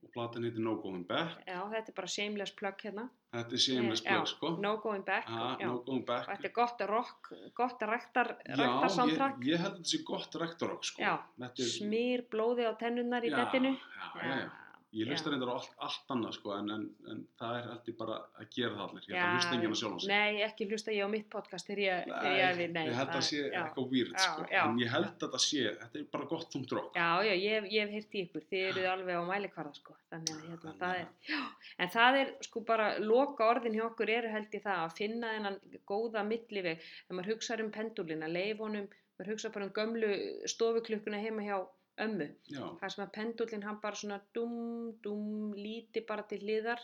Og 0.02 0.10
platan 0.16 0.42
heitir 0.46 0.62
No 0.66 0.76
Going 0.82 1.04
Back. 1.06 1.38
já, 1.46 1.60
þetta 1.70 1.92
er 1.92 1.96
bara 1.96 2.10
shameless 2.10 2.54
plug 2.58 2.80
hérna 2.82 3.04
Þetta 3.32 3.56
er 3.56 3.62
shameless 3.64 4.02
Já, 4.04 4.10
plug, 4.12 4.28
sko. 4.28 4.48
no 4.60 4.74
going 4.82 5.04
back 5.06 5.28
Ha, 5.32 5.56
já. 5.60 5.66
no 5.66 5.78
Going 5.86 6.04
Back. 6.04 6.28
og 6.28 6.34
þetta 6.36 6.48
er 6.50 6.52
gott 6.58 6.82
rock 6.90 7.30
gott 7.56 7.84
ræktar, 7.88 8.34
Já, 8.44 8.56
ræktar 8.60 9.38
ég, 9.40 9.46
ég 9.54 9.62
held 9.62 9.72
að 9.72 9.78
þetta 9.78 9.92
sé 9.94 10.02
gott 10.04 10.34
rektorokk, 10.42 10.84
sko. 10.84 11.00
Já, 11.02 11.14
er, 11.48 11.70
smýr 11.78 12.26
blóði 12.28 12.68
á 12.68 12.72
tennunnar 12.76 13.24
í 13.24 13.32
já, 13.32 13.38
bettinu 13.40 13.72
Já, 13.72 14.10
já, 14.20 14.34
já. 14.42 14.50
Ég 14.92 15.08
hlusta 15.08 15.30
já. 15.30 15.32
reyndar 15.32 15.48
allt, 15.54 15.70
allt 15.80 16.10
annað, 16.12 16.34
sko, 16.36 16.50
en, 16.52 16.66
en, 16.74 16.82
en 17.08 17.20
það 17.40 17.54
er 17.56 17.68
heldur 17.70 17.94
bara 17.96 18.16
að 18.36 18.48
gera 18.52 18.74
það 18.76 18.82
allir. 18.84 19.04
Ég 19.08 19.14
held 19.16 19.24
að 19.24 19.36
hlusta 19.38 19.54
enginn 19.56 19.72
að 19.72 19.78
sjálfa 19.80 20.00
sig. 20.02 20.10
Nei, 20.12 20.42
ekki 20.44 20.66
hlusta 20.68 20.92
ég 20.92 21.00
á 21.00 21.08
mitt 21.08 21.28
podcast 21.32 21.70
þegar 21.70 21.80
ég, 21.86 22.10
þegar 22.10 22.36
ég 22.36 22.50
æfi, 22.52 22.66
nei. 22.74 22.82
ég 22.90 22.98
held 22.98 23.08
að 23.08 23.16
það 23.16 23.24
sé 23.30 23.38
já. 23.40 23.62
eitthvað 23.62 23.88
Já, 24.12 24.26
sko. 24.26 24.44
já. 24.52 24.60
En 24.68 24.82
ég 24.82 24.92
held 24.92 25.24
að 25.24 25.32
það 25.32 25.42
sé, 25.46 25.62
þetta 25.80 25.98
er 26.02 26.04
bara 26.12 26.28
gott 26.34 26.52
þungt 26.52 26.74
rock. 26.76 26.92
Já, 27.00 27.08
já, 27.24 27.32
ég, 27.32 27.56
hef- 27.56 27.70
heyrt 27.96 28.12
í 28.20 28.24
ykkur, 28.26 28.44
þið 28.52 28.66
eruð 28.68 28.90
alveg 28.92 29.16
á 29.16 29.22
mælikvarða 29.32 29.72
sko, 29.80 29.96
þannig 30.12 30.34
að 30.36 30.44
hérna, 30.52 30.74
það 30.82 30.92
að- 30.92 31.00
er, 31.00 31.08
já, 31.32 31.40
en 31.78 31.92
það 31.92 32.18
er 32.22 32.32
sko 32.46 32.64
bara, 32.68 32.88
loka 32.98 33.48
orðin 33.48 33.76
hjá 33.78 33.84
okkur 33.88 34.12
eru 34.16 34.32
held 34.32 34.56
í 34.56 34.62
það 34.64 34.82
að 34.86 34.96
finna 34.98 35.34
þennan 35.36 35.60
góða 35.88 36.24
milliveg, 36.28 36.82
þegar 37.04 37.18
maður 37.18 37.32
hugsa 37.34 37.60
um 37.64 37.70
pendulina, 37.76 38.28
leifonum, 38.28 38.88
maður 39.18 39.32
hugsa 39.34 39.52
bara 39.54 39.68
um 39.68 39.76
gömlu 39.78 40.12
stofuklukkuna 40.50 41.22
heima 41.22 41.46
hjá 41.46 41.56
ömmu, 42.02 42.28
Já, 42.48 42.62
það 42.80 42.94
sem 42.94 43.04
að 43.04 43.14
pendullin 43.16 43.66
hann 43.66 43.80
bara 43.82 43.98
svona 44.00 44.20
dum, 44.34 44.92
dum, 45.04 45.52
líti 45.56 46.04
bara 46.08 46.24
til 46.28 46.40
hliðar, 46.42 46.80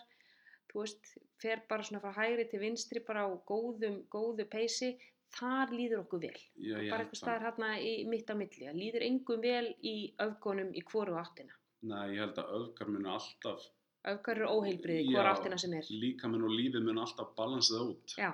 þú 0.69 0.82
veist, 0.85 1.15
fer 1.40 1.62
bara 1.69 1.86
svona 1.86 2.02
frá 2.02 2.12
hægri 2.19 2.48
til 2.51 2.60
vinstri 2.60 3.01
bara 3.06 3.24
á 3.24 3.31
góðum, 3.48 4.02
góðu 4.12 4.44
peysi, 4.52 4.93
þar 5.36 5.73
líður 5.74 6.05
okkur 6.05 6.23
vel. 6.24 6.36
Já, 6.56 6.77
ég 6.77 6.90
bara 6.93 7.05
eitthvað 7.05 7.20
staðar 7.20 7.47
hérna 7.48 7.73
í 7.81 7.94
mitt 8.09 8.31
á 8.32 8.35
milli. 8.39 8.66
Það 8.66 8.81
líður 8.82 9.06
engum 9.09 9.43
vel 9.44 9.66
í 9.85 9.97
öfgunum 10.24 10.70
í 10.73 10.85
hvoru 10.89 11.19
áttina. 11.20 11.56
Nei, 11.89 12.15
ég 12.16 12.23
held 12.24 12.40
að 12.43 12.55
öfgar 12.59 12.90
munu 12.90 13.12
alltaf, 13.15 13.66
öfgar 14.14 14.40
eru 14.40 14.48
óheilbriði 14.59 15.05
í 15.06 15.14
hvoru 15.14 15.32
áttina 15.32 15.59
sem 15.60 15.74
er? 15.78 15.89
líka 16.02 16.28
minn 16.32 16.44
og 16.48 16.55
lífið 16.55 16.85
munu 16.89 17.05
alltaf 17.05 17.30
balansa 17.39 17.74
það 17.78 17.93
út. 17.93 18.16
já, 18.18 18.30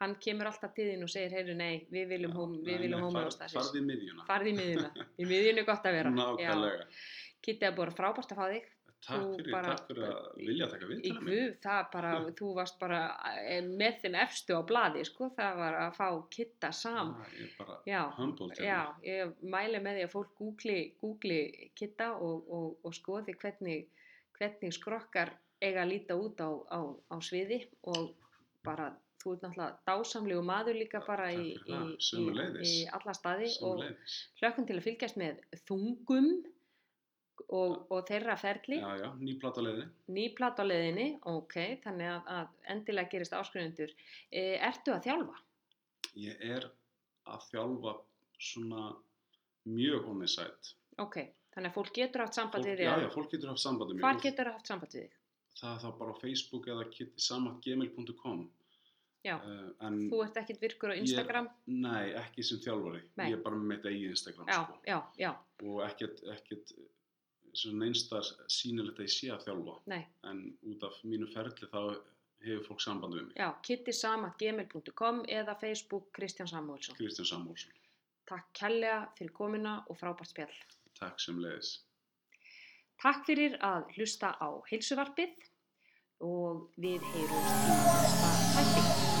hann 0.00 0.16
kemur 0.26 0.50
alltaf 0.50 0.74
til 0.74 0.88
þín 0.90 1.06
og 1.06 1.12
segir 1.12 1.34
heyru 1.38 1.54
nei, 1.58 1.86
við 1.92 2.08
viljum, 2.14 2.34
homeostasis 2.36 3.56
Farði 3.60 3.80
í 3.82 3.86
miðjuna. 3.92 4.26
farði 4.28 4.50
í 4.54 4.58
miðjuna, 4.60 4.90
í 5.22 5.30
miðjunni 5.32 5.64
er 5.64 5.70
gott 5.72 5.88
að 5.90 5.96
vera. 6.00 6.12
Nákvæmlega. 6.18 6.84
Kitti 7.40 7.66
að 7.68 7.76
búið 7.80 7.96
frábært 7.98 8.32
að 8.34 8.38
fá 8.40 8.46
þig. 8.52 8.68
Takk 9.00 9.22
fyrir, 9.38 9.52
bara- 9.54 9.68
takk 9.72 9.86
fyrir 9.88 10.02
að 10.10 10.24
vilja 10.44 10.66
taka 10.68 10.88
við 10.90 11.04
í 11.08 11.12
guð, 11.16 11.52
það 11.64 11.86
bara, 11.94 12.08
þú 12.36 12.48
varst 12.58 12.74
bara 12.82 12.98
eh, 13.48 13.62
með 13.64 13.94
þeim 14.02 14.16
efstu 14.26 14.52
á 14.52 14.60
blaði 14.68 15.04
sko, 15.08 15.30
það 15.38 15.54
var 15.56 15.76
að 15.86 15.94
fá 15.96 16.08
Kitta 16.36 16.68
sam. 16.76 17.14
Ég 17.32 17.46
er 17.46 17.54
bara 17.62 17.78
já, 17.88 18.00
humbled 18.18 18.60
Já, 18.60 18.80
ég 19.08 19.32
mæli 19.56 19.80
með 19.80 19.96
því 19.96 20.04
að 20.04 20.12
fólk 20.12 20.34
googli, 20.42 20.76
googli 21.00 21.38
kitta 21.80 22.10
og, 22.18 22.44
og, 22.52 22.66
og 22.84 22.92
skoði 22.98 23.32
hvernig, 23.40 23.88
hvernig 24.40 24.72
skrokkar 24.76 25.34
eiga 25.60 25.84
að 25.84 25.90
líta 25.92 26.16
út 26.16 26.40
á, 26.40 26.50
á, 26.72 26.80
á 27.12 27.16
sviði 27.20 27.60
og 27.92 28.14
bara 28.64 28.90
þú 29.20 29.34
ert 29.34 29.42
náttúrulega 29.44 29.80
dásamlegu 29.88 30.44
maður 30.48 30.78
líka 30.80 31.02
bara 31.04 31.26
í, 31.36 31.50
í, 31.60 31.80
í, 32.16 32.22
í 32.64 32.76
alla 32.88 33.12
staði 33.16 33.50
og 33.60 33.82
Sömuleiðis. 33.82 34.14
hlökkum 34.40 34.66
til 34.70 34.78
að 34.78 34.86
fylgjast 34.86 35.18
með 35.20 35.42
þungum 35.68 36.30
og, 37.50 37.74
og 37.90 38.00
þeirra 38.08 38.36
ferli, 38.40 38.78
Já, 38.80 38.90
já, 39.00 39.08
ný 39.20 39.34
plataleiði. 39.42 39.84
nýplat 40.12 40.60
á 40.60 40.64
leiðinni, 40.64 41.06
ok, 41.28 41.56
þannig 41.84 42.10
að, 42.14 42.28
að 42.36 42.72
endilega 42.74 43.12
gerist 43.12 43.36
áskrifundur. 43.36 43.92
E, 44.30 44.44
ertu 44.70 44.94
að 44.94 45.08
þjálfa? 45.08 45.40
Ég 46.20 46.44
er 46.56 46.68
að 47.30 47.46
þjálfa 47.50 47.94
svona 48.40 48.84
mjög 49.68 50.08
side. 50.30 50.74
Ok, 51.02 51.16
þannig 51.60 51.70
að 51.70 51.76
fólk 51.78 51.92
getur 52.00 52.24
haft 52.24 52.34
samband 52.40 52.64
Fólk, 52.64 52.70
við 52.72 52.84
já, 52.86 52.94
þig. 52.96 53.02
já, 53.04 53.10
fólk 53.14 53.30
getur 53.36 53.52
haft 53.52 53.62
sambandi 53.66 53.94
með 53.98 54.06
Hvar 54.06 54.20
getur 54.24 54.50
haft 54.54 54.66
samband 54.72 54.94
við 54.96 55.04
þig? 55.04 55.18
Það 55.60 55.74
er 55.76 55.80
þá 55.84 55.90
bara 56.00 56.10
á 56.10 56.16
Facebook 56.24 56.66
eða 56.72 56.84
kittisamatgmail.com 56.96 58.40
Já, 59.20 59.34
uh, 59.36 59.66
en 59.84 59.96
þú 60.08 60.22
ert 60.24 60.38
ekkit 60.40 60.62
virkur 60.62 60.92
á 60.92 60.96
Instagram? 60.96 61.48
Nei, 61.68 62.14
ekki 62.16 62.40
sem 62.46 62.60
þjálfari. 62.64 63.02
Nei. 63.20 63.26
Ég 63.28 63.34
er 63.36 63.42
bara 63.44 63.58
með 63.60 63.66
mitt 63.74 63.88
eigið 63.90 64.14
Instagram, 64.14 64.46
Já, 64.48 64.62
sko. 64.64 64.78
já, 64.88 64.96
já, 65.20 65.32
Og 65.60 65.82
ekkert 65.84 66.72
svona 67.52 67.84
einstar 67.90 68.24
sýnilegt 68.48 68.96
að 68.96 69.04
ég 69.04 69.12
sé 69.12 69.28
að 69.34 69.44
þjálfa. 69.44 69.74
nei, 69.92 70.06
En 70.24 70.40
út 70.72 70.86
af 70.88 70.96
mínu 71.04 71.28
ferli 71.34 71.68
þá 71.68 72.00
hefur 72.46 72.64
fólk 72.70 72.80
samband 72.80 73.12
við 73.18 73.26
mig. 73.26 73.36
já, 73.36 73.50
kittisamatgmail.com 73.68 75.20
eða 75.28 75.58
Facebook 75.60 76.08
Kristján 76.16 76.48
Samuelsson. 76.48 76.96
Kristján 76.96 77.26
Samúlsson. 77.28 77.72
Takk 78.24 78.48
kærlega 78.56 79.10
fyrir 79.18 79.32
komuna 79.36 79.84
og 79.90 79.98
frábært 80.00 80.30
spjall. 80.32 80.56
Takk 81.00 81.22
sem 81.22 81.38
leiðis. 81.40 81.70
Takk 83.00 83.24
fyrir 83.28 83.56
að 83.64 83.88
hlusta 83.96 84.34
á 84.36 84.48
heilsuvarpið 84.68 85.32
og 86.28 86.68
við 86.76 87.06
heyrumst 87.14 87.64
í 87.64 87.78
næsta 87.86 88.36
þætti. 88.58 89.19